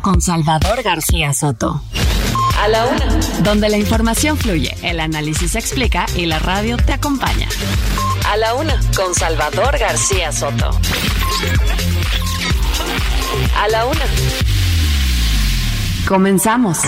con 0.00 0.20
Salvador 0.20 0.82
García 0.82 1.32
Soto. 1.32 1.82
A 2.58 2.68
la 2.68 2.86
una. 2.86 3.06
Donde 3.42 3.68
la 3.68 3.76
información 3.76 4.36
fluye, 4.36 4.76
el 4.82 5.00
análisis 5.00 5.52
se 5.52 5.58
explica 5.58 6.06
y 6.16 6.26
la 6.26 6.38
radio 6.38 6.76
te 6.76 6.92
acompaña. 6.92 7.48
A 8.28 8.36
la 8.36 8.54
una 8.54 8.78
con 8.96 9.14
Salvador 9.14 9.78
García 9.78 10.32
Soto. 10.32 10.70
A 13.56 13.68
la 13.68 13.86
una. 13.86 14.04
Comenzamos. 16.06 16.78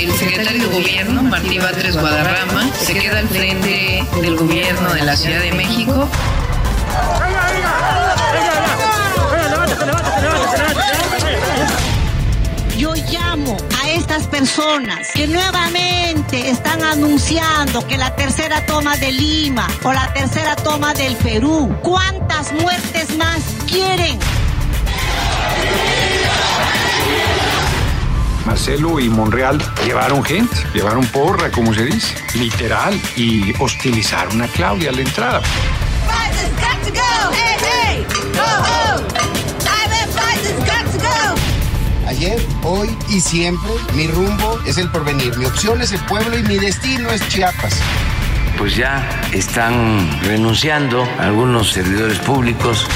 El 0.00 0.12
secretario 0.12 0.68
de 0.68 0.74
Gobierno, 0.74 1.22
Martí 1.22 1.58
Batres 1.58 1.96
Guadarrama, 1.96 2.72
se 2.74 2.94
queda 2.94 3.18
al 3.20 3.28
frente 3.28 4.04
del 4.20 4.36
gobierno 4.36 4.92
de 4.94 5.02
la 5.02 5.16
Ciudad 5.16 5.40
de 5.40 5.52
México. 5.52 6.08
Yo 6.92 7.51
llamo 13.42 13.56
a 13.80 13.90
estas 13.90 14.26
personas 14.26 15.08
que 15.14 15.26
nuevamente 15.26 16.50
están 16.50 16.82
anunciando 16.82 17.86
que 17.86 17.96
la 17.96 18.14
tercera 18.14 18.64
toma 18.66 18.96
de 18.96 19.12
Lima 19.12 19.66
o 19.82 19.92
la 19.92 20.12
tercera 20.12 20.56
toma 20.56 20.94
del 20.94 21.16
Perú. 21.16 21.74
¿Cuántas 21.82 22.52
muertes 22.52 23.16
más 23.16 23.42
quieren? 23.66 24.18
Marcelo 28.46 28.98
y 28.98 29.08
Monreal 29.08 29.62
llevaron 29.84 30.24
gente, 30.24 30.56
llevaron 30.74 31.06
porra, 31.06 31.50
como 31.50 31.72
se 31.72 31.84
dice, 31.84 32.14
literal, 32.34 33.00
y 33.16 33.54
hostilizaron 33.60 34.42
a 34.42 34.48
Claudia 34.48 34.90
a 34.90 34.92
la 34.92 35.00
entrada. 35.00 35.42
Ayer, 42.12 42.46
hoy 42.62 42.94
y 43.08 43.20
siempre, 43.20 43.70
mi 43.94 44.06
rumbo 44.06 44.60
es 44.66 44.76
el 44.76 44.90
porvenir, 44.90 45.34
mi 45.38 45.46
opción 45.46 45.80
es 45.80 45.92
el 45.92 46.00
pueblo 46.00 46.38
y 46.38 46.42
mi 46.42 46.58
destino 46.58 47.10
es 47.10 47.26
Chiapas. 47.28 47.80
Pues 48.58 48.76
ya 48.76 49.02
están 49.32 50.20
renunciando 50.20 51.08
algunos 51.18 51.72
servidores 51.72 52.18
públicos. 52.18 52.86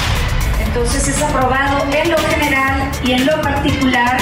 Entonces 0.63 1.07
es 1.07 1.19
aprobado 1.19 1.83
en 1.91 2.11
lo 2.11 2.17
general 2.29 2.91
y 3.03 3.13
en 3.13 3.25
lo 3.25 3.41
particular 3.41 4.17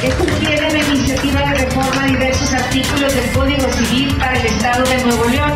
que 0.00 0.12
sugiere 0.12 0.70
la 0.70 0.78
iniciativa 0.78 1.40
de 1.40 1.54
reforma 1.64 2.04
a 2.04 2.06
diversos 2.06 2.52
artículos 2.52 3.12
del 3.16 3.32
Código 3.32 3.68
Civil 3.72 4.16
para 4.16 4.38
el 4.38 4.46
Estado 4.46 4.84
de 4.84 5.04
Nuevo 5.06 5.24
León. 5.24 5.54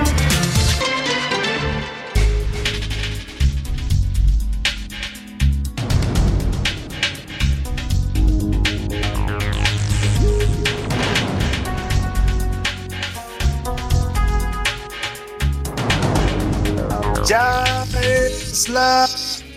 Ya 17.27 17.65
es 18.03 18.69
la 18.69 19.09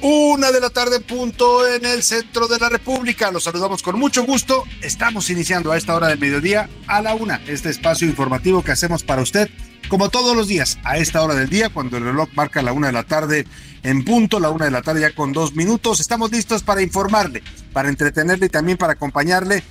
una 0.01 0.51
de 0.51 0.61
la 0.61 0.69
tarde 0.69 1.01
punto 1.01 1.67
en 1.67 1.83
el 1.85 2.01
centro 2.01 2.47
de 2.47 2.57
la 2.59 2.69
República. 2.69 3.29
Los 3.29 3.43
saludamos 3.43 3.83
con 3.83 3.99
mucho 3.99 4.23
gusto. 4.23 4.63
Estamos 4.81 5.29
iniciando 5.29 5.73
a 5.73 5.77
esta 5.77 5.93
hora 5.93 6.07
del 6.07 6.17
mediodía 6.17 6.69
a 6.87 7.01
la 7.01 7.13
una 7.13 7.41
este 7.45 7.69
espacio 7.69 8.07
informativo 8.07 8.63
que 8.63 8.71
hacemos 8.71 9.03
para 9.03 9.21
usted 9.21 9.49
como 9.89 10.09
todos 10.09 10.35
los 10.35 10.47
días 10.47 10.77
a 10.83 10.97
esta 10.97 11.21
hora 11.21 11.35
del 11.35 11.49
día 11.49 11.69
cuando 11.69 11.97
el 11.97 12.05
reloj 12.05 12.29
marca 12.35 12.61
la 12.61 12.71
una 12.71 12.87
de 12.87 12.93
la 12.93 13.03
tarde 13.03 13.45
en 13.83 14.05
punto, 14.05 14.39
la 14.39 14.49
una 14.49 14.65
de 14.65 14.71
la 14.71 14.81
tarde 14.81 15.01
ya 15.01 15.13
con 15.13 15.33
dos 15.33 15.53
minutos. 15.53 15.99
Estamos 15.99 16.31
listos 16.31 16.63
para 16.63 16.81
informarle, 16.81 17.43
para 17.73 17.89
entretenerle 17.89 18.45
y 18.45 18.49
también 18.49 18.77
para 18.77 18.93
acompañarle 18.93 19.61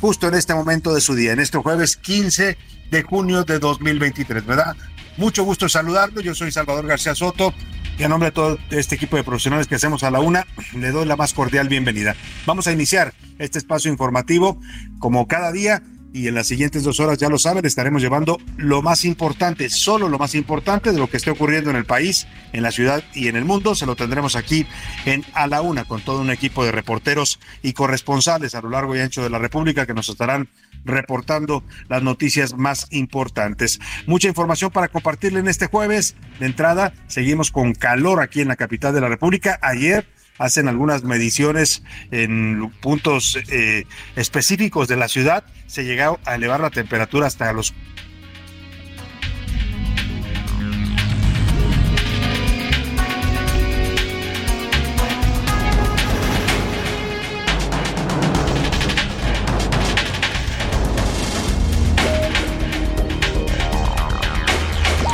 justo 0.00 0.28
en 0.28 0.34
este 0.34 0.54
momento 0.54 0.94
de 0.94 1.00
su 1.00 1.14
día, 1.14 1.32
en 1.32 1.40
este 1.40 1.56
jueves 1.56 1.96
15 1.96 2.58
de 2.90 3.02
junio 3.02 3.44
de 3.44 3.58
2023, 3.58 4.44
¿verdad? 4.44 4.76
Mucho 5.16 5.44
gusto 5.44 5.68
saludarlo. 5.68 6.20
Yo 6.20 6.34
soy 6.34 6.52
Salvador 6.52 6.86
García 6.86 7.14
Soto 7.14 7.54
y 7.98 8.02
a 8.02 8.08
nombre 8.08 8.28
de 8.28 8.32
todo 8.32 8.58
este 8.70 8.96
equipo 8.96 9.16
de 9.16 9.24
profesionales 9.24 9.66
que 9.66 9.76
hacemos 9.76 10.02
a 10.02 10.10
la 10.10 10.20
una, 10.20 10.46
le 10.74 10.90
doy 10.90 11.06
la 11.06 11.16
más 11.16 11.32
cordial 11.32 11.68
bienvenida. 11.68 12.14
Vamos 12.44 12.66
a 12.66 12.72
iniciar 12.72 13.14
este 13.38 13.58
espacio 13.58 13.90
informativo 13.90 14.60
como 14.98 15.26
cada 15.26 15.52
día 15.52 15.82
y 16.16 16.28
en 16.28 16.34
las 16.34 16.46
siguientes 16.46 16.82
dos 16.82 16.98
horas, 16.98 17.18
ya 17.18 17.28
lo 17.28 17.38
saben, 17.38 17.66
estaremos 17.66 18.00
llevando 18.00 18.38
lo 18.56 18.80
más 18.80 19.04
importante, 19.04 19.68
solo 19.68 20.08
lo 20.08 20.18
más 20.18 20.34
importante 20.34 20.92
de 20.92 20.98
lo 20.98 21.08
que 21.08 21.18
esté 21.18 21.30
ocurriendo 21.30 21.68
en 21.68 21.76
el 21.76 21.84
país, 21.84 22.26
en 22.54 22.62
la 22.62 22.70
ciudad 22.70 23.04
y 23.14 23.28
en 23.28 23.36
el 23.36 23.44
mundo. 23.44 23.74
Se 23.74 23.84
lo 23.84 23.96
tendremos 23.96 24.34
aquí 24.34 24.66
en 25.04 25.26
A 25.34 25.46
la 25.46 25.60
Una 25.60 25.84
con 25.84 26.00
todo 26.00 26.22
un 26.22 26.30
equipo 26.30 26.64
de 26.64 26.72
reporteros 26.72 27.38
y 27.62 27.74
corresponsales 27.74 28.54
a 28.54 28.62
lo 28.62 28.70
largo 28.70 28.96
y 28.96 29.00
ancho 29.00 29.22
de 29.22 29.28
la 29.28 29.38
República 29.38 29.84
que 29.84 29.92
nos 29.92 30.08
estarán 30.08 30.48
reportando 30.86 31.64
las 31.88 32.02
noticias 32.02 32.54
más 32.54 32.86
importantes. 32.90 33.80
Mucha 34.06 34.28
información 34.28 34.70
para 34.70 34.88
compartirle 34.88 35.40
en 35.40 35.48
este 35.48 35.66
jueves. 35.66 36.16
De 36.40 36.46
entrada, 36.46 36.94
seguimos 37.08 37.50
con 37.50 37.74
calor 37.74 38.20
aquí 38.20 38.40
en 38.40 38.48
la 38.48 38.56
capital 38.56 38.94
de 38.94 39.00
la 39.00 39.08
República. 39.08 39.58
Ayer 39.62 40.06
hacen 40.38 40.68
algunas 40.68 41.02
mediciones 41.02 41.82
en 42.10 42.70
puntos 42.80 43.38
eh, 43.48 43.84
específicos 44.16 44.88
de 44.88 44.96
la 44.96 45.08
ciudad. 45.08 45.44
Se 45.66 45.84
llegó 45.84 46.18
a 46.24 46.34
elevar 46.34 46.60
la 46.60 46.70
temperatura 46.70 47.26
hasta 47.26 47.52
los 47.52 47.74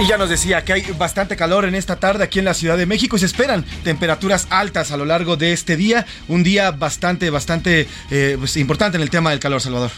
Y 0.03 0.07
ya 0.09 0.19
nos 0.19 0.31
decía 0.31 0.65
que 0.65 0.73
hay 0.73 0.83
bastante 0.99 1.37
calor 1.37 1.65
en 1.65 1.77
esta 1.77 1.95
tarde 1.95 2.25
aquí 2.25 2.41
en 2.41 2.45
la 2.45 2.55
Ciudad 2.55 2.77
de 2.77 2.87
México 2.87 3.15
y 3.15 3.21
se 3.21 3.27
esperan 3.27 3.65
temperaturas 3.85 4.49
altas 4.51 4.91
a 4.91 4.97
lo 4.97 5.05
largo 5.05 5.37
de 5.37 5.53
este 5.53 5.77
día. 5.77 6.07
Un 6.27 6.43
día 6.43 6.73
bastante, 6.73 7.31
bastante 7.31 7.87
eh, 8.11 8.35
pues, 8.37 8.57
importante 8.57 8.97
en 8.97 9.03
el 9.05 9.11
tema 9.11 9.31
del 9.31 9.39
calor, 9.39 9.61
Salvador. 9.61 9.93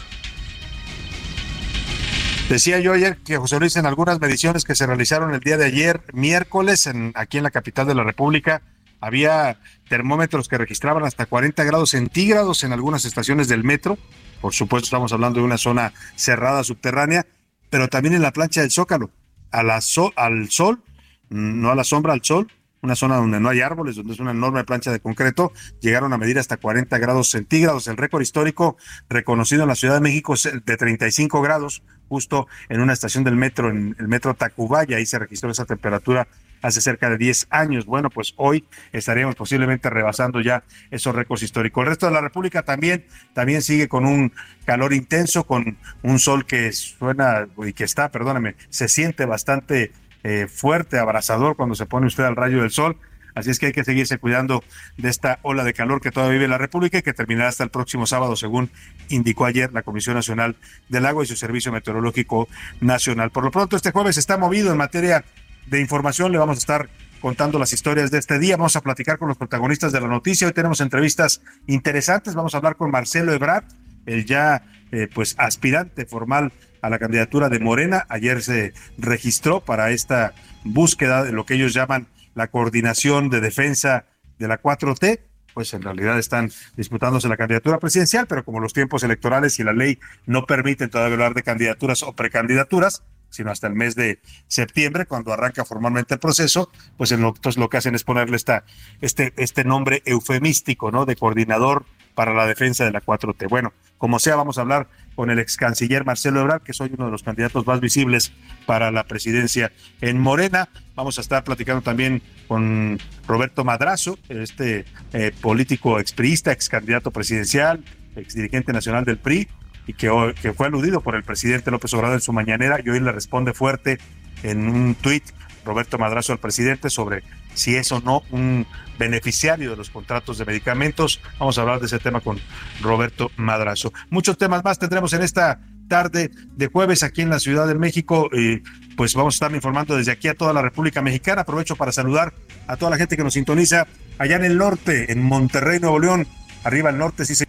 Decía 2.49 2.79
yo 2.81 2.93
ayer 2.93 3.17
que 3.25 3.37
José 3.37 3.59
Luis, 3.59 3.77
en 3.77 3.87
algunas 3.87 4.21
mediciones 4.21 4.63
que 4.63 4.75
se 4.75 4.85
realizaron 4.85 5.33
el 5.33 5.39
día 5.39 5.57
de 5.57 5.65
ayer, 5.65 6.01
miércoles, 6.13 6.87
aquí 7.15 7.37
en 7.37 7.43
la 7.43 7.49
capital 7.49 7.87
de 7.87 7.95
la 7.95 8.03
República, 8.03 8.61
había 9.01 9.57
termómetros 9.89 10.47
que 10.47 10.59
registraban 10.59 11.03
hasta 11.03 11.25
40 11.25 11.63
grados 11.63 11.89
centígrados 11.89 12.63
en 12.63 12.73
algunas 12.73 13.05
estaciones 13.05 13.47
del 13.47 13.63
metro. 13.63 13.97
Por 14.39 14.53
supuesto, 14.53 14.85
estamos 14.85 15.13
hablando 15.13 15.39
de 15.39 15.45
una 15.45 15.57
zona 15.57 15.93
cerrada 16.15 16.63
subterránea, 16.63 17.25
pero 17.71 17.87
también 17.87 18.13
en 18.13 18.21
la 18.21 18.33
plancha 18.33 18.61
del 18.61 18.69
Zócalo 18.69 19.09
a 19.51 19.63
la 19.63 19.79
al 20.15 20.49
sol, 20.49 20.83
no 21.29 21.71
a 21.71 21.75
la 21.75 21.83
sombra, 21.83 22.13
al 22.13 22.23
sol, 22.23 22.47
una 22.85 22.95
zona 22.95 23.17
donde 23.17 23.39
no 23.39 23.49
hay 23.49 23.61
árboles, 23.61 23.95
donde 23.95 24.13
es 24.13 24.19
una 24.19 24.31
enorme 24.31 24.63
plancha 24.63 24.91
de 24.91 24.99
concreto, 24.99 25.51
llegaron 25.81 26.13
a 26.13 26.17
medir 26.17 26.39
hasta 26.39 26.57
40 26.57 26.97
grados 26.99 27.29
centígrados. 27.29 27.87
El 27.87 27.97
récord 27.97 28.21
histórico 28.21 28.77
reconocido 29.09 29.63
en 29.63 29.69
la 29.69 29.75
Ciudad 29.75 29.95
de 29.95 30.01
México 30.01 30.35
es 30.35 30.43
de 30.43 30.77
35 30.77 31.41
grados, 31.41 31.83
justo 32.07 32.47
en 32.69 32.81
una 32.81 32.93
estación 32.93 33.23
del 33.23 33.35
metro, 33.35 33.69
en 33.69 33.95
el 33.99 34.07
metro 34.07 34.35
Tacubaya, 34.35 34.97
ahí 34.97 35.05
se 35.05 35.19
registró 35.19 35.49
esa 35.49 35.65
temperatura 35.65 36.27
hace 36.65 36.81
cerca 36.81 37.09
de 37.09 37.17
10 37.17 37.47
años. 37.51 37.85
Bueno, 37.85 38.09
pues 38.09 38.33
hoy 38.37 38.65
estaríamos 38.91 39.35
posiblemente 39.35 39.89
rebasando 39.89 40.41
ya 40.41 40.63
esos 40.89 41.13
récords 41.13 41.43
históricos. 41.43 41.83
El 41.83 41.89
resto 41.89 42.07
de 42.07 42.13
la 42.13 42.21
República 42.21 42.63
también, 42.63 43.05
también 43.33 43.61
sigue 43.61 43.87
con 43.87 44.05
un 44.05 44.33
calor 44.65 44.93
intenso, 44.93 45.45
con 45.45 45.77
un 46.01 46.19
sol 46.19 46.45
que 46.45 46.71
suena 46.71 47.47
y 47.65 47.73
que 47.73 47.83
está, 47.83 48.09
perdóname, 48.09 48.55
se 48.69 48.87
siente 48.87 49.25
bastante 49.25 49.91
eh, 50.23 50.47
fuerte, 50.47 50.97
abrasador 50.97 51.55
cuando 51.55 51.75
se 51.75 51.85
pone 51.85 52.07
usted 52.07 52.23
al 52.23 52.35
rayo 52.35 52.61
del 52.61 52.71
sol. 52.71 52.97
Así 53.35 53.49
es 53.49 53.59
que 53.59 53.67
hay 53.67 53.73
que 53.73 53.83
seguirse 53.83 54.17
cuidando 54.17 54.63
de 54.97 55.09
esta 55.09 55.39
ola 55.41 55.65
de 55.65 55.73
calor 55.73 55.99
que 55.99 56.09
todavía 56.09 56.35
vive 56.35 56.47
la 56.47 56.57
República 56.57 56.97
y 56.97 57.01
que 57.01 57.13
terminará 57.13 57.49
hasta 57.49 57.65
el 57.65 57.69
próximo 57.69 58.07
sábado, 58.07 58.37
según 58.37 58.71
indicó 59.09 59.45
ayer 59.45 59.73
la 59.73 59.83
Comisión 59.83 60.15
Nacional 60.15 60.55
del 60.87 61.05
Agua 61.05 61.25
y 61.25 61.27
su 61.27 61.35
Servicio 61.35 61.71
Meteorológico 61.73 62.47
Nacional. 62.79 63.31
Por 63.31 63.43
lo 63.43 63.51
pronto, 63.51 63.75
este 63.75 63.91
jueves 63.91 64.17
está 64.17 64.37
movido 64.37 64.71
en 64.71 64.77
materia 64.77 65.25
de 65.65 65.79
información. 65.81 66.31
Le 66.31 66.37
vamos 66.37 66.57
a 66.57 66.59
estar 66.59 66.89
contando 67.21 67.57
las 67.59 67.73
historias 67.73 68.11
de 68.11 68.19
este 68.19 68.39
día. 68.39 68.57
Vamos 68.57 68.75
a 68.75 68.81
platicar 68.81 69.17
con 69.17 69.27
los 69.27 69.37
protagonistas 69.37 69.91
de 69.91 70.01
la 70.01 70.07
noticia. 70.07 70.47
Hoy 70.47 70.53
tenemos 70.53 70.81
entrevistas 70.81 71.41
interesantes. 71.67 72.35
Vamos 72.35 72.53
a 72.53 72.57
hablar 72.57 72.75
con 72.75 72.91
Marcelo 72.91 73.33
Ebrard, 73.33 73.65
el 74.05 74.25
ya 74.25 74.63
eh, 74.91 75.07
pues 75.13 75.35
aspirante 75.37 76.05
formal 76.05 76.53
a 76.81 76.89
la 76.89 76.99
candidatura 76.99 77.49
de 77.49 77.59
Morena. 77.59 78.05
Ayer 78.09 78.41
se 78.41 78.73
registró 78.97 79.61
para 79.61 79.91
esta 79.91 80.33
búsqueda 80.63 81.23
de 81.23 81.31
lo 81.31 81.45
que 81.45 81.55
ellos 81.55 81.73
llaman 81.73 82.07
la 82.35 82.47
coordinación 82.47 83.29
de 83.29 83.41
defensa 83.41 84.05
de 84.37 84.47
la 84.47 84.61
4T 84.61 85.19
pues 85.55 85.73
en 85.73 85.81
realidad 85.81 86.19
están 86.19 86.51
disputándose 86.75 87.29
la 87.29 87.37
candidatura 87.37 87.79
presidencial, 87.79 88.27
pero 88.27 88.43
como 88.43 88.59
los 88.59 88.73
tiempos 88.73 89.03
electorales 89.03 89.57
y 89.57 89.63
la 89.63 89.71
ley 89.71 89.99
no 90.25 90.45
permiten 90.45 90.89
todavía 90.89 91.13
hablar 91.13 91.33
de 91.33 91.43
candidaturas 91.43 92.03
o 92.03 92.11
precandidaturas, 92.11 93.03
sino 93.35 93.51
hasta 93.51 93.67
el 93.67 93.73
mes 93.73 93.95
de 93.95 94.19
septiembre, 94.47 95.05
cuando 95.05 95.33
arranca 95.33 95.65
formalmente 95.65 96.15
el 96.15 96.19
proceso, 96.19 96.71
pues 96.97 97.11
entonces 97.11 97.57
lo 97.57 97.69
que 97.69 97.77
hacen 97.77 97.95
es 97.95 98.03
ponerle 98.03 98.35
esta, 98.35 98.63
este, 99.01 99.33
este 99.37 99.63
nombre 99.63 100.01
eufemístico, 100.05 100.91
¿no? 100.91 101.05
De 101.05 101.15
coordinador 101.15 101.85
para 102.15 102.33
la 102.33 102.47
defensa 102.47 102.85
de 102.85 102.91
la 102.91 103.01
4T. 103.01 103.47
Bueno, 103.49 103.73
como 103.97 104.19
sea, 104.19 104.35
vamos 104.35 104.57
a 104.57 104.61
hablar 104.61 104.87
con 105.15 105.29
el 105.29 105.39
ex 105.39 105.57
canciller 105.57 106.05
Marcelo 106.05 106.41
Ebrard, 106.41 106.63
que 106.63 106.73
soy 106.73 106.91
uno 106.93 107.05
de 107.05 107.11
los 107.11 107.23
candidatos 107.23 107.67
más 107.67 107.79
visibles 107.79 108.31
para 108.65 108.91
la 108.91 109.03
presidencia 109.03 109.71
en 110.01 110.19
Morena. 110.19 110.69
Vamos 110.95 111.17
a 111.17 111.21
estar 111.21 111.43
platicando 111.43 111.81
también 111.81 112.21
con 112.47 112.99
Roberto 113.27 113.63
Madrazo, 113.63 114.17
este 114.29 114.85
eh, 115.13 115.31
político 115.41 115.99
expriista, 115.99 116.51
ex 116.51 116.69
candidato 116.69 117.11
presidencial, 117.11 117.83
ex 118.15 118.33
dirigente 118.33 118.73
nacional 118.73 119.03
del 119.05 119.17
PRI, 119.17 119.47
y 119.87 119.93
que, 119.93 120.33
que 120.41 120.53
fue 120.53 120.67
aludido 120.67 121.01
por 121.01 121.15
el 121.15 121.23
presidente 121.23 121.71
López 121.71 121.93
Obrador 121.93 122.15
en 122.15 122.21
su 122.21 122.33
mañanera, 122.33 122.79
y 122.83 122.89
hoy 122.89 122.99
le 122.99 123.11
responde 123.11 123.53
fuerte 123.53 123.97
en 124.43 124.67
un 124.67 124.95
tuit 124.95 125.23
Roberto 125.65 125.97
Madrazo 125.97 126.31
al 126.31 126.39
presidente 126.39 126.89
sobre 126.89 127.23
si 127.53 127.75
es 127.75 127.91
o 127.91 127.99
no 127.99 128.21
un 128.31 128.65
beneficiario 128.99 129.71
de 129.71 129.77
los 129.77 129.89
contratos 129.89 130.37
de 130.37 130.45
medicamentos. 130.45 131.21
Vamos 131.39 131.57
a 131.57 131.61
hablar 131.61 131.79
de 131.79 131.87
ese 131.87 131.99
tema 131.99 132.21
con 132.21 132.39
Roberto 132.81 133.31
Madrazo. 133.37 133.91
Muchos 134.09 134.37
temas 134.37 134.63
más 134.63 134.77
tendremos 134.77 135.11
en 135.13 135.23
esta 135.23 135.59
tarde 135.87 136.31
de 136.55 136.67
jueves 136.67 137.03
aquí 137.03 137.21
en 137.21 137.29
la 137.29 137.39
Ciudad 137.39 137.67
de 137.67 137.75
México. 137.75 138.29
y 138.31 138.61
pues 138.95 139.13
vamos 139.13 139.35
a 139.35 139.37
estar 139.37 139.53
informando 139.53 139.97
desde 139.97 140.11
aquí 140.11 140.29
a 140.29 140.35
toda 140.35 140.53
la 140.53 140.61
República 140.61 141.01
Mexicana. 141.01 141.41
Aprovecho 141.41 141.75
para 141.75 141.91
saludar 141.91 142.33
a 142.67 142.77
toda 142.77 142.91
la 142.91 142.97
gente 142.97 143.17
que 143.17 143.23
nos 143.23 143.33
sintoniza 143.33 143.87
allá 144.17 144.37
en 144.37 144.45
el 144.45 144.57
norte, 144.57 145.11
en 145.11 145.21
Monterrey, 145.21 145.79
Nuevo 145.79 145.99
León. 145.99 146.27
Arriba 146.63 146.89
al 146.89 146.97
norte, 146.97 147.25
sí 147.25 147.35
se 147.35 147.45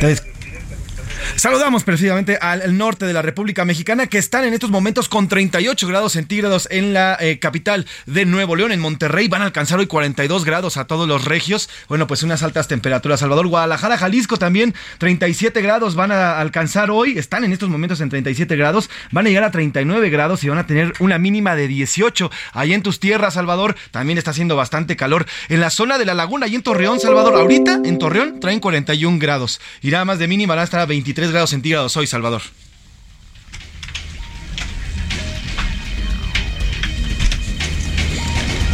They've 0.00 0.35
Saludamos 1.46 1.84
precisamente 1.84 2.38
al 2.40 2.76
norte 2.76 3.06
de 3.06 3.12
la 3.12 3.22
República 3.22 3.64
Mexicana 3.64 4.08
que 4.08 4.18
están 4.18 4.44
en 4.44 4.52
estos 4.52 4.70
momentos 4.70 5.08
con 5.08 5.28
38 5.28 5.86
grados 5.86 6.14
centígrados 6.14 6.66
en 6.72 6.92
la 6.92 7.16
eh, 7.20 7.38
capital 7.38 7.86
de 8.06 8.24
Nuevo 8.24 8.56
León, 8.56 8.72
en 8.72 8.80
Monterrey. 8.80 9.28
Van 9.28 9.42
a 9.42 9.44
alcanzar 9.44 9.78
hoy 9.78 9.86
42 9.86 10.44
grados 10.44 10.76
a 10.76 10.88
todos 10.88 11.06
los 11.06 11.24
regios. 11.24 11.70
Bueno, 11.86 12.08
pues 12.08 12.24
unas 12.24 12.42
altas 12.42 12.66
temperaturas. 12.66 13.20
Salvador, 13.20 13.46
Guadalajara, 13.46 13.96
Jalisco 13.96 14.38
también 14.38 14.74
37 14.98 15.62
grados 15.62 15.94
van 15.94 16.10
a 16.10 16.40
alcanzar 16.40 16.90
hoy. 16.90 17.16
Están 17.16 17.44
en 17.44 17.52
estos 17.52 17.68
momentos 17.68 18.00
en 18.00 18.08
37 18.08 18.56
grados. 18.56 18.90
Van 19.12 19.26
a 19.26 19.28
llegar 19.28 19.44
a 19.44 19.52
39 19.52 20.10
grados 20.10 20.42
y 20.42 20.48
van 20.48 20.58
a 20.58 20.66
tener 20.66 20.94
una 20.98 21.16
mínima 21.18 21.54
de 21.54 21.68
18. 21.68 22.28
Ahí 22.54 22.74
en 22.74 22.82
tus 22.82 22.98
tierras, 22.98 23.34
Salvador, 23.34 23.76
también 23.92 24.18
está 24.18 24.32
haciendo 24.32 24.56
bastante 24.56 24.96
calor. 24.96 25.26
En 25.48 25.60
la 25.60 25.70
zona 25.70 25.96
de 25.96 26.06
la 26.06 26.14
laguna 26.14 26.48
y 26.48 26.56
en 26.56 26.64
Torreón, 26.64 26.98
Salvador, 26.98 27.36
ahorita 27.36 27.82
en 27.84 27.98
Torreón 27.98 28.40
traen 28.40 28.58
41 28.58 29.20
grados. 29.20 29.60
Nada 29.80 30.04
más 30.04 30.18
de 30.18 30.26
mínima 30.26 30.56
van 30.56 30.62
a 30.62 30.64
estar 30.64 30.80
a 30.80 30.86
23 30.86 31.30
grados 31.30 31.35
centígrados 31.44 31.96
hoy, 31.96 32.06
Salvador. 32.06 32.42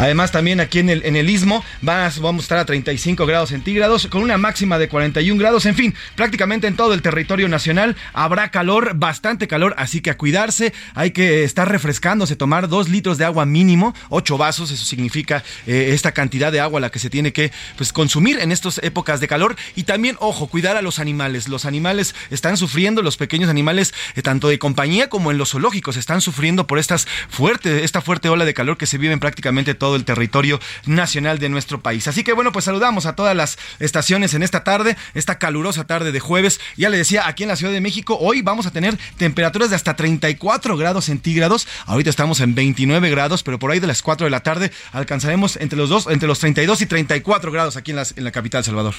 Además, 0.03 0.33
también 0.33 0.59
aquí 0.59 0.81
en 0.81 0.91
el, 0.91 1.07
en 1.07 1.15
el 1.15 1.31
Istmo 1.31 1.65
vamos 1.81 2.25
a 2.25 2.41
estar 2.41 2.59
a 2.59 2.65
35 2.65 3.25
grados 3.25 3.51
centígrados 3.51 4.09
con 4.09 4.25
una 4.25 4.37
máxima 4.37 4.77
de 4.77 4.89
41 4.89 5.39
grados. 5.39 5.65
En 5.65 5.77
fin, 5.77 5.95
prácticamente 6.17 6.67
en 6.67 6.75
todo 6.75 6.93
el 6.93 7.03
territorio 7.03 7.49
nacional 7.49 7.95
habrá 8.13 8.51
calor, 8.51 8.95
bastante 8.97 9.47
calor, 9.47 9.77
así 9.79 10.01
que 10.01 10.11
a 10.11 10.17
cuidarse. 10.17 10.73
Hay 10.97 11.13
que 11.13 11.45
estar 11.45 11.71
refrescándose, 11.71 12.35
tomar 12.35 12.69
dos 12.69 12.89
litros 12.89 13.17
de 13.17 13.27
agua 13.27 13.47
mínimo, 13.47 13.95
ocho 14.09 14.37
vasos. 14.37 14.73
Eso 14.73 14.85
significa 14.85 15.45
eh, 15.69 15.91
esta 15.93 16.11
cantidad 16.11 16.51
de 16.51 16.59
agua 16.59 16.81
la 16.81 16.91
que 16.91 16.99
se 16.99 17.09
tiene 17.09 17.33
que 17.33 17.53
pues, 17.77 17.93
consumir 17.93 18.41
en 18.41 18.51
estas 18.51 18.79
épocas 18.83 19.21
de 19.21 19.29
calor. 19.29 19.55
Y 19.77 19.85
también, 19.85 20.17
ojo, 20.19 20.49
cuidar 20.49 20.77
a 20.77 20.83
los 20.83 20.99
animales. 20.99 21.47
Los 21.47 21.65
animales 21.65 22.17
están 22.31 22.57
sufriendo, 22.57 23.03
los 23.03 23.17
pequeños 23.17 23.49
animales, 23.49 23.95
eh, 24.17 24.23
tanto 24.23 24.49
de 24.49 24.59
compañía 24.59 25.09
como 25.09 25.31
en 25.31 25.39
los 25.39 25.51
zoológicos, 25.51 25.97
están 25.97 26.21
sufriendo 26.21 26.67
por 26.67 26.81
estas 26.81 27.07
fuerte, 27.29 27.85
esta 27.85 28.01
fuerte 28.01 28.29
ola 28.29 28.45
de 28.45 28.53
calor 28.53 28.77
que 28.77 28.87
se 28.87 28.99
vive 28.99 29.13
en 29.13 29.21
prácticamente 29.21 29.75
todo 29.75 29.92
el 29.97 30.05
territorio 30.05 30.61
nacional 30.87 31.39
de 31.39 31.49
nuestro 31.49 31.81
país. 31.81 32.09
Así 32.09 32.25
que 32.25 32.33
bueno, 32.33 32.53
pues 32.53 32.65
saludamos 32.65 33.07
a 33.07 33.15
todas 33.15 33.37
las 33.37 33.59
estaciones 33.79 34.35
en 34.35 34.43
esta 34.43 34.65
tarde, 34.65 34.97
esta 35.15 35.39
calurosa 35.39 35.87
tarde 35.87 36.13
de 36.13 36.21
jueves. 36.21 36.61
Ya 36.77 36.89
le 36.89 36.97
decía, 36.97 37.27
aquí 37.27 37.43
en 37.43 37.49
la 37.49 37.57
Ciudad 37.57 37.73
de 37.73 37.81
México, 37.81 38.17
hoy 38.21 38.43
vamos 38.43 38.67
a 38.67 38.71
tener 38.71 38.99
temperaturas 39.17 39.71
de 39.71 39.77
hasta 39.77 39.97
34 39.97 40.77
grados 40.77 41.07
centígrados. 41.07 41.67
Ahorita 41.87 42.11
estamos 42.11 42.41
en 42.41 42.55
29 42.55 43.11
grados, 43.11 43.43
pero 43.43 43.59
por 43.59 43.71
ahí 43.71 43.81
de 43.81 43.87
las 43.87 44.03
4 44.03 44.25
de 44.25 44.31
la 44.31 44.41
tarde 44.41 44.71
alcanzaremos 44.93 45.57
entre 45.57 45.79
los 45.79 45.89
dos, 45.89 46.07
entre 46.09 46.29
los 46.29 46.39
32 46.39 46.83
y 46.83 46.87
34 46.87 47.53
grados 47.53 47.77
aquí 47.77 47.91
en, 47.91 47.99
en 47.99 48.25
la 48.25 48.33
capital, 48.33 48.65
Salvador. 48.65 48.95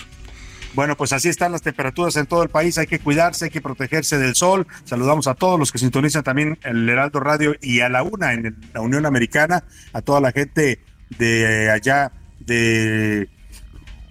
Bueno, 0.74 0.98
pues 0.98 1.14
así 1.14 1.30
están 1.30 1.52
las 1.52 1.62
temperaturas 1.62 2.16
en 2.16 2.26
todo 2.26 2.44
el 2.44 2.50
país. 2.50 2.78
Hay 2.78 2.88
que 2.88 3.00
cuidarse, 3.00 3.46
hay 3.46 3.52
que 3.52 3.62
protegerse 3.62 4.18
del 4.18 4.36
sol. 4.36 4.66
Saludamos 4.86 5.28
a 5.28 5.36
todos 5.36 5.60
los 5.60 5.72
que 5.72 5.78
sintonizan 5.78 6.24
también 6.24 6.58
el 6.64 6.90
Heraldo 6.90 7.20
Radio 7.20 7.56
y 7.62 7.82
a 7.82 7.90
la 7.90 8.02
una 8.04 8.34
en 8.34 8.56
la 8.74 8.82
Unión 8.82 9.06
Americana, 9.06 9.64
a 9.94 10.02
toda 10.02 10.20
la 10.20 10.32
gente 10.32 10.80
de 11.18 11.70
allá 11.70 12.12
de 12.40 13.30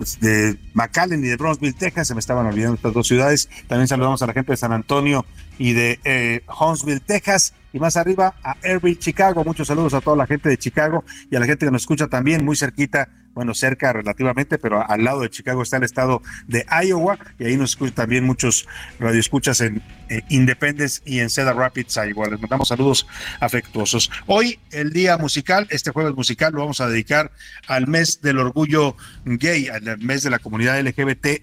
pues, 0.02 0.18
de 0.20 0.58
McAllen 0.74 1.24
y 1.24 1.28
de 1.28 1.36
Bronzeville, 1.36 1.74
Texas, 1.74 2.08
se 2.08 2.14
me 2.14 2.18
estaban 2.20 2.44
olvidando 2.44 2.74
estas 2.74 2.92
dos 2.92 3.06
ciudades. 3.06 3.48
También 3.68 3.86
saludamos 3.86 4.20
a 4.22 4.26
la 4.26 4.32
gente 4.32 4.52
de 4.52 4.56
San 4.56 4.72
Antonio 4.72 5.24
y 5.58 5.74
de 5.74 6.00
eh, 6.04 6.42
Huntsville, 6.60 6.98
Texas, 6.98 7.54
y 7.72 7.78
más 7.78 7.96
arriba 7.96 8.34
a 8.42 8.56
Erbil, 8.62 8.98
Chicago. 8.98 9.44
Muchos 9.44 9.68
saludos 9.68 9.94
a 9.94 10.00
toda 10.00 10.16
la 10.16 10.26
gente 10.26 10.48
de 10.48 10.58
Chicago 10.58 11.04
y 11.30 11.36
a 11.36 11.40
la 11.40 11.46
gente 11.46 11.66
que 11.66 11.72
nos 11.72 11.82
escucha 11.82 12.08
también 12.08 12.44
muy 12.44 12.56
cerquita 12.56 13.08
bueno, 13.34 13.54
cerca 13.54 13.92
relativamente, 13.92 14.58
pero 14.58 14.88
al 14.88 15.04
lado 15.04 15.20
de 15.20 15.30
Chicago 15.30 15.62
está 15.62 15.78
el 15.78 15.84
estado 15.84 16.22
de 16.46 16.66
Iowa 16.84 17.18
y 17.38 17.44
ahí 17.44 17.56
nos 17.56 17.70
escuchan 17.70 17.94
también 17.94 18.24
muchos 18.24 18.66
radioescuchas 18.98 19.60
en 19.60 19.82
eh, 20.08 20.22
Independence 20.28 21.00
y 21.04 21.20
en 21.20 21.30
Cedar 21.30 21.56
Rapids, 21.56 21.96
Iowa. 21.96 22.28
Les 22.28 22.40
mandamos 22.40 22.68
saludos 22.68 23.06
afectuosos. 23.40 24.10
Hoy, 24.26 24.58
el 24.70 24.92
día 24.92 25.16
musical, 25.18 25.66
este 25.70 25.90
jueves 25.90 26.14
musical, 26.14 26.52
lo 26.52 26.60
vamos 26.60 26.80
a 26.80 26.88
dedicar 26.88 27.32
al 27.68 27.86
mes 27.86 28.20
del 28.20 28.38
orgullo 28.38 28.96
gay, 29.24 29.68
al 29.68 29.98
mes 29.98 30.22
de 30.22 30.30
la 30.30 30.38
comunidad 30.38 30.80
LGBT, 30.80 31.42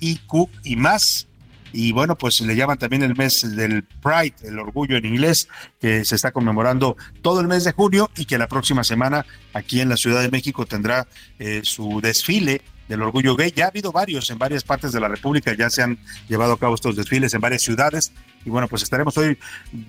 y 0.00 0.76
más 0.76 1.28
y 1.74 1.90
bueno, 1.90 2.16
pues 2.16 2.40
le 2.40 2.54
llaman 2.54 2.78
también 2.78 3.02
el 3.02 3.16
mes 3.16 3.56
del 3.56 3.82
Pride, 3.82 4.36
el 4.44 4.60
orgullo 4.60 4.96
en 4.96 5.04
inglés, 5.04 5.48
que 5.80 6.04
se 6.04 6.14
está 6.14 6.30
conmemorando 6.30 6.96
todo 7.20 7.40
el 7.40 7.48
mes 7.48 7.64
de 7.64 7.72
junio 7.72 8.08
y 8.16 8.26
que 8.26 8.38
la 8.38 8.46
próxima 8.46 8.84
semana 8.84 9.26
aquí 9.52 9.80
en 9.80 9.88
la 9.88 9.96
Ciudad 9.96 10.22
de 10.22 10.30
México 10.30 10.66
tendrá 10.66 11.08
eh, 11.40 11.62
su 11.64 12.00
desfile 12.00 12.62
del 12.86 13.02
orgullo 13.02 13.34
gay. 13.34 13.52
Ya 13.54 13.64
ha 13.64 13.68
habido 13.68 13.90
varios 13.90 14.30
en 14.30 14.38
varias 14.38 14.62
partes 14.62 14.92
de 14.92 15.00
la 15.00 15.08
República, 15.08 15.52
ya 15.52 15.68
se 15.68 15.82
han 15.82 15.98
llevado 16.28 16.52
a 16.52 16.58
cabo 16.60 16.76
estos 16.76 16.94
desfiles 16.94 17.34
en 17.34 17.40
varias 17.40 17.62
ciudades 17.62 18.12
y 18.44 18.50
bueno, 18.50 18.68
pues 18.68 18.84
estaremos 18.84 19.18
hoy 19.18 19.36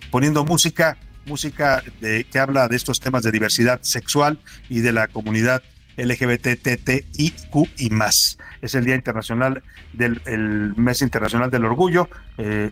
poniendo 0.10 0.44
música 0.44 0.98
música 1.25 1.84
de, 2.01 2.24
que 2.24 2.39
habla 2.39 2.68
de 2.68 2.75
estos 2.75 3.00
temas 3.00 3.24
de 3.24 3.32
diversidad 3.32 3.80
sexual 3.82 4.39
y 4.70 4.80
de 4.80 4.92
la 4.92 5.08
comunidad 5.08 5.63
LGBTTIQ 5.98 7.70
y 7.78 7.90
más. 7.90 8.38
Es 8.62 8.75
el 8.75 8.86
Día 8.86 8.96
Internacional 8.96 9.64
del 9.94 10.22
el 10.25 10.75
Mes 10.75 11.02
Internacional 11.02 11.52
del 11.52 11.66
Orgullo, 11.66 12.10
eh, 12.38 12.72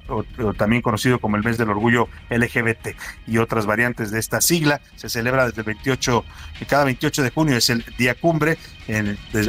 también 0.58 0.82
conocido 0.82 1.20
como 1.20 1.38
el 1.38 1.44
Mes 1.44 1.58
del 1.58 1.70
Orgullo 1.70 2.08
LGBT 2.30 2.96
y 3.28 3.38
otras 3.38 3.66
variantes 3.66 4.12
de 4.12 4.20
esta 4.20 4.42
sigla. 4.42 4.82
Se 4.96 5.10
celebra 5.10 5.46
desde 5.46 5.62
el 5.62 5.66
28, 5.66 6.24
cada 6.68 6.86
28 6.86 7.24
de 7.24 7.30
junio 7.30 7.58
es 7.58 7.70
el 7.70 7.86
día 7.98 8.16
cumbre, 8.16 8.58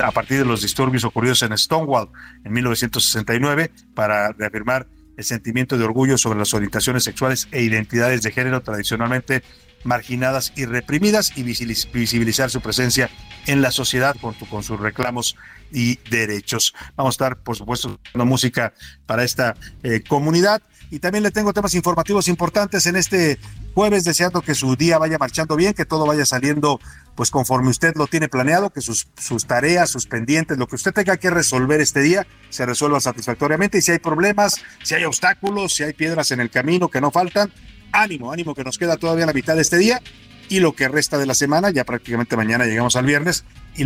a 0.03 0.11
partir 0.13 0.39
de 0.39 0.45
los 0.45 0.63
disturbios 0.63 1.05
ocurridos 1.05 1.43
en 1.43 1.57
Stonewall 1.57 2.09
en 2.45 2.53
1969, 2.53 3.71
para 3.95 4.33
reafirmar 4.33 4.87
el 5.17 5.25
sentimiento 5.25 5.79
de 5.79 5.85
orgullo 5.85 6.19
sobre 6.19 6.39
las 6.39 6.55
orientaciones 6.55 7.05
sexuales 7.05 7.49
e 7.53 7.63
identidades 7.63 8.23
de 8.23 8.33
género 8.33 8.63
tradicionalmente 8.63 9.43
marginadas 9.85 10.53
y 10.57 10.65
reprimidas 10.65 11.33
y 11.37 11.43
visibilizar 11.43 12.51
su 12.51 12.61
presencia 12.61 13.11
en 13.47 13.63
la 13.63 13.71
sociedad 13.71 14.17
con, 14.21 14.63
sus 14.63 14.81
reclamos 14.81 15.37
y 15.73 15.97
derechos. 16.11 16.75
Vamos 16.97 17.13
a 17.13 17.15
estar, 17.15 17.37
por 17.37 17.57
supuesto, 17.57 18.01
dando 18.13 18.27
música 18.27 18.73
para 19.07 19.25
esta 19.25 19.57
eh, 19.83 20.03
comunidad. 20.07 20.63
Y 20.91 21.01
también 21.01 21.25
le 21.25 21.31
tengo 21.31 21.53
temas 21.53 21.75
informativos 21.75 22.29
importantes 22.29 22.87
en 22.87 22.97
este 22.97 23.39
jueves, 23.75 24.05
deseando 24.05 24.43
que 24.43 24.55
su 24.55 24.77
día 24.77 24.99
vaya 24.99 25.19
marchando 25.19 25.57
bien, 25.57 25.75
que 25.75 25.85
todo 25.85 26.07
vaya 26.07 26.25
saliendo 26.25 26.81
pues 27.17 27.31
conforme 27.31 27.71
usted 27.71 27.95
lo 27.97 28.07
tiene 28.07 28.29
planeado, 28.29 28.71
que 28.71 28.81
sus, 28.81 29.09
sus 29.17 29.47
tareas, 29.47 29.91
sus 29.91 30.07
pendientes, 30.07 30.59
lo 30.59 30.67
que 30.67 30.77
usted 30.77 30.93
tenga 30.93 31.17
que 31.17 31.31
resolver 31.31 31.81
este 31.81 32.01
día, 32.01 32.27
se 32.51 32.67
resuelva 32.67 33.01
satisfactoriamente. 33.01 33.79
Y 33.79 33.83
si 33.83 33.93
hay 33.93 33.99
problemas, 33.99 34.57
si 34.83 34.95
hay 34.95 35.05
obstáculos, 35.05 35.75
si 35.75 35.85
hay 35.85 35.93
piedras 35.93 36.31
en 36.31 36.41
el 36.41 36.51
camino 36.51 36.89
que 36.89 37.01
no 37.01 37.11
faltan, 37.11 37.53
ánimo, 37.95 38.33
ánimo, 38.33 38.55
que 38.55 38.65
nos 38.65 38.79
queda 38.79 38.97
todavía 38.97 39.27
la 39.27 39.33
mitad 39.33 39.55
de 39.55 39.63
este 39.63 39.79
día 39.79 40.03
y 40.49 40.61
lo 40.61 40.75
que 40.75 40.89
resta 40.89 41.19
de 41.19 41.27
la 41.27 41.35
semana, 41.35 41.71
ya 41.71 41.85
prácticamente 41.85 42.37
mañana 42.37 42.67
llegamos 42.67 42.97
al 42.97 43.07
viernes. 43.07 43.45
Y 43.77 43.85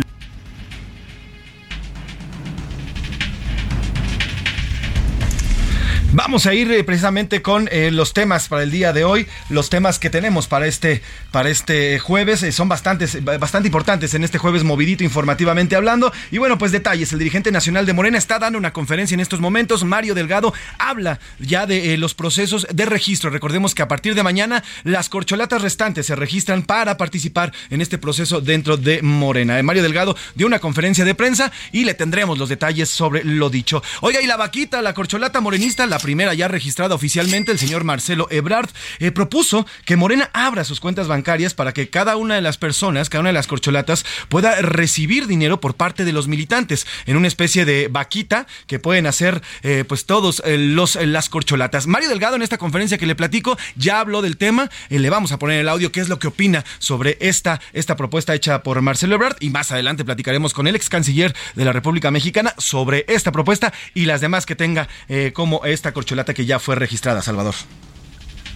Vamos 6.19 6.45
a 6.47 6.53
ir 6.53 6.69
eh, 6.69 6.83
precisamente 6.83 7.41
con 7.41 7.69
eh, 7.71 7.91
los 7.91 8.11
temas 8.11 8.49
para 8.49 8.63
el 8.63 8.71
día 8.71 8.91
de 8.91 9.05
hoy, 9.05 9.25
los 9.47 9.69
temas 9.69 9.99
que 9.99 10.09
tenemos 10.09 10.47
para 10.47 10.67
este, 10.67 11.01
para 11.31 11.47
este 11.47 11.97
jueves, 11.97 12.43
eh, 12.43 12.51
son 12.51 12.67
bastantes, 12.67 13.23
bastante 13.23 13.69
importantes 13.69 14.13
en 14.13 14.25
este 14.25 14.37
jueves 14.37 14.65
movidito 14.65 15.05
informativamente 15.05 15.77
hablando. 15.77 16.11
Y 16.29 16.37
bueno, 16.37 16.57
pues 16.57 16.73
detalles, 16.73 17.13
el 17.13 17.19
dirigente 17.19 17.53
nacional 17.53 17.85
de 17.85 17.93
Morena 17.93 18.17
está 18.17 18.37
dando 18.37 18.59
una 18.59 18.73
conferencia 18.73 19.15
en 19.15 19.21
estos 19.21 19.39
momentos, 19.39 19.85
Mario 19.85 20.13
Delgado 20.13 20.53
habla 20.77 21.21
ya 21.39 21.65
de 21.65 21.97
los 21.97 22.15
procesos 22.15 22.67
de 22.69 22.85
registro. 22.85 23.29
Recordemos 23.29 23.73
que 23.73 23.81
a 23.81 23.87
partir 23.87 24.13
de 24.13 24.21
mañana 24.21 24.61
las 24.83 25.07
corcholatas 25.07 25.61
restantes 25.61 26.07
se 26.07 26.17
registran 26.17 26.63
para 26.63 26.97
participar 26.97 27.53
en 27.69 27.79
este 27.79 27.97
proceso 27.97 28.41
dentro 28.41 28.75
de 28.75 29.01
Morena. 29.01 29.63
Mario 29.63 29.83
Delgado 29.83 30.17
dio 30.35 30.47
una 30.47 30.59
conferencia 30.59 31.05
de 31.05 31.15
prensa 31.15 31.49
y 31.71 31.85
le 31.85 31.93
tendremos 31.93 32.37
los 32.37 32.49
detalles 32.49 32.89
sobre 32.89 33.23
lo 33.23 33.49
dicho. 33.49 33.81
Oiga, 34.01 34.21
y 34.21 34.27
la 34.27 34.35
vaquita, 34.35 34.81
la 34.81 34.93
corcholata 34.93 35.39
morenista, 35.39 35.85
la 35.85 35.97
primera 36.09 36.33
ya 36.33 36.47
registrada 36.47 36.95
oficialmente, 36.95 37.51
el 37.51 37.59
señor 37.59 37.83
Marcelo 37.83 38.25
Ebrard, 38.31 38.71
eh, 38.97 39.11
propuso 39.11 39.67
que 39.85 39.95
Morena 39.95 40.31
abra 40.33 40.63
sus 40.63 40.79
cuentas 40.79 41.07
bancarias 41.07 41.53
para 41.53 41.71
que 41.71 41.91
cada 41.91 42.15
una 42.15 42.33
de 42.33 42.41
las 42.41 42.57
personas, 42.57 43.09
cada 43.09 43.19
una 43.19 43.29
de 43.29 43.33
las 43.33 43.45
corcholatas, 43.45 44.07
pueda 44.27 44.59
recibir 44.59 45.27
dinero 45.27 45.61
por 45.61 45.75
parte 45.75 46.05
de 46.05 46.11
los 46.11 46.27
militantes 46.27 46.87
en 47.05 47.15
una 47.15 47.27
especie 47.27 47.63
de 47.63 47.89
vaquita 47.89 48.47
que 48.65 48.79
pueden 48.79 49.05
hacer 49.05 49.43
eh, 49.61 49.85
pues 49.87 50.07
todos 50.07 50.41
eh, 50.45 50.57
los, 50.57 50.95
las 50.95 51.29
corcholatas. 51.29 51.85
Mario 51.85 52.09
Delgado 52.09 52.37
en 52.37 52.41
esta 52.41 52.57
conferencia 52.57 52.97
que 52.97 53.05
le 53.05 53.13
platico 53.13 53.55
ya 53.75 53.99
habló 53.99 54.23
del 54.23 54.37
tema, 54.37 54.71
le 54.89 55.09
vamos 55.11 55.31
a 55.31 55.37
poner 55.37 55.59
el 55.59 55.69
audio 55.69 55.91
qué 55.91 55.99
es 55.99 56.09
lo 56.09 56.17
que 56.17 56.25
opina 56.25 56.65
sobre 56.79 57.19
esta, 57.19 57.61
esta 57.71 57.95
propuesta 57.95 58.33
hecha 58.33 58.63
por 58.63 58.81
Marcelo 58.81 59.13
Ebrard 59.13 59.37
y 59.41 59.51
más 59.51 59.71
adelante 59.71 60.03
platicaremos 60.03 60.55
con 60.55 60.65
el 60.65 60.75
ex 60.75 60.89
canciller 60.89 61.35
de 61.53 61.65
la 61.65 61.71
República 61.71 62.09
Mexicana 62.09 62.55
sobre 62.57 63.05
esta 63.07 63.31
propuesta 63.31 63.71
y 63.93 64.05
las 64.05 64.21
demás 64.21 64.47
que 64.47 64.55
tenga 64.55 64.87
como 65.33 65.63
esta 65.65 65.88
corcholata 65.93 66.33
que 66.33 66.45
ya 66.45 66.59
fue 66.59 66.75
registrada, 66.75 67.21
Salvador. 67.21 67.55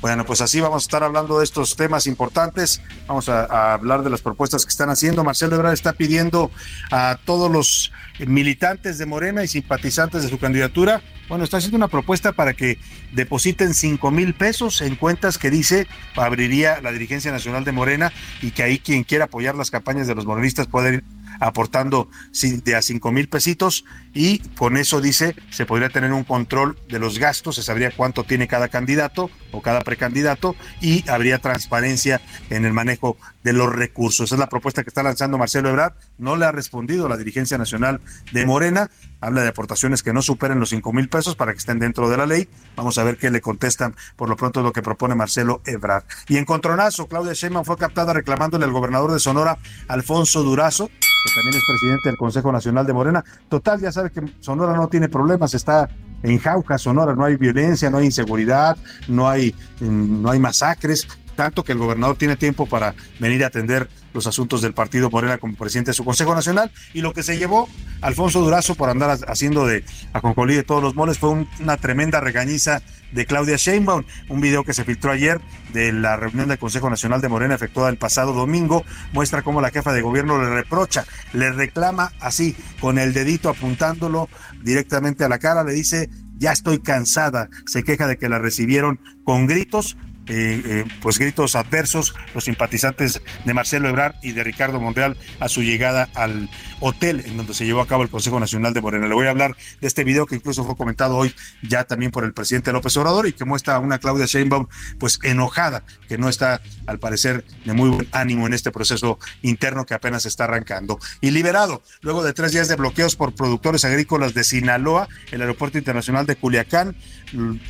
Bueno, 0.03 0.25
pues 0.25 0.41
así 0.41 0.59
vamos 0.59 0.83
a 0.83 0.85
estar 0.85 1.01
hablando 1.01 1.39
de 1.39 1.45
estos 1.45 1.77
temas 1.77 2.07
importantes. 2.07 2.81
Vamos 3.07 3.29
a, 3.29 3.73
hablar 3.73 4.03
de 4.03 4.09
las 4.09 4.21
propuestas 4.21 4.65
que 4.65 4.69
están 4.69 4.89
haciendo. 4.89 5.23
Marcelo 5.23 5.55
Ebrard 5.55 5.71
está 5.71 5.93
pidiendo 5.93 6.51
a 6.91 7.17
todos 7.23 7.49
los 7.49 7.93
militantes 8.19 8.97
de 8.97 9.05
Morena 9.05 9.45
y 9.45 9.47
simpatizantes 9.47 10.23
de 10.23 10.29
su 10.29 10.39
candidatura, 10.39 11.01
bueno, 11.29 11.45
está 11.45 11.57
haciendo 11.57 11.77
una 11.77 11.87
propuesta 11.87 12.33
para 12.33 12.53
que 12.53 12.77
depositen 13.13 13.73
5 13.73 14.11
mil 14.11 14.33
pesos 14.33 14.81
en 14.81 14.97
cuentas 14.97 15.37
que 15.37 15.49
dice 15.49 15.87
abriría 16.15 16.81
la 16.81 16.91
dirigencia 16.91 17.31
nacional 17.31 17.63
de 17.63 17.71
Morena 17.71 18.11
y 18.41 18.51
que 18.51 18.63
ahí 18.63 18.79
quien 18.79 19.03
quiera 19.03 19.25
apoyar 19.25 19.55
las 19.55 19.71
campañas 19.71 20.05
de 20.05 20.15
los 20.15 20.25
morenistas 20.25 20.67
puede 20.67 20.95
ir 20.95 21.03
aportando 21.43 22.09
de 22.41 22.75
a 22.75 22.81
cinco 22.81 23.11
mil 23.11 23.27
pesitos 23.27 23.85
y 24.13 24.39
con 24.55 24.77
eso 24.77 25.01
dice 25.01 25.35
se 25.49 25.65
podría 25.65 25.89
tener 25.89 26.13
un 26.13 26.23
control 26.23 26.77
de 26.87 26.99
los 26.99 27.19
gastos, 27.19 27.55
se 27.55 27.63
sabría 27.63 27.91
cuánto 27.91 28.23
tiene 28.23 28.47
cada 28.47 28.69
candidato 28.69 29.29
o 29.51 29.61
cada 29.61 29.81
precandidato 29.81 30.55
y 30.81 31.07
habría 31.09 31.39
transparencia 31.39 32.21
en 32.49 32.65
el 32.65 32.73
manejo 32.73 33.17
de 33.43 33.53
los 33.53 33.73
recursos. 33.73 34.25
Esa 34.25 34.35
es 34.35 34.39
la 34.39 34.47
propuesta 34.47 34.83
que 34.83 34.89
está 34.89 35.03
lanzando 35.03 35.37
Marcelo 35.37 35.69
Ebrard. 35.69 35.93
No 36.17 36.35
le 36.35 36.45
ha 36.45 36.51
respondido 36.51 37.09
la 37.09 37.17
dirigencia 37.17 37.57
nacional 37.57 38.01
de 38.31 38.45
Morena. 38.45 38.89
Habla 39.19 39.41
de 39.41 39.49
aportaciones 39.49 40.01
que 40.01 40.13
no 40.13 40.21
superen 40.21 40.59
los 40.59 40.69
cinco 40.69 40.93
mil 40.93 41.09
pesos 41.09 41.35
para 41.35 41.51
que 41.51 41.59
estén 41.59 41.79
dentro 41.79 42.09
de 42.09 42.17
la 42.17 42.25
ley. 42.25 42.47
Vamos 42.75 42.97
a 42.97 43.03
ver 43.03 43.17
qué 43.17 43.29
le 43.29 43.41
contestan. 43.41 43.95
Por 44.15 44.29
lo 44.29 44.37
pronto 44.37 44.61
lo 44.61 44.71
que 44.71 44.81
propone 44.81 45.15
Marcelo 45.15 45.61
Ebrard. 45.65 46.03
Y 46.27 46.37
en 46.37 46.45
contronazo, 46.45 47.07
Claudia 47.07 47.33
Sheinbaum 47.33 47.65
fue 47.65 47.77
captada 47.77 48.13
reclamándole 48.13 48.65
al 48.65 48.71
gobernador 48.71 49.11
de 49.11 49.19
Sonora, 49.19 49.57
Alfonso 49.87 50.43
Durazo, 50.43 50.89
que 51.23 51.33
también 51.33 51.55
es 51.55 51.63
presidente 51.65 52.09
del 52.09 52.17
Consejo 52.17 52.51
Nacional 52.51 52.85
de 52.85 52.93
Morena. 52.93 53.23
Total, 53.49 53.79
ya 53.79 53.91
sabe 53.91 54.11
que 54.11 54.21
Sonora 54.39 54.75
no 54.75 54.87
tiene 54.87 55.09
problemas, 55.09 55.53
está 55.53 55.89
en 56.21 56.39
Jauja, 56.39 56.77
Sonora, 56.77 57.15
no 57.15 57.25
hay 57.25 57.35
violencia, 57.35 57.89
no 57.89 57.97
hay 57.97 58.05
inseguridad, 58.05 58.77
no 59.07 59.29
hay, 59.29 59.53
mm, 59.79 60.21
no 60.21 60.31
hay 60.31 60.39
masacres, 60.39 61.07
tanto 61.33 61.63
que 61.63 61.73
el 61.73 61.77
gobernador 61.77 62.17
tiene 62.17 62.35
tiempo 62.35 62.65
para 62.65 62.95
venir 63.19 63.43
a 63.43 63.47
atender 63.47 63.89
los 64.13 64.27
asuntos 64.27 64.61
del 64.61 64.73
partido 64.73 65.09
Morena 65.09 65.37
como 65.37 65.55
presidente 65.55 65.91
de 65.91 65.95
su 65.95 66.05
Consejo 66.05 66.35
Nacional. 66.35 66.71
Y 66.93 67.01
lo 67.01 67.13
que 67.13 67.23
se 67.23 67.37
llevó 67.37 67.67
Alfonso 68.01 68.41
Durazo 68.41 68.75
por 68.75 68.89
andar 68.89 69.17
haciendo 69.27 69.65
de 69.65 69.83
aconcolí 70.13 70.55
de 70.55 70.63
todos 70.63 70.83
los 70.83 70.95
moles 70.95 71.17
fue 71.17 71.45
una 71.59 71.77
tremenda 71.77 72.19
regañiza 72.19 72.81
de 73.11 73.25
Claudia 73.25 73.57
Sheinbaum, 73.57 74.03
un 74.29 74.41
video 74.41 74.63
que 74.63 74.73
se 74.73 74.83
filtró 74.83 75.11
ayer 75.11 75.39
de 75.71 75.91
la 75.93 76.17
reunión 76.17 76.47
del 76.47 76.57
Consejo 76.57 76.89
Nacional 76.89 77.21
de 77.21 77.29
Morena 77.29 77.55
efectuada 77.55 77.89
el 77.89 77.97
pasado 77.97 78.33
domingo, 78.33 78.83
muestra 79.11 79.43
cómo 79.43 79.61
la 79.61 79.69
jefa 79.69 79.93
de 79.93 80.01
gobierno 80.01 80.41
le 80.41 80.49
reprocha, 80.49 81.05
le 81.31 81.51
reclama 81.51 82.11
así, 82.19 82.55
con 82.79 82.97
el 82.97 83.13
dedito 83.13 83.49
apuntándolo 83.49 84.29
directamente 84.63 85.23
a 85.23 85.29
la 85.29 85.39
cara, 85.39 85.63
le 85.63 85.73
dice, 85.73 86.09
ya 86.37 86.51
estoy 86.51 86.79
cansada, 86.79 87.49
se 87.65 87.83
queja 87.83 88.07
de 88.07 88.17
que 88.17 88.29
la 88.29 88.39
recibieron 88.39 88.99
con 89.23 89.47
gritos, 89.47 89.95
eh, 90.27 90.85
pues 91.01 91.19
gritos 91.19 91.55
adversos 91.55 92.15
los 92.33 92.45
simpatizantes 92.45 93.21
de 93.43 93.53
Marcelo 93.53 93.89
Ebrard 93.89 94.15
y 94.21 94.31
de 94.31 94.43
Ricardo 94.43 94.79
Monreal 94.79 95.17
a 95.39 95.49
su 95.49 95.61
llegada 95.61 96.09
al 96.15 96.49
hotel 96.79 97.23
en 97.25 97.37
donde 97.37 97.53
se 97.53 97.65
llevó 97.65 97.81
a 97.81 97.87
cabo 97.87 98.03
el 98.03 98.09
Consejo 98.09 98.39
Nacional 98.39 98.73
de 98.73 98.81
Morena. 98.81 99.07
Le 99.07 99.13
voy 99.13 99.27
a 99.27 99.31
hablar 99.31 99.55
de 99.81 99.87
este 99.87 100.03
video 100.03 100.25
que 100.25 100.35
incluso 100.35 100.63
fue 100.63 100.75
comentado 100.75 101.17
hoy 101.17 101.33
ya 101.61 101.83
también 101.83 102.11
por 102.11 102.23
el 102.23 102.33
presidente 102.33 102.71
López 102.71 102.95
Obrador 102.97 103.27
y 103.27 103.33
que 103.33 103.45
muestra 103.45 103.75
a 103.75 103.79
una 103.79 103.99
Claudia 103.99 104.25
Sheinbaum 104.25 104.67
pues 104.99 105.19
enojada, 105.23 105.83
que 106.07 106.17
no 106.17 106.29
está 106.29 106.61
al 106.85 106.99
parecer 106.99 107.45
de 107.65 107.73
muy 107.73 107.89
buen 107.89 108.07
ánimo 108.11 108.47
en 108.47 108.53
este 108.53 108.71
proceso 108.71 109.19
interno 109.41 109.85
que 109.85 109.93
apenas 109.93 110.25
está 110.25 110.45
arrancando. 110.45 110.99
Y 111.21 111.31
liberado, 111.31 111.83
luego 112.01 112.23
de 112.23 112.33
tres 112.33 112.51
días 112.51 112.67
de 112.67 112.75
bloqueos 112.75 113.15
por 113.15 113.33
productores 113.33 113.85
agrícolas 113.85 114.33
de 114.33 114.43
Sinaloa, 114.43 115.07
el 115.31 115.41
aeropuerto 115.41 115.77
internacional 115.77 116.25
de 116.25 116.35
Culiacán 116.35 116.95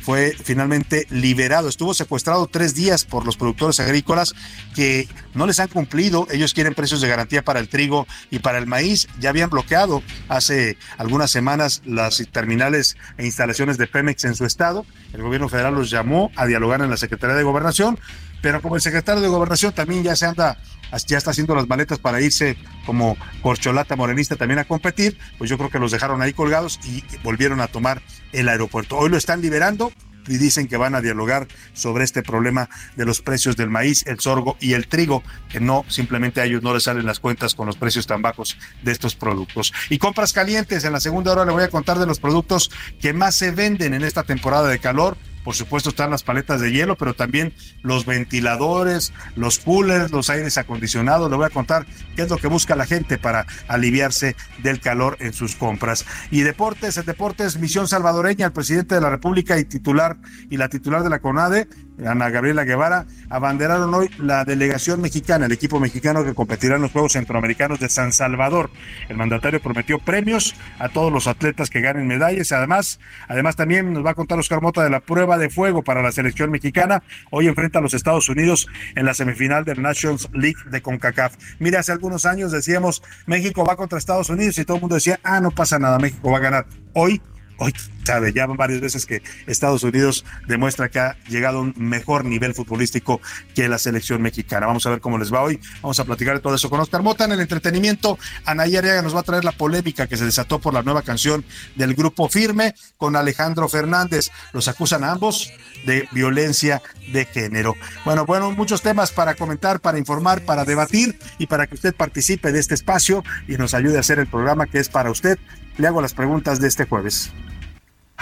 fue 0.02 0.36
finalmente 0.42 1.06
liberado. 1.10 1.68
Estuvo 1.68 1.94
secuestrado 1.94 2.46
tres 2.46 2.74
días 2.74 3.04
por 3.04 3.24
los 3.24 3.36
productores 3.36 3.80
agrícolas 3.80 4.34
que 4.74 5.08
no 5.34 5.46
les 5.46 5.60
han 5.60 5.68
cumplido. 5.68 6.26
Ellos 6.30 6.54
quieren 6.54 6.74
precios 6.74 7.00
de 7.00 7.08
garantía 7.08 7.42
para 7.42 7.60
el 7.60 7.68
trigo 7.68 8.06
y 8.30 8.40
para 8.40 8.58
el 8.58 8.66
maíz. 8.66 9.08
Ya 9.20 9.30
habían 9.30 9.50
bloqueado 9.50 10.02
hace 10.28 10.76
algunas 10.98 11.30
semanas 11.30 11.82
las 11.84 12.22
terminales 12.30 12.96
e 13.18 13.24
instalaciones 13.24 13.78
de 13.78 13.86
Pemex 13.86 14.24
en 14.24 14.34
su 14.34 14.44
estado. 14.44 14.86
El 15.12 15.22
gobierno 15.22 15.48
federal 15.48 15.74
los 15.74 15.90
llamó 15.90 16.30
a 16.36 16.46
dialogar 16.46 16.80
en 16.80 16.90
la 16.90 16.96
Secretaría 16.96 17.36
de 17.36 17.42
Gobernación, 17.42 17.98
pero 18.42 18.60
como 18.60 18.76
el 18.76 18.82
secretario 18.82 19.22
de 19.22 19.28
Gobernación 19.28 19.72
también 19.72 20.02
ya 20.02 20.16
se 20.16 20.26
anda 20.26 20.58
ya 21.06 21.18
está 21.18 21.30
haciendo 21.30 21.54
las 21.54 21.68
maletas 21.68 21.98
para 21.98 22.20
irse 22.20 22.56
como 22.86 23.16
corcholata 23.42 23.96
morenista 23.96 24.36
también 24.36 24.58
a 24.58 24.64
competir, 24.64 25.18
pues 25.38 25.50
yo 25.50 25.58
creo 25.58 25.70
que 25.70 25.78
los 25.78 25.90
dejaron 25.92 26.22
ahí 26.22 26.32
colgados 26.32 26.80
y 26.84 27.04
volvieron 27.22 27.60
a 27.60 27.68
tomar 27.68 28.02
el 28.32 28.48
aeropuerto. 28.48 28.96
Hoy 28.96 29.10
lo 29.10 29.16
están 29.16 29.40
liberando, 29.40 29.92
y 30.28 30.38
dicen 30.38 30.68
que 30.68 30.76
van 30.76 30.94
a 30.94 31.00
dialogar 31.00 31.46
sobre 31.72 32.04
este 32.04 32.22
problema 32.22 32.68
de 32.96 33.04
los 33.04 33.20
precios 33.20 33.56
del 33.56 33.70
maíz, 33.70 34.06
el 34.06 34.20
sorgo 34.20 34.56
y 34.60 34.72
el 34.72 34.88
trigo, 34.88 35.22
que 35.48 35.60
no 35.60 35.84
simplemente 35.88 36.40
a 36.40 36.44
ellos 36.44 36.62
no 36.62 36.74
les 36.74 36.84
salen 36.84 37.06
las 37.06 37.20
cuentas 37.20 37.54
con 37.54 37.66
los 37.66 37.76
precios 37.76 38.06
tan 38.06 38.22
bajos 38.22 38.56
de 38.82 38.92
estos 38.92 39.14
productos. 39.14 39.72
Y 39.90 39.98
compras 39.98 40.32
calientes, 40.32 40.84
en 40.84 40.92
la 40.92 41.00
segunda 41.00 41.32
hora 41.32 41.44
le 41.44 41.52
voy 41.52 41.64
a 41.64 41.68
contar 41.68 41.98
de 41.98 42.06
los 42.06 42.20
productos 42.20 42.70
que 43.00 43.12
más 43.12 43.36
se 43.36 43.50
venden 43.50 43.94
en 43.94 44.04
esta 44.04 44.22
temporada 44.22 44.68
de 44.68 44.78
calor 44.78 45.16
por 45.44 45.54
supuesto 45.54 45.90
están 45.90 46.10
las 46.10 46.24
paletas 46.24 46.60
de 46.60 46.72
hielo, 46.72 46.96
pero 46.96 47.14
también 47.14 47.52
los 47.82 48.06
ventiladores, 48.06 49.12
los 49.36 49.58
coolers, 49.58 50.10
los 50.10 50.30
aires 50.30 50.58
acondicionados. 50.58 51.30
Le 51.30 51.36
voy 51.36 51.46
a 51.46 51.50
contar 51.50 51.86
qué 52.16 52.22
es 52.22 52.30
lo 52.30 52.38
que 52.38 52.48
busca 52.48 52.74
la 52.74 52.86
gente 52.86 53.18
para 53.18 53.46
aliviarse 53.68 54.34
del 54.62 54.80
calor 54.80 55.16
en 55.20 55.34
sus 55.34 55.54
compras. 55.54 56.06
Y 56.30 56.40
deportes, 56.40 56.96
el 56.96 57.04
deportes 57.04 57.58
Misión 57.58 57.86
Salvadoreña, 57.86 58.46
el 58.46 58.52
presidente 58.52 58.94
de 58.94 59.02
la 59.02 59.10
República 59.10 59.58
y 59.58 59.64
titular 59.64 60.16
y 60.50 60.56
la 60.56 60.68
titular 60.68 61.02
de 61.02 61.10
la 61.10 61.20
CONADE 61.20 61.68
Ana 62.04 62.30
Gabriela 62.30 62.64
Guevara, 62.64 63.06
abanderaron 63.30 63.94
hoy 63.94 64.10
la 64.18 64.44
delegación 64.44 65.00
mexicana, 65.00 65.46
el 65.46 65.52
equipo 65.52 65.78
mexicano 65.78 66.24
que 66.24 66.34
competirá 66.34 66.76
en 66.76 66.82
los 66.82 66.90
Juegos 66.90 67.12
Centroamericanos 67.12 67.78
de 67.78 67.88
San 67.88 68.12
Salvador. 68.12 68.70
El 69.08 69.16
mandatario 69.16 69.60
prometió 69.60 69.98
premios 69.98 70.54
a 70.78 70.88
todos 70.88 71.12
los 71.12 71.26
atletas 71.26 71.70
que 71.70 71.80
ganen 71.80 72.06
medallas. 72.06 72.52
Además, 72.52 72.98
además 73.28 73.56
también 73.56 73.92
nos 73.92 74.04
va 74.04 74.10
a 74.10 74.14
contar 74.14 74.38
Oscar 74.38 74.60
Mota 74.60 74.82
de 74.82 74.90
la 74.90 75.00
prueba 75.00 75.38
de 75.38 75.50
fuego 75.50 75.82
para 75.82 76.02
la 76.02 76.12
selección 76.12 76.50
mexicana. 76.50 77.02
Hoy 77.30 77.46
enfrenta 77.46 77.78
a 77.78 77.82
los 77.82 77.94
Estados 77.94 78.28
Unidos 78.28 78.66
en 78.96 79.06
la 79.06 79.14
semifinal 79.14 79.64
del 79.64 79.80
Nations 79.80 80.28
League 80.32 80.58
de 80.70 80.82
CONCACAF. 80.82 81.36
Mira, 81.58 81.80
hace 81.80 81.92
algunos 81.92 82.26
años 82.26 82.52
decíamos 82.52 83.02
México 83.26 83.64
va 83.64 83.76
contra 83.76 83.98
Estados 83.98 84.30
Unidos 84.30 84.58
y 84.58 84.64
todo 84.64 84.76
el 84.76 84.80
mundo 84.80 84.96
decía, 84.96 85.20
ah, 85.22 85.40
no 85.40 85.50
pasa 85.50 85.78
nada, 85.78 85.98
México 85.98 86.30
va 86.30 86.38
a 86.38 86.40
ganar. 86.40 86.66
Hoy 86.92 87.20
hoy 87.58 87.72
sabe, 88.04 88.32
ya 88.32 88.46
varias 88.46 88.80
veces 88.80 89.06
que 89.06 89.22
Estados 89.46 89.82
Unidos 89.82 90.24
demuestra 90.46 90.88
que 90.88 90.98
ha 90.98 91.16
llegado 91.28 91.58
a 91.58 91.60
un 91.62 91.74
mejor 91.76 92.24
nivel 92.24 92.54
futbolístico 92.54 93.20
que 93.54 93.68
la 93.68 93.78
selección 93.78 94.20
mexicana. 94.22 94.66
Vamos 94.66 94.86
a 94.86 94.90
ver 94.90 95.00
cómo 95.00 95.18
les 95.18 95.32
va 95.32 95.42
hoy. 95.42 95.58
Vamos 95.82 95.98
a 96.00 96.04
platicar 96.04 96.34
de 96.34 96.40
todo 96.40 96.54
eso 96.54 96.68
con 96.70 96.80
Oscar 96.80 97.02
Mota. 97.02 97.24
En 97.24 97.32
el 97.32 97.40
entretenimiento, 97.40 98.18
Anaya 98.44 98.78
Arriaga 98.78 99.02
nos 99.02 99.14
va 99.14 99.20
a 99.20 99.24
traer 99.24 99.44
la 99.44 99.52
polémica 99.52 100.06
que 100.06 100.16
se 100.16 100.24
desató 100.24 100.58
por 100.58 100.74
la 100.74 100.82
nueva 100.82 101.02
canción 101.02 101.44
del 101.76 101.94
grupo 101.94 102.28
Firme 102.28 102.74
con 102.96 103.16
Alejandro 103.16 103.68
Fernández. 103.68 104.30
Los 104.52 104.68
acusan 104.68 105.04
a 105.04 105.12
ambos 105.12 105.50
de 105.86 106.08
violencia 106.12 106.82
de 107.12 107.24
género. 107.24 107.74
Bueno, 108.04 108.26
bueno, 108.26 108.50
muchos 108.50 108.82
temas 108.82 109.12
para 109.12 109.34
comentar, 109.34 109.80
para 109.80 109.98
informar, 109.98 110.42
para 110.42 110.64
debatir 110.64 111.18
y 111.38 111.46
para 111.46 111.66
que 111.66 111.74
usted 111.74 111.94
participe 111.94 112.52
de 112.52 112.60
este 112.60 112.74
espacio 112.74 113.24
y 113.48 113.56
nos 113.56 113.74
ayude 113.74 113.96
a 113.96 114.00
hacer 114.00 114.18
el 114.18 114.26
programa 114.26 114.66
que 114.66 114.78
es 114.78 114.88
para 114.88 115.10
usted. 115.10 115.38
Le 115.76 115.88
hago 115.88 116.00
las 116.00 116.14
preguntas 116.14 116.60
de 116.60 116.68
este 116.68 116.84
jueves. 116.86 117.32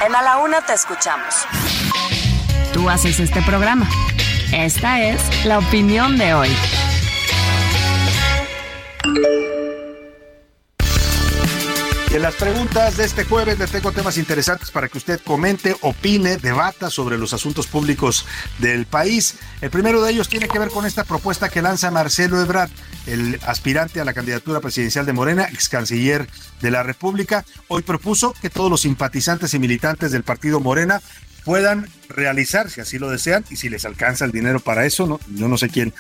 En 0.05 0.15
A 0.15 0.23
la 0.23 0.39
Una 0.39 0.61
te 0.63 0.73
escuchamos. 0.73 1.47
Tú 2.73 2.89
haces 2.89 3.21
este 3.21 3.43
programa. 3.43 3.87
Esta 4.53 5.03
es 5.03 5.45
la 5.45 5.59
opinión 5.59 6.17
de 6.17 6.35
hoy. 6.35 6.51
En 12.13 12.21
las 12.21 12.35
preguntas 12.35 12.99
de 12.99 13.07
este 13.07 13.25
jueves 13.25 13.59
le 13.59 13.67
tengo 13.67 13.91
temas 13.91 14.19
interesantes 14.19 14.71
para 14.71 14.87
que 14.87 14.99
usted 14.99 15.19
comente, 15.25 15.75
opine, 15.81 16.37
debata 16.37 16.91
sobre 16.91 17.17
los 17.17 17.33
asuntos 17.33 17.67
públicos 17.67 18.27
del 18.59 18.85
país. 18.85 19.37
El 19.63 19.71
primero 19.71 20.03
de 20.03 20.13
ellos 20.13 20.29
tiene 20.29 20.47
que 20.47 20.59
ver 20.59 20.69
con 20.69 20.85
esta 20.85 21.05
propuesta 21.05 21.49
que 21.49 21.63
lanza 21.63 21.91
Marcelo 21.91 22.39
Ebrard, 22.43 22.69
el 23.07 23.41
aspirante 23.47 23.99
a 23.99 24.05
la 24.05 24.13
candidatura 24.13 24.61
presidencial 24.61 25.07
de 25.07 25.15
Morena, 25.15 25.49
ex 25.51 25.71
canciller 25.71 26.29
de 26.61 26.71
la 26.71 26.83
República. 26.83 27.47
Hoy 27.69 27.81
propuso 27.81 28.35
que 28.43 28.51
todos 28.51 28.71
los 28.71 28.83
simpatizantes 28.83 29.55
y 29.55 29.59
militantes 29.59 30.13
del 30.13 30.23
partido 30.23 30.61
Morena 30.61 31.01
puedan 31.45 31.89
realizar, 32.09 32.71
si 32.71 32.81
así 32.81 32.99
lo 32.99 33.11
desean, 33.11 33.45
y 33.51 33.57
si 33.57 33.69
les 33.69 33.85
alcanza 33.85 34.25
el 34.25 34.33
dinero 34.33 34.61
para 34.61 34.85
eso, 34.85 35.07
¿no? 35.07 35.21
Yo 35.35 35.49
no 35.49 35.57
sé 35.57 35.69
quién 35.69 35.93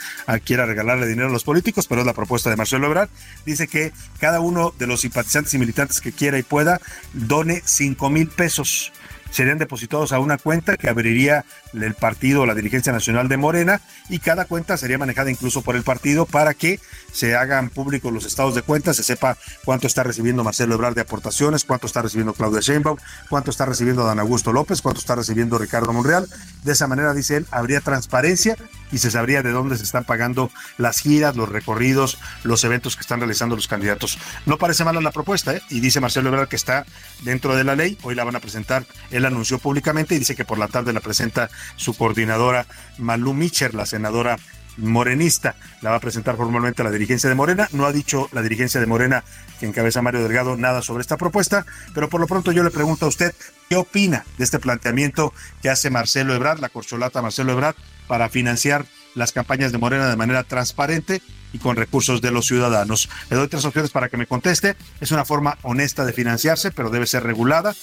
quiera 0.44 0.66
regalarle 0.66 1.06
dinero 1.06 1.28
a 1.28 1.32
los 1.32 1.44
políticos, 1.44 1.86
pero 1.86 2.02
es 2.02 2.06
la 2.06 2.12
propuesta 2.12 2.50
de 2.50 2.56
Marcelo 2.56 2.86
Ebrard. 2.86 3.08
Dice 3.46 3.66
que 3.66 3.92
cada 4.20 4.40
uno 4.40 4.74
de 4.78 4.86
los 4.86 5.00
simpatizantes 5.00 5.54
y 5.54 5.58
militantes 5.58 6.00
que 6.00 6.12
quiera 6.12 6.38
y 6.38 6.42
pueda 6.42 6.80
done 7.12 7.62
cinco 7.64 8.10
mil 8.10 8.28
pesos 8.28 8.92
serían 9.32 9.58
depositados 9.58 10.12
a 10.12 10.20
una 10.20 10.38
cuenta 10.38 10.76
que 10.76 10.88
abriría 10.88 11.44
el 11.72 11.94
partido 11.94 12.46
la 12.46 12.54
dirigencia 12.54 12.92
nacional 12.92 13.28
de 13.28 13.36
Morena 13.36 13.80
y 14.08 14.18
cada 14.18 14.44
cuenta 14.44 14.76
sería 14.76 14.98
manejada 14.98 15.30
incluso 15.30 15.62
por 15.62 15.74
el 15.74 15.82
partido 15.82 16.26
para 16.26 16.54
que 16.54 16.78
se 17.12 17.34
hagan 17.34 17.70
públicos 17.70 18.12
los 18.12 18.24
estados 18.24 18.54
de 18.54 18.62
cuenta, 18.62 18.94
se 18.94 19.02
sepa 19.02 19.36
cuánto 19.64 19.86
está 19.86 20.02
recibiendo 20.02 20.44
Marcelo 20.44 20.74
Ebrard 20.74 20.94
de 20.94 21.00
aportaciones, 21.00 21.64
cuánto 21.64 21.86
está 21.86 22.02
recibiendo 22.02 22.34
Claudia 22.34 22.60
Sheinbaum, 22.60 22.98
cuánto 23.28 23.50
está 23.50 23.66
recibiendo 23.66 24.04
Dan 24.04 24.20
Augusto 24.20 24.52
López, 24.52 24.82
cuánto 24.82 25.00
está 25.00 25.14
recibiendo 25.14 25.58
Ricardo 25.58 25.92
Monreal. 25.92 26.28
De 26.62 26.72
esa 26.72 26.86
manera, 26.86 27.14
dice 27.14 27.38
él, 27.38 27.46
habría 27.50 27.80
transparencia 27.80 28.56
y 28.92 28.98
se 28.98 29.10
sabría 29.10 29.42
de 29.42 29.50
dónde 29.50 29.76
se 29.76 29.82
están 29.82 30.04
pagando 30.04 30.50
las 30.78 31.00
giras, 31.00 31.34
los 31.34 31.48
recorridos, 31.48 32.18
los 32.44 32.62
eventos 32.64 32.94
que 32.94 33.00
están 33.00 33.18
realizando 33.18 33.56
los 33.56 33.66
candidatos. 33.66 34.18
No 34.46 34.58
parece 34.58 34.84
mala 34.84 35.00
la 35.00 35.10
propuesta, 35.10 35.56
¿eh? 35.56 35.62
y 35.70 35.80
dice 35.80 36.00
Marcelo 36.00 36.28
Ebrard 36.28 36.48
que 36.48 36.56
está 36.56 36.86
dentro 37.22 37.56
de 37.56 37.64
la 37.64 37.74
ley, 37.74 37.98
hoy 38.02 38.14
la 38.14 38.24
van 38.24 38.36
a 38.36 38.40
presentar, 38.40 38.84
él 39.10 39.24
anunció 39.24 39.58
públicamente 39.58 40.14
y 40.14 40.18
dice 40.18 40.36
que 40.36 40.44
por 40.44 40.58
la 40.58 40.68
tarde 40.68 40.92
la 40.92 41.00
presenta 41.00 41.48
su 41.76 41.94
coordinadora 41.94 42.66
Malú 42.98 43.34
Micher, 43.34 43.74
la 43.74 43.86
senadora 43.86 44.38
morenista. 44.76 45.54
La 45.80 45.90
va 45.90 45.96
a 45.96 46.00
presentar 46.00 46.36
formalmente 46.36 46.82
a 46.82 46.84
la 46.84 46.90
dirigencia 46.90 47.28
de 47.28 47.34
Morena. 47.34 47.68
No 47.72 47.86
ha 47.86 47.92
dicho 47.92 48.28
la 48.32 48.42
dirigencia 48.42 48.80
de 48.80 48.86
Morena, 48.86 49.24
que 49.60 49.66
encabeza 49.66 50.02
Mario 50.02 50.22
Delgado, 50.22 50.56
nada 50.56 50.82
sobre 50.82 51.02
esta 51.02 51.16
propuesta, 51.16 51.66
pero 51.94 52.08
por 52.08 52.20
lo 52.20 52.26
pronto 52.26 52.52
yo 52.52 52.62
le 52.62 52.70
pregunto 52.70 53.06
a 53.06 53.08
usted, 53.08 53.34
¿qué 53.68 53.76
opina 53.76 54.24
de 54.38 54.44
este 54.44 54.58
planteamiento 54.58 55.32
que 55.62 55.70
hace 55.70 55.90
Marcelo 55.90 56.34
Ebrard, 56.34 56.60
la 56.60 56.68
corcholata 56.68 57.22
Marcelo 57.22 57.52
Ebrard, 57.52 57.76
para 58.06 58.28
financiar 58.28 58.86
las 59.14 59.32
campañas 59.32 59.72
de 59.72 59.78
Morena 59.78 60.08
de 60.08 60.16
manera 60.16 60.42
transparente 60.44 61.22
y 61.52 61.58
con 61.58 61.76
recursos 61.76 62.22
de 62.22 62.30
los 62.30 62.46
ciudadanos. 62.46 63.08
Le 63.30 63.36
doy 63.36 63.48
tres 63.48 63.64
opciones 63.64 63.90
para 63.90 64.08
que 64.08 64.16
me 64.16 64.26
conteste. 64.26 64.76
Es 65.00 65.10
una 65.10 65.24
forma 65.24 65.58
honesta 65.62 66.04
de 66.04 66.12
financiarse, 66.12 66.70
pero 66.70 66.90
debe 66.90 67.06
ser 67.06 67.24
regulada. 67.24 67.74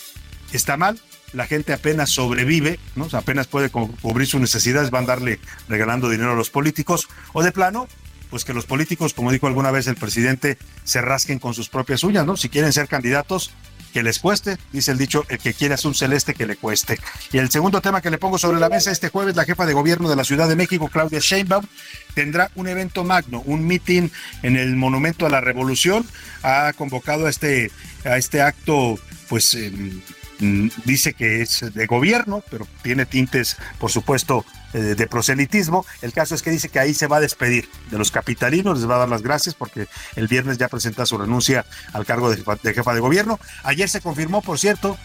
¿Está 0.51 0.77
mal? 0.77 0.99
la 1.33 1.45
gente 1.45 1.73
apenas 1.73 2.09
sobrevive, 2.09 2.79
¿no? 2.95 3.07
apenas 3.13 3.47
puede 3.47 3.69
cubrir 3.69 4.27
sus 4.27 4.41
necesidades, 4.41 4.89
van 4.89 5.03
a 5.03 5.07
darle 5.07 5.39
regalando 5.67 6.09
dinero 6.09 6.31
a 6.31 6.35
los 6.35 6.49
políticos, 6.49 7.07
o 7.33 7.43
de 7.43 7.51
plano, 7.51 7.87
pues 8.29 8.45
que 8.45 8.53
los 8.53 8.65
políticos, 8.65 9.13
como 9.13 9.31
dijo 9.31 9.47
alguna 9.47 9.71
vez 9.71 9.87
el 9.87 9.95
presidente, 9.95 10.57
se 10.83 11.01
rasquen 11.01 11.39
con 11.39 11.53
sus 11.53 11.69
propias 11.69 12.03
uñas, 12.03 12.25
¿no? 12.25 12.37
Si 12.37 12.49
quieren 12.49 12.73
ser 12.73 12.87
candidatos, 12.87 13.51
que 13.89 14.03
les 14.03 14.19
cueste, 14.19 14.57
dice 14.71 14.91
el 14.91 14.97
dicho, 14.97 15.25
el 15.29 15.39
que 15.39 15.53
quiera 15.53 15.75
un 15.83 15.95
celeste 15.95 16.33
que 16.33 16.45
le 16.45 16.55
cueste. 16.55 16.99
Y 17.31 17.37
el 17.37 17.49
segundo 17.49 17.81
tema 17.81 18.01
que 18.01 18.09
le 18.09 18.17
pongo 18.17 18.37
sobre 18.37 18.59
la 18.59 18.69
mesa 18.69 18.91
este 18.91 19.09
jueves, 19.09 19.35
la 19.35 19.45
jefa 19.45 19.65
de 19.65 19.73
gobierno 19.73 20.09
de 20.09 20.15
la 20.15 20.23
Ciudad 20.23 20.47
de 20.47 20.55
México, 20.55 20.89
Claudia 20.89 21.19
Sheinbaum, 21.19 21.65
tendrá 22.13 22.51
un 22.55 22.67
evento 22.67 23.03
magno, 23.03 23.41
un 23.45 23.65
meeting 23.65 24.09
en 24.43 24.55
el 24.55 24.75
Monumento 24.75 25.25
a 25.25 25.29
la 25.29 25.41
Revolución. 25.41 26.05
Ha 26.43 26.73
convocado 26.73 27.27
a 27.27 27.29
este, 27.29 27.71
a 28.05 28.17
este 28.17 28.41
acto, 28.41 28.99
pues, 29.27 29.55
Mm, 30.39 30.69
dice 30.85 31.13
que 31.13 31.41
es 31.41 31.65
de 31.73 31.85
gobierno, 31.85 32.43
pero 32.49 32.65
tiene 32.81 33.05
tintes, 33.05 33.57
por 33.77 33.91
supuesto, 33.91 34.45
de 34.73 35.07
proselitismo. 35.07 35.85
El 36.01 36.13
caso 36.13 36.35
es 36.35 36.41
que 36.41 36.51
dice 36.51 36.69
que 36.69 36.79
ahí 36.79 36.93
se 36.93 37.07
va 37.07 37.17
a 37.17 37.21
despedir 37.21 37.69
de 37.89 37.97
los 37.97 38.11
capitalinos, 38.11 38.79
les 38.79 38.89
va 38.89 38.95
a 38.95 38.99
dar 38.99 39.09
las 39.09 39.21
gracias 39.21 39.55
porque 39.55 39.87
el 40.15 40.27
viernes 40.27 40.57
ya 40.57 40.67
presenta 40.67 41.05
su 41.05 41.17
renuncia 41.17 41.65
al 41.93 42.05
cargo 42.05 42.29
de 42.29 42.73
jefa 42.73 42.93
de 42.93 42.99
gobierno. 42.99 43.39
Ayer 43.63 43.89
se 43.89 44.01
confirmó, 44.01 44.41
por 44.41 44.59
cierto, 44.59 44.97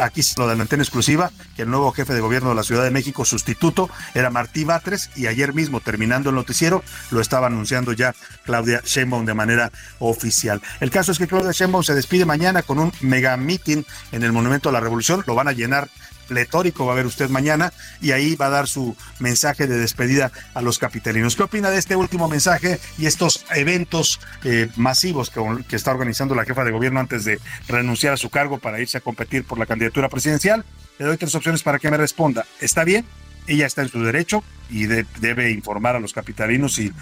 aquí 0.00 0.22
se 0.22 0.34
lo 0.38 0.46
adelanté 0.46 0.76
en 0.76 0.80
exclusiva, 0.82 1.30
que 1.56 1.62
el 1.62 1.70
nuevo 1.70 1.92
jefe 1.92 2.14
de 2.14 2.20
gobierno 2.20 2.50
de 2.50 2.54
la 2.54 2.62
Ciudad 2.62 2.84
de 2.84 2.90
México, 2.90 3.24
sustituto, 3.24 3.90
era 4.14 4.30
Martí 4.30 4.64
Batres, 4.64 5.10
y 5.16 5.26
ayer 5.26 5.54
mismo, 5.54 5.80
terminando 5.80 6.30
el 6.30 6.36
noticiero, 6.36 6.82
lo 7.10 7.20
estaba 7.20 7.48
anunciando 7.48 7.92
ya 7.92 8.14
Claudia 8.44 8.82
Sheinbaum 8.84 9.24
de 9.24 9.34
manera 9.34 9.72
oficial. 9.98 10.62
El 10.80 10.90
caso 10.90 11.12
es 11.12 11.18
que 11.18 11.26
Claudia 11.26 11.52
Sheinbaum 11.52 11.82
se 11.82 11.94
despide 11.94 12.24
mañana 12.24 12.62
con 12.62 12.78
un 12.78 12.92
mega 13.00 13.36
meeting 13.36 13.82
en 14.12 14.22
el 14.22 14.32
Monumento 14.32 14.68
a 14.68 14.72
la 14.72 14.80
Revolución, 14.80 15.24
lo 15.26 15.34
van 15.34 15.48
a 15.48 15.52
llenar 15.52 15.88
pletórico 16.24 16.86
va 16.86 16.92
a 16.92 16.96
ver 16.96 17.06
usted 17.06 17.28
mañana 17.28 17.72
y 18.00 18.12
ahí 18.12 18.34
va 18.36 18.46
a 18.46 18.50
dar 18.50 18.66
su 18.66 18.96
mensaje 19.18 19.66
de 19.66 19.76
despedida 19.78 20.32
a 20.54 20.62
los 20.62 20.78
capitalinos. 20.78 21.36
¿Qué 21.36 21.42
opina 21.42 21.70
de 21.70 21.78
este 21.78 21.96
último 21.96 22.28
mensaje 22.28 22.80
y 22.98 23.06
estos 23.06 23.44
eventos 23.54 24.20
eh, 24.44 24.68
masivos 24.76 25.30
que, 25.30 25.76
está 25.76 25.90
organizando 25.90 26.34
la 26.34 26.44
jefa 26.44 26.64
de 26.64 26.70
gobierno 26.70 27.00
antes 27.00 27.24
de 27.24 27.40
renunciar 27.68 28.14
a 28.14 28.16
su 28.16 28.30
cargo 28.30 28.58
para 28.58 28.80
irse 28.80 28.98
a 28.98 29.00
competir 29.00 29.44
por 29.44 29.58
la 29.58 29.66
candidatura 29.66 30.08
presidencial? 30.08 30.64
Le 30.98 31.06
doy 31.06 31.16
tres 31.16 31.34
opciones 31.34 31.62
para 31.62 31.78
que 31.78 31.90
me 31.90 31.96
responda. 31.96 32.46
¿Está 32.60 32.84
bien? 32.84 33.04
Ella 33.46 33.66
está 33.66 33.82
en 33.82 33.88
su 33.88 34.02
derecho 34.02 34.42
y 34.70 34.86
debe 34.86 35.50
informar 35.50 35.96
a 35.96 36.00
los 36.00 36.12
capitalinos 36.12 36.78
y, 36.78 36.92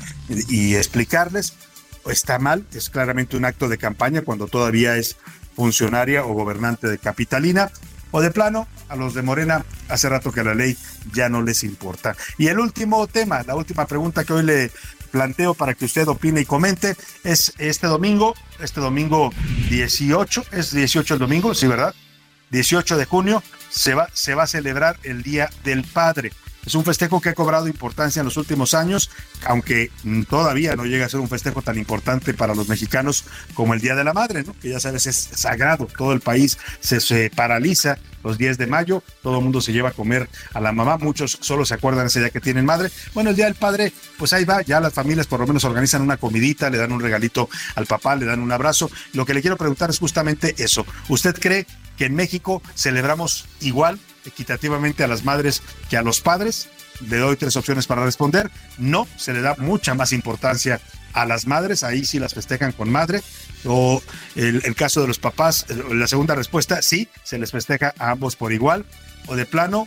y 0.48 0.74
explicarles. 0.74 1.54
¿Está 2.06 2.38
mal? 2.38 2.66
Es 2.72 2.90
claramente 2.90 3.36
un 3.36 3.44
acto 3.44 3.68
de 3.68 3.78
campaña 3.78 4.22
cuando 4.22 4.48
todavía 4.48 4.96
es 4.96 5.16
funcionaria 5.54 6.24
o 6.24 6.32
gobernante 6.32 6.88
de 6.88 6.98
Capitalina 6.98 7.70
o 8.12 8.20
de 8.20 8.30
plano, 8.30 8.68
a 8.88 8.94
los 8.94 9.14
de 9.14 9.22
Morena 9.22 9.64
hace 9.88 10.08
rato 10.08 10.30
que 10.30 10.44
la 10.44 10.54
ley 10.54 10.76
ya 11.12 11.28
no 11.28 11.42
les 11.42 11.64
importa. 11.64 12.14
Y 12.38 12.46
el 12.46 12.60
último 12.60 13.08
tema, 13.08 13.42
la 13.42 13.56
última 13.56 13.86
pregunta 13.86 14.24
que 14.24 14.32
hoy 14.32 14.44
le 14.44 14.70
planteo 15.10 15.54
para 15.54 15.74
que 15.74 15.86
usted 15.86 16.06
opine 16.06 16.42
y 16.42 16.44
comente 16.44 16.96
es 17.24 17.52
este 17.58 17.86
domingo, 17.86 18.34
este 18.60 18.80
domingo 18.80 19.30
18, 19.68 20.44
es 20.52 20.72
18 20.72 21.14
el 21.14 21.20
domingo, 21.20 21.54
sí, 21.54 21.66
¿verdad? 21.66 21.94
18 22.50 22.96
de 22.96 23.04
junio 23.06 23.42
se 23.70 23.94
va, 23.94 24.08
se 24.12 24.34
va 24.34 24.44
a 24.44 24.46
celebrar 24.46 24.98
el 25.02 25.22
Día 25.22 25.50
del 25.64 25.84
Padre. 25.84 26.32
Es 26.64 26.74
un 26.74 26.84
festejo 26.84 27.20
que 27.20 27.30
ha 27.30 27.34
cobrado 27.34 27.66
importancia 27.66 28.20
en 28.20 28.26
los 28.26 28.36
últimos 28.36 28.74
años, 28.74 29.10
aunque 29.46 29.90
todavía 30.28 30.76
no 30.76 30.84
llega 30.84 31.06
a 31.06 31.08
ser 31.08 31.20
un 31.20 31.28
festejo 31.28 31.60
tan 31.62 31.76
importante 31.76 32.34
para 32.34 32.54
los 32.54 32.68
mexicanos 32.68 33.24
como 33.54 33.74
el 33.74 33.80
Día 33.80 33.94
de 33.94 34.04
la 34.04 34.12
Madre, 34.12 34.44
¿no? 34.44 34.54
que 34.60 34.70
ya 34.70 34.80
sabes 34.80 35.06
es 35.06 35.16
sagrado, 35.16 35.88
todo 35.98 36.12
el 36.12 36.20
país 36.20 36.58
se, 36.80 37.00
se 37.00 37.30
paraliza 37.30 37.98
los 38.22 38.38
10 38.38 38.58
de 38.58 38.66
mayo, 38.66 39.02
todo 39.22 39.38
el 39.38 39.44
mundo 39.44 39.60
se 39.60 39.72
lleva 39.72 39.88
a 39.88 39.92
comer 39.92 40.28
a 40.54 40.60
la 40.60 40.72
mamá, 40.72 40.98
muchos 40.98 41.38
solo 41.40 41.64
se 41.64 41.74
acuerdan 41.74 42.06
ese 42.06 42.20
día 42.20 42.30
que 42.30 42.40
tienen 42.40 42.64
madre. 42.64 42.90
Bueno, 43.14 43.30
el 43.30 43.36
Día 43.36 43.46
del 43.46 43.54
Padre, 43.54 43.92
pues 44.16 44.32
ahí 44.32 44.44
va, 44.44 44.62
ya 44.62 44.80
las 44.80 44.92
familias 44.92 45.26
por 45.26 45.40
lo 45.40 45.46
menos 45.46 45.64
organizan 45.64 46.02
una 46.02 46.16
comidita, 46.16 46.70
le 46.70 46.78
dan 46.78 46.92
un 46.92 47.00
regalito 47.00 47.48
al 47.74 47.86
papá, 47.86 48.16
le 48.16 48.26
dan 48.26 48.40
un 48.40 48.52
abrazo. 48.52 48.90
Lo 49.12 49.26
que 49.26 49.34
le 49.34 49.40
quiero 49.40 49.56
preguntar 49.56 49.90
es 49.90 49.98
justamente 49.98 50.54
eso. 50.58 50.86
¿Usted 51.08 51.36
cree 51.38 51.66
que 51.96 52.06
en 52.06 52.14
México 52.14 52.62
celebramos 52.74 53.46
igual 53.60 53.98
equitativamente 54.26 55.04
a 55.04 55.08
las 55.08 55.24
madres 55.24 55.62
que 55.88 55.96
a 55.96 56.02
los 56.02 56.20
padres? 56.20 56.68
le 57.08 57.18
doy 57.18 57.36
tres 57.36 57.56
opciones 57.56 57.86
para 57.86 58.04
responder. 58.04 58.50
No, 58.78 59.06
se 59.16 59.32
le 59.32 59.40
da 59.40 59.54
mucha 59.58 59.94
más 59.94 60.12
importancia 60.12 60.80
a 61.12 61.26
las 61.26 61.46
madres, 61.46 61.82
ahí 61.82 62.04
sí 62.04 62.18
las 62.18 62.34
festejan 62.34 62.72
con 62.72 62.90
madre. 62.90 63.22
O 63.64 64.02
el, 64.34 64.62
el 64.64 64.74
caso 64.74 65.00
de 65.00 65.08
los 65.08 65.18
papás, 65.18 65.66
la 65.90 66.06
segunda 66.06 66.34
respuesta, 66.34 66.82
sí, 66.82 67.08
se 67.22 67.38
les 67.38 67.50
festeja 67.50 67.94
a 67.98 68.10
ambos 68.10 68.36
por 68.36 68.52
igual. 68.52 68.84
O 69.26 69.36
de 69.36 69.46
plano, 69.46 69.86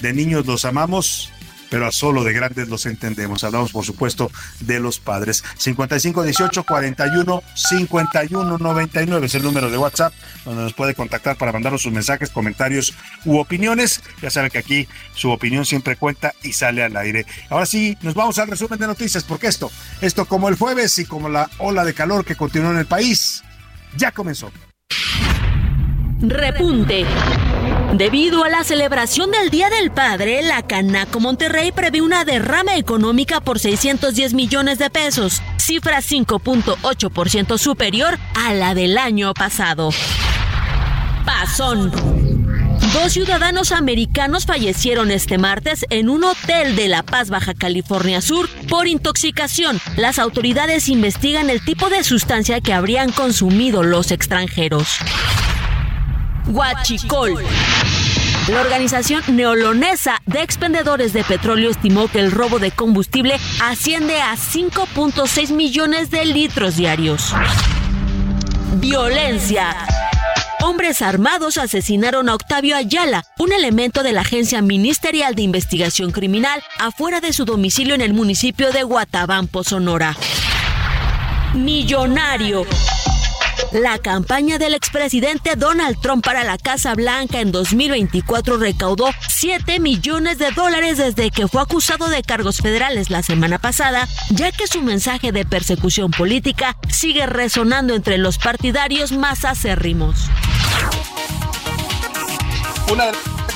de 0.00 0.12
niños 0.12 0.46
los 0.46 0.64
amamos, 0.64 1.32
pero 1.70 1.86
a 1.86 1.92
solo 1.92 2.24
de 2.24 2.32
grandes 2.32 2.68
los 2.68 2.86
entendemos. 2.86 3.44
Hablamos, 3.44 3.72
por 3.72 3.84
supuesto, 3.84 4.30
de 4.60 4.80
los 4.80 4.98
padres. 4.98 5.44
55 5.58 6.22
18 6.22 6.64
41 6.64 7.42
51 7.54 8.58
99 8.58 9.26
es 9.26 9.34
el 9.34 9.42
número 9.42 9.70
de 9.70 9.78
WhatsApp 9.78 10.12
donde 10.44 10.62
nos 10.62 10.74
puede 10.74 10.94
contactar 10.94 11.36
para 11.36 11.52
mandarnos 11.52 11.82
sus 11.82 11.92
mensajes, 11.92 12.30
comentarios 12.30 12.94
u 13.24 13.38
opiniones. 13.38 14.02
Ya 14.22 14.30
saben 14.30 14.50
que 14.50 14.58
aquí 14.58 14.88
su 15.14 15.30
opinión 15.30 15.64
siempre 15.64 15.96
cuenta 15.96 16.34
y 16.42 16.52
sale 16.52 16.82
al 16.82 16.96
aire. 16.96 17.26
Ahora 17.50 17.66
sí, 17.66 17.96
nos 18.02 18.14
vamos 18.14 18.38
al 18.38 18.48
resumen 18.48 18.78
de 18.78 18.86
noticias, 18.86 19.24
porque 19.24 19.46
esto, 19.46 19.70
esto 20.00 20.26
como 20.26 20.48
el 20.48 20.56
jueves 20.56 20.98
y 20.98 21.04
como 21.04 21.28
la 21.28 21.50
ola 21.58 21.84
de 21.84 21.94
calor 21.94 22.24
que 22.24 22.36
continúa 22.36 22.70
en 22.72 22.78
el 22.78 22.86
país, 22.86 23.42
ya 23.96 24.12
comenzó. 24.12 24.50
Repunte. 26.20 27.04
Debido 27.96 28.42
a 28.42 28.48
la 28.48 28.64
celebración 28.64 29.30
del 29.30 29.50
Día 29.50 29.70
del 29.70 29.92
Padre, 29.92 30.42
la 30.42 30.62
Canaco 30.62 31.20
Monterrey 31.20 31.70
prevé 31.70 32.02
una 32.02 32.24
derrama 32.24 32.76
económica 32.76 33.40
por 33.40 33.60
610 33.60 34.34
millones 34.34 34.78
de 34.78 34.90
pesos, 34.90 35.40
cifra 35.58 35.98
5.8% 35.98 37.56
superior 37.56 38.18
a 38.34 38.52
la 38.52 38.74
del 38.74 38.98
año 38.98 39.32
pasado. 39.32 39.90
Pasón. 41.24 41.92
Dos 42.92 43.12
ciudadanos 43.12 43.70
americanos 43.70 44.44
fallecieron 44.44 45.12
este 45.12 45.38
martes 45.38 45.86
en 45.88 46.08
un 46.08 46.24
hotel 46.24 46.74
de 46.74 46.88
La 46.88 47.04
Paz, 47.04 47.30
Baja 47.30 47.54
California 47.54 48.20
Sur, 48.20 48.48
por 48.68 48.88
intoxicación. 48.88 49.80
Las 49.96 50.18
autoridades 50.18 50.88
investigan 50.88 51.48
el 51.48 51.64
tipo 51.64 51.88
de 51.90 52.02
sustancia 52.02 52.60
que 52.60 52.72
habrían 52.72 53.12
consumido 53.12 53.84
los 53.84 54.10
extranjeros. 54.10 54.98
Huachicol. 56.46 57.42
La 58.48 58.60
organización 58.60 59.22
neolonesa 59.28 60.20
de 60.26 60.42
expendedores 60.42 61.12
de 61.12 61.24
petróleo 61.24 61.70
estimó 61.70 62.08
que 62.08 62.20
el 62.20 62.30
robo 62.30 62.58
de 62.58 62.70
combustible 62.70 63.38
asciende 63.62 64.20
a 64.20 64.34
5.6 64.34 65.52
millones 65.52 66.10
de 66.10 66.24
litros 66.26 66.76
diarios. 66.76 67.32
Violencia. 68.74 69.74
Hombres 70.62 71.02
armados 71.02 71.58
asesinaron 71.58 72.28
a 72.28 72.34
Octavio 72.34 72.76
Ayala, 72.76 73.24
un 73.38 73.52
elemento 73.52 74.02
de 74.02 74.12
la 74.12 74.22
Agencia 74.22 74.62
Ministerial 74.62 75.34
de 75.34 75.42
Investigación 75.42 76.10
Criminal, 76.10 76.62
afuera 76.78 77.20
de 77.20 77.32
su 77.32 77.44
domicilio 77.44 77.94
en 77.94 78.00
el 78.00 78.14
municipio 78.14 78.72
de 78.72 78.82
Guatabampo, 78.82 79.62
Sonora. 79.64 80.16
Millonario. 81.54 82.66
La 83.72 83.98
campaña 83.98 84.58
del 84.58 84.74
expresidente 84.74 85.56
Donald 85.56 86.00
Trump 86.00 86.24
para 86.24 86.44
la 86.44 86.58
Casa 86.58 86.94
Blanca 86.94 87.40
en 87.40 87.52
2024 87.52 88.56
recaudó 88.56 89.10
7 89.28 89.80
millones 89.80 90.38
de 90.38 90.50
dólares 90.52 90.98
desde 90.98 91.30
que 91.30 91.48
fue 91.48 91.62
acusado 91.62 92.08
de 92.08 92.22
cargos 92.22 92.58
federales 92.58 93.10
la 93.10 93.22
semana 93.22 93.58
pasada, 93.58 94.08
ya 94.30 94.52
que 94.52 94.66
su 94.66 94.82
mensaje 94.82 95.32
de 95.32 95.44
persecución 95.44 96.10
política 96.10 96.76
sigue 96.88 97.26
resonando 97.26 97.94
entre 97.94 98.18
los 98.18 98.38
partidarios 98.38 99.12
más 99.12 99.44
acérrimos. 99.44 100.28
Una 102.92 103.06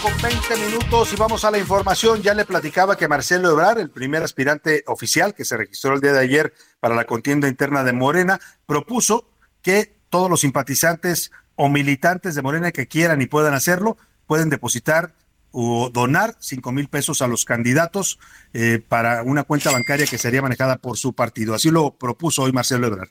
con 0.02 0.12
20 0.22 0.56
minutos 0.56 1.12
y 1.12 1.16
vamos 1.16 1.44
a 1.44 1.50
la 1.50 1.58
información. 1.58 2.22
Ya 2.22 2.34
le 2.34 2.44
platicaba 2.44 2.96
que 2.96 3.08
Marcelo 3.08 3.50
Ebrard, 3.50 3.78
el 3.78 3.90
primer 3.90 4.22
aspirante 4.22 4.84
oficial 4.86 5.34
que 5.34 5.44
se 5.44 5.56
registró 5.56 5.94
el 5.94 6.00
día 6.00 6.12
de 6.12 6.20
ayer 6.20 6.54
para 6.80 6.94
la 6.94 7.04
contienda 7.04 7.48
interna 7.48 7.82
de 7.84 7.92
Morena, 7.92 8.40
propuso 8.66 9.28
que 9.62 9.96
todos 10.10 10.30
los 10.30 10.40
simpatizantes 10.40 11.30
o 11.56 11.68
militantes 11.68 12.34
de 12.34 12.42
Morena 12.42 12.70
que 12.72 12.86
quieran 12.86 13.20
y 13.20 13.26
puedan 13.26 13.54
hacerlo, 13.54 13.96
pueden 14.26 14.50
depositar 14.50 15.14
o 15.50 15.90
donar 15.92 16.36
cinco 16.38 16.72
mil 16.72 16.88
pesos 16.88 17.22
a 17.22 17.26
los 17.26 17.44
candidatos 17.44 18.18
eh, 18.52 18.82
para 18.86 19.22
una 19.22 19.44
cuenta 19.44 19.70
bancaria 19.70 20.06
que 20.06 20.18
sería 20.18 20.42
manejada 20.42 20.76
por 20.76 20.96
su 20.96 21.14
partido. 21.14 21.54
Así 21.54 21.70
lo 21.70 21.94
propuso 21.96 22.42
hoy 22.42 22.52
Marcelo 22.52 22.86
Ebrard. 22.86 23.10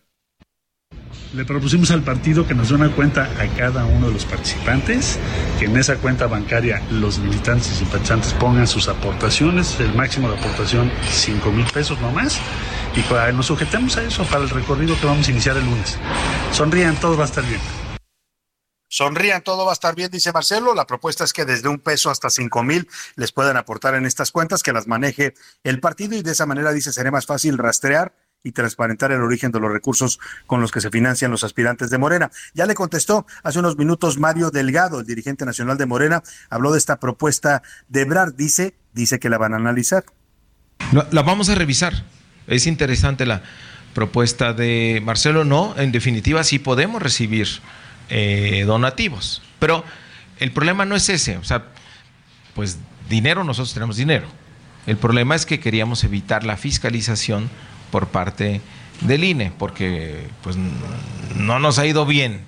Le 1.34 1.44
propusimos 1.44 1.92
al 1.92 2.04
partido 2.04 2.48
que 2.48 2.54
nos 2.54 2.70
dé 2.70 2.76
una 2.76 2.90
cuenta 2.90 3.26
a 3.26 3.48
cada 3.58 3.86
uno 3.86 4.08
de 4.08 4.14
los 4.14 4.26
participantes, 4.26 5.20
que 5.60 5.66
en 5.66 5.76
esa 5.76 5.98
cuenta 5.98 6.26
bancaria 6.26 6.82
los 6.90 7.20
militantes 7.20 7.70
y 7.74 7.76
simpatizantes 7.76 8.34
pongan 8.34 8.66
sus 8.66 8.88
aportaciones, 8.88 9.78
el 9.82 9.94
máximo 9.94 10.30
de 10.30 10.38
aportación 10.38 10.90
5 11.10 11.52
mil 11.52 11.66
pesos 11.66 12.00
no 12.00 12.12
más, 12.12 12.40
y 12.96 13.02
para, 13.02 13.32
nos 13.32 13.46
sujetemos 13.46 13.98
a 13.98 14.04
eso 14.04 14.24
para 14.26 14.44
el 14.44 14.50
recorrido 14.50 15.00
que 15.00 15.06
vamos 15.06 15.28
a 15.28 15.32
iniciar 15.32 15.58
el 15.58 15.66
lunes. 15.66 15.98
Sonrían, 16.52 16.96
todo 16.96 17.18
va 17.18 17.24
a 17.24 17.28
estar 17.28 17.46
bien. 17.46 17.62
Sonrían, 18.90 19.42
todo 19.42 19.66
va 19.66 19.72
a 19.72 19.74
estar 19.74 19.96
bien, 19.96 20.10
dice 20.10 20.32
Marcelo. 20.32 20.74
La 20.74 20.88
propuesta 20.88 21.24
es 21.24 21.34
que 21.34 21.46
desde 21.46 21.68
un 21.68 21.80
peso 21.80 22.10
hasta 22.10 22.30
cinco 22.30 22.64
mil 22.64 22.88
les 23.16 23.32
puedan 23.32 23.58
aportar 23.58 23.96
en 23.96 24.06
estas 24.06 24.32
cuentas, 24.32 24.64
que 24.64 24.72
las 24.74 24.88
maneje 24.88 25.34
el 25.64 25.80
partido 25.80 26.16
y 26.16 26.22
de 26.22 26.32
esa 26.32 26.46
manera, 26.46 26.72
dice, 26.72 26.94
sería 26.94 27.12
más 27.12 27.26
fácil 27.26 27.58
rastrear 27.58 28.14
y 28.44 28.54
transparentar 28.54 29.12
el 29.12 29.22
origen 29.22 29.52
de 29.52 29.60
los 29.60 29.72
recursos 29.72 30.20
con 30.46 30.62
los 30.62 30.72
que 30.72 30.80
se 30.80 30.90
financian 30.90 31.32
los 31.32 31.44
aspirantes 31.44 31.90
de 31.90 31.98
Morena. 31.98 32.32
Ya 32.54 32.66
le 32.66 32.76
contestó 32.76 33.26
hace 33.44 33.60
unos 33.60 33.78
minutos 33.78 34.18
Mario 34.18 34.52
Delgado, 34.52 35.02
el 35.02 35.06
dirigente 35.06 35.44
nacional 35.46 35.78
de 35.78 35.86
Morena, 35.86 36.24
habló 36.50 36.72
de 36.72 36.78
esta 36.78 37.00
propuesta 37.00 37.64
de 37.90 38.02
Ebrard, 38.02 38.36
dice, 38.36 38.76
dice 38.94 39.20
que 39.20 39.30
la 39.30 39.38
van 39.38 39.54
a 39.54 39.58
analizar. 39.58 40.06
La 41.12 41.24
vamos 41.24 41.50
a 41.50 41.56
revisar. 41.56 42.06
Es 42.48 42.68
interesante 42.68 43.26
la 43.26 43.44
propuesta 43.94 44.54
de 44.54 45.02
Marcelo, 45.04 45.44
no, 45.44 45.76
en 45.78 45.92
definitiva 45.92 46.44
sí 46.44 46.60
podemos 46.60 47.02
recibir 47.02 47.48
eh, 48.10 48.64
donativos, 48.66 49.42
pero 49.60 49.84
el 50.40 50.52
problema 50.52 50.86
no 50.86 50.96
es 50.96 51.10
ese, 51.10 51.38
o 51.38 51.44
sea, 51.44 51.66
pues 52.54 52.78
dinero 53.10 53.44
nosotros 53.44 53.74
tenemos 53.74 53.98
dinero. 53.98 54.28
El 54.86 54.98
problema 54.98 55.36
es 55.36 55.46
que 55.46 55.60
queríamos 55.60 56.04
evitar 56.04 56.46
la 56.46 56.58
fiscalización 56.58 57.50
por 57.92 58.08
parte 58.08 58.62
del 59.02 59.24
INE, 59.24 59.52
porque 59.58 60.28
pues 60.44 60.56
no 61.36 61.60
nos 61.60 61.78
ha 61.78 61.86
ido 61.86 62.06
bien 62.06 62.46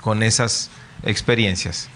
con 0.00 0.22
esas 0.22 0.70
experiencias. 1.04 1.88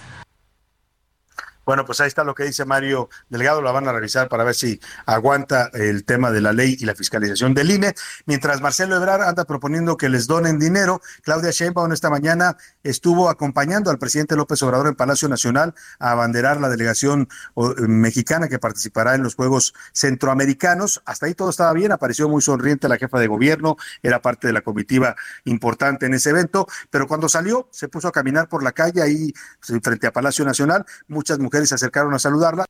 Bueno, 1.64 1.84
pues 1.84 2.00
ahí 2.00 2.08
está 2.08 2.24
lo 2.24 2.34
que 2.34 2.42
dice 2.42 2.64
Mario 2.64 3.08
Delgado, 3.28 3.62
la 3.62 3.70
van 3.70 3.86
a 3.86 3.92
revisar 3.92 4.28
para 4.28 4.42
ver 4.42 4.56
si 4.56 4.80
aguanta 5.06 5.70
el 5.74 6.04
tema 6.04 6.32
de 6.32 6.40
la 6.40 6.52
ley 6.52 6.76
y 6.78 6.84
la 6.86 6.96
fiscalización 6.96 7.54
del 7.54 7.70
INE. 7.70 7.94
Mientras 8.26 8.60
Marcelo 8.60 8.96
Ebrard 8.96 9.22
anda 9.22 9.44
proponiendo 9.44 9.96
que 9.96 10.08
les 10.08 10.26
donen 10.26 10.58
dinero, 10.58 11.00
Claudia 11.22 11.52
Sheinbaum 11.52 11.92
esta 11.92 12.10
mañana 12.10 12.56
estuvo 12.82 13.30
acompañando 13.30 13.92
al 13.92 13.98
presidente 13.98 14.34
López 14.34 14.60
Obrador 14.64 14.88
en 14.88 14.96
Palacio 14.96 15.28
Nacional 15.28 15.72
a 16.00 16.10
abanderar 16.10 16.60
la 16.60 16.68
delegación 16.68 17.28
mexicana 17.76 18.48
que 18.48 18.58
participará 18.58 19.14
en 19.14 19.22
los 19.22 19.36
Juegos 19.36 19.72
Centroamericanos. 19.92 21.00
Hasta 21.04 21.26
ahí 21.26 21.34
todo 21.34 21.50
estaba 21.50 21.72
bien, 21.74 21.92
apareció 21.92 22.28
muy 22.28 22.42
sonriente 22.42 22.88
la 22.88 22.96
jefa 22.96 23.20
de 23.20 23.28
gobierno, 23.28 23.76
era 24.02 24.20
parte 24.20 24.48
de 24.48 24.52
la 24.52 24.62
comitiva 24.62 25.14
importante 25.44 26.06
en 26.06 26.14
ese 26.14 26.30
evento, 26.30 26.66
pero 26.90 27.06
cuando 27.06 27.28
salió 27.28 27.68
se 27.70 27.86
puso 27.86 28.08
a 28.08 28.12
caminar 28.12 28.48
por 28.48 28.64
la 28.64 28.72
calle 28.72 29.00
ahí 29.00 29.32
frente 29.60 30.08
a 30.08 30.12
Palacio 30.12 30.44
Nacional, 30.44 30.84
muchas 31.06 31.38
mujeres 31.38 31.51
se 31.64 31.74
acercaron 31.74 32.14
a 32.14 32.18
saludarla. 32.18 32.64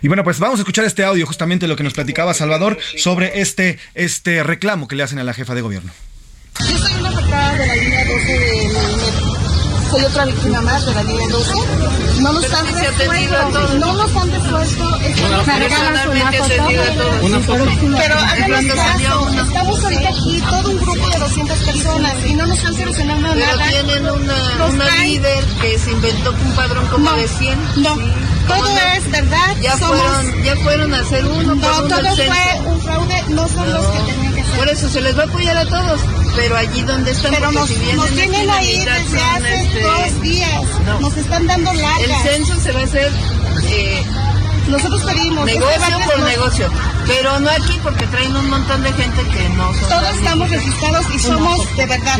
Y 0.00 0.08
bueno, 0.08 0.24
pues 0.24 0.38
vamos 0.38 0.58
a 0.58 0.62
escuchar 0.62 0.84
este 0.84 1.04
audio, 1.04 1.26
justamente 1.26 1.66
lo 1.66 1.76
que 1.76 1.84
nos 1.84 1.94
platicaba 1.94 2.34
Salvador 2.34 2.78
sobre 2.96 3.40
este, 3.40 3.78
este 3.94 4.42
reclamo 4.42 4.88
que 4.88 4.96
le 4.96 5.02
hacen 5.02 5.18
a 5.18 5.24
la 5.24 5.34
jefa 5.34 5.54
de 5.54 5.60
gobierno. 5.60 5.92
Yo 6.58 6.78
soy 6.78 6.94
una 6.94 7.08
afectada 7.10 7.52
de 7.52 7.66
la 7.66 7.74
línea 7.74 8.04
12 8.04 8.38
de. 8.38 8.72
Soy 9.90 10.04
otra 10.04 10.24
víctima 10.26 10.60
más 10.62 10.86
de 10.86 10.94
la 10.94 11.02
línea 11.02 11.28
12. 11.28 11.52
No 12.22 12.32
nos 12.32 12.52
han 12.52 12.66
resuelto, 12.66 13.74
no 13.78 13.92
nos 13.94 14.16
han 14.16 14.30
resuelto. 14.30 15.00
Estamos 15.00 15.44
cargando 15.44 16.10
una 16.12 16.32
foto. 16.32 17.26
Una 17.26 17.40
foto. 17.40 17.64
Pero 17.98 18.14
háganos 18.14 18.74
caso, 18.74 19.28
estamos 19.44 19.84
ahorita 19.84 20.08
aquí, 20.08 20.42
todo 20.48 20.70
un 20.70 20.76
grupo 20.78 21.10
de 21.10 21.18
200 21.18 21.58
personas 21.58 22.14
y 22.24 22.34
no 22.34 22.46
nos 22.46 22.64
han 22.64 22.74
solucionado 22.74 23.20
nada. 23.20 23.34
Pero 23.34 23.58
tienen 23.84 24.10
una, 24.10 24.66
una 24.66 24.96
líder 24.98 25.44
que 25.60 25.78
se 25.78 25.90
inventó 25.90 26.30
un 26.30 26.52
padrón 26.54 26.86
como 26.86 27.10
no, 27.10 27.16
de 27.16 27.26
100. 27.26 27.58
No, 27.82 27.96
todo 28.46 28.78
es 28.96 29.10
verdad. 29.10 29.56
Ya, 29.60 29.76
somos, 29.76 29.98
fueron, 29.98 30.44
ya 30.44 30.56
fueron 30.56 30.94
a 30.94 31.00
hacer 31.00 31.26
uno. 31.26 31.54
No, 31.56 31.82
todo 31.88 32.14
fue 32.14 32.60
un 32.66 32.80
fraude, 32.82 33.24
no 33.30 33.48
son 33.48 33.68
no. 33.68 33.78
los 33.78 33.86
que 33.86 34.12
tenían. 34.12 34.31
Por 34.56 34.68
eso 34.68 34.88
se 34.88 35.00
les 35.00 35.16
va 35.16 35.22
a 35.22 35.26
apoyar 35.26 35.56
a 35.56 35.64
todos, 35.64 36.00
pero 36.36 36.56
allí 36.56 36.82
donde 36.82 37.10
están, 37.10 37.32
pero 37.32 37.52
nos, 37.52 37.68
si 37.68 37.92
nos 37.94 38.10
tienen 38.10 38.50
ahí 38.50 38.78
desde 38.78 39.20
hace 39.20 39.62
este, 39.62 39.82
dos 39.82 40.22
días, 40.22 40.62
no. 40.86 41.00
nos 41.00 41.16
están 41.16 41.46
dando 41.46 41.72
largas. 41.72 42.26
El 42.26 42.30
censo 42.32 42.60
se 42.60 42.72
va 42.72 42.80
a 42.80 42.84
hacer... 42.84 43.10
Eh, 43.70 44.02
Nosotros 44.72 45.02
pedimos. 45.04 45.44
Negocio 45.44 45.98
por 46.06 46.20
negocio. 46.20 46.68
Pero 47.06 47.38
no 47.40 47.50
aquí 47.50 47.78
porque 47.82 48.06
traen 48.06 48.34
un 48.34 48.48
montón 48.48 48.82
de 48.82 48.92
gente 48.92 49.22
que 49.22 49.48
no 49.50 49.74
son. 49.74 49.88
Todos 49.90 50.16
estamos 50.16 50.50
registrados 50.50 51.14
y 51.14 51.18
somos 51.18 51.76
de 51.76 51.86
verdad. 51.86 52.18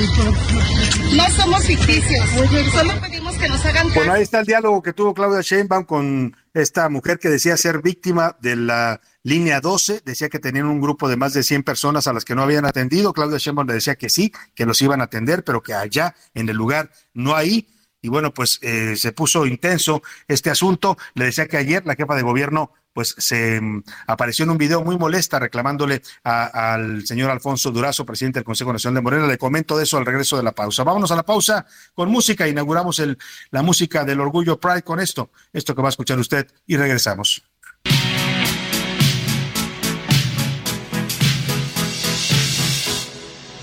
No 1.17 1.31
somos 1.31 1.65
ficticios. 1.65 2.29
Solo 2.73 3.01
pedimos 3.01 3.35
que 3.37 3.49
nos 3.49 3.65
hagan 3.65 3.93
Bueno, 3.95 4.12
ahí 4.12 4.23
está 4.23 4.41
el 4.41 4.47
diálogo 4.47 4.83
que 4.83 4.93
tuvo 4.93 5.15
Claudia 5.15 5.41
Sheinbaum 5.41 5.85
con 5.85 6.37
esta 6.53 6.91
mujer 6.91 7.19
que 7.19 7.31
decía 7.31 7.57
ser 7.57 7.81
víctima 7.81 8.37
de 8.43 8.57
la 8.57 9.01
línea 9.23 9.61
12, 9.62 10.03
decía 10.05 10.29
que 10.29 10.38
tenían 10.38 10.67
un 10.67 10.81
grupo 10.81 11.09
de 11.09 11.17
más 11.17 11.33
de 11.33 11.43
100 11.43 11.62
personas 11.62 12.07
a 12.07 12.12
las 12.12 12.27
que 12.27 12.35
no 12.35 12.43
habían 12.43 12.67
atendido. 12.67 13.15
Claudia 13.15 13.38
Sheinbaum 13.38 13.67
le 13.67 13.75
decía 13.75 13.95
que 13.95 14.11
sí, 14.11 14.31
que 14.55 14.67
los 14.67 14.83
iban 14.83 15.01
a 15.01 15.05
atender, 15.05 15.43
pero 15.43 15.62
que 15.62 15.73
allá 15.73 16.15
en 16.35 16.51
el 16.51 16.57
lugar 16.57 16.91
no 17.15 17.35
hay. 17.35 17.67
Y 18.03 18.09
bueno, 18.09 18.35
pues 18.35 18.59
eh, 18.62 18.97
se 18.97 19.12
puso 19.12 19.47
intenso 19.47 20.03
este 20.27 20.51
asunto. 20.51 20.99
Le 21.15 21.27
decía 21.27 21.47
que 21.47 21.57
ayer 21.57 21.87
la 21.87 21.95
jefa 21.95 22.17
de 22.17 22.23
gobierno 22.23 22.73
pues 22.93 23.15
se 23.17 23.61
mm, 23.61 23.85
apareció 24.09 24.43
en 24.43 24.51
un 24.51 24.59
video 24.59 24.83
muy 24.83 24.99
molesta 24.99 25.38
reclamándole 25.38 26.03
al 26.25 27.07
señor 27.07 27.31
Alfonso 27.31 27.71
Durazo, 27.71 28.05
presidente 28.05 28.41
del 28.41 28.45
Consejo 28.45 28.73
Nacional 28.73 28.97
de 28.97 29.03
Morena. 29.03 29.27
Le 29.29 29.38
comento 29.38 29.77
de 29.77 29.85
eso 29.85 29.99
al 29.99 30.05
regreso 30.05 30.37
de 30.37 30.43
la 30.43 30.53
pausa. 30.53 30.83
Vámonos 30.83 31.12
a 31.12 31.17
la 31.17 31.23
pausa 31.23 31.65
con 31.95 32.11
música. 32.11 32.49
Inauguramos 32.49 32.99
el, 32.99 33.17
la 33.53 33.62
música 33.62 34.05
del 34.05 34.21
Orgullo 34.21 34.59
Pride 34.59 34.83
con 34.83 34.99
esto, 34.99 35.31
esto 35.53 35.75
que 35.75 35.83
va 35.83 35.88
a 35.88 35.91
escuchar 35.91 36.19
usted 36.19 36.49
y 36.67 36.77
regresamos. 36.77 37.45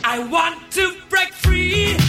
I 0.01 0.17
want 0.31 0.71
to 0.71 0.93
break 1.09 1.33
free. 1.33 2.08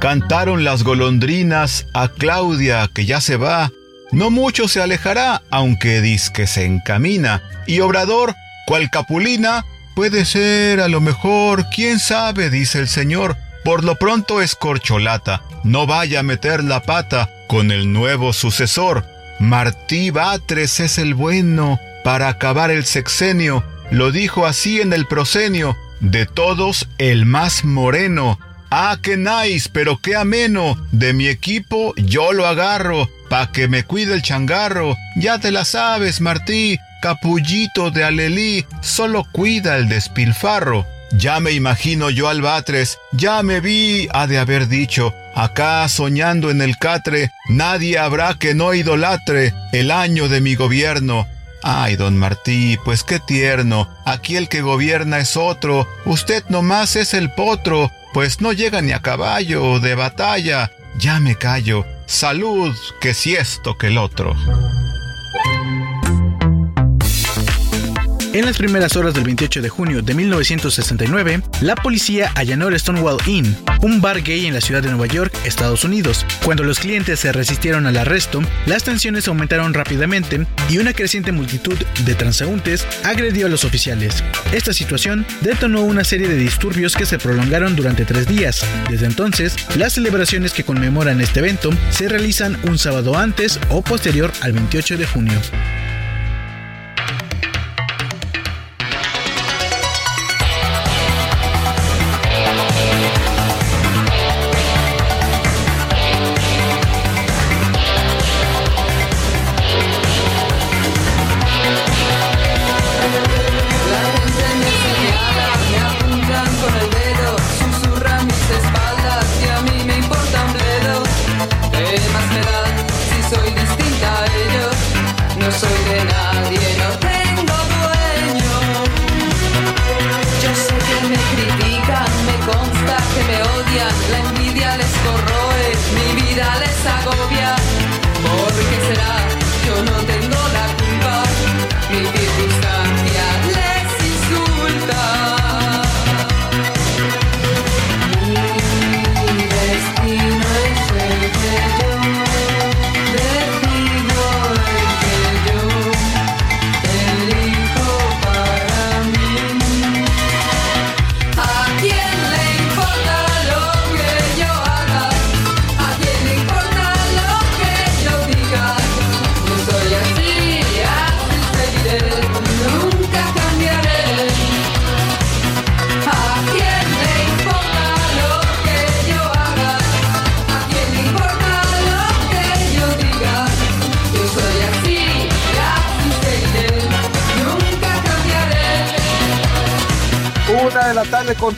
Cantaron 0.00 0.62
las 0.62 0.84
golondrinas 0.84 1.86
a 1.92 2.08
Claudia 2.08 2.88
que 2.92 3.04
ya 3.04 3.20
se 3.20 3.36
va. 3.36 3.72
No 4.12 4.30
mucho 4.30 4.68
se 4.68 4.80
alejará, 4.80 5.42
aunque 5.50 6.00
que 6.32 6.46
se 6.46 6.64
encamina. 6.64 7.42
Y 7.66 7.80
Obrador, 7.80 8.34
cual 8.66 8.90
Capulina, 8.90 9.64
puede 9.96 10.24
ser 10.24 10.80
a 10.80 10.88
lo 10.88 11.00
mejor, 11.00 11.66
quién 11.74 11.98
sabe, 11.98 12.48
dice 12.48 12.78
el 12.78 12.88
señor. 12.88 13.36
Por 13.64 13.82
lo 13.82 13.96
pronto 13.96 14.40
es 14.40 14.54
corcholata, 14.54 15.42
no 15.64 15.86
vaya 15.86 16.20
a 16.20 16.22
meter 16.22 16.62
la 16.62 16.80
pata 16.80 17.28
con 17.48 17.72
el 17.72 17.92
nuevo 17.92 18.32
sucesor. 18.32 19.04
Martí 19.40 20.10
Batres 20.10 20.78
es 20.80 20.98
el 20.98 21.14
bueno 21.14 21.80
para 22.04 22.28
acabar 22.28 22.70
el 22.70 22.84
sexenio. 22.84 23.64
Lo 23.90 24.12
dijo 24.12 24.46
así 24.46 24.80
en 24.80 24.92
el 24.92 25.06
prosenio, 25.06 25.76
de 26.00 26.24
todos 26.24 26.88
el 26.98 27.26
más 27.26 27.64
moreno. 27.64 28.38
Ah, 28.70 28.98
qué 29.02 29.16
nice, 29.16 29.70
pero 29.72 29.98
qué 29.98 30.16
ameno. 30.16 30.76
De 30.92 31.12
mi 31.12 31.28
equipo 31.28 31.94
yo 31.96 32.32
lo 32.32 32.46
agarro, 32.46 33.08
pa' 33.30 33.50
que 33.50 33.68
me 33.68 33.84
cuide 33.84 34.14
el 34.14 34.22
changarro. 34.22 34.96
Ya 35.16 35.38
te 35.38 35.50
la 35.50 35.64
sabes, 35.64 36.20
Martí, 36.20 36.78
capullito 37.00 37.90
de 37.90 38.04
Alelí, 38.04 38.66
solo 38.82 39.24
cuida 39.32 39.76
el 39.76 39.88
despilfarro. 39.88 40.86
Ya 41.12 41.40
me 41.40 41.52
imagino 41.52 42.10
yo 42.10 42.28
al 42.28 42.42
Batres, 42.42 42.98
ya 43.12 43.42
me 43.42 43.60
vi, 43.60 44.08
ha 44.12 44.26
de 44.26 44.38
haber 44.38 44.68
dicho, 44.68 45.14
acá 45.34 45.88
soñando 45.88 46.50
en 46.50 46.60
el 46.60 46.76
catre, 46.76 47.30
nadie 47.48 47.98
habrá 47.98 48.34
que 48.34 48.54
no 48.54 48.74
idolatre 48.74 49.54
el 49.72 49.90
año 49.90 50.28
de 50.28 50.42
mi 50.42 50.54
gobierno. 50.54 51.26
Ay, 51.62 51.96
don 51.96 52.16
Martí, 52.16 52.78
pues 52.84 53.02
qué 53.02 53.18
tierno. 53.20 53.88
Aquí 54.04 54.36
el 54.36 54.48
que 54.48 54.60
gobierna 54.60 55.18
es 55.18 55.36
otro. 55.36 55.88
Usted 56.04 56.44
nomás 56.48 56.94
es 56.94 57.14
el 57.14 57.32
potro, 57.32 57.90
pues 58.18 58.40
no 58.40 58.52
llega 58.52 58.82
ni 58.82 58.90
a 58.90 59.00
caballo 59.00 59.78
de 59.78 59.94
batalla. 59.94 60.72
Ya 60.98 61.20
me 61.20 61.36
callo. 61.36 61.86
Salud, 62.06 62.74
que 63.00 63.14
si 63.14 63.36
esto 63.36 63.78
que 63.78 63.86
el 63.86 63.96
otro. 63.96 64.34
En 68.34 68.44
las 68.44 68.58
primeras 68.58 68.94
horas 68.94 69.14
del 69.14 69.24
28 69.24 69.62
de 69.62 69.70
junio 69.70 70.02
de 70.02 70.12
1969, 70.12 71.42
la 71.62 71.74
policía 71.74 72.30
allanó 72.34 72.68
el 72.68 72.78
Stonewall 72.78 73.16
Inn, 73.26 73.56
un 73.80 74.02
bar 74.02 74.22
gay 74.22 74.44
en 74.44 74.52
la 74.52 74.60
ciudad 74.60 74.82
de 74.82 74.90
Nueva 74.90 75.06
York, 75.06 75.34
Estados 75.46 75.82
Unidos. 75.82 76.26
Cuando 76.44 76.62
los 76.62 76.78
clientes 76.78 77.20
se 77.20 77.32
resistieron 77.32 77.86
al 77.86 77.96
arresto, 77.96 78.42
las 78.66 78.84
tensiones 78.84 79.26
aumentaron 79.28 79.72
rápidamente 79.72 80.46
y 80.68 80.76
una 80.76 80.92
creciente 80.92 81.32
multitud 81.32 81.76
de 82.04 82.14
transeúntes 82.14 82.86
agredió 83.02 83.46
a 83.46 83.48
los 83.48 83.64
oficiales. 83.64 84.22
Esta 84.52 84.74
situación 84.74 85.24
detonó 85.40 85.80
una 85.82 86.04
serie 86.04 86.28
de 86.28 86.36
disturbios 86.36 86.96
que 86.96 87.06
se 87.06 87.18
prolongaron 87.18 87.76
durante 87.76 88.04
tres 88.04 88.28
días. 88.28 88.60
Desde 88.90 89.06
entonces, 89.06 89.56
las 89.76 89.94
celebraciones 89.94 90.52
que 90.52 90.64
conmemoran 90.64 91.22
este 91.22 91.40
evento 91.40 91.70
se 91.90 92.08
realizan 92.08 92.58
un 92.64 92.78
sábado 92.78 93.16
antes 93.16 93.58
o 93.70 93.80
posterior 93.80 94.30
al 94.42 94.52
28 94.52 94.98
de 94.98 95.06
junio. 95.06 95.40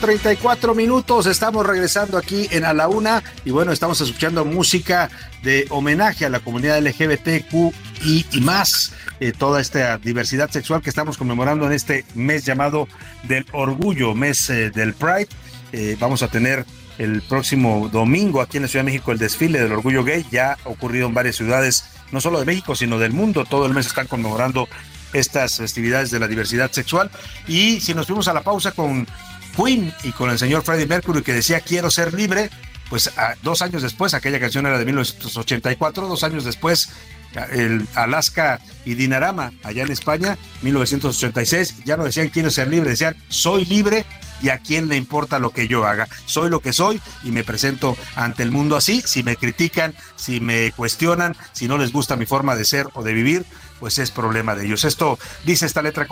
34 0.01 0.73
minutos. 0.73 1.27
Estamos 1.27 1.65
regresando 1.65 2.17
aquí 2.17 2.47
en 2.49 2.65
A 2.65 2.73
la 2.73 2.87
Una 2.87 3.23
y 3.45 3.51
bueno, 3.51 3.71
estamos 3.71 4.01
escuchando 4.01 4.43
música 4.43 5.11
de 5.43 5.67
homenaje 5.69 6.25
a 6.25 6.29
la 6.29 6.39
comunidad 6.39 6.81
LGBTQ 6.81 7.71
y, 8.03 8.25
más, 8.41 8.93
eh, 9.19 9.31
toda 9.31 9.61
esta 9.61 9.99
diversidad 9.99 10.49
sexual 10.49 10.81
que 10.81 10.89
estamos 10.89 11.19
conmemorando 11.19 11.67
en 11.67 11.71
este 11.71 12.03
mes 12.15 12.45
llamado 12.45 12.87
del 13.23 13.45
orgullo, 13.51 14.15
mes 14.15 14.49
eh, 14.49 14.71
del 14.71 14.95
Pride. 14.95 15.29
Eh, 15.71 15.95
vamos 15.99 16.23
a 16.23 16.27
tener 16.29 16.65
el 16.97 17.21
próximo 17.21 17.87
domingo 17.87 18.41
aquí 18.41 18.57
en 18.57 18.63
la 18.63 18.69
Ciudad 18.69 18.83
de 18.83 18.91
México 18.91 19.11
el 19.11 19.19
desfile 19.19 19.59
del 19.59 19.71
orgullo 19.71 20.03
gay. 20.03 20.25
Ya 20.31 20.57
ocurrido 20.63 21.05
en 21.07 21.13
varias 21.13 21.35
ciudades, 21.35 21.85
no 22.11 22.19
solo 22.21 22.39
de 22.39 22.45
México, 22.45 22.75
sino 22.75 22.97
del 22.97 23.13
mundo. 23.13 23.45
Todo 23.45 23.67
el 23.67 23.73
mes 23.75 23.85
están 23.85 24.07
conmemorando 24.07 24.67
estas 25.13 25.57
festividades 25.57 26.09
de 26.09 26.19
la 26.19 26.27
diversidad 26.27 26.71
sexual. 26.71 27.11
Y 27.47 27.79
si 27.81 27.93
nos 27.93 28.07
fuimos 28.07 28.27
a 28.27 28.33
la 28.33 28.41
pausa 28.41 28.71
con 28.71 29.05
Queen 29.55 29.93
y 30.03 30.11
con 30.11 30.29
el 30.29 30.39
señor 30.39 30.63
Freddie 30.63 30.87
Mercury 30.87 31.21
que 31.21 31.33
decía 31.33 31.59
quiero 31.61 31.91
ser 31.91 32.13
libre, 32.13 32.49
pues 32.89 33.11
dos 33.43 33.61
años 33.61 33.81
después, 33.81 34.13
aquella 34.13 34.39
canción 34.39 34.65
era 34.65 34.77
de 34.77 34.85
1984, 34.85 36.07
dos 36.07 36.23
años 36.23 36.43
después, 36.43 36.89
el 37.51 37.87
Alaska 37.95 38.59
y 38.83 38.95
Dinarama, 38.95 39.53
allá 39.63 39.83
en 39.83 39.91
España, 39.91 40.37
1986, 40.61 41.85
ya 41.85 41.97
no 41.97 42.03
decían 42.03 42.29
quiero 42.29 42.49
ser 42.49 42.67
libre, 42.67 42.89
decían 42.89 43.15
soy 43.29 43.65
libre 43.65 44.05
y 44.41 44.49
a 44.49 44.57
quién 44.57 44.87
le 44.89 44.97
importa 44.97 45.39
lo 45.39 45.51
que 45.51 45.67
yo 45.67 45.85
haga. 45.85 46.07
Soy 46.25 46.49
lo 46.49 46.59
que 46.59 46.73
soy 46.73 46.99
y 47.23 47.31
me 47.31 47.43
presento 47.43 47.95
ante 48.15 48.43
el 48.43 48.51
mundo 48.51 48.75
así. 48.75 49.03
Si 49.05 49.23
me 49.23 49.35
critican, 49.35 49.93
si 50.15 50.39
me 50.39 50.71
cuestionan, 50.71 51.35
si 51.51 51.67
no 51.67 51.77
les 51.77 51.91
gusta 51.91 52.15
mi 52.15 52.25
forma 52.25 52.55
de 52.55 52.65
ser 52.65 52.87
o 52.93 53.03
de 53.03 53.13
vivir, 53.13 53.45
pues 53.81 53.97
es 53.97 54.11
problema 54.11 54.53
de 54.53 54.67
ellos. 54.67 54.85
Esto 54.85 55.17
dice 55.43 55.65
esta 55.65 55.81
letra 55.81 56.07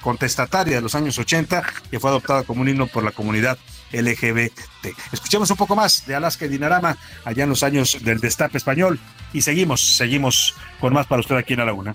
contestataria 0.00 0.76
de 0.76 0.80
los 0.80 0.94
años 0.94 1.18
80 1.18 1.62
que 1.90 2.00
fue 2.00 2.08
adoptada 2.08 2.44
como 2.44 2.62
un 2.62 2.68
himno 2.68 2.86
por 2.86 3.04
la 3.04 3.12
comunidad 3.12 3.58
LGBT. 3.92 4.58
Escuchemos 5.12 5.50
un 5.50 5.58
poco 5.58 5.76
más 5.76 6.06
de 6.06 6.14
Alaska 6.14 6.46
y 6.46 6.48
Dinarama 6.48 6.96
allá 7.26 7.44
en 7.44 7.50
los 7.50 7.62
años 7.62 7.98
del 8.00 8.20
destape 8.20 8.56
español 8.56 8.98
y 9.34 9.42
seguimos, 9.42 9.96
seguimos 9.96 10.54
con 10.80 10.94
más 10.94 11.06
para 11.06 11.20
usted 11.20 11.36
aquí 11.36 11.52
en 11.52 11.58
La 11.58 11.66
Laguna. 11.66 11.94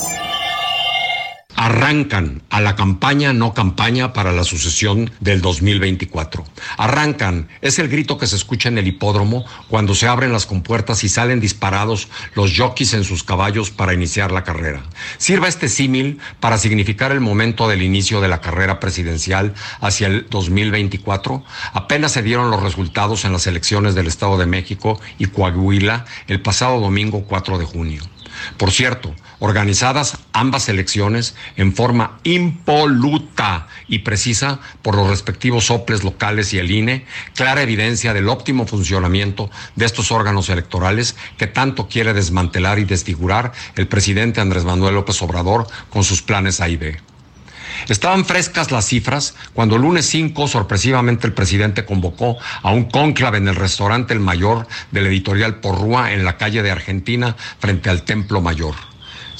arrancan 1.61 2.41
a 2.49 2.59
la 2.59 2.75
campaña 2.75 3.33
no 3.33 3.53
campaña 3.53 4.13
para 4.13 4.31
la 4.31 4.43
sucesión 4.43 5.11
del 5.19 5.41
2024. 5.41 6.43
Arrancan, 6.77 7.49
es 7.61 7.77
el 7.77 7.87
grito 7.87 8.17
que 8.17 8.25
se 8.25 8.35
escucha 8.35 8.69
en 8.69 8.79
el 8.79 8.87
hipódromo 8.87 9.45
cuando 9.67 9.93
se 9.93 10.07
abren 10.07 10.31
las 10.31 10.47
compuertas 10.47 11.03
y 11.03 11.09
salen 11.09 11.39
disparados 11.39 12.07
los 12.33 12.57
jockeys 12.57 12.95
en 12.95 13.03
sus 13.03 13.23
caballos 13.23 13.69
para 13.69 13.93
iniciar 13.93 14.31
la 14.31 14.43
carrera. 14.43 14.81
Sirva 15.19 15.47
este 15.47 15.69
símil 15.69 16.17
para 16.39 16.57
significar 16.57 17.11
el 17.11 17.19
momento 17.19 17.67
del 17.67 17.83
inicio 17.83 18.21
de 18.21 18.27
la 18.27 18.41
carrera 18.41 18.79
presidencial 18.79 19.53
hacia 19.81 20.07
el 20.07 20.25
2024. 20.31 21.43
Apenas 21.73 22.13
se 22.13 22.23
dieron 22.23 22.49
los 22.49 22.63
resultados 22.63 23.23
en 23.23 23.33
las 23.33 23.45
elecciones 23.45 23.93
del 23.93 24.07
Estado 24.07 24.39
de 24.39 24.47
México 24.47 24.99
y 25.19 25.27
Coahuila 25.27 26.05
el 26.25 26.41
pasado 26.41 26.79
domingo 26.79 27.23
4 27.27 27.59
de 27.59 27.65
junio. 27.65 28.01
Por 28.57 28.71
cierto, 28.71 29.13
organizadas 29.41 30.19
ambas 30.33 30.69
elecciones 30.69 31.35
en 31.57 31.73
forma 31.75 32.19
impoluta 32.23 33.67
y 33.87 33.99
precisa 33.99 34.59
por 34.83 34.95
los 34.95 35.09
respectivos 35.09 35.65
soples 35.65 36.03
locales 36.03 36.53
y 36.53 36.59
el 36.59 36.69
INE, 36.69 37.05
clara 37.35 37.63
evidencia 37.63 38.13
del 38.13 38.29
óptimo 38.29 38.67
funcionamiento 38.67 39.49
de 39.75 39.85
estos 39.85 40.11
órganos 40.11 40.49
electorales 40.49 41.15
que 41.37 41.47
tanto 41.47 41.87
quiere 41.87 42.13
desmantelar 42.13 42.77
y 42.77 42.85
desfigurar 42.85 43.51
el 43.75 43.87
presidente 43.87 44.41
Andrés 44.41 44.63
Manuel 44.63 44.93
López 44.93 45.19
Obrador 45.23 45.67
con 45.89 46.03
sus 46.03 46.21
planes 46.21 46.61
A 46.61 46.69
y 46.69 46.77
B. 46.77 46.99
Estaban 47.89 48.25
frescas 48.25 48.69
las 48.69 48.85
cifras 48.85 49.33
cuando 49.55 49.75
el 49.75 49.81
lunes 49.81 50.05
5 50.05 50.47
sorpresivamente 50.49 51.25
el 51.25 51.33
presidente 51.33 51.83
convocó 51.83 52.37
a 52.61 52.69
un 52.69 52.83
cónclave 52.83 53.39
en 53.39 53.47
el 53.47 53.55
restaurante 53.55 54.13
El 54.13 54.19
Mayor 54.19 54.67
del 54.91 55.07
editorial 55.07 55.61
Porrúa 55.61 56.13
en 56.13 56.25
la 56.25 56.37
calle 56.37 56.61
de 56.61 56.69
Argentina 56.69 57.35
frente 57.57 57.89
al 57.89 58.03
Templo 58.03 58.39
Mayor 58.39 58.90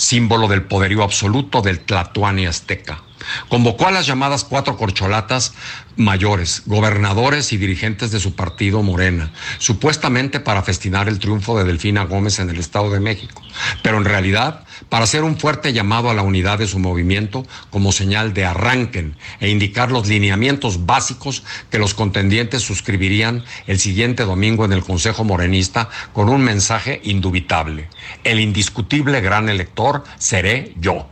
símbolo 0.01 0.47
del 0.47 0.63
poderío 0.63 1.03
absoluto 1.03 1.61
del 1.61 1.79
Tlatuani 1.79 2.47
azteca. 2.47 3.03
Convocó 3.49 3.87
a 3.87 3.91
las 3.91 4.05
llamadas 4.05 4.43
cuatro 4.43 4.77
corcholatas 4.77 5.53
mayores, 5.95 6.63
gobernadores 6.65 7.53
y 7.53 7.57
dirigentes 7.57 8.11
de 8.11 8.19
su 8.19 8.35
partido 8.35 8.81
Morena, 8.81 9.31
supuestamente 9.59 10.39
para 10.39 10.63
festinar 10.63 11.07
el 11.07 11.19
triunfo 11.19 11.57
de 11.57 11.65
Delfina 11.65 12.03
Gómez 12.03 12.39
en 12.39 12.49
el 12.49 12.57
Estado 12.57 12.89
de 12.89 12.99
México, 12.99 13.41
pero 13.83 13.97
en 13.97 14.05
realidad 14.05 14.65
para 14.89 15.03
hacer 15.03 15.23
un 15.23 15.37
fuerte 15.37 15.73
llamado 15.73 16.09
a 16.09 16.13
la 16.13 16.21
unidad 16.21 16.59
de 16.59 16.67
su 16.67 16.79
movimiento 16.79 17.45
como 17.69 17.91
señal 17.91 18.33
de 18.33 18.45
arranquen 18.45 19.15
e 19.39 19.49
indicar 19.49 19.91
los 19.91 20.07
lineamientos 20.07 20.85
básicos 20.85 21.43
que 21.69 21.79
los 21.79 21.93
contendientes 21.93 22.63
suscribirían 22.63 23.43
el 23.67 23.79
siguiente 23.79 24.23
domingo 24.23 24.65
en 24.65 24.73
el 24.73 24.83
Consejo 24.83 25.23
Morenista 25.23 25.89
con 26.13 26.29
un 26.29 26.43
mensaje 26.43 26.99
indubitable. 27.03 27.89
El 28.23 28.39
indiscutible 28.39 29.21
gran 29.21 29.49
elector 29.49 30.03
seré 30.17 30.73
yo. 30.79 31.10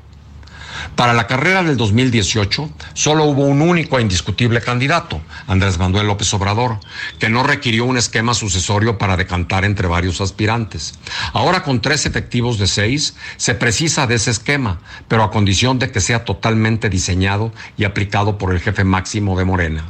Para 0.95 1.13
la 1.13 1.27
carrera 1.27 1.63
del 1.63 1.77
2018 1.77 2.69
solo 2.93 3.25
hubo 3.25 3.43
un 3.43 3.61
único 3.61 3.97
e 3.97 4.01
indiscutible 4.01 4.61
candidato, 4.61 5.21
Andrés 5.47 5.77
Manuel 5.77 6.07
López 6.07 6.33
Obrador, 6.33 6.79
que 7.19 7.29
no 7.29 7.43
requirió 7.43 7.85
un 7.85 7.97
esquema 7.97 8.33
sucesorio 8.33 8.97
para 8.97 9.17
decantar 9.17 9.65
entre 9.65 9.87
varios 9.87 10.21
aspirantes. 10.21 10.99
Ahora 11.33 11.63
con 11.63 11.81
tres 11.81 12.05
efectivos 12.05 12.57
de 12.57 12.67
seis 12.67 13.15
se 13.37 13.55
precisa 13.55 14.07
de 14.07 14.15
ese 14.15 14.31
esquema, 14.31 14.79
pero 15.07 15.23
a 15.23 15.31
condición 15.31 15.79
de 15.79 15.91
que 15.91 16.01
sea 16.01 16.25
totalmente 16.25 16.89
diseñado 16.89 17.53
y 17.77 17.83
aplicado 17.83 18.37
por 18.37 18.53
el 18.53 18.59
jefe 18.59 18.83
máximo 18.83 19.37
de 19.37 19.45
Morena. 19.45 19.85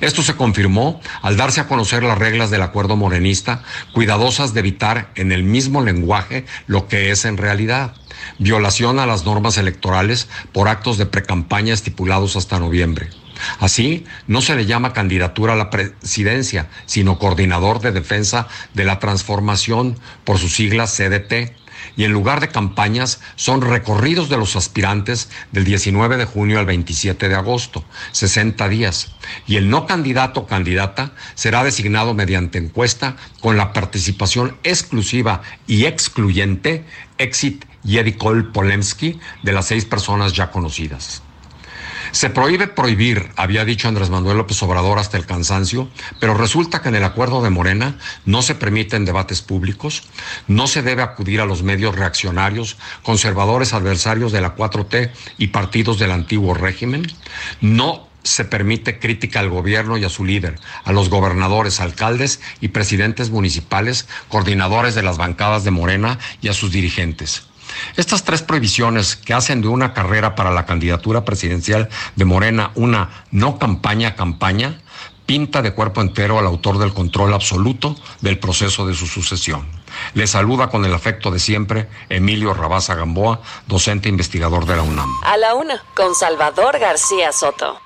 Esto 0.00 0.22
se 0.22 0.36
confirmó 0.36 1.00
al 1.22 1.36
darse 1.36 1.60
a 1.60 1.68
conocer 1.68 2.02
las 2.02 2.18
reglas 2.18 2.50
del 2.50 2.62
acuerdo 2.62 2.96
morenista, 2.96 3.62
cuidadosas 3.92 4.54
de 4.54 4.60
evitar 4.60 5.10
en 5.14 5.32
el 5.32 5.42
mismo 5.42 5.82
lenguaje 5.82 6.46
lo 6.66 6.88
que 6.88 7.10
es 7.10 7.24
en 7.24 7.36
realidad 7.36 7.94
violación 8.38 8.98
a 8.98 9.06
las 9.06 9.24
normas 9.24 9.58
electorales 9.58 10.28
por 10.52 10.68
actos 10.68 10.98
de 10.98 11.06
precampaña 11.06 11.74
estipulados 11.74 12.36
hasta 12.36 12.58
noviembre. 12.58 13.08
Así, 13.60 14.04
no 14.26 14.40
se 14.40 14.56
le 14.56 14.66
llama 14.66 14.92
candidatura 14.92 15.52
a 15.52 15.56
la 15.56 15.70
presidencia, 15.70 16.68
sino 16.86 17.18
coordinador 17.18 17.80
de 17.80 17.92
defensa 17.92 18.48
de 18.74 18.84
la 18.84 18.98
transformación 18.98 19.98
por 20.24 20.38
sus 20.38 20.54
siglas 20.54 20.96
CDT 20.96 21.54
y 21.96 22.04
en 22.04 22.12
lugar 22.12 22.40
de 22.40 22.48
campañas 22.48 23.20
son 23.36 23.62
recorridos 23.62 24.28
de 24.28 24.36
los 24.36 24.56
aspirantes 24.56 25.30
del 25.52 25.64
19 25.64 26.16
de 26.16 26.24
junio 26.24 26.58
al 26.58 26.66
27 26.66 27.28
de 27.28 27.34
agosto, 27.34 27.84
60 28.12 28.68
días. 28.68 29.14
Y 29.46 29.56
el 29.56 29.70
no 29.70 29.86
candidato 29.86 30.40
o 30.40 30.46
candidata 30.46 31.12
será 31.34 31.64
designado 31.64 32.14
mediante 32.14 32.58
encuesta 32.58 33.16
con 33.40 33.56
la 33.56 33.72
participación 33.72 34.56
exclusiva 34.62 35.42
y 35.66 35.86
excluyente, 35.86 36.84
exit 37.18 37.64
y 37.82 37.98
Edicol 37.98 38.52
Polemski 38.52 39.18
de 39.42 39.52
las 39.52 39.66
seis 39.66 39.84
personas 39.84 40.32
ya 40.32 40.50
conocidas. 40.50 41.22
Se 42.16 42.30
prohíbe 42.30 42.66
prohibir, 42.66 43.28
había 43.36 43.66
dicho 43.66 43.88
Andrés 43.88 44.08
Manuel 44.08 44.38
López 44.38 44.62
Obrador 44.62 44.98
hasta 44.98 45.18
el 45.18 45.26
cansancio, 45.26 45.90
pero 46.18 46.32
resulta 46.32 46.80
que 46.80 46.88
en 46.88 46.94
el 46.94 47.04
acuerdo 47.04 47.42
de 47.42 47.50
Morena 47.50 47.98
no 48.24 48.40
se 48.40 48.54
permiten 48.54 49.04
debates 49.04 49.42
públicos, 49.42 50.04
no 50.48 50.66
se 50.66 50.80
debe 50.80 51.02
acudir 51.02 51.42
a 51.42 51.44
los 51.44 51.62
medios 51.62 51.94
reaccionarios, 51.94 52.78
conservadores 53.02 53.74
adversarios 53.74 54.32
de 54.32 54.40
la 54.40 54.56
4T 54.56 55.10
y 55.36 55.48
partidos 55.48 55.98
del 55.98 56.10
antiguo 56.10 56.54
régimen, 56.54 57.06
no 57.60 58.08
se 58.22 58.46
permite 58.46 58.98
crítica 58.98 59.40
al 59.40 59.50
gobierno 59.50 59.98
y 59.98 60.04
a 60.04 60.08
su 60.08 60.24
líder, 60.24 60.58
a 60.84 60.92
los 60.92 61.10
gobernadores, 61.10 61.80
alcaldes 61.80 62.40
y 62.62 62.68
presidentes 62.68 63.28
municipales, 63.28 64.08
coordinadores 64.28 64.94
de 64.94 65.02
las 65.02 65.18
bancadas 65.18 65.64
de 65.64 65.70
Morena 65.70 66.18
y 66.40 66.48
a 66.48 66.54
sus 66.54 66.72
dirigentes. 66.72 67.46
Estas 67.96 68.24
tres 68.24 68.42
prohibiciones 68.42 69.16
que 69.16 69.34
hacen 69.34 69.60
de 69.60 69.68
una 69.68 69.92
carrera 69.94 70.34
para 70.34 70.50
la 70.50 70.66
candidatura 70.66 71.24
presidencial 71.24 71.88
de 72.14 72.24
Morena 72.24 72.70
una 72.74 73.24
no 73.30 73.58
campaña 73.58 74.14
campaña 74.14 74.80
pinta 75.26 75.60
de 75.60 75.72
cuerpo 75.72 76.00
entero 76.00 76.38
al 76.38 76.46
autor 76.46 76.78
del 76.78 76.94
control 76.94 77.34
absoluto 77.34 77.96
del 78.20 78.38
proceso 78.38 78.86
de 78.86 78.94
su 78.94 79.06
sucesión. 79.06 79.66
Le 80.14 80.26
saluda 80.26 80.68
con 80.68 80.84
el 80.84 80.94
afecto 80.94 81.30
de 81.30 81.38
siempre 81.38 81.88
Emilio 82.08 82.54
Rabaza 82.54 82.94
Gamboa, 82.94 83.40
docente 83.66 84.08
investigador 84.08 84.66
de 84.66 84.76
la 84.76 84.82
UNAM. 84.82 85.10
A 85.24 85.36
la 85.36 85.54
una, 85.54 85.82
con 85.94 86.14
Salvador 86.14 86.78
García 86.78 87.32
Soto. 87.32 87.80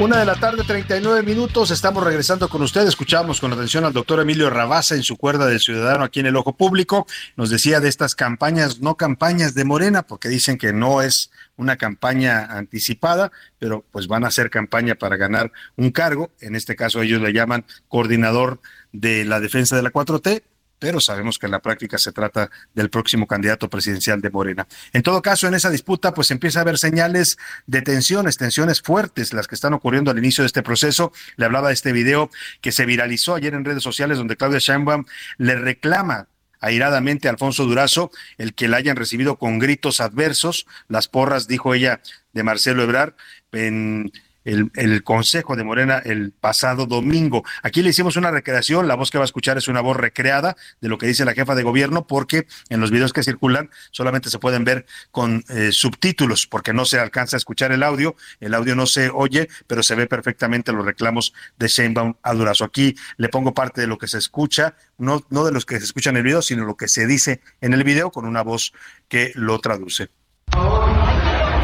Una 0.00 0.18
de 0.18 0.24
la 0.24 0.34
tarde, 0.34 0.64
39 0.66 1.22
minutos. 1.22 1.70
Estamos 1.70 2.02
regresando 2.02 2.48
con 2.48 2.60
ustedes. 2.62 2.88
Escuchamos 2.88 3.40
con 3.40 3.52
atención 3.52 3.84
al 3.84 3.92
doctor 3.92 4.18
Emilio 4.18 4.50
Rabasa 4.50 4.96
en 4.96 5.04
su 5.04 5.16
cuerda 5.16 5.46
del 5.46 5.60
ciudadano 5.60 6.02
aquí 6.02 6.18
en 6.18 6.26
el 6.26 6.34
Ojo 6.34 6.56
Público. 6.56 7.06
Nos 7.36 7.48
decía 7.48 7.78
de 7.78 7.88
estas 7.88 8.16
campañas, 8.16 8.80
no 8.80 8.96
campañas 8.96 9.54
de 9.54 9.64
Morena, 9.64 10.02
porque 10.02 10.28
dicen 10.28 10.58
que 10.58 10.72
no 10.72 11.00
es 11.00 11.30
una 11.56 11.76
campaña 11.76 12.44
anticipada, 12.44 13.30
pero 13.60 13.84
pues 13.92 14.08
van 14.08 14.24
a 14.24 14.28
hacer 14.28 14.50
campaña 14.50 14.96
para 14.96 15.16
ganar 15.16 15.52
un 15.76 15.92
cargo. 15.92 16.32
En 16.40 16.56
este 16.56 16.74
caso 16.74 17.00
ellos 17.00 17.22
le 17.22 17.32
llaman 17.32 17.64
coordinador 17.86 18.60
de 18.90 19.24
la 19.24 19.38
defensa 19.38 19.76
de 19.76 19.82
la 19.82 19.92
4T 19.92 20.42
pero 20.84 21.00
sabemos 21.00 21.38
que 21.38 21.46
en 21.46 21.52
la 21.52 21.62
práctica 21.62 21.96
se 21.96 22.12
trata 22.12 22.50
del 22.74 22.90
próximo 22.90 23.26
candidato 23.26 23.70
presidencial 23.70 24.20
de 24.20 24.28
Morena. 24.28 24.66
En 24.92 25.02
todo 25.02 25.22
caso, 25.22 25.48
en 25.48 25.54
esa 25.54 25.70
disputa, 25.70 26.12
pues 26.12 26.30
empieza 26.30 26.58
a 26.58 26.62
haber 26.62 26.76
señales 26.76 27.38
de 27.66 27.80
tensiones, 27.80 28.36
tensiones 28.36 28.82
fuertes, 28.82 29.32
las 29.32 29.48
que 29.48 29.54
están 29.54 29.72
ocurriendo 29.72 30.10
al 30.10 30.18
inicio 30.18 30.42
de 30.42 30.46
este 30.48 30.62
proceso. 30.62 31.10
Le 31.36 31.46
hablaba 31.46 31.68
de 31.68 31.72
este 31.72 31.92
video 31.92 32.28
que 32.60 32.70
se 32.70 32.84
viralizó 32.84 33.34
ayer 33.34 33.54
en 33.54 33.64
redes 33.64 33.82
sociales, 33.82 34.18
donde 34.18 34.36
Claudia 34.36 34.58
Sheinbaum 34.58 35.06
le 35.38 35.54
reclama 35.54 36.28
airadamente 36.60 37.28
a 37.28 37.30
Alfonso 37.30 37.64
Durazo 37.64 38.10
el 38.36 38.52
que 38.52 38.68
la 38.68 38.76
hayan 38.76 38.96
recibido 38.96 39.38
con 39.38 39.58
gritos 39.58 40.02
adversos, 40.02 40.66
las 40.88 41.08
porras, 41.08 41.48
dijo 41.48 41.72
ella, 41.72 42.02
de 42.34 42.42
Marcelo 42.42 42.82
Ebrar, 42.82 43.16
en 43.52 44.12
el, 44.44 45.02
Consejo 45.02 45.56
de 45.56 45.64
Morena 45.64 45.98
el 45.98 46.32
pasado 46.32 46.86
domingo. 46.86 47.44
Aquí 47.62 47.82
le 47.82 47.90
hicimos 47.90 48.16
una 48.16 48.30
recreación, 48.30 48.88
la 48.88 48.94
voz 48.94 49.10
que 49.10 49.18
va 49.18 49.24
a 49.24 49.26
escuchar 49.26 49.58
es 49.58 49.68
una 49.68 49.80
voz 49.80 49.96
recreada 49.96 50.56
de 50.80 50.88
lo 50.88 50.98
que 50.98 51.06
dice 51.06 51.24
la 51.24 51.34
jefa 51.34 51.54
de 51.54 51.62
gobierno, 51.62 52.06
porque 52.06 52.46
en 52.68 52.80
los 52.80 52.90
videos 52.90 53.12
que 53.12 53.22
circulan 53.22 53.70
solamente 53.90 54.30
se 54.30 54.38
pueden 54.38 54.64
ver 54.64 54.86
con 55.10 55.44
eh, 55.48 55.70
subtítulos, 55.72 56.46
porque 56.46 56.72
no 56.72 56.84
se 56.84 56.98
alcanza 56.98 57.36
a 57.36 57.38
escuchar 57.38 57.72
el 57.72 57.82
audio, 57.82 58.16
el 58.40 58.54
audio 58.54 58.74
no 58.74 58.86
se 58.86 59.10
oye, 59.10 59.48
pero 59.66 59.82
se 59.82 59.94
ve 59.94 60.06
perfectamente 60.06 60.72
los 60.72 60.84
reclamos 60.84 61.34
de 61.58 61.68
Sheinbaum 61.68 62.14
a 62.22 62.34
Durazo. 62.34 62.64
Aquí 62.64 62.94
le 63.16 63.28
pongo 63.28 63.54
parte 63.54 63.80
de 63.80 63.86
lo 63.86 63.98
que 63.98 64.08
se 64.08 64.18
escucha, 64.18 64.74
no, 64.98 65.24
no 65.30 65.44
de 65.44 65.52
los 65.52 65.66
que 65.66 65.78
se 65.78 65.84
escuchan 65.84 66.14
en 66.14 66.18
el 66.18 66.24
video, 66.24 66.42
sino 66.42 66.64
lo 66.64 66.76
que 66.76 66.88
se 66.88 67.06
dice 67.06 67.40
en 67.60 67.72
el 67.72 67.84
video 67.84 68.10
con 68.10 68.26
una 68.26 68.42
voz 68.42 68.72
que 69.08 69.32
lo 69.34 69.58
traduce. 69.60 70.08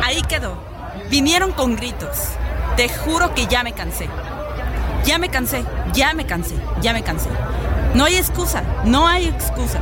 Ahí 0.02 0.22
quedó. 0.28 0.62
Vinieron 1.10 1.52
con 1.52 1.76
gritos 1.76 2.36
te 2.76 2.88
juro 2.88 3.34
que 3.34 3.46
ya 3.46 3.62
me 3.62 3.72
cansé. 3.72 4.08
Ya 5.04 5.18
me 5.18 5.28
cansé, 5.28 5.64
ya 5.92 6.12
me 6.14 6.26
cansé, 6.26 6.54
ya 6.80 6.92
me 6.92 7.02
cansé. 7.02 7.28
No 7.94 8.04
hay 8.04 8.16
excusa, 8.16 8.62
no 8.84 9.08
hay 9.08 9.26
excusa. 9.28 9.80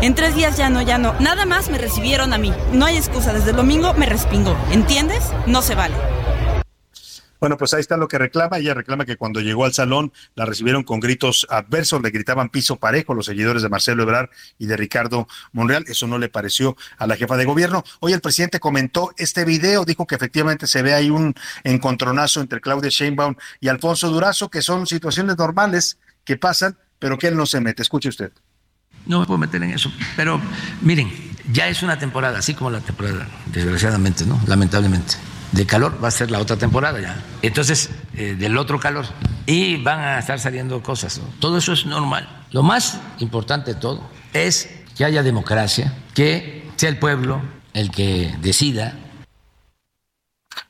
En 0.00 0.14
tres 0.14 0.34
días 0.34 0.56
ya 0.56 0.70
no, 0.70 0.82
ya 0.82 0.98
no. 0.98 1.14
Nada 1.20 1.46
más 1.46 1.68
me 1.70 1.78
recibieron 1.78 2.32
a 2.32 2.38
mí. 2.38 2.52
No 2.72 2.86
hay 2.86 2.96
excusa. 2.96 3.32
Desde 3.32 3.50
el 3.50 3.56
domingo 3.56 3.94
me 3.94 4.06
respingó. 4.06 4.56
¿Entiendes? 4.70 5.24
No 5.46 5.62
se 5.62 5.74
vale. 5.74 5.94
Bueno, 7.44 7.58
pues 7.58 7.74
ahí 7.74 7.80
está 7.80 7.98
lo 7.98 8.08
que 8.08 8.16
reclama. 8.16 8.56
Ella 8.56 8.72
reclama 8.72 9.04
que 9.04 9.18
cuando 9.18 9.42
llegó 9.42 9.66
al 9.66 9.74
salón 9.74 10.14
la 10.34 10.46
recibieron 10.46 10.82
con 10.82 10.98
gritos 10.98 11.46
adversos, 11.50 12.00
le 12.00 12.08
gritaban 12.08 12.48
piso 12.48 12.76
parejo 12.76 13.12
los 13.12 13.26
seguidores 13.26 13.60
de 13.60 13.68
Marcelo 13.68 14.02
Ebrard 14.02 14.30
y 14.58 14.64
de 14.64 14.78
Ricardo 14.78 15.28
Monreal. 15.52 15.84
Eso 15.86 16.06
no 16.06 16.16
le 16.16 16.30
pareció 16.30 16.74
a 16.96 17.06
la 17.06 17.16
jefa 17.16 17.36
de 17.36 17.44
gobierno. 17.44 17.84
Hoy 18.00 18.14
el 18.14 18.22
presidente 18.22 18.60
comentó 18.60 19.12
este 19.18 19.44
video, 19.44 19.84
dijo 19.84 20.06
que 20.06 20.14
efectivamente 20.14 20.66
se 20.66 20.80
ve 20.80 20.94
ahí 20.94 21.10
un 21.10 21.34
encontronazo 21.64 22.40
entre 22.40 22.62
Claudia 22.62 22.88
Sheinbaum 22.88 23.34
y 23.60 23.68
Alfonso 23.68 24.08
Durazo, 24.08 24.48
que 24.48 24.62
son 24.62 24.86
situaciones 24.86 25.36
normales 25.36 25.98
que 26.24 26.38
pasan, 26.38 26.78
pero 26.98 27.18
que 27.18 27.26
él 27.26 27.36
no 27.36 27.44
se 27.44 27.60
mete. 27.60 27.82
Escuche 27.82 28.08
usted. 28.08 28.32
No 29.04 29.20
me 29.20 29.26
puedo 29.26 29.36
meter 29.36 29.62
en 29.62 29.72
eso, 29.72 29.92
pero 30.16 30.40
miren, 30.80 31.12
ya 31.52 31.68
es 31.68 31.82
una 31.82 31.98
temporada, 31.98 32.38
así 32.38 32.54
como 32.54 32.70
la 32.70 32.80
temporada, 32.80 33.28
desgraciadamente, 33.52 34.24
¿no? 34.24 34.40
Lamentablemente 34.46 35.16
de 35.54 35.66
calor 35.66 36.02
va 36.02 36.08
a 36.08 36.10
ser 36.10 36.30
la 36.30 36.40
otra 36.40 36.56
temporada 36.56 37.00
ya. 37.00 37.22
Entonces, 37.42 37.90
eh, 38.14 38.34
del 38.36 38.58
otro 38.58 38.80
calor. 38.80 39.06
Y 39.46 39.82
van 39.82 40.00
a 40.00 40.18
estar 40.18 40.40
saliendo 40.40 40.82
cosas. 40.82 41.20
Todo 41.38 41.58
eso 41.58 41.72
es 41.72 41.86
normal. 41.86 42.28
Lo 42.50 42.62
más 42.62 43.00
importante 43.18 43.74
de 43.74 43.80
todo 43.80 44.08
es 44.32 44.68
que 44.96 45.04
haya 45.04 45.22
democracia, 45.22 45.96
que 46.14 46.68
sea 46.76 46.88
el 46.88 46.98
pueblo 46.98 47.40
el 47.72 47.90
que 47.90 48.34
decida. 48.40 48.98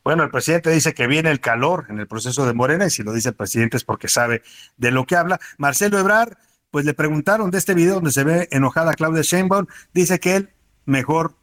Bueno, 0.03 0.22
el 0.22 0.30
presidente 0.30 0.70
dice 0.70 0.93
que 0.93 1.07
viene 1.07 1.30
el 1.30 1.41
calor 1.41 1.87
en 1.89 1.99
el 1.99 2.07
proceso 2.07 2.45
de 2.47 2.53
Morena 2.53 2.87
y 2.87 2.91
si 2.91 3.03
lo 3.03 3.12
dice 3.12 3.30
el 3.30 3.35
presidente 3.35 3.78
es 3.78 3.85
porque 3.85 4.09
sabe 4.09 4.43
de 4.76 4.91
lo 4.91 5.07
que 5.07 5.16
habla. 5.16 5.41
Marcelo 5.57 5.99
Ebrard, 5.99 6.37
pues 6.70 6.85
le 6.85 6.93
preguntaron 6.93 7.51
de 7.51 7.57
este 7.57 7.72
video 7.72 7.95
donde 7.95 8.12
se 8.12 8.24
ve 8.24 8.49
enojada 8.51 8.93
Claudia 8.95 9.22
Sheinbaum, 9.22 9.66
dice 9.95 10.20
que 10.20 10.37
él 10.37 10.51
mejor 10.85 11.37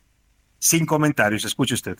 sin 0.59 0.85
comentarios. 0.85 1.43
Escuche 1.45 1.73
usted. 1.73 1.97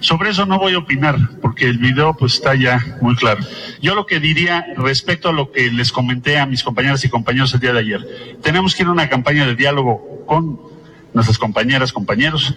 Sobre 0.00 0.30
eso 0.30 0.46
no 0.46 0.58
voy 0.58 0.74
a 0.74 0.78
opinar, 0.78 1.16
porque 1.40 1.66
el 1.66 1.78
video 1.78 2.14
pues 2.14 2.34
está 2.34 2.54
ya 2.54 2.98
muy 3.00 3.14
claro. 3.16 3.44
Yo 3.80 3.94
lo 3.94 4.06
que 4.06 4.20
diría 4.20 4.66
respecto 4.76 5.28
a 5.28 5.32
lo 5.32 5.52
que 5.52 5.70
les 5.70 5.92
comenté 5.92 6.38
a 6.38 6.46
mis 6.46 6.62
compañeras 6.62 7.04
y 7.04 7.08
compañeros 7.08 7.54
el 7.54 7.60
día 7.60 7.72
de 7.72 7.80
ayer, 7.80 8.38
tenemos 8.42 8.74
que 8.74 8.82
ir 8.82 8.88
a 8.88 8.92
una 8.92 9.08
campaña 9.08 9.46
de 9.46 9.54
diálogo 9.54 10.24
con 10.26 10.60
nuestras 11.14 11.38
compañeras, 11.38 11.92
compañeros, 11.92 12.54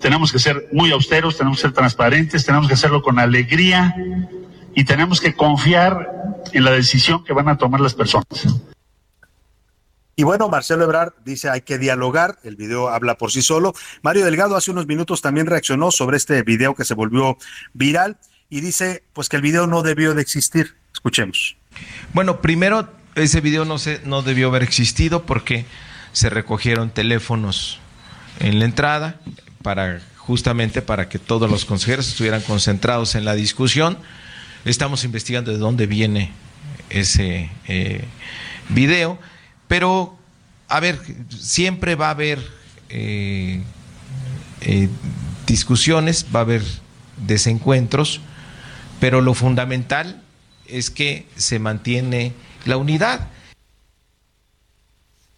tenemos 0.00 0.32
que 0.32 0.38
ser 0.38 0.68
muy 0.72 0.92
austeros, 0.92 1.36
tenemos 1.36 1.58
que 1.58 1.62
ser 1.62 1.72
transparentes, 1.72 2.44
tenemos 2.44 2.68
que 2.68 2.74
hacerlo 2.74 3.02
con 3.02 3.18
alegría 3.18 3.94
y 4.74 4.84
tenemos 4.84 5.20
que 5.20 5.34
confiar 5.34 6.08
en 6.52 6.64
la 6.64 6.70
decisión 6.70 7.24
que 7.24 7.32
van 7.32 7.48
a 7.48 7.56
tomar 7.56 7.80
las 7.80 7.94
personas. 7.94 8.26
Y 10.18 10.22
bueno, 10.22 10.48
Marcelo 10.48 10.84
Ebrard 10.84 11.12
dice 11.26 11.50
hay 11.50 11.60
que 11.60 11.76
dialogar, 11.76 12.38
el 12.42 12.56
video 12.56 12.88
habla 12.88 13.18
por 13.18 13.30
sí 13.30 13.42
solo. 13.42 13.74
Mario 14.00 14.24
Delgado 14.24 14.56
hace 14.56 14.70
unos 14.70 14.86
minutos 14.86 15.20
también 15.20 15.46
reaccionó 15.46 15.90
sobre 15.90 16.16
este 16.16 16.42
video 16.42 16.74
que 16.74 16.86
se 16.86 16.94
volvió 16.94 17.36
viral 17.74 18.16
y 18.48 18.62
dice 18.62 19.02
pues 19.12 19.28
que 19.28 19.36
el 19.36 19.42
video 19.42 19.66
no 19.66 19.82
debió 19.82 20.14
de 20.14 20.22
existir. 20.22 20.74
Escuchemos. 20.94 21.58
Bueno, 22.14 22.40
primero 22.40 22.88
ese 23.14 23.42
video 23.42 23.66
no 23.66 23.78
se 23.78 24.00
no 24.06 24.22
debió 24.22 24.48
haber 24.48 24.62
existido 24.62 25.26
porque 25.26 25.66
se 26.14 26.30
recogieron 26.30 26.88
teléfonos 26.88 27.78
en 28.40 28.58
la 28.58 28.64
entrada 28.64 29.20
para 29.62 30.00
justamente 30.16 30.80
para 30.80 31.10
que 31.10 31.18
todos 31.18 31.50
los 31.50 31.66
consejeros 31.66 32.08
estuvieran 32.08 32.40
concentrados 32.40 33.16
en 33.16 33.26
la 33.26 33.34
discusión. 33.34 33.98
Estamos 34.64 35.04
investigando 35.04 35.50
de 35.50 35.58
dónde 35.58 35.86
viene 35.86 36.32
ese 36.88 37.50
eh, 37.68 38.02
video 38.70 39.18
pero, 39.68 40.16
a 40.68 40.80
ver, 40.80 40.98
siempre 41.28 41.94
va 41.94 42.08
a 42.08 42.10
haber 42.10 42.38
eh, 42.88 43.62
eh, 44.60 44.88
discusiones, 45.46 46.26
va 46.34 46.40
a 46.40 46.42
haber 46.42 46.62
desencuentros, 47.16 48.20
pero 49.00 49.20
lo 49.20 49.34
fundamental 49.34 50.22
es 50.66 50.90
que 50.90 51.26
se 51.36 51.58
mantiene 51.58 52.32
la 52.64 52.76
unidad. 52.76 53.28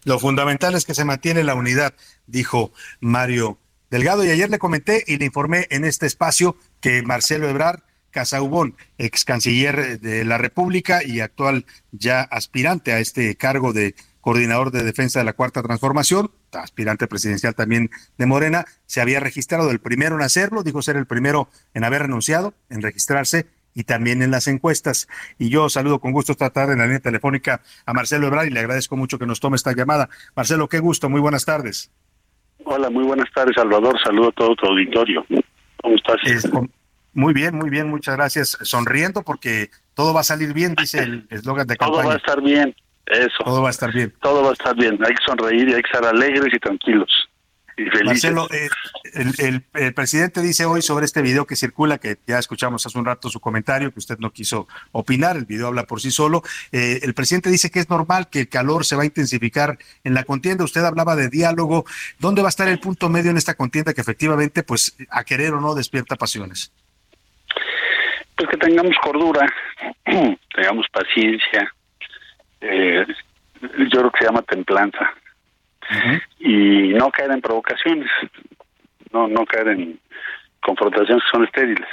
Lo 0.03 0.19
fundamental 0.19 0.75
es 0.75 0.85
que 0.85 0.95
se 0.95 1.05
mantiene 1.05 1.43
la 1.43 1.55
unidad, 1.55 1.93
dijo 2.25 2.71
Mario 2.99 3.59
Delgado. 3.89 4.23
Y 4.23 4.29
ayer 4.29 4.49
le 4.49 4.59
comenté 4.59 5.03
y 5.05 5.17
le 5.17 5.25
informé 5.25 5.67
en 5.69 5.83
este 5.83 6.05
espacio 6.05 6.55
que 6.79 7.01
Marcelo 7.03 7.49
Ebrard 7.49 7.81
Casaubón, 8.11 8.75
ex 8.97 9.23
canciller 9.23 9.99
de 9.99 10.25
la 10.25 10.37
República 10.37 11.03
y 11.03 11.19
actual 11.19 11.65
ya 11.91 12.21
aspirante 12.21 12.91
a 12.91 12.99
este 12.99 13.35
cargo 13.35 13.73
de 13.73 13.95
coordinador 14.21 14.71
de 14.71 14.83
defensa 14.83 15.19
de 15.19 15.25
la 15.25 15.33
Cuarta 15.33 15.61
Transformación, 15.61 16.31
aspirante 16.51 17.07
presidencial 17.07 17.55
también 17.55 17.89
de 18.17 18.25
Morena, 18.25 18.65
se 18.85 19.01
había 19.01 19.19
registrado 19.19 19.71
el 19.71 19.79
primero 19.79 20.15
en 20.15 20.21
hacerlo, 20.21 20.63
dijo 20.63 20.81
ser 20.81 20.97
el 20.97 21.05
primero 21.05 21.49
en 21.73 21.83
haber 21.83 22.03
renunciado, 22.03 22.53
en 22.69 22.81
registrarse 22.81 23.47
y 23.73 23.83
también 23.83 24.21
en 24.21 24.31
las 24.31 24.47
encuestas. 24.47 25.07
Y 25.37 25.49
yo 25.49 25.69
saludo 25.69 25.99
con 25.99 26.11
gusto 26.11 26.31
esta 26.31 26.49
tarde 26.49 26.73
en 26.73 26.79
la 26.79 26.85
línea 26.85 26.99
telefónica 26.99 27.61
a 27.85 27.93
Marcelo 27.93 28.27
Ebrard 28.27 28.47
y 28.47 28.51
le 28.51 28.59
agradezco 28.59 28.97
mucho 28.97 29.19
que 29.19 29.25
nos 29.25 29.39
tome 29.39 29.55
esta 29.55 29.73
llamada. 29.73 30.09
Marcelo, 30.35 30.67
qué 30.67 30.79
gusto, 30.79 31.09
muy 31.09 31.21
buenas 31.21 31.45
tardes. 31.45 31.91
Hola, 32.65 32.89
muy 32.89 33.05
buenas 33.05 33.31
tardes, 33.33 33.55
Salvador. 33.55 33.97
Saludo 34.03 34.29
a 34.29 34.31
todo 34.33 34.55
tu 34.55 34.67
auditorio. 34.67 35.25
¿Cómo 35.81 35.95
estás? 35.95 36.17
muy 37.13 37.33
bien, 37.33 37.55
muy 37.55 37.69
bien, 37.69 37.89
muchas 37.89 38.15
gracias. 38.15 38.57
Sonriendo 38.61 39.23
porque 39.23 39.69
todo 39.93 40.13
va 40.13 40.21
a 40.21 40.23
salir 40.23 40.53
bien, 40.53 40.75
dice 40.75 40.99
el 40.99 41.27
eslogan 41.29 41.67
de 41.67 41.77
campaña. 41.77 42.01
Todo 42.01 42.09
va 42.09 42.13
a 42.13 42.17
estar 42.17 42.41
bien. 42.41 42.75
Eso. 43.09 43.43
Todo 43.43 43.61
va 43.61 43.69
a 43.69 43.71
estar 43.71 43.91
bien. 43.91 44.13
Todo 44.21 44.43
va 44.43 44.49
a 44.49 44.53
estar 44.53 44.75
bien. 44.75 44.99
Hay 45.03 45.13
que 45.13 45.23
sonreír 45.25 45.69
y 45.69 45.73
hay 45.73 45.81
que 45.81 45.87
estar 45.87 46.05
alegres 46.05 46.53
y 46.53 46.59
tranquilos. 46.59 47.29
Y 47.75 47.85
felices. 47.85 48.05
Marcelo, 48.05 48.47
eh, 48.51 48.69
el, 49.73 49.93
presidente 49.93 50.41
dice 50.41 50.65
hoy 50.65 50.81
sobre 50.81 51.05
este 51.05 51.21
video 51.21 51.47
que 51.47 51.55
circula, 51.55 51.97
que 51.97 52.17
ya 52.27 52.37
escuchamos 52.37 52.85
hace 52.85 52.99
un 52.99 53.05
rato 53.05 53.29
su 53.29 53.39
comentario, 53.39 53.91
que 53.91 53.99
usted 53.99 54.19
no 54.19 54.31
quiso 54.31 54.67
opinar, 54.91 55.37
el 55.37 55.45
video 55.45 55.67
habla 55.67 55.85
por 55.85 56.01
sí 56.01 56.11
solo. 56.11 56.43
Eh, 56.71 56.99
el 57.01 57.13
presidente 57.13 57.49
dice 57.49 57.71
que 57.71 57.79
es 57.79 57.89
normal 57.89 58.29
que 58.29 58.41
el 58.41 58.49
calor 58.49 58.85
se 58.85 58.95
va 58.95 59.03
a 59.03 59.05
intensificar 59.05 59.77
en 60.03 60.13
la 60.13 60.23
contienda. 60.23 60.65
Usted 60.65 60.83
hablaba 60.83 61.15
de 61.15 61.29
diálogo. 61.29 61.85
¿Dónde 62.19 62.41
va 62.41 62.49
a 62.49 62.55
estar 62.55 62.67
el 62.67 62.79
punto 62.79 63.09
medio 63.09 63.31
en 63.31 63.37
esta 63.37 63.55
contienda 63.55 63.93
que 63.93 64.01
efectivamente, 64.01 64.61
pues, 64.63 64.95
a 65.09 65.23
querer 65.23 65.53
o 65.53 65.61
no, 65.61 65.73
despierta 65.73 66.15
pasiones? 66.15 66.71
pues 68.39 68.51
que 68.51 68.57
tengamos 68.57 68.95
cordura, 69.01 69.45
tengamos 70.55 70.85
paciencia, 70.93 71.73
eh, 72.61 73.05
yo 73.61 73.99
creo 73.99 74.11
que 74.11 74.19
se 74.19 74.25
llama 74.25 74.41
templanza, 74.43 75.13
y 76.39 76.89
no 76.89 77.09
caer 77.09 77.31
en 77.31 77.41
provocaciones, 77.41 78.09
no, 79.11 79.27
no 79.27 79.45
caer 79.45 79.69
en 79.69 79.99
confrontaciones 80.61 81.23
que 81.23 81.29
son 81.31 81.45
estériles. 81.45 81.87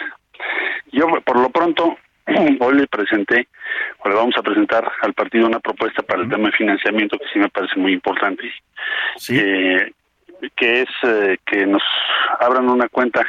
Yo, 0.93 1.07
por 1.25 1.39
lo 1.39 1.51
pronto, 1.51 1.97
hoy 2.61 2.75
le 2.75 2.87
presenté, 2.87 3.49
o 3.99 4.09
le 4.09 4.15
vamos 4.15 4.37
a 4.37 4.43
presentar 4.43 4.91
al 5.03 5.15
partido 5.15 5.47
una 5.47 5.61
propuesta 5.61 6.03
para 6.03 6.23
el 6.23 6.29
tema 6.29 6.47
de 6.49 6.57
financiamiento 6.57 7.19
que 7.19 7.29
sí 7.33 7.39
me 7.39 7.49
parece 7.49 7.79
muy 7.79 7.93
importante, 7.93 8.51
eh, 9.31 9.93
que 10.55 10.83
es 10.83 10.89
eh, 11.03 11.39
que 11.47 11.67
nos 11.67 11.83
abran 12.41 12.69
una 12.69 12.89
cuenta 12.89 13.25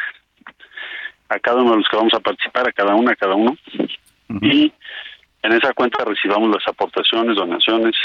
a 1.30 1.40
cada 1.40 1.62
uno 1.62 1.72
de 1.72 1.78
los 1.78 1.88
que 1.90 1.98
vamos 1.98 2.14
a 2.14 2.20
participar, 2.20 2.68
a 2.68 2.72
cada 2.72 2.96
una, 2.96 3.12
a 3.12 3.16
cada 3.16 3.36
uno, 3.36 3.58
y 4.42 4.72
en 5.48 5.54
esa 5.54 5.74
cuenta 5.74 6.04
recibamos 6.04 6.50
las 6.50 6.68
aportaciones, 6.68 7.38
donaciones 7.38 7.96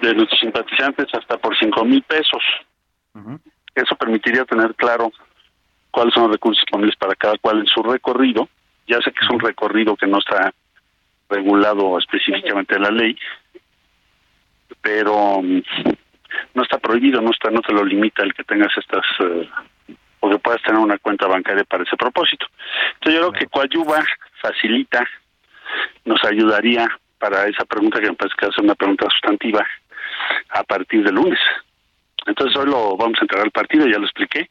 de 0.00 0.12
nuestros 0.12 0.40
simpatizantes 0.40 1.06
hasta 1.14 1.38
por 1.38 1.56
cinco 1.56 1.84
mil 1.84 2.02
pesos. 2.02 2.42
Eso 3.74 3.94
permitiría 3.94 4.44
tener 4.44 4.74
claro 4.74 5.12
cuáles 5.92 6.12
son 6.12 6.24
los 6.24 6.32
recursos 6.32 6.60
disponibles 6.62 6.96
para 6.96 7.14
cada 7.14 7.38
cual 7.38 7.60
en 7.60 7.66
su 7.66 7.80
recorrido. 7.82 8.48
Ya 8.88 8.98
sé 9.02 9.12
que 9.12 9.24
es 9.24 9.30
un 9.30 9.38
recorrido 9.38 9.96
que 9.96 10.08
no 10.08 10.18
está 10.18 10.52
regulado 11.28 11.96
específicamente 11.98 12.74
en 12.74 12.82
la 12.82 12.90
ley, 12.90 13.16
pero 14.80 15.40
mm, 15.42 15.62
no 16.54 16.62
está 16.62 16.78
prohibido, 16.78 17.20
no 17.20 17.30
está, 17.30 17.50
no 17.50 17.60
te 17.60 17.72
lo 17.72 17.84
limita 17.84 18.24
el 18.24 18.34
que 18.34 18.42
tengas 18.42 18.76
estas 18.76 19.04
eh, 19.20 19.48
o 20.20 20.30
que 20.30 20.38
puedas 20.38 20.62
tener 20.62 20.80
una 20.80 20.98
cuenta 20.98 21.28
bancaria 21.28 21.62
para 21.64 21.84
ese 21.84 21.96
propósito. 21.96 22.46
Entonces 22.94 23.20
yo 23.20 23.30
creo 23.30 23.40
que 23.40 23.46
coadyuva, 23.46 24.04
facilita, 24.42 25.06
nos 26.04 26.22
ayudaría 26.24 26.88
para 27.18 27.46
esa 27.46 27.64
pregunta 27.64 28.00
que 28.00 28.08
me 28.08 28.16
parece 28.16 28.36
que 28.38 28.46
es 28.46 28.58
una 28.58 28.74
pregunta 28.74 29.06
sustantiva 29.10 29.66
a 30.50 30.62
partir 30.64 31.02
del 31.04 31.14
lunes. 31.14 31.38
Entonces 32.26 32.56
hoy 32.56 32.66
lo 32.66 32.96
vamos 32.96 33.18
a 33.20 33.24
entregar 33.24 33.46
al 33.46 33.52
partido, 33.52 33.86
ya 33.86 33.98
lo 33.98 34.04
expliqué. 34.04 34.50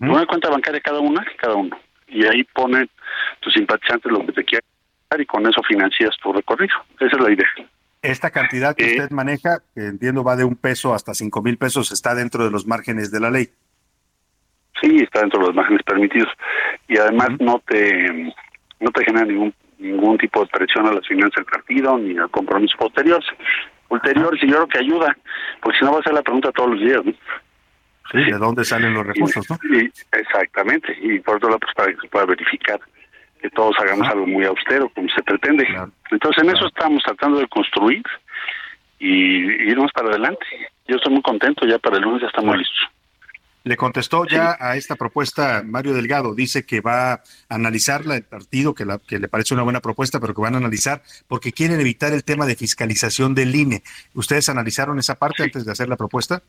Una 0.00 0.26
cuenta 0.26 0.48
bancaria 0.50 0.80
cada 0.80 1.00
una, 1.00 1.24
cada 1.36 1.54
uno. 1.54 1.76
Y 2.08 2.24
ahí 2.26 2.44
ponen 2.44 2.88
tus 3.40 3.52
simpatizantes 3.52 4.10
lo 4.10 4.24
que 4.26 4.32
te 4.32 4.44
quieran 4.44 4.64
y 5.18 5.26
con 5.26 5.46
eso 5.46 5.62
financias 5.62 6.16
tu 6.22 6.32
recorrido. 6.32 6.74
Esa 7.00 7.16
es 7.16 7.22
la 7.22 7.32
idea. 7.32 7.48
Esta 8.00 8.30
cantidad 8.30 8.74
que 8.74 8.84
Eh, 8.84 8.90
usted 8.92 9.10
maneja, 9.10 9.58
que 9.74 9.86
entiendo 9.86 10.24
va 10.24 10.36
de 10.36 10.44
un 10.44 10.56
peso 10.56 10.94
hasta 10.94 11.14
cinco 11.14 11.42
mil 11.42 11.58
pesos, 11.58 11.92
está 11.92 12.14
dentro 12.14 12.44
de 12.44 12.50
los 12.50 12.66
márgenes 12.66 13.10
de 13.12 13.20
la 13.20 13.30
ley. 13.30 13.48
Sí, 14.80 14.96
está 14.96 15.20
dentro 15.20 15.40
de 15.40 15.46
los 15.46 15.54
márgenes 15.54 15.82
permitidos. 15.84 16.32
Y 16.88 16.98
además 16.98 17.28
no 17.38 17.62
te 17.66 18.32
no 18.80 18.90
te 18.90 19.04
genera 19.04 19.24
ningún 19.26 19.54
ningún 19.82 20.18
tipo 20.18 20.40
de 20.40 20.46
presión 20.46 20.86
a 20.86 20.92
las 20.92 21.06
finanzas 21.06 21.36
del 21.36 21.44
partido 21.46 21.98
ni 21.98 22.16
a 22.18 22.28
compromisos 22.28 22.76
posteriores. 22.78 23.26
Ulteriores, 23.88 24.42
y 24.42 24.46
yo 24.46 24.54
creo 24.54 24.68
que 24.68 24.78
ayuda, 24.78 25.16
porque 25.60 25.78
si 25.78 25.84
no 25.84 25.92
va 25.92 25.98
a 25.98 26.02
ser 26.02 26.14
la 26.14 26.22
pregunta 26.22 26.50
todos 26.52 26.70
los 26.70 26.80
días. 26.80 27.04
¿no? 27.04 27.12
Sí, 28.10 28.30
¿De 28.30 28.38
dónde 28.38 28.64
salen 28.64 28.94
los 28.94 29.06
recursos, 29.06 29.48
no? 29.50 29.58
Y- 29.76 29.90
exactamente, 30.12 30.96
y 31.00 31.18
por 31.20 31.36
otro 31.36 31.48
lado, 31.48 31.60
pues 31.60 31.74
para 31.74 31.92
que 31.92 32.00
se 32.00 32.08
pueda 32.08 32.24
verificar 32.26 32.80
que 33.40 33.50
todos 33.50 33.74
hagamos 33.80 34.08
algo 34.08 34.26
muy 34.26 34.44
austero, 34.44 34.88
como 34.90 35.08
se 35.08 35.22
pretende. 35.22 35.66
Entonces, 36.10 36.42
en 36.42 36.50
eso 36.56 36.66
estamos 36.66 37.02
tratando 37.02 37.40
de 37.40 37.48
construir 37.48 38.02
y 38.98 39.68
irnos 39.70 39.90
para 39.92 40.08
adelante. 40.10 40.46
Yo 40.86 40.96
estoy 40.96 41.12
muy 41.12 41.22
contento, 41.22 41.66
ya 41.66 41.78
para 41.78 41.96
el 41.96 42.02
lunes 42.02 42.22
ya 42.22 42.28
estamos 42.28 42.56
listos. 42.56 42.88
Le 43.64 43.76
contestó 43.76 44.26
ya 44.26 44.56
a 44.58 44.76
esta 44.76 44.96
propuesta 44.96 45.62
Mario 45.64 45.94
Delgado. 45.94 46.34
Dice 46.34 46.66
que 46.66 46.80
va 46.80 47.12
a 47.12 47.22
analizarla 47.48 48.16
el 48.16 48.24
partido, 48.24 48.74
que, 48.74 48.84
la, 48.84 48.98
que 48.98 49.18
le 49.18 49.28
parece 49.28 49.54
una 49.54 49.62
buena 49.62 49.80
propuesta, 49.80 50.18
pero 50.18 50.34
que 50.34 50.40
van 50.40 50.54
a 50.54 50.58
analizar 50.58 51.02
porque 51.28 51.52
quieren 51.52 51.80
evitar 51.80 52.12
el 52.12 52.24
tema 52.24 52.46
de 52.46 52.56
fiscalización 52.56 53.34
del 53.34 53.54
INE. 53.54 53.82
¿Ustedes 54.14 54.48
analizaron 54.48 54.98
esa 54.98 55.14
parte 55.14 55.44
antes 55.44 55.64
de 55.64 55.72
hacer 55.72 55.88
la 55.88 55.96
propuesta? 55.96 56.42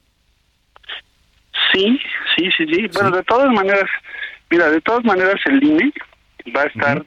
Sí, 1.72 2.00
sí, 2.36 2.50
sí, 2.58 2.66
sí. 2.66 2.88
Bueno, 2.94 3.12
de 3.12 3.24
todas 3.24 3.52
maneras, 3.52 3.90
mira, 4.50 4.70
de 4.70 4.82
todas 4.82 5.04
maneras 5.04 5.40
el 5.46 5.64
INE 5.64 5.94
va 6.56 6.64
a 6.64 6.66
estar 6.66 7.06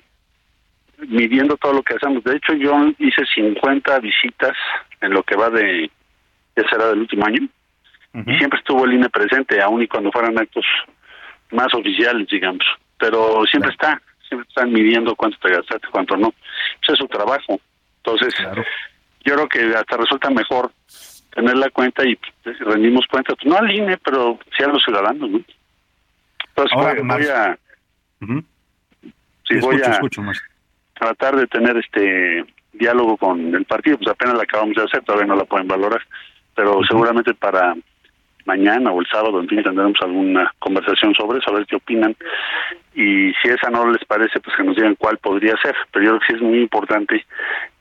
midiendo 1.08 1.56
todo 1.56 1.74
lo 1.74 1.82
que 1.82 1.94
hacemos. 1.94 2.24
De 2.24 2.36
hecho, 2.36 2.54
yo 2.54 2.92
hice 2.98 3.22
50 3.34 3.98
visitas 4.00 4.56
en 5.00 5.12
lo 5.12 5.22
que 5.22 5.36
va 5.36 5.50
de, 5.50 5.90
ya 6.56 6.68
será 6.68 6.88
del 6.88 7.00
último 7.00 7.26
año, 7.26 7.48
y 8.24 8.38
siempre 8.38 8.58
estuvo 8.58 8.84
el 8.84 8.94
INE 8.94 9.10
presente, 9.10 9.60
aun 9.60 9.82
y 9.82 9.88
cuando 9.88 10.10
fueran 10.10 10.38
actos 10.38 10.64
más 11.50 11.72
oficiales, 11.74 12.26
digamos. 12.28 12.64
Pero 12.98 13.44
siempre 13.50 13.70
está, 13.70 14.00
siempre 14.26 14.48
están 14.48 14.72
midiendo 14.72 15.14
cuánto 15.14 15.36
te 15.38 15.50
gastaste, 15.50 15.88
cuánto 15.90 16.16
no. 16.16 16.32
Ese 16.82 16.92
es 16.92 16.98
su 16.98 17.06
trabajo. 17.08 17.60
Entonces, 17.98 18.34
yo 19.24 19.34
creo 19.34 19.48
que 19.48 19.76
hasta 19.76 19.96
resulta 19.96 20.30
mejor 20.30 20.70
tener 21.34 21.56
la 21.56 21.68
cuenta 21.70 22.04
y 22.08 22.16
pues, 22.42 22.58
rendimos 22.60 23.06
cuenta, 23.10 23.34
pues, 23.34 23.46
no 23.46 23.58
al 23.58 23.70
INE, 23.70 23.98
pero 23.98 24.38
sí 24.56 24.64
a 24.64 24.68
los 24.68 24.82
ciudadanos, 24.82 25.30
¿no? 25.30 25.40
Entonces 26.48 26.72
Ahora, 26.72 26.94
voy, 27.02 27.26
a 27.26 27.58
Ujú. 28.22 28.42
sí, 29.46 29.58
voy 29.60 29.82
a 29.82 29.90
escucho, 29.90 30.22
tratar 30.94 31.36
de 31.36 31.46
tener 31.48 31.76
este 31.76 32.46
diálogo 32.72 33.18
con 33.18 33.54
el 33.54 33.64
partido, 33.66 33.98
pues 33.98 34.08
apenas 34.08 34.36
la 34.36 34.44
acabamos 34.44 34.74
de 34.74 34.84
hacer, 34.84 35.02
todavía 35.02 35.26
no 35.26 35.36
la 35.36 35.44
pueden 35.44 35.68
valorar, 35.68 36.00
pero 36.54 36.80
seguramente 36.88 37.34
para 37.34 37.74
mañana 38.46 38.90
o 38.90 39.00
el 39.00 39.06
sábado, 39.06 39.40
en 39.40 39.48
fin, 39.48 39.62
tendremos 39.62 39.98
alguna 40.00 40.52
conversación 40.58 41.14
sobre 41.14 41.38
eso, 41.38 41.50
a 41.50 41.54
ver 41.54 41.66
qué 41.66 41.76
opinan. 41.76 42.16
Y 42.94 43.32
si 43.42 43.48
esa 43.48 43.70
no 43.70 43.90
les 43.90 44.04
parece, 44.04 44.40
pues 44.40 44.56
que 44.56 44.64
nos 44.64 44.76
digan 44.76 44.94
cuál 44.96 45.18
podría 45.18 45.54
ser. 45.60 45.74
Pero 45.92 46.04
yo 46.04 46.10
creo 46.12 46.20
que 46.20 46.26
sí 46.26 46.34
es 46.34 46.42
muy 46.42 46.60
importante 46.60 47.26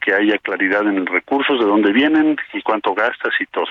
que 0.01 0.13
haya 0.13 0.38
claridad 0.39 0.82
en 0.82 1.05
los 1.05 1.09
recursos, 1.09 1.59
de 1.59 1.66
dónde 1.66 1.91
vienen 1.91 2.38
y 2.53 2.61
cuánto 2.61 2.93
gastas 2.93 3.34
y 3.39 3.45
todo. 3.45 3.68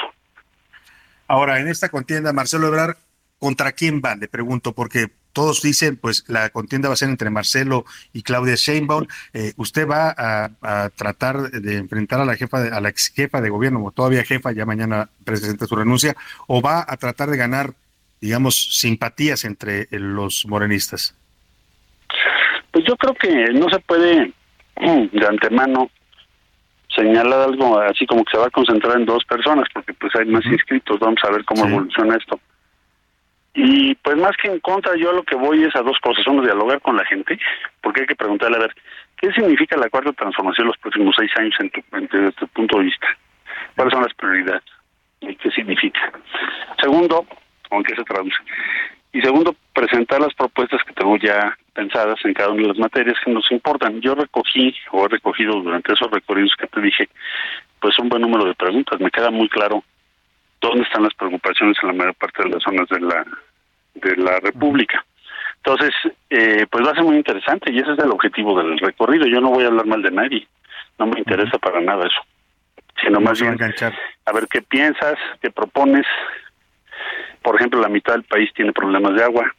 Ahora, 1.27 1.61
en 1.61 1.69
esta 1.69 1.89
contienda, 1.89 2.33
Marcelo 2.33 2.69
Ebrard, 2.69 2.97
¿contra 3.39 3.73
quién 3.73 4.01
va? 4.05 4.15
Le 4.17 4.29
pregunto, 4.29 4.73
porque 4.73 5.09
todos 5.35 5.61
dicen, 5.61 5.97
pues 5.99 6.25
la 6.29 6.49
contienda 6.49 6.89
va 6.89 6.95
a 6.95 6.97
ser 6.97 7.11
entre 7.11 7.29
Marcelo 7.29 7.85
y 8.15 8.23
Claudia 8.23 8.55
Sheinbaum. 8.55 9.07
Eh, 9.35 9.53
¿Usted 9.59 9.87
va 9.87 10.15
a, 10.17 10.51
a 10.63 10.89
tratar 10.89 11.51
de 11.51 11.77
enfrentar 11.77 12.21
a 12.21 12.25
la 12.25 12.37
jefa, 12.37 12.63
de- 12.63 12.75
a 12.75 12.81
la 12.81 12.89
ex 12.89 13.13
jefa 13.15 13.43
de 13.43 13.51
gobierno, 13.51 13.85
o 13.85 13.91
todavía 13.91 14.25
jefa, 14.25 14.53
ya 14.53 14.65
mañana 14.65 15.11
presenta 15.25 15.67
su 15.67 15.77
renuncia, 15.77 16.17
o 16.47 16.63
va 16.63 16.87
a 16.89 16.97
tratar 16.97 17.29
de 17.29 17.37
ganar, 17.37 17.75
digamos, 18.21 18.79
simpatías 18.81 19.45
entre 19.45 19.83
eh, 19.83 19.99
los 19.99 20.47
morenistas? 20.47 21.15
Pues 22.71 22.85
yo 22.89 22.97
creo 22.97 23.15
que 23.15 23.53
no 23.53 23.69
se 23.69 23.79
puede 23.81 24.33
de 25.13 25.27
antemano 25.27 25.91
señalar 26.95 27.49
algo 27.51 27.81
así 27.81 28.07
como 28.07 28.25
que 28.25 28.31
se 28.33 28.39
va 28.39 28.47
a 28.47 28.51
concentrar 28.51 28.97
en 28.97 29.05
dos 29.07 29.25
personas, 29.25 29.67
porque 29.75 29.93
pues 29.95 30.15
hay 30.15 30.27
más 30.27 30.45
inscritos, 30.47 30.99
vamos 31.01 31.19
a 31.25 31.31
ver 31.33 31.45
cómo 31.45 31.65
evoluciona 31.67 32.17
esto. 32.17 32.39
Y 33.55 33.95
pues 33.95 34.17
más 34.17 34.37
que 34.37 34.49
en 34.49 34.59
contra, 34.59 34.97
yo 34.97 35.13
lo 35.13 35.23
que 35.23 35.37
voy 35.37 35.63
es 35.63 35.75
a 35.77 35.83
dos 35.83 35.97
cosas. 36.01 36.27
Uno, 36.27 36.43
dialogar 36.43 36.81
con 36.81 36.97
la 36.97 37.05
gente, 37.05 37.39
porque 37.81 38.01
hay 38.01 38.07
que 38.09 38.17
preguntarle, 38.17 38.57
a 38.57 38.61
ver, 38.61 38.75
¿qué 39.17 39.33
significa 39.33 39.77
la 39.77 39.89
cuarta 39.89 40.13
transformación 40.13 40.67
los 40.67 40.79
próximos 40.79 41.15
seis 41.17 41.31
años 41.39 41.55
en 41.61 41.71
tu, 41.71 42.49
punto 42.49 42.79
de 42.79 42.85
vista? 42.85 43.07
¿Cuáles 43.77 43.93
son 43.93 44.03
las 44.03 44.15
prioridades? 44.15 44.65
¿Y 45.21 45.37
qué 45.37 45.51
significa? 45.53 46.13
Segundo, 46.81 47.25
¿o 47.71 47.77
en 47.77 47.85
qué 47.85 47.95
se 47.95 48.03
traduce? 48.03 48.37
Y 49.13 49.21
segundo, 49.21 49.55
presentar 49.73 50.21
las 50.21 50.35
propuestas 50.35 50.83
que 50.83 50.93
tengo 50.93 51.17
ya 51.19 51.57
pensadas 51.73 52.19
en 52.25 52.35
cada 52.35 52.51
una 52.51 52.63
de 52.63 52.69
las 52.69 52.79
materias 52.79 53.17
que 53.25 53.31
nos 53.31 53.49
importan. 53.53 54.01
Yo 54.01 54.17
recogí, 54.17 54.75
o 54.91 55.07
he 55.07 55.09
recogido 55.09 55.61
durante 55.61 55.93
esos 55.93 56.11
recorridos 56.11 56.55
que 56.59 56.67
te 56.67 56.81
dije, 56.81 57.09
pues 57.81 57.97
un 58.01 58.09
buen 58.09 58.23
número 58.23 58.47
de 58.47 58.55
preguntas. 58.55 59.01
Me 59.01 59.13
queda 59.13 59.31
muy 59.31 59.49
claro 59.49 59.85
dónde 60.69 60.85
están 60.85 61.03
las 61.03 61.15
preocupaciones 61.15 61.77
en 61.83 61.89
la 61.89 61.95
mayor 61.95 62.15
parte 62.15 62.43
de 62.43 62.51
las 62.51 62.63
zonas 62.63 62.89
de 62.89 63.01
la 63.01 63.25
de 63.95 64.17
la 64.17 64.41
República. 64.41 65.05
Entonces, 65.57 65.95
eh, 66.29 66.67
pues 66.71 66.87
va 66.87 66.91
a 66.91 66.95
ser 66.95 67.05
muy 67.05 67.17
interesante 67.17 67.73
y 67.73 67.79
ese 67.79 67.93
es 67.93 67.99
el 67.99 68.11
objetivo 68.11 68.59
del 68.59 68.79
recorrido. 68.79 69.27
Yo 69.27 69.41
no 69.41 69.51
voy 69.51 69.65
a 69.65 69.69
hablar 69.69 69.87
mal 69.87 70.03
de 70.03 70.11
nadie, 70.11 70.47
no 70.99 71.07
me 71.07 71.19
interesa 71.19 71.59
para 71.59 71.81
nada 71.81 72.07
eso, 72.07 72.21
sino 73.03 73.21
más 73.21 73.41
bien 73.41 73.57
a 74.27 74.33
ver 74.33 74.47
qué 74.51 74.63
piensas, 74.63 75.15
qué 75.41 75.51
propones. 75.51 76.07
Por 77.43 77.57
ejemplo, 77.57 77.81
la 77.81 77.89
mitad 77.89 78.15
del 78.15 78.25
país 78.25 78.51
tiene 78.55 78.73
problemas 78.73 79.15
de 79.15 79.25
agua 79.25 79.53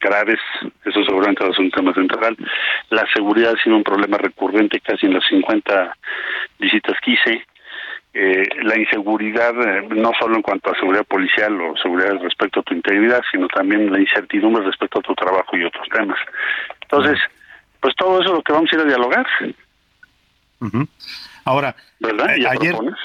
graves, 0.00 0.38
eso 0.84 1.04
seguramente 1.04 1.44
va 1.44 1.50
a 1.50 1.54
ser 1.54 1.64
un 1.64 1.70
tema 1.70 1.92
central. 1.92 2.36
La 2.90 3.06
seguridad 3.12 3.54
ha 3.54 3.62
sido 3.62 3.76
un 3.76 3.84
problema 3.84 4.18
recurrente 4.18 4.80
casi 4.80 5.06
en 5.06 5.14
las 5.14 5.24
50 5.28 5.96
visitas 6.58 6.96
que 7.02 7.12
hice. 7.12 7.46
Eh, 8.20 8.48
la 8.64 8.76
inseguridad, 8.76 9.54
eh, 9.62 9.86
no 9.90 10.10
solo 10.18 10.34
en 10.34 10.42
cuanto 10.42 10.72
a 10.72 10.74
seguridad 10.74 11.04
policial 11.04 11.60
o 11.60 11.76
seguridad 11.76 12.20
respecto 12.20 12.58
a 12.58 12.62
tu 12.64 12.74
integridad, 12.74 13.22
sino 13.30 13.46
también 13.46 13.92
la 13.92 14.00
incertidumbre 14.00 14.64
respecto 14.64 14.98
a 14.98 15.02
tu 15.02 15.14
trabajo 15.14 15.56
y 15.56 15.62
otros 15.62 15.86
temas. 15.88 16.18
Entonces, 16.82 17.16
pues 17.78 17.94
todo 17.94 18.20
eso 18.20 18.30
es 18.30 18.34
lo 18.34 18.42
que 18.42 18.52
vamos 18.52 18.72
a 18.72 18.74
ir 18.74 18.80
a 18.80 18.86
dialogar. 18.86 19.26
Ahora, 21.44 21.76
¿Verdad? 22.00 22.34
¿Y 22.36 22.42
ya 22.42 22.50
ayer, 22.50 22.72
propones? 22.72 22.98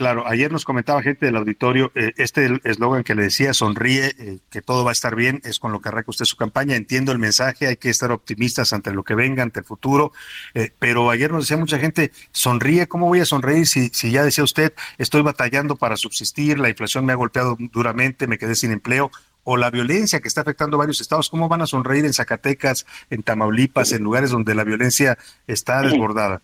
Claro, 0.00 0.26
ayer 0.26 0.50
nos 0.50 0.64
comentaba 0.64 1.02
gente 1.02 1.26
del 1.26 1.36
auditorio, 1.36 1.92
eh, 1.94 2.14
este 2.16 2.58
eslogan 2.64 3.04
que 3.04 3.14
le 3.14 3.24
decía, 3.24 3.52
sonríe, 3.52 4.14
eh, 4.18 4.38
que 4.48 4.62
todo 4.62 4.82
va 4.82 4.92
a 4.92 4.96
estar 4.96 5.14
bien, 5.14 5.42
es 5.44 5.58
con 5.58 5.72
lo 5.72 5.82
que 5.82 5.90
arranca 5.90 6.10
usted 6.10 6.24
su 6.24 6.38
campaña. 6.38 6.74
Entiendo 6.74 7.12
el 7.12 7.18
mensaje, 7.18 7.66
hay 7.66 7.76
que 7.76 7.90
estar 7.90 8.10
optimistas 8.10 8.72
ante 8.72 8.94
lo 8.94 9.04
que 9.04 9.14
venga, 9.14 9.42
ante 9.42 9.60
el 9.60 9.66
futuro, 9.66 10.12
eh, 10.54 10.72
pero 10.78 11.10
ayer 11.10 11.30
nos 11.30 11.44
decía 11.44 11.58
mucha 11.58 11.78
gente, 11.78 12.12
sonríe, 12.32 12.88
¿cómo 12.88 13.08
voy 13.08 13.20
a 13.20 13.26
sonreír 13.26 13.66
si, 13.66 13.90
si 13.90 14.10
ya 14.10 14.24
decía 14.24 14.42
usted, 14.42 14.72
estoy 14.96 15.20
batallando 15.20 15.76
para 15.76 15.98
subsistir, 15.98 16.58
la 16.58 16.70
inflación 16.70 17.04
me 17.04 17.12
ha 17.12 17.16
golpeado 17.16 17.58
duramente, 17.58 18.26
me 18.26 18.38
quedé 18.38 18.54
sin 18.54 18.72
empleo? 18.72 19.10
O 19.44 19.58
la 19.58 19.70
violencia 19.70 20.20
que 20.20 20.28
está 20.28 20.40
afectando 20.40 20.78
a 20.78 20.78
varios 20.78 21.02
estados, 21.02 21.28
¿cómo 21.28 21.46
van 21.50 21.60
a 21.60 21.66
sonreír 21.66 22.06
en 22.06 22.14
Zacatecas, 22.14 22.86
en 23.10 23.22
Tamaulipas, 23.22 23.92
en 23.92 24.02
lugares 24.02 24.30
donde 24.30 24.54
la 24.54 24.64
violencia 24.64 25.18
está 25.46 25.82
desbordada? 25.82 26.40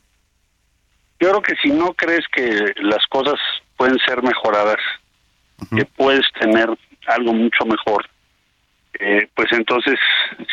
Yo 1.19 1.31
creo 1.31 1.43
que 1.43 1.55
si 1.62 1.71
no 1.71 1.95
crees 1.95 2.27
que 2.29 2.75
las 2.83 3.07
cosas 3.09 3.41
pueden 3.77 3.99
ser 4.07 4.23
mejoradas, 4.23 4.77
que 5.75 5.85
puedes 5.85 6.25
tener 6.39 6.69
algo 7.07 7.33
mucho 7.33 7.64
mejor, 7.64 8.07
eh, 8.99 9.29
pues 9.35 9.49
entonces 9.53 9.99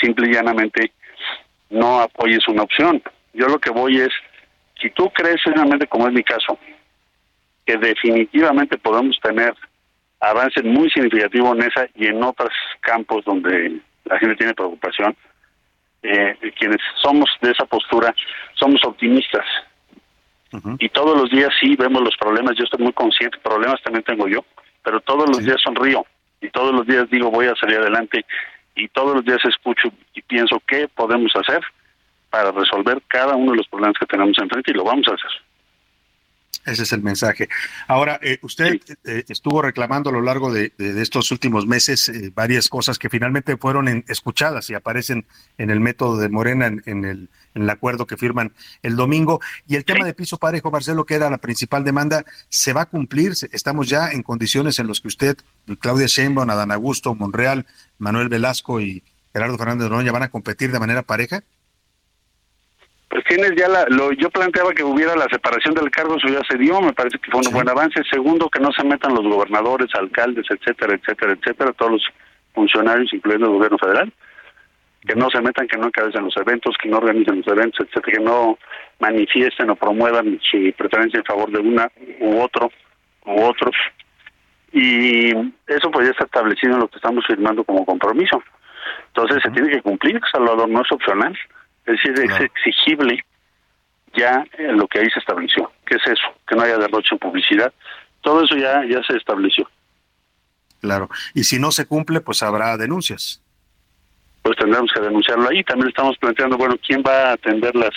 simple 0.02 0.30
y 0.30 0.34
llanamente 0.34 0.92
no 1.70 2.00
apoyes 2.00 2.48
una 2.48 2.64
opción. 2.64 3.02
Yo 3.34 3.48
lo 3.48 3.60
que 3.60 3.72
voy 3.72 4.00
es, 4.00 4.10
si 4.82 4.90
tú 4.92 5.10
crees 5.12 5.44
realmente, 5.46 5.88
como 5.88 6.08
es 6.08 6.14
mi 6.14 6.24
caso, 6.24 6.58
que 7.66 7.78
definitivamente 7.78 8.78
podemos 8.78 9.18
tener 9.22 9.54
avance 10.20 10.64
muy 10.64 10.90
significativo 10.90 11.54
en 11.54 11.64
esa 11.64 11.88
y 11.96 12.08
en 12.08 12.24
otros 12.24 12.54
campos 12.80 13.26
donde 13.26 13.80
la 14.06 14.18
gente 14.20 14.36
tiene 14.36 14.54
preocupación, 14.54 15.16
eh, 16.04 16.38
quienes 16.58 16.80
somos 17.02 17.30
de 17.42 17.52
esa 17.52 17.66
postura 17.66 18.14
somos 18.56 18.82
optimistas 18.86 19.46
y 20.80 20.90
todos 20.90 21.20
los 21.20 21.30
días 21.30 21.50
sí 21.60 21.76
vemos 21.76 22.02
los 22.04 22.16
problemas, 22.18 22.56
yo 22.58 22.64
estoy 22.64 22.84
muy 22.84 22.94
consciente, 22.94 23.38
problemas 23.40 23.82
también 23.82 24.04
tengo 24.04 24.28
yo, 24.28 24.46
pero 24.84 25.00
todos 25.02 25.28
los 25.28 25.44
días 25.44 25.62
sonrío 25.64 26.06
y 26.42 26.50
todos 26.50 26.74
los 26.74 26.86
días 26.86 27.10
digo 27.10 27.32
voy 27.32 27.48
a 27.48 27.56
salir 27.56 27.78
adelante 27.78 28.26
y 28.76 28.88
todos 28.90 29.16
los 29.16 29.26
días 29.26 29.40
escucho 29.46 29.90
y 30.14 30.22
pienso 30.22 30.62
qué 30.68 30.88
podemos 30.88 31.32
hacer 31.36 31.62
para 32.30 32.52
resolver 32.52 33.02
cada 33.08 33.36
uno 33.36 33.52
de 33.52 33.58
los 33.58 33.68
problemas 33.68 33.98
que 34.00 34.06
tenemos 34.06 34.38
enfrente 34.40 34.72
y 34.72 34.74
lo 34.74 34.84
vamos 34.84 35.08
a 35.08 35.14
hacer. 35.14 35.32
Ese 36.66 36.84
es 36.84 36.94
el 36.94 37.02
mensaje. 37.02 37.50
Ahora, 37.88 38.20
eh, 38.22 38.40
usted 38.42 38.80
eh, 39.04 39.26
estuvo 39.28 39.62
reclamando 39.62 40.10
a 40.10 40.14
lo 40.14 40.22
largo 40.22 40.52
de, 40.54 40.72
estos 40.78 41.32
últimos 41.32 41.68
meses 41.68 42.08
eh, 42.08 42.32
varias 42.34 42.70
cosas 42.70 42.98
que 42.98 43.10
finalmente 43.10 43.58
fueron 43.58 44.04
escuchadas 44.08 44.70
y 44.70 44.74
aparecen 44.74 45.26
en 45.58 45.70
el 45.70 45.82
método 45.82 46.18
de 46.18 46.30
Morena, 46.30 46.68
en, 46.68 47.06
el, 47.06 47.30
en 47.54 47.64
el 47.64 47.70
acuerdo 47.70 48.08
que 48.08 48.16
firman 48.16 48.54
el 48.82 48.96
domingo. 48.96 49.42
Y 49.68 49.76
el 49.76 49.84
tema 49.84 50.06
de 50.06 50.14
piso 50.14 50.38
parejo, 50.38 50.72
Marcelo, 50.72 51.06
que 51.06 51.16
era 51.16 51.30
la 51.30 51.38
principal 51.38 51.84
demanda, 51.84 52.24
¿se 52.48 52.72
va 52.72 52.84
a 52.84 52.86
cumplir? 52.86 53.34
Estamos 53.52 53.90
ya 53.90 54.12
en 54.12 54.24
condiciones 54.24 54.80
en 54.80 54.88
las 54.88 55.02
que 55.02 55.10
usted, 55.10 55.38
Claudia 55.80 56.08
Sheinbaum, 56.08 56.50
Adán 56.50 56.72
Augusto, 56.72 57.14
Monreal, 57.14 57.66
Manuel 57.98 58.30
Velasco 58.30 58.80
y 58.80 59.04
Gerardo 59.34 59.58
Fernández 59.58 59.86
de 59.86 59.90
Noroña 59.90 60.12
van 60.12 60.24
a 60.24 60.30
competir 60.30 60.72
de 60.72 60.80
manera 60.80 61.02
pareja? 61.02 61.44
Pues 63.14 63.26
tienes 63.26 63.52
ya 63.56 63.68
la, 63.68 63.86
lo, 63.90 64.12
yo 64.14 64.28
planteaba 64.32 64.74
que 64.74 64.84
hubiera 64.84 65.16
la 65.16 65.28
separación 65.30 65.76
del 65.76 65.92
cargo, 65.92 66.18
eso 66.18 66.30
ya 66.30 66.42
se 66.50 66.58
dio, 66.58 66.82
me 66.82 66.94
parece 66.94 67.20
que 67.20 67.30
fue 67.30 67.42
un 67.46 67.54
buen 67.54 67.70
avance. 67.70 68.02
Segundo, 68.10 68.50
que 68.50 68.60
no 68.60 68.72
se 68.72 68.84
metan 68.84 69.14
los 69.14 69.22
gobernadores, 69.22 69.88
alcaldes, 69.94 70.48
etcétera, 70.50 70.96
etcétera, 70.96 71.34
etcétera, 71.34 71.74
todos 71.74 71.92
los 71.92 72.08
funcionarios, 72.56 73.14
incluyendo 73.14 73.46
el 73.50 73.54
gobierno 73.54 73.78
federal, 73.78 74.12
que 75.06 75.14
no 75.14 75.30
se 75.30 75.42
metan, 75.42 75.68
que 75.68 75.78
no 75.78 75.86
encabecen 75.86 76.24
los 76.24 76.36
eventos, 76.38 76.76
que 76.82 76.90
no 76.90 76.98
organicen 76.98 77.38
los 77.38 77.48
eventos, 77.48 77.86
etcétera, 77.86 78.18
que 78.18 78.24
no 78.24 78.58
manifiesten 78.98 79.70
o 79.70 79.76
promuevan 79.76 80.40
su 80.42 80.74
preferencia 80.76 81.20
en 81.20 81.26
favor 81.26 81.52
de 81.52 81.60
una 81.60 81.92
u 82.20 82.40
otro 82.42 82.72
u 83.28 83.44
otros. 83.44 83.76
Y 84.72 85.36
eso 85.68 85.92
pues 85.92 86.08
ya 86.08 86.12
está 86.14 86.24
establecido 86.24 86.74
en 86.74 86.80
lo 86.80 86.88
que 86.88 86.96
estamos 86.96 87.24
firmando 87.28 87.64
como 87.64 87.86
compromiso. 87.86 88.42
Entonces 89.10 89.44
se 89.44 89.52
tiene 89.52 89.70
que 89.70 89.84
cumplir, 89.84 90.20
Salvador, 90.32 90.68
no 90.68 90.82
es 90.82 90.92
opcional. 90.92 91.38
Es 91.86 92.00
decir, 92.02 92.14
es 92.18 92.40
exigible 92.40 93.24
ya 94.16 94.46
lo 94.60 94.88
que 94.88 95.00
ahí 95.00 95.10
se 95.10 95.20
estableció. 95.20 95.72
¿Qué 95.86 95.96
es 95.96 96.08
eso? 96.08 96.28
Que 96.48 96.56
no 96.56 96.62
haya 96.62 96.78
derroche 96.78 97.10
en 97.12 97.20
publicidad. 97.20 97.74
Todo 98.22 98.44
eso 98.44 98.56
ya, 98.56 98.86
ya 98.86 99.02
se 99.04 99.18
estableció. 99.18 99.70
Claro. 100.82 101.10
Y 101.34 101.44
si 101.44 101.60
no 101.60 101.72
se 101.72 101.86
cumple, 101.86 102.22
pues 102.22 102.44
habrá 102.44 102.78
denuncias. 102.78 103.42
Pues 104.42 104.58
tendremos 104.58 104.92
que 104.94 105.02
denunciarlo 105.02 105.50
ahí. 105.50 105.64
También 105.64 105.90
estamos 105.90 106.18
planteando, 106.18 106.58
bueno, 106.58 106.76
¿quién 106.86 107.02
va 107.06 107.30
a 107.30 107.34
atender 107.34 107.76
las 107.76 107.94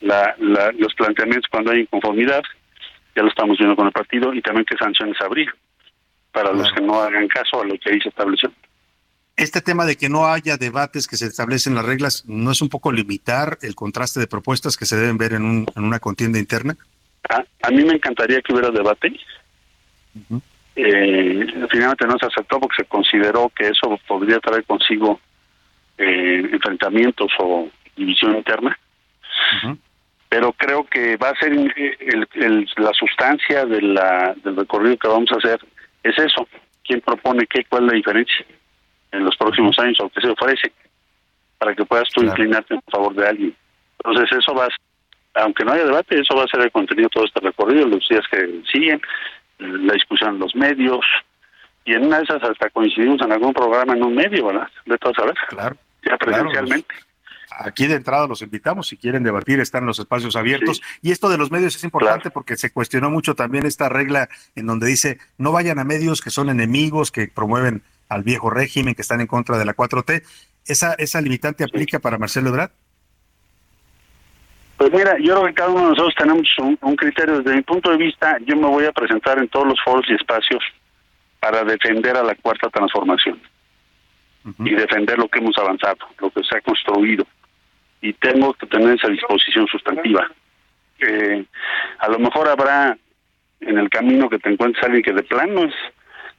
la, 0.00 0.34
los 0.78 0.94
planteamientos 0.94 1.48
cuando 1.50 1.72
hay 1.72 1.80
inconformidad? 1.80 2.42
Ya 3.14 3.22
lo 3.22 3.28
estamos 3.28 3.58
viendo 3.58 3.76
con 3.76 3.86
el 3.86 3.92
partido. 3.92 4.34
Y 4.34 4.42
también 4.42 4.64
qué 4.64 4.76
sanciones 4.76 5.20
abrir 5.20 5.48
para 6.32 6.52
los 6.52 6.70
que 6.72 6.80
no 6.80 7.00
hagan 7.00 7.28
caso 7.28 7.60
a 7.60 7.64
lo 7.64 7.74
que 7.78 7.90
ahí 7.90 8.00
se 8.00 8.08
estableció 8.08 8.52
este 9.36 9.60
tema 9.60 9.84
de 9.86 9.96
que 9.96 10.08
no 10.08 10.26
haya 10.26 10.56
debates 10.56 11.06
que 11.06 11.16
se 11.16 11.26
establecen 11.26 11.74
las 11.74 11.84
reglas, 11.84 12.24
¿no 12.26 12.50
es 12.50 12.60
un 12.60 12.68
poco 12.68 12.92
limitar 12.92 13.58
el 13.62 13.74
contraste 13.74 14.20
de 14.20 14.26
propuestas 14.26 14.76
que 14.76 14.86
se 14.86 14.96
deben 14.96 15.18
ver 15.18 15.32
en, 15.32 15.44
un, 15.44 15.66
en 15.74 15.84
una 15.84 15.98
contienda 15.98 16.38
interna? 16.38 16.76
A, 17.28 17.70
mí 17.70 17.84
me 17.84 17.94
encantaría 17.94 18.42
que 18.42 18.52
hubiera 18.52 18.70
debate. 18.70 19.12
eh, 20.76 21.46
finalmente 21.70 22.06
no 22.06 22.18
se 22.18 22.26
aceptó 22.26 22.60
porque 22.60 22.82
se 22.82 22.88
consideró 22.88 23.50
que 23.54 23.68
eso 23.68 23.98
podría 24.06 24.38
traer 24.40 24.64
consigo 24.64 25.20
eh, 25.98 26.48
enfrentamientos 26.52 27.30
o 27.38 27.68
división 27.96 28.36
interna. 28.36 28.78
Pero 30.28 30.52
creo 30.54 30.84
que 30.84 31.16
va 31.16 31.28
a 31.30 31.38
ser 31.38 31.52
el, 31.52 32.68
la 32.76 32.92
sustancia 32.92 33.66
de 33.66 33.82
la, 33.82 34.34
del 34.42 34.56
recorrido 34.56 34.96
que 34.96 35.08
vamos 35.08 35.30
a 35.32 35.36
hacer 35.36 35.60
es 36.02 36.18
eso. 36.18 36.48
¿Quién 36.84 37.00
propone 37.00 37.46
qué? 37.46 37.64
¿Cuál 37.64 37.84
es 37.84 37.88
la 37.88 37.96
diferencia? 37.96 38.46
En 39.12 39.24
los 39.24 39.36
próximos 39.36 39.78
años 39.78 39.98
o 40.00 40.08
que 40.08 40.20
se 40.20 40.28
ofrece 40.28 40.72
para 41.58 41.74
que 41.74 41.84
puedas 41.84 42.08
tú 42.08 42.22
inclinarte 42.22 42.74
en 42.74 42.82
favor 42.90 43.14
de 43.14 43.28
alguien. 43.28 43.56
Entonces 44.04 44.36
eso 44.36 44.54
va, 44.54 44.68
aunque 45.34 45.64
no 45.64 45.72
haya 45.72 45.84
debate, 45.84 46.20
eso 46.20 46.34
va 46.34 46.44
a 46.44 46.48
ser 46.48 46.60
el 46.62 46.72
contenido 46.72 47.08
de 47.08 47.14
todo 47.14 47.24
este 47.24 47.40
recorrido, 47.40 47.86
los 47.86 48.08
días 48.08 48.24
que 48.30 48.62
siguen, 48.72 49.00
la 49.58 49.92
discusión 49.92 50.34
en 50.34 50.40
los 50.40 50.54
medios, 50.56 51.04
y 51.84 51.94
en 51.94 52.06
una 52.06 52.18
de 52.18 52.24
esas 52.24 52.42
hasta 52.42 52.70
coincidimos 52.70 53.20
en 53.22 53.32
algún 53.32 53.52
programa 53.52 53.94
en 53.94 54.02
un 54.02 54.14
medio, 54.14 54.46
¿verdad? 54.46 54.68
De 54.86 54.98
todas 54.98 55.16
saber. 55.16 55.34
Claro. 55.48 55.76
Ya 56.04 56.16
presencialmente. 56.16 56.94
aquí 57.58 57.86
de 57.86 57.94
entrada 57.94 58.26
los 58.26 58.42
invitamos, 58.42 58.88
si 58.88 58.96
quieren 58.96 59.22
debatir, 59.22 59.60
están 59.60 59.86
los 59.86 59.98
espacios 59.98 60.36
abiertos. 60.36 60.82
Y 61.00 61.12
esto 61.12 61.28
de 61.28 61.38
los 61.38 61.50
medios 61.50 61.76
es 61.76 61.84
importante 61.84 62.30
porque 62.30 62.56
se 62.56 62.72
cuestionó 62.72 63.10
mucho 63.10 63.34
también 63.34 63.66
esta 63.66 63.88
regla 63.88 64.28
en 64.54 64.66
donde 64.66 64.86
dice 64.86 65.18
no 65.38 65.52
vayan 65.52 65.78
a 65.78 65.84
medios 65.84 66.20
que 66.20 66.30
son 66.30 66.50
enemigos, 66.50 67.12
que 67.12 67.28
promueven 67.28 67.82
al 68.14 68.22
viejo 68.22 68.50
régimen, 68.50 68.94
que 68.94 69.02
están 69.02 69.20
en 69.20 69.26
contra 69.26 69.58
de 69.58 69.64
la 69.64 69.74
4T. 69.74 70.22
¿Esa, 70.66 70.94
esa 70.94 71.20
limitante 71.20 71.64
aplica 71.64 71.98
para 71.98 72.18
Marcelo 72.18 72.50
Ebrard? 72.50 72.70
Pues 74.82 74.92
mira, 74.92 75.16
yo 75.18 75.34
creo 75.34 75.46
que 75.46 75.54
cada 75.54 75.70
uno 75.70 75.82
de 75.82 75.88
nosotros 75.90 76.14
tenemos 76.16 76.48
un, 76.58 76.96
criterio. 76.96 77.38
Desde 77.38 77.54
mi 77.54 77.62
punto 77.62 77.90
de 77.90 77.98
vista, 77.98 78.36
yo 78.44 78.56
me 78.56 78.66
voy 78.66 78.84
a 78.84 78.90
presentar 78.92 79.38
en 79.38 79.48
todos 79.48 79.66
los 79.66 79.80
foros 79.84 80.04
y 80.08 80.14
espacios 80.14 80.60
para 81.38 81.62
defender 81.62 82.16
a 82.16 82.24
la 82.24 82.34
cuarta 82.34 82.68
transformación 82.68 83.40
y 84.58 84.74
defender 84.74 85.18
lo 85.18 85.28
que 85.28 85.38
hemos 85.38 85.56
avanzado, 85.56 85.98
lo 86.18 86.30
que 86.30 86.42
se 86.42 86.56
ha 86.56 86.60
construido. 86.62 87.24
Y 88.00 88.12
tengo 88.14 88.54
que 88.54 88.66
tener 88.66 88.96
esa 88.96 89.06
disposición 89.06 89.68
sustantiva. 89.68 90.28
Eh, 90.98 91.44
a 92.00 92.08
lo 92.08 92.18
mejor 92.18 92.48
habrá 92.48 92.98
en 93.60 93.78
el 93.78 93.88
camino 93.88 94.28
que 94.28 94.40
te 94.40 94.50
encuentres 94.50 94.82
alguien 94.82 95.04
que 95.04 95.12
de 95.12 95.22
plano 95.22 95.62
es 95.62 95.74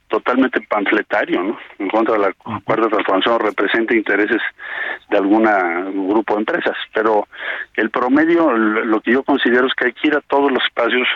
totalmente 0.08 0.60
panfletario, 0.60 1.42
¿no? 1.42 1.58
En 1.78 1.88
contra 1.88 2.14
de 2.14 2.20
la 2.20 2.32
cuarta 2.32 2.88
transformación 2.88 3.40
representa 3.40 3.94
intereses 3.94 4.42
de 5.10 5.16
algún 5.16 5.44
grupo 6.08 6.34
de 6.34 6.40
empresas, 6.40 6.76
pero 6.92 7.26
el 7.74 7.90
promedio, 7.90 8.52
lo 8.52 9.00
que 9.00 9.12
yo 9.12 9.22
considero 9.22 9.66
es 9.66 9.74
que 9.74 9.86
hay 9.86 9.92
que 9.92 10.08
ir 10.08 10.16
a 10.16 10.20
todos 10.20 10.52
los 10.52 10.62
espacios 10.64 11.08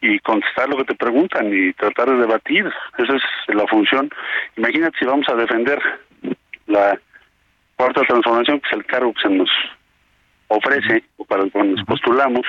y 0.00 0.18
contestar 0.20 0.68
lo 0.68 0.76
que 0.78 0.84
te 0.84 0.94
preguntan 0.94 1.52
y 1.52 1.72
tratar 1.74 2.10
de 2.10 2.16
debatir. 2.16 2.66
Esa 2.98 3.14
es 3.14 3.22
la 3.54 3.66
función. 3.66 4.10
Imagínate 4.56 4.98
si 4.98 5.04
vamos 5.04 5.28
a 5.28 5.36
defender 5.36 5.80
la 6.66 6.98
cuarta 7.76 8.02
transformación, 8.02 8.60
que 8.60 8.68
es 8.68 8.72
el 8.74 8.84
cargo 8.84 9.12
que 9.14 9.22
se 9.22 9.28
nos 9.28 9.50
ofrece 10.48 11.04
o 11.16 11.24
para 11.24 11.44
el 11.44 11.52
que 11.52 11.62
nos 11.62 11.84
postulamos, 11.84 12.46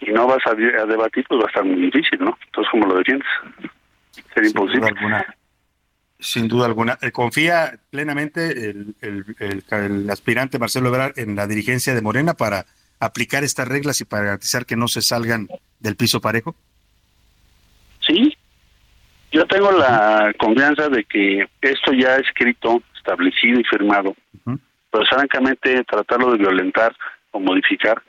y 0.00 0.10
no 0.10 0.26
vas 0.26 0.44
a, 0.46 0.50
a 0.50 0.86
debatir, 0.86 1.24
pues 1.28 1.40
va 1.40 1.44
a 1.44 1.48
estar 1.48 1.64
muy 1.64 1.76
difícil, 1.76 2.18
¿no? 2.20 2.36
Entonces, 2.46 2.70
¿cómo 2.70 2.86
lo 2.86 2.96
defiendes? 2.96 3.28
Sería 4.34 4.50
imposible. 4.50 4.88
alguna. 4.88 5.36
Sin 6.18 6.48
duda 6.48 6.66
alguna. 6.66 6.98
Eh, 7.02 7.12
¿Confía 7.12 7.78
plenamente 7.90 8.70
el, 8.70 8.94
el, 9.00 10.10
aspirante 10.10 10.58
Marcelo 10.58 10.88
Ebrard 10.88 11.18
en 11.18 11.36
la 11.36 11.46
dirigencia 11.46 11.94
de 11.94 12.00
Morena 12.00 12.34
para 12.34 12.66
aplicar 13.00 13.44
estas 13.44 13.68
reglas 13.68 14.00
y 14.00 14.04
para 14.04 14.24
garantizar 14.24 14.64
que 14.64 14.76
no 14.76 14.88
se 14.88 15.02
salgan 15.02 15.48
del 15.80 15.96
piso 15.96 16.20
parejo? 16.20 16.54
Sí, 18.00 18.36
yo 19.32 19.44
tengo 19.46 19.72
la 19.72 20.32
confianza 20.38 20.88
de 20.88 21.04
que 21.04 21.46
esto 21.60 21.92
ya 21.92 22.16
escrito, 22.16 22.82
establecido 22.96 23.60
y 23.60 23.64
firmado, 23.64 24.14
pero 24.90 25.04
francamente 25.06 25.84
tratarlo 25.84 26.32
de 26.32 26.38
violentar 26.38 26.94
o 27.32 27.40
modificar, 27.40 28.00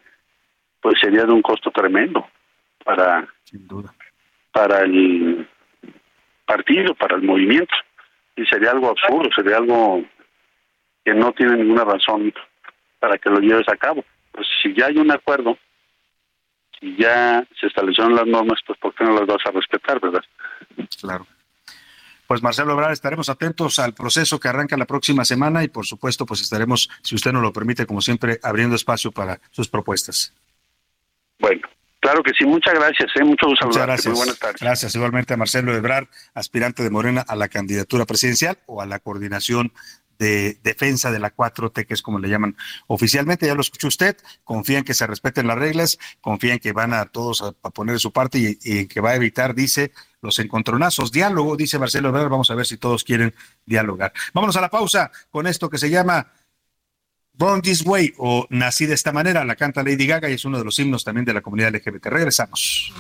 pues 0.82 0.96
sería 1.02 1.24
de 1.24 1.32
un 1.32 1.42
costo 1.42 1.72
tremendo 1.72 2.28
para 2.84 3.28
Sin 3.44 3.68
duda 3.68 3.94
para 4.56 4.86
el 4.86 5.46
partido, 6.46 6.96
para 6.96 7.16
el 7.16 7.24
movimiento. 7.24 7.74
Y 8.36 8.46
sería 8.46 8.72
algo 8.72 8.90
absurdo, 8.90 9.30
sería 9.36 9.58
algo 9.58 10.04
que 11.04 11.14
no 11.14 11.32
tiene 11.34 11.58
ninguna 11.58 11.86
razón 11.86 12.34
para 13.00 13.18
que 13.18 13.30
lo 13.30 13.40
lleves 13.40 13.68
a 13.70 13.78
cabo. 13.78 14.04
Pues 14.32 14.48
si 14.62 14.74
ya 14.74 14.88
hay 14.88 14.98
un 14.98 15.12
acuerdo, 15.12 15.58
si 16.80 16.96
ya 16.98 17.46
se 17.60 17.68
establecieron 17.68 18.16
las 18.16 18.28
normas, 18.28 18.60
pues 18.66 18.78
¿por 18.80 18.94
qué 18.94 19.04
no 19.04 19.14
las 19.14 19.26
vas 19.26 19.46
a 19.46 19.52
respetar, 19.52 20.00
verdad? 20.00 20.24
Claro. 21.00 21.26
Pues 22.28 22.42
Marcelo 22.42 22.74
Ebrard, 22.74 22.92
estaremos 22.92 23.30
atentos 23.30 23.78
al 23.78 23.94
proceso 23.94 24.40
que 24.40 24.48
arranca 24.48 24.76
la 24.78 24.86
próxima 24.86 25.24
semana 25.26 25.64
y 25.64 25.68
por 25.68 25.86
supuesto 25.86 26.26
pues 26.26 26.42
estaremos, 26.42 26.90
si 27.04 27.14
usted 27.14 27.32
nos 27.32 27.44
lo 27.44 27.54
permite, 27.54 27.86
como 27.86 28.02
siempre, 28.02 28.40
abriendo 28.42 28.76
espacio 28.76 29.12
para 29.12 29.40
sus 29.52 29.70
propuestas. 29.70 30.34
Bueno, 31.38 31.68
claro 32.06 32.22
que 32.22 32.32
sí, 32.38 32.46
muchas 32.46 32.76
gracias, 32.76 33.10
¿eh? 33.16 33.24
mucho 33.24 33.48
gusto 33.48 33.66
Muchas 33.66 33.84
gracias. 33.84 34.08
muy 34.08 34.18
buenas 34.18 34.38
tardes. 34.40 34.62
Gracias 34.62 34.94
igualmente 34.96 35.34
a 35.34 35.38
Marcelo 35.38 35.74
Ebrard, 35.76 36.08
aspirante 36.36 36.84
de 36.84 36.92
Morena 36.92 37.26
a 37.28 37.36
la 37.36 37.48
candidatura 37.48 38.06
presidencial 38.06 38.60
o 38.68 38.82
a 38.82 38.86
la 38.86 39.00
coordinación 39.00 39.74
de 40.20 40.60
defensa 40.64 41.12
de 41.12 41.20
la 41.20 41.36
4T, 41.36 41.88
que 41.88 41.94
es 41.96 42.02
como 42.04 42.20
le 42.20 42.30
llaman 42.30 42.56
oficialmente. 42.88 43.48
Ya 43.48 43.56
lo 43.56 43.62
escuchó 43.62 43.88
usted, 43.88 44.16
confían 44.44 44.84
que 44.84 44.94
se 44.94 45.08
respeten 45.08 45.48
las 45.48 45.58
reglas, 45.58 45.98
confían 46.22 46.60
que 46.60 46.74
van 46.74 46.94
a 46.94 47.06
todos 47.06 47.42
a, 47.42 47.54
a 47.64 47.70
poner 47.72 47.94
de 47.96 48.00
su 48.00 48.14
parte 48.14 48.38
y, 48.38 48.58
y 48.64 48.86
que 48.86 49.02
va 49.02 49.10
a 49.12 49.16
evitar, 49.16 49.56
dice, 49.56 49.92
los 50.22 50.38
encontronazos. 50.38 51.12
Diálogo, 51.12 51.58
dice 51.58 51.80
Marcelo 51.80 52.10
Ebrard, 52.10 52.30
vamos 52.30 52.52
a 52.52 52.56
ver 52.56 52.68
si 52.68 52.78
todos 52.78 53.04
quieren 53.04 53.34
dialogar. 53.66 54.14
Vámonos 54.32 54.56
a 54.56 54.62
la 54.62 54.70
pausa 54.70 55.12
con 55.32 55.48
esto 55.48 55.70
que 55.72 55.80
se 55.80 55.90
llama 55.90 56.28
Born 57.38 57.62
This 57.62 57.86
Way 57.86 58.14
o 58.18 58.48
Nací 58.50 58.86
de 58.86 58.94
esta 58.94 59.12
manera. 59.12 59.44
La 59.44 59.56
canta 59.56 59.84
Lady 59.84 60.08
Gaga 60.08 60.30
y 60.30 60.34
es 60.34 60.46
uno 60.46 60.58
de 60.58 60.66
los 60.66 60.78
himnos 60.80 61.04
también 61.04 61.26
de 61.26 61.34
la 61.34 61.42
comunidad 61.42 61.74
LGBT. 61.76 62.08
Regresamos. 62.08 62.94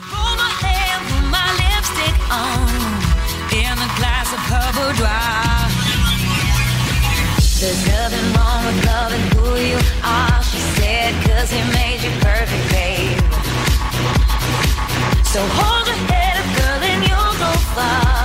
So 15.36 15.41
hold 15.41 15.88
head 16.09 16.55
girl, 16.55 16.81
and 16.81 17.03
you'll 17.03 17.39
go. 17.39 18.24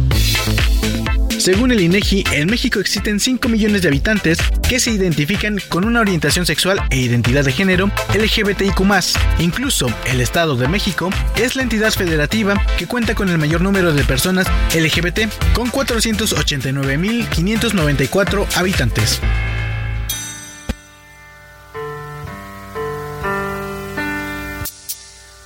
Según 1.41 1.71
el 1.71 1.81
INEGI, 1.81 2.23
en 2.33 2.45
México 2.45 2.79
existen 2.79 3.19
5 3.19 3.49
millones 3.49 3.81
de 3.81 3.87
habitantes 3.87 4.37
que 4.69 4.79
se 4.79 4.91
identifican 4.91 5.57
con 5.69 5.85
una 5.85 6.01
orientación 6.01 6.45
sexual 6.45 6.79
e 6.91 6.97
identidad 6.97 7.43
de 7.43 7.51
género 7.51 7.89
LGBTIQ+. 8.13 8.79
Incluso 9.39 9.87
el 10.05 10.21
Estado 10.21 10.55
de 10.55 10.67
México 10.67 11.09
es 11.35 11.55
la 11.55 11.63
entidad 11.63 11.91
federativa 11.93 12.63
que 12.77 12.85
cuenta 12.85 13.15
con 13.15 13.29
el 13.29 13.39
mayor 13.39 13.61
número 13.61 13.91
de 13.91 14.03
personas 14.03 14.45
LGBT, 14.75 15.21
con 15.55 15.71
489.594 15.71 18.45
habitantes. 18.55 19.19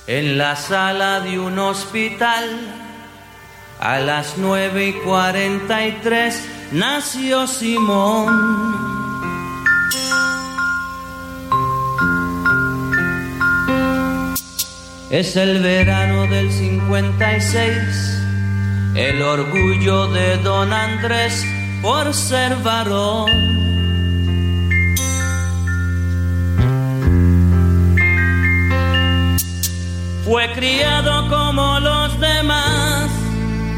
En 0.06 0.36
la 0.36 0.56
sala 0.56 1.20
de 1.20 1.38
un 1.38 1.58
hospital, 1.58 2.85
a 3.78 3.98
las 3.98 4.38
nueve 4.38 4.88
y 4.88 4.92
cuarenta 4.92 5.86
y 5.86 5.92
tres, 6.02 6.42
nació 6.72 7.46
Simón. 7.46 8.76
Es 15.10 15.36
el 15.36 15.62
verano 15.62 16.26
del 16.26 16.50
56, 16.50 17.72
el 18.96 19.22
orgullo 19.22 20.08
de 20.08 20.36
don 20.38 20.72
Andrés 20.72 21.44
por 21.80 22.12
ser 22.12 22.56
varón. 22.56 23.30
Fue 30.24 30.52
criado 30.54 31.28
como 31.28 31.78
los 31.78 32.18
demás, 32.18 32.95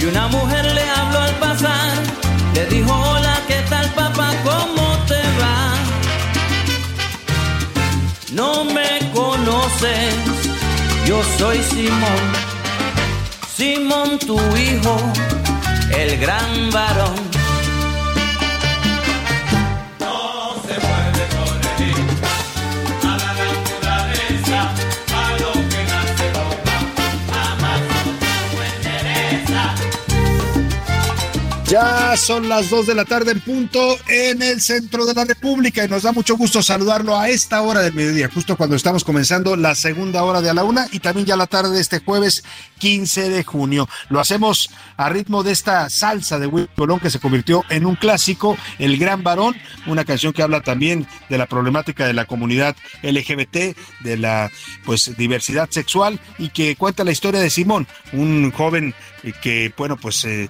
Y 0.00 0.06
una 0.06 0.28
mujer 0.28 0.64
le 0.64 0.88
habló 0.88 1.20
al 1.20 1.34
pasar, 1.34 1.92
le 2.54 2.64
dijo, 2.66 2.90
hola, 2.90 3.38
¿qué 3.46 3.62
tal 3.68 3.86
papá? 3.90 4.32
¿Cómo 4.42 4.96
te 5.06 5.20
va? 5.38 5.74
No 8.32 8.64
me 8.64 8.98
conoces, 9.12 10.14
yo 11.06 11.22
soy 11.36 11.62
Simón, 11.62 12.24
Simón 13.54 14.18
tu 14.20 14.38
hijo, 14.56 14.96
el 15.94 16.18
gran 16.18 16.70
varón. 16.70 17.29
Ya 31.70 32.16
son 32.16 32.48
las 32.48 32.68
2 32.68 32.88
de 32.88 32.96
la 32.96 33.04
tarde 33.04 33.30
en 33.30 33.38
punto 33.38 33.96
en 34.08 34.42
el 34.42 34.60
centro 34.60 35.06
de 35.06 35.14
la 35.14 35.24
República 35.24 35.84
y 35.84 35.88
nos 35.88 36.02
da 36.02 36.10
mucho 36.10 36.36
gusto 36.36 36.64
saludarlo 36.64 37.16
a 37.16 37.28
esta 37.28 37.62
hora 37.62 37.80
del 37.80 37.94
mediodía, 37.94 38.28
justo 38.28 38.56
cuando 38.56 38.74
estamos 38.74 39.04
comenzando 39.04 39.54
la 39.54 39.76
segunda 39.76 40.24
hora 40.24 40.42
de 40.42 40.50
a 40.50 40.54
la 40.54 40.64
una 40.64 40.88
y 40.90 40.98
también 40.98 41.28
ya 41.28 41.36
la 41.36 41.46
tarde 41.46 41.76
de 41.76 41.80
este 41.80 42.00
jueves 42.00 42.42
15 42.78 43.28
de 43.28 43.44
junio. 43.44 43.88
Lo 44.08 44.18
hacemos 44.18 44.70
a 44.96 45.10
ritmo 45.10 45.44
de 45.44 45.52
esta 45.52 45.88
salsa 45.90 46.40
de 46.40 46.48
Will 46.48 46.68
Colón 46.74 46.98
que 46.98 47.08
se 47.08 47.20
convirtió 47.20 47.62
en 47.68 47.86
un 47.86 47.94
clásico, 47.94 48.58
El 48.80 48.98
Gran 48.98 49.22
Varón, 49.22 49.54
una 49.86 50.04
canción 50.04 50.32
que 50.32 50.42
habla 50.42 50.62
también 50.62 51.06
de 51.28 51.38
la 51.38 51.46
problemática 51.46 52.04
de 52.04 52.14
la 52.14 52.24
comunidad 52.24 52.74
LGBT, 53.04 53.76
de 54.00 54.16
la 54.16 54.50
pues 54.84 55.16
diversidad 55.16 55.70
sexual 55.70 56.18
y 56.36 56.48
que 56.48 56.74
cuenta 56.74 57.04
la 57.04 57.12
historia 57.12 57.40
de 57.40 57.48
Simón, 57.48 57.86
un 58.12 58.50
joven 58.50 58.92
que 59.42 59.72
bueno 59.76 59.96
pues 59.96 60.24
eh, 60.24 60.48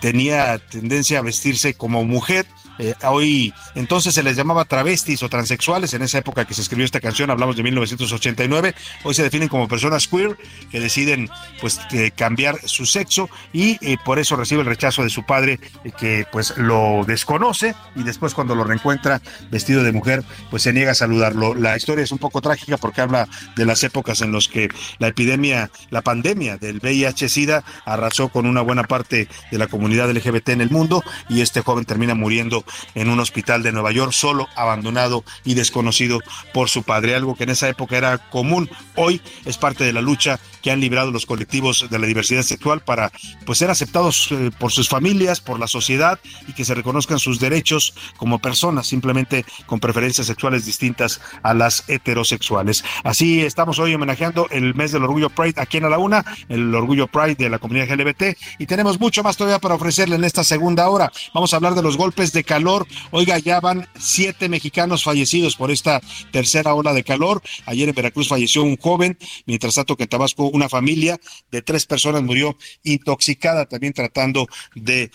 tenía 0.00 0.58
tendencia 0.58 1.18
a 1.18 1.22
vestirse 1.22 1.74
como 1.74 2.04
mujer 2.04 2.46
eh, 2.78 2.94
hoy 3.04 3.52
entonces 3.74 4.14
se 4.14 4.22
les 4.22 4.36
llamaba 4.36 4.64
travestis 4.64 5.22
o 5.22 5.28
transexuales, 5.28 5.94
en 5.94 6.02
esa 6.02 6.18
época 6.18 6.44
que 6.44 6.54
se 6.54 6.62
escribió 6.62 6.84
esta 6.84 7.00
canción, 7.00 7.30
hablamos 7.30 7.56
de 7.56 7.62
1989, 7.62 8.74
hoy 9.04 9.14
se 9.14 9.22
definen 9.22 9.48
como 9.48 9.68
personas 9.68 10.08
queer 10.08 10.36
que 10.70 10.80
deciden 10.80 11.28
pues 11.60 11.80
eh, 11.92 12.10
cambiar 12.10 12.58
su 12.64 12.86
sexo 12.86 13.28
y 13.52 13.78
eh, 13.84 13.96
por 14.04 14.18
eso 14.18 14.36
recibe 14.36 14.60
el 14.60 14.66
rechazo 14.66 15.02
de 15.02 15.10
su 15.10 15.24
padre 15.24 15.58
que 15.98 16.26
pues 16.30 16.56
lo 16.56 17.04
desconoce 17.06 17.74
y 17.96 18.02
después 18.02 18.34
cuando 18.34 18.54
lo 18.54 18.64
reencuentra 18.64 19.20
vestido 19.50 19.82
de 19.82 19.92
mujer 19.92 20.24
pues 20.50 20.62
se 20.62 20.72
niega 20.72 20.92
a 20.92 20.94
saludarlo. 20.94 21.54
La 21.54 21.76
historia 21.76 22.04
es 22.04 22.12
un 22.12 22.18
poco 22.18 22.40
trágica 22.40 22.76
porque 22.76 23.00
habla 23.00 23.28
de 23.56 23.66
las 23.66 23.82
épocas 23.84 24.20
en 24.22 24.32
las 24.32 24.48
que 24.48 24.68
la 24.98 25.08
epidemia, 25.08 25.70
la 25.90 26.02
pandemia 26.02 26.56
del 26.56 26.80
VIH-Sida 26.80 27.64
arrasó 27.84 28.28
con 28.28 28.46
una 28.46 28.62
buena 28.62 28.84
parte 28.84 29.28
de 29.50 29.58
la 29.58 29.66
comunidad 29.66 30.10
LGBT 30.10 30.50
en 30.50 30.60
el 30.60 30.70
mundo 30.70 31.02
y 31.28 31.40
este 31.40 31.60
joven 31.60 31.84
termina 31.84 32.14
muriendo 32.14 32.64
en 32.94 33.08
un 33.08 33.20
hospital 33.20 33.62
de 33.62 33.72
Nueva 33.72 33.92
York 33.92 34.12
solo, 34.12 34.48
abandonado 34.56 35.24
y 35.44 35.54
desconocido 35.54 36.20
por 36.52 36.68
su 36.68 36.82
padre, 36.82 37.14
algo 37.14 37.34
que 37.34 37.44
en 37.44 37.50
esa 37.50 37.68
época 37.68 37.96
era 37.96 38.18
común. 38.18 38.70
Hoy 38.96 39.20
es 39.44 39.58
parte 39.58 39.84
de 39.84 39.92
la 39.92 40.00
lucha 40.00 40.38
han 40.70 40.80
librado 40.80 41.10
los 41.10 41.26
colectivos 41.26 41.86
de 41.90 41.98
la 41.98 42.06
diversidad 42.06 42.42
sexual 42.42 42.80
para 42.80 43.12
pues 43.46 43.58
ser 43.58 43.70
aceptados 43.70 44.28
eh, 44.30 44.50
por 44.58 44.72
sus 44.72 44.88
familias, 44.88 45.40
por 45.40 45.58
la 45.58 45.66
sociedad 45.66 46.18
y 46.46 46.52
que 46.52 46.64
se 46.64 46.74
reconozcan 46.74 47.18
sus 47.18 47.40
derechos 47.40 47.94
como 48.16 48.38
personas, 48.38 48.86
simplemente 48.86 49.44
con 49.66 49.80
preferencias 49.80 50.26
sexuales 50.26 50.64
distintas 50.64 51.20
a 51.42 51.54
las 51.54 51.84
heterosexuales. 51.88 52.84
Así 53.04 53.40
estamos 53.40 53.78
hoy 53.78 53.94
homenajeando 53.94 54.48
el 54.50 54.74
mes 54.74 54.92
del 54.92 55.04
orgullo 55.04 55.30
Pride 55.30 55.60
aquí 55.60 55.78
en 55.78 55.84
A 55.84 55.88
la 55.88 55.98
Una, 55.98 56.24
el 56.48 56.74
orgullo 56.74 57.06
Pride 57.06 57.36
de 57.36 57.50
la 57.50 57.58
comunidad 57.58 57.90
LGBT 57.90 58.36
y 58.58 58.66
tenemos 58.66 58.98
mucho 59.00 59.22
más 59.22 59.36
todavía 59.36 59.58
para 59.58 59.74
ofrecerle 59.74 60.16
en 60.16 60.24
esta 60.24 60.44
segunda 60.44 60.88
hora. 60.88 61.10
Vamos 61.34 61.52
a 61.52 61.56
hablar 61.56 61.74
de 61.74 61.82
los 61.82 61.96
golpes 61.96 62.32
de 62.32 62.44
calor. 62.44 62.86
Oiga, 63.10 63.38
ya 63.38 63.60
van 63.60 63.88
siete 63.98 64.48
mexicanos 64.48 65.04
fallecidos 65.04 65.56
por 65.56 65.70
esta 65.70 66.00
tercera 66.30 66.74
ola 66.74 66.92
de 66.92 67.04
calor. 67.04 67.42
Ayer 67.66 67.88
en 67.88 67.94
Veracruz 67.94 68.28
falleció 68.28 68.62
un 68.62 68.76
joven, 68.76 69.18
mientras 69.46 69.74
tanto 69.74 69.96
que 69.96 70.04
en 70.04 70.08
Tabasco 70.08 70.50
una 70.58 70.68
familia 70.68 71.18
de 71.50 71.62
tres 71.62 71.86
personas 71.86 72.22
murió 72.22 72.56
intoxicada 72.82 73.66
también 73.66 73.92
tratando 73.92 74.46
de 74.74 75.10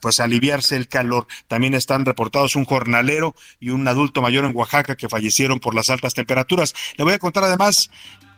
pues 0.00 0.20
aliviarse 0.20 0.76
el 0.76 0.88
calor. 0.88 1.26
También 1.48 1.74
están 1.74 2.04
reportados 2.04 2.56
un 2.56 2.64
jornalero 2.64 3.34
y 3.60 3.70
un 3.70 3.86
adulto 3.86 4.22
mayor 4.22 4.44
en 4.44 4.56
Oaxaca 4.56 4.96
que 4.96 5.08
fallecieron 5.08 5.60
por 5.60 5.74
las 5.74 5.90
altas 5.90 6.14
temperaturas. 6.14 6.74
Le 6.96 7.04
voy 7.04 7.12
a 7.12 7.18
contar 7.18 7.44
además 7.44 7.90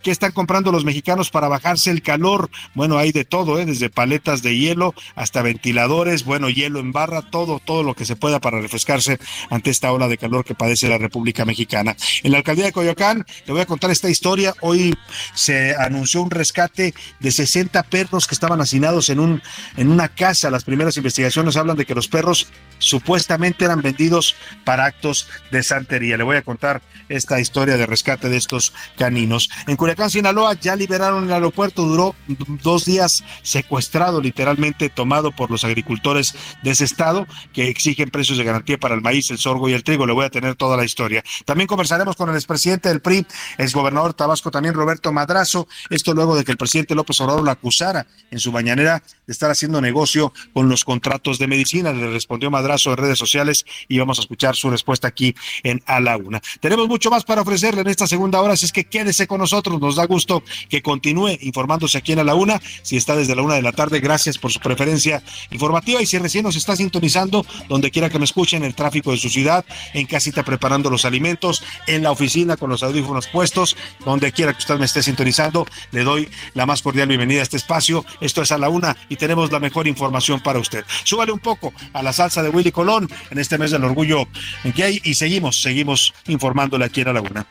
¿Qué 0.06 0.12
están 0.12 0.30
comprando 0.30 0.70
los 0.70 0.84
mexicanos 0.84 1.30
para 1.30 1.48
bajarse 1.48 1.90
el 1.90 2.00
calor? 2.00 2.48
Bueno, 2.74 2.96
hay 2.96 3.10
de 3.10 3.24
todo, 3.24 3.58
¿eh? 3.58 3.66
desde 3.66 3.90
paletas 3.90 4.40
de 4.40 4.56
hielo 4.56 4.94
hasta 5.16 5.42
ventiladores, 5.42 6.24
bueno, 6.24 6.48
hielo 6.48 6.78
en 6.78 6.92
barra, 6.92 7.22
todo, 7.22 7.58
todo 7.58 7.82
lo 7.82 7.94
que 7.94 8.04
se 8.04 8.14
pueda 8.14 8.38
para 8.38 8.60
refrescarse 8.60 9.18
ante 9.50 9.70
esta 9.70 9.90
ola 9.90 10.06
de 10.06 10.16
calor 10.16 10.44
que 10.44 10.54
padece 10.54 10.88
la 10.88 10.98
República 10.98 11.44
Mexicana. 11.44 11.96
En 12.22 12.30
la 12.30 12.38
alcaldía 12.38 12.66
de 12.66 12.72
Coyoacán, 12.72 13.26
le 13.46 13.52
voy 13.52 13.62
a 13.62 13.66
contar 13.66 13.90
esta 13.90 14.08
historia. 14.08 14.54
Hoy 14.60 14.96
se 15.34 15.74
anunció 15.74 16.22
un 16.22 16.30
rescate 16.30 16.94
de 17.18 17.30
60 17.32 17.82
perros 17.82 18.28
que 18.28 18.36
estaban 18.36 18.60
hacinados 18.60 19.10
en, 19.10 19.18
un, 19.18 19.42
en 19.76 19.90
una 19.90 20.06
casa. 20.08 20.50
Las 20.50 20.62
primeras 20.62 20.96
investigaciones 20.96 21.56
hablan 21.56 21.76
de 21.76 21.84
que 21.84 21.96
los 21.96 22.06
perros 22.06 22.46
supuestamente 22.78 23.64
eran 23.64 23.82
vendidos 23.82 24.36
para 24.64 24.84
actos 24.84 25.28
de 25.50 25.64
santería. 25.64 26.16
Le 26.16 26.22
voy 26.22 26.36
a 26.36 26.42
contar 26.42 26.80
esta 27.08 27.40
historia 27.40 27.76
de 27.76 27.86
rescate 27.86 28.28
de 28.28 28.36
estos 28.36 28.72
caninos. 28.96 29.50
En 29.66 29.76
Culiacán, 29.76 29.95
Sinaloa, 30.08 30.54
ya 30.54 30.76
liberaron 30.76 31.24
el 31.24 31.32
aeropuerto, 31.32 31.82
duró 31.82 32.14
dos 32.62 32.84
días 32.84 33.24
secuestrado, 33.42 34.20
literalmente 34.20 34.88
tomado 34.88 35.32
por 35.32 35.50
los 35.50 35.64
agricultores 35.64 36.34
de 36.62 36.70
ese 36.70 36.84
estado 36.84 37.26
que 37.52 37.68
exigen 37.68 38.10
precios 38.10 38.38
de 38.38 38.44
garantía 38.44 38.78
para 38.78 38.94
el 38.94 39.00
maíz, 39.00 39.30
el 39.30 39.38
sorgo 39.38 39.68
y 39.68 39.72
el 39.72 39.82
trigo. 39.82 40.06
Le 40.06 40.12
voy 40.12 40.24
a 40.24 40.30
tener 40.30 40.54
toda 40.54 40.76
la 40.76 40.84
historia. 40.84 41.24
También 41.44 41.66
conversaremos 41.66 42.16
con 42.16 42.28
el 42.28 42.36
expresidente 42.36 42.88
del 42.88 43.00
PRI, 43.00 43.26
exgobernador 43.58 44.12
de 44.12 44.18
Tabasco, 44.18 44.50
también 44.50 44.74
Roberto 44.74 45.12
Madrazo. 45.12 45.66
Esto 45.90 46.14
luego 46.14 46.36
de 46.36 46.44
que 46.44 46.52
el 46.52 46.58
presidente 46.58 46.94
López 46.94 47.20
Obrador 47.20 47.42
lo 47.42 47.50
acusara 47.50 48.06
en 48.30 48.38
su 48.38 48.52
mañanera 48.52 49.02
de 49.26 49.32
estar 49.32 49.50
haciendo 49.50 49.80
negocio 49.80 50.32
con 50.52 50.68
los 50.68 50.84
contratos 50.84 51.38
de 51.38 51.46
medicina. 51.46 51.92
Le 51.92 52.10
respondió 52.10 52.50
Madrazo 52.50 52.90
en 52.90 52.96
redes 52.96 53.18
sociales 53.18 53.64
y 53.88 53.98
vamos 53.98 54.18
a 54.18 54.22
escuchar 54.22 54.56
su 54.56 54.70
respuesta 54.70 55.08
aquí 55.08 55.34
en 55.62 55.82
A 55.86 56.00
la 56.00 56.16
Una. 56.16 56.40
Tenemos 56.60 56.88
mucho 56.88 57.10
más 57.10 57.24
para 57.24 57.42
ofrecerle 57.42 57.82
en 57.82 57.88
esta 57.88 58.06
segunda 58.06 58.40
hora, 58.40 58.54
así 58.54 58.66
es 58.66 58.72
que 58.72 58.84
quédese 58.84 59.26
con 59.26 59.40
nosotros. 59.40 59.80
Nos 59.80 59.96
da 59.96 60.06
gusto 60.06 60.42
que 60.68 60.82
continúe 60.82 61.38
informándose 61.40 61.98
aquí 61.98 62.12
en 62.12 62.20
A 62.20 62.24
la 62.24 62.34
Una. 62.34 62.60
Si 62.82 62.96
está 62.96 63.16
desde 63.16 63.34
la 63.34 63.42
una 63.42 63.54
de 63.54 63.62
la 63.62 63.72
tarde, 63.72 64.00
gracias 64.00 64.38
por 64.38 64.52
su 64.52 64.60
preferencia 64.60 65.22
informativa. 65.50 66.00
Y 66.00 66.06
si 66.06 66.18
recién 66.18 66.44
nos 66.44 66.56
está 66.56 66.76
sintonizando, 66.76 67.44
donde 67.68 67.90
quiera 67.90 68.08
que 68.10 68.18
me 68.18 68.24
escuchen, 68.24 68.46
en 68.56 68.64
el 68.64 68.74
tráfico 68.74 69.10
de 69.10 69.16
su 69.18 69.28
ciudad, 69.28 69.64
en 69.92 70.06
casita 70.06 70.44
preparando 70.44 70.88
los 70.88 71.04
alimentos, 71.04 71.62
en 71.86 72.02
la 72.02 72.10
oficina 72.10 72.56
con 72.56 72.70
los 72.70 72.82
audífonos 72.82 73.26
puestos, 73.28 73.76
donde 74.04 74.32
quiera 74.32 74.52
que 74.52 74.58
usted 74.58 74.78
me 74.78 74.86
esté 74.86 75.02
sintonizando, 75.02 75.66
le 75.90 76.04
doy 76.04 76.28
la 76.54 76.64
más 76.64 76.82
cordial 76.82 77.08
bienvenida 77.08 77.40
a 77.40 77.42
este 77.42 77.56
espacio. 77.56 78.04
Esto 78.20 78.42
es 78.42 78.52
A 78.52 78.58
la 78.58 78.68
Una 78.68 78.96
y 79.08 79.15
tenemos 79.16 79.50
la 79.52 79.60
mejor 79.60 79.86
información 79.86 80.40
para 80.40 80.58
usted. 80.58 80.84
Súbale 81.04 81.32
un 81.32 81.40
poco 81.40 81.72
a 81.92 82.02
la 82.02 82.12
salsa 82.12 82.42
de 82.42 82.50
Willy 82.50 82.72
Colón 82.72 83.08
en 83.30 83.38
este 83.38 83.58
mes 83.58 83.70
del 83.70 83.84
orgullo 83.84 84.26
en 84.64 84.74
y 85.04 85.14
seguimos, 85.14 85.60
seguimos 85.60 86.14
informándole 86.26 86.84
aquí 86.84 87.00
en 87.00 87.14
la 87.14 87.20
Una. 87.20 87.46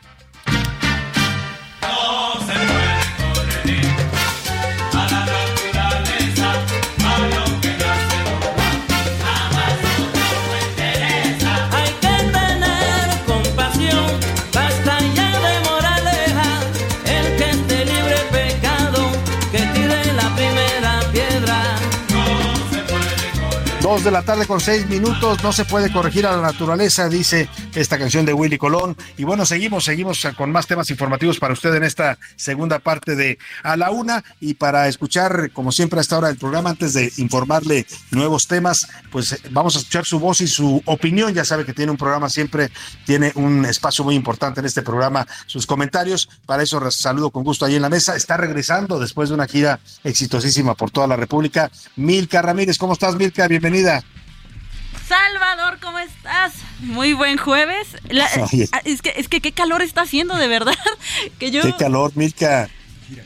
De 24.05 24.11
la 24.11 24.21
tarde 24.21 24.45
con 24.45 24.59
seis 24.59 24.87
minutos, 24.87 25.43
no 25.43 25.51
se 25.51 25.65
puede 25.65 25.91
corregir 25.91 26.27
a 26.27 26.35
la 26.35 26.41
naturaleza, 26.41 27.09
dice 27.09 27.49
esta 27.75 27.97
canción 27.97 28.25
de 28.25 28.33
Willy 28.33 28.57
Colón. 28.57 28.95
Y 29.17 29.23
bueno, 29.23 29.45
seguimos, 29.45 29.85
seguimos 29.85 30.25
con 30.37 30.51
más 30.51 30.67
temas 30.67 30.89
informativos 30.89 31.39
para 31.39 31.53
usted 31.53 31.73
en 31.75 31.83
esta 31.83 32.17
segunda 32.35 32.79
parte 32.79 33.15
de 33.15 33.37
A 33.63 33.77
la 33.77 33.91
Una. 33.91 34.23
Y 34.39 34.55
para 34.55 34.87
escuchar, 34.87 35.51
como 35.51 35.71
siempre, 35.71 35.99
a 35.99 36.01
esta 36.01 36.17
hora 36.17 36.29
del 36.29 36.37
programa, 36.37 36.71
antes 36.71 36.93
de 36.93 37.11
informarle 37.17 37.85
nuevos 38.11 38.47
temas, 38.47 38.87
pues 39.11 39.39
vamos 39.51 39.75
a 39.75 39.79
escuchar 39.79 40.05
su 40.05 40.19
voz 40.19 40.41
y 40.41 40.47
su 40.47 40.81
opinión. 40.85 41.33
Ya 41.33 41.45
sabe 41.45 41.65
que 41.65 41.73
tiene 41.73 41.91
un 41.91 41.97
programa, 41.97 42.29
siempre 42.29 42.71
tiene 43.05 43.31
un 43.35 43.65
espacio 43.65 44.03
muy 44.03 44.15
importante 44.15 44.59
en 44.59 44.65
este 44.65 44.81
programa, 44.81 45.27
sus 45.45 45.65
comentarios. 45.65 46.29
Para 46.45 46.63
eso 46.63 46.79
saludo 46.91 47.29
con 47.31 47.43
gusto 47.43 47.65
ahí 47.65 47.75
en 47.75 47.81
la 47.81 47.89
mesa. 47.89 48.15
Está 48.15 48.37
regresando 48.37 48.99
después 48.99 49.29
de 49.29 49.35
una 49.35 49.47
gira 49.47 49.79
exitosísima 50.03 50.75
por 50.75 50.91
toda 50.91 51.07
la 51.07 51.15
República. 51.15 51.71
Milka 51.95 52.41
Ramírez, 52.41 52.77
¿cómo 52.77 52.93
estás, 52.93 53.15
Milka? 53.15 53.47
Bienvenida. 53.47 54.03
Salvador, 55.07 55.79
¿cómo 55.81 55.99
estás? 55.99 56.53
Muy 56.79 57.13
buen 57.13 57.37
jueves. 57.37 57.87
La- 58.09 58.25
ah, 58.71 58.81
es, 58.85 59.01
que, 59.01 59.13
es 59.17 59.27
que 59.27 59.39
qué 59.41 59.51
calor 59.51 59.81
está 59.81 60.01
haciendo, 60.01 60.35
de 60.35 60.47
verdad. 60.47 60.75
Que 61.39 61.51
yo, 61.51 61.61
Qué 61.61 61.73
calor, 61.73 62.11
Milka. 62.15 62.69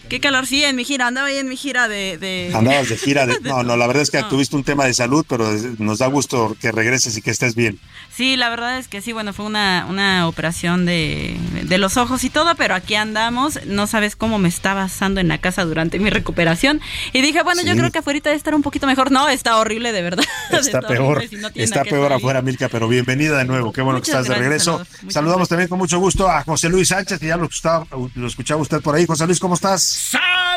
qué 0.09 0.19
calor, 0.19 0.45
sí, 0.45 0.63
en 0.63 0.75
mi 0.75 0.83
gira, 0.83 1.07
andaba 1.07 1.27
ahí 1.27 1.37
en 1.37 1.47
mi 1.47 1.55
gira 1.55 1.87
de... 1.87 2.17
de- 2.17 2.51
Andabas 2.53 2.89
de 2.89 2.97
gira. 2.97 3.25
De... 3.25 3.39
No, 3.43 3.63
no, 3.63 3.77
la 3.77 3.87
verdad 3.87 4.03
es 4.03 4.11
que 4.11 4.19
No. 4.21 4.27
tuviste 4.27 4.55
un 4.55 4.63
tema 4.63 4.85
de 4.85 4.93
salud, 4.93 5.25
pero 5.27 5.49
nos 5.77 5.99
da 5.99 6.07
gusto 6.07 6.55
que 6.59 6.71
regreses 6.71 7.15
y 7.17 7.21
que 7.21 7.31
estés 7.31 7.55
bien. 7.55 7.79
Sí, 8.19 8.35
la 8.35 8.49
verdad 8.49 8.77
es 8.77 8.89
que 8.89 8.99
sí, 8.99 9.13
bueno, 9.13 9.31
fue 9.31 9.45
una, 9.45 9.85
una 9.87 10.27
operación 10.27 10.85
de, 10.85 11.37
de 11.63 11.77
los 11.77 11.95
ojos 11.95 12.21
y 12.25 12.29
todo, 12.29 12.53
pero 12.55 12.75
aquí 12.75 12.95
andamos. 12.95 13.65
No 13.65 13.87
sabes 13.87 14.17
cómo 14.17 14.39
me 14.39 14.49
estaba 14.49 14.83
asando 14.83 15.21
en 15.21 15.29
la 15.29 15.37
casa 15.37 15.63
durante 15.63 15.99
mi 15.99 16.09
recuperación. 16.09 16.81
Y 17.13 17.21
dije, 17.21 17.43
bueno, 17.43 17.61
yo 17.61 17.77
creo 17.77 17.91
que 17.91 17.99
afuera 17.99 18.19
debe 18.21 18.35
estar 18.35 18.53
un 18.53 18.61
poquito 18.61 18.87
mejor. 18.87 19.09
No, 19.09 19.29
está 19.29 19.55
horrible, 19.57 19.93
de 19.93 20.01
verdad. 20.01 20.25
Está 20.51 20.81
peor, 20.81 21.25
si 21.29 21.37
no 21.37 21.49
tiene 21.49 21.63
está 21.63 21.85
peor 21.85 22.09
salir. 22.09 22.17
afuera, 22.17 22.41
Milka, 22.41 22.67
pero 22.67 22.89
bienvenida 22.89 23.37
de 23.37 23.45
nuevo. 23.45 23.71
Qué 23.71 23.81
bueno 23.81 24.01
que 24.01 24.11
estás 24.11 24.27
de 24.27 24.35
regreso. 24.35 24.85
Saludamos 25.07 25.47
también 25.47 25.69
con 25.69 25.77
mucho 25.77 25.97
gusto 25.97 26.27
a 26.27 26.43
José 26.43 26.67
Luis 26.67 26.89
Sánchez, 26.89 27.19
que 27.19 27.27
ya 27.27 27.37
lo 27.37 27.45
escuchaba, 27.45 27.85
lo 28.15 28.27
escuchaba 28.27 28.61
usted 28.61 28.81
por 28.81 28.95
ahí. 28.95 29.05
José 29.05 29.27
Luis, 29.27 29.39
¿cómo 29.39 29.53
estás? 29.53 29.81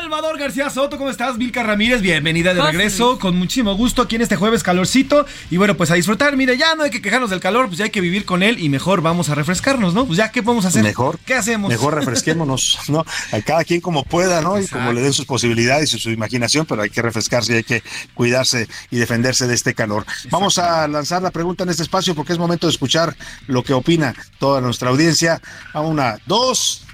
Salvador 0.02 0.36
García 0.36 0.68
Soto, 0.68 0.98
¿cómo 0.98 1.10
estás? 1.10 1.38
Milka 1.38 1.62
Ramírez, 1.62 2.00
bienvenida 2.00 2.54
de 2.54 2.60
José 2.60 2.72
regreso, 2.72 3.18
con 3.20 3.36
muchísimo 3.36 3.76
gusto 3.76 4.02
aquí 4.02 4.16
en 4.16 4.22
este 4.22 4.34
jueves 4.34 4.64
calorcito. 4.64 5.26
Y 5.50 5.58
bueno, 5.58 5.76
pues 5.76 5.92
a 5.92 5.94
disfrutar, 5.94 6.36
mire, 6.36 6.56
ya 6.56 6.74
no 6.74 6.82
hay 6.82 6.90
que 6.90 7.00
quejarnos 7.00 7.30
del 7.30 7.38
calor, 7.38 7.51
pues 7.66 7.78
ya 7.78 7.84
hay 7.84 7.90
que 7.90 8.00
vivir 8.00 8.24
con 8.24 8.42
él 8.42 8.58
y 8.58 8.68
mejor 8.68 9.02
vamos 9.02 9.28
a 9.28 9.34
refrescarnos, 9.34 9.94
¿no? 9.94 10.06
Pues 10.06 10.18
ya, 10.18 10.30
¿qué 10.30 10.42
podemos 10.42 10.64
hacer? 10.64 10.82
Mejor. 10.82 11.18
¿Qué 11.24 11.34
hacemos? 11.34 11.70
Mejor 11.70 11.94
refresquémonos, 11.94 12.78
¿no? 12.88 13.04
A 13.32 13.40
cada 13.40 13.64
quien 13.64 13.80
como 13.80 14.04
pueda, 14.04 14.40
¿no? 14.40 14.60
Y 14.60 14.66
como 14.66 14.92
le 14.92 15.00
den 15.00 15.12
sus 15.12 15.26
posibilidades 15.26 15.92
y 15.94 15.98
su 15.98 16.10
imaginación, 16.10 16.66
pero 16.66 16.82
hay 16.82 16.90
que 16.90 17.02
refrescarse 17.02 17.52
y 17.52 17.56
hay 17.56 17.64
que 17.64 17.82
cuidarse 18.14 18.68
y 18.90 18.96
defenderse 18.96 19.46
de 19.46 19.54
este 19.54 19.74
calor. 19.74 20.04
Vamos 20.30 20.58
a 20.58 20.86
lanzar 20.88 21.22
la 21.22 21.30
pregunta 21.30 21.64
en 21.64 21.70
este 21.70 21.82
espacio 21.82 22.14
porque 22.14 22.32
es 22.32 22.38
momento 22.38 22.66
de 22.66 22.72
escuchar 22.72 23.16
lo 23.46 23.62
que 23.62 23.72
opina 23.72 24.14
toda 24.38 24.60
nuestra 24.60 24.90
audiencia. 24.90 25.40
A 25.72 25.80
una, 25.80 26.18
dos. 26.26 26.86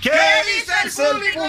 ¿Qué 0.00 0.10
dice 0.10 0.72
el 0.84 0.90
público? 0.90 1.44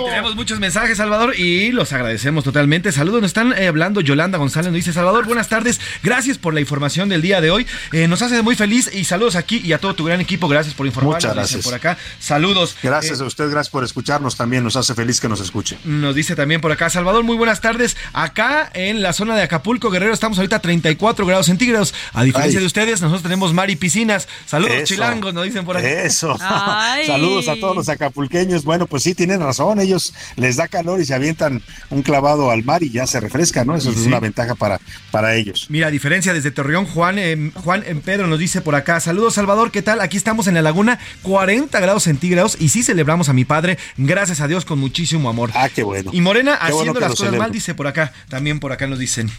Y 0.00 0.04
tenemos 0.10 0.36
muchos 0.36 0.60
mensajes, 0.60 0.96
Salvador, 0.98 1.34
y 1.36 1.72
los 1.72 1.92
agradecemos 1.92 2.44
totalmente. 2.44 2.92
Saludos, 2.92 3.20
nos 3.22 3.30
están 3.30 3.52
eh, 3.58 3.66
hablando 3.66 4.00
Yolanda 4.00 4.38
González, 4.38 4.66
nos 4.68 4.76
dice 4.76 4.92
Salvador, 4.92 5.24
buenas 5.26 5.48
tardes, 5.48 5.80
gracias 6.02 6.38
por 6.38 6.54
la 6.54 6.60
información 6.60 7.08
del 7.08 7.20
día 7.20 7.40
de 7.40 7.50
hoy. 7.50 7.66
Eh, 7.92 8.06
nos 8.06 8.22
hace 8.22 8.42
muy 8.42 8.54
feliz 8.54 8.88
y 8.92 9.04
saludos 9.04 9.34
aquí 9.34 9.60
y 9.64 9.72
a 9.72 9.78
todo 9.78 9.94
tu 9.94 10.04
gran 10.04 10.20
equipo, 10.20 10.46
gracias 10.46 10.74
por 10.74 10.86
informarnos. 10.86 11.24
Muchas 11.24 11.34
gracias. 11.34 11.64
Por 11.64 11.74
acá, 11.74 11.98
saludos. 12.20 12.76
Gracias 12.80 13.18
Eh, 13.20 13.24
a 13.24 13.26
usted, 13.26 13.50
gracias 13.50 13.70
por 13.70 13.82
escucharnos 13.82 14.36
también. 14.36 14.62
Nos 14.62 14.76
hace 14.76 14.94
feliz 14.94 15.20
que 15.20 15.28
nos 15.28 15.40
escuche. 15.40 15.76
Nos 15.84 16.14
dice 16.14 16.36
también 16.36 16.60
por 16.60 16.70
acá, 16.70 16.90
Salvador, 16.90 17.24
muy 17.24 17.36
buenas 17.36 17.60
tardes. 17.60 17.96
Acá 18.12 18.70
en 18.74 19.02
la 19.02 19.12
zona 19.12 19.34
de 19.34 19.42
Acapulco, 19.42 19.90
Guerrero, 19.90 20.14
estamos 20.14 20.38
ahorita 20.38 20.56
a 20.56 20.60
34 20.60 21.26
grados 21.26 21.46
centígrados. 21.46 21.92
A 22.12 22.22
diferencia 22.22 22.58
Ay. 22.58 22.62
de 22.62 22.66
ustedes, 22.66 23.00
nosotros 23.00 23.22
tenemos 23.24 23.52
mar 23.52 23.68
y 23.70 23.74
piscinas. 23.76 24.28
Saludos, 24.46 24.74
Eso. 24.76 24.84
chilangos, 24.86 25.34
nos 25.34 25.44
dicen 25.44 25.64
por 25.64 25.76
acá. 25.76 25.88
Eso. 25.88 26.36
Ay. 26.40 27.06
Saludos 27.08 27.48
a 27.48 27.54
todos 27.56 27.63
los 27.72 27.88
acapulqueños. 27.88 28.64
Bueno, 28.64 28.86
pues 28.86 29.02
sí, 29.02 29.14
tienen 29.14 29.40
razón. 29.40 29.80
Ellos 29.80 30.12
les 30.36 30.56
da 30.56 30.68
calor 30.68 31.00
y 31.00 31.04
se 31.04 31.14
avientan 31.14 31.62
un 31.90 32.02
clavado 32.02 32.50
al 32.50 32.64
mar 32.64 32.82
y 32.82 32.90
ya 32.90 33.06
se 33.06 33.20
refresca, 33.20 33.64
¿no? 33.64 33.76
Eso 33.76 33.90
es 33.90 33.98
una 33.98 34.20
ventaja 34.20 34.54
para, 34.54 34.80
para 35.10 35.34
ellos. 35.36 35.66
Mira, 35.68 35.88
a 35.88 35.90
diferencia 35.90 36.34
desde 36.34 36.50
Torreón, 36.50 36.86
Juan, 36.86 37.18
em, 37.18 37.52
Juan 37.52 37.84
en 37.86 38.00
Pedro 38.00 38.26
nos 38.26 38.38
dice 38.38 38.60
por 38.60 38.74
acá, 38.74 39.00
saludos 39.00 39.34
Salvador, 39.34 39.70
¿qué 39.70 39.82
tal? 39.82 40.00
Aquí 40.00 40.16
estamos 40.16 40.46
en 40.46 40.54
la 40.54 40.62
laguna, 40.62 40.98
40 41.22 41.78
grados 41.80 42.04
centígrados 42.04 42.56
y 42.60 42.68
sí 42.68 42.82
celebramos 42.82 43.28
a 43.28 43.32
mi 43.32 43.44
padre, 43.44 43.78
gracias 43.96 44.40
a 44.40 44.48
Dios, 44.48 44.64
con 44.64 44.78
muchísimo 44.78 45.28
amor. 45.28 45.50
Ah, 45.54 45.68
qué 45.68 45.82
bueno. 45.82 46.10
Y 46.12 46.20
Morena 46.20 46.58
Qué 46.58 46.72
haciendo 46.72 47.00
las 47.00 47.10
cosas 47.10 47.26
celebro. 47.26 47.42
mal, 47.42 47.52
dice 47.52 47.74
por 47.74 47.86
acá, 47.86 48.12
también 48.28 48.60
por 48.60 48.72
acá 48.72 48.86
nos 48.86 48.98
dicen. 48.98 49.30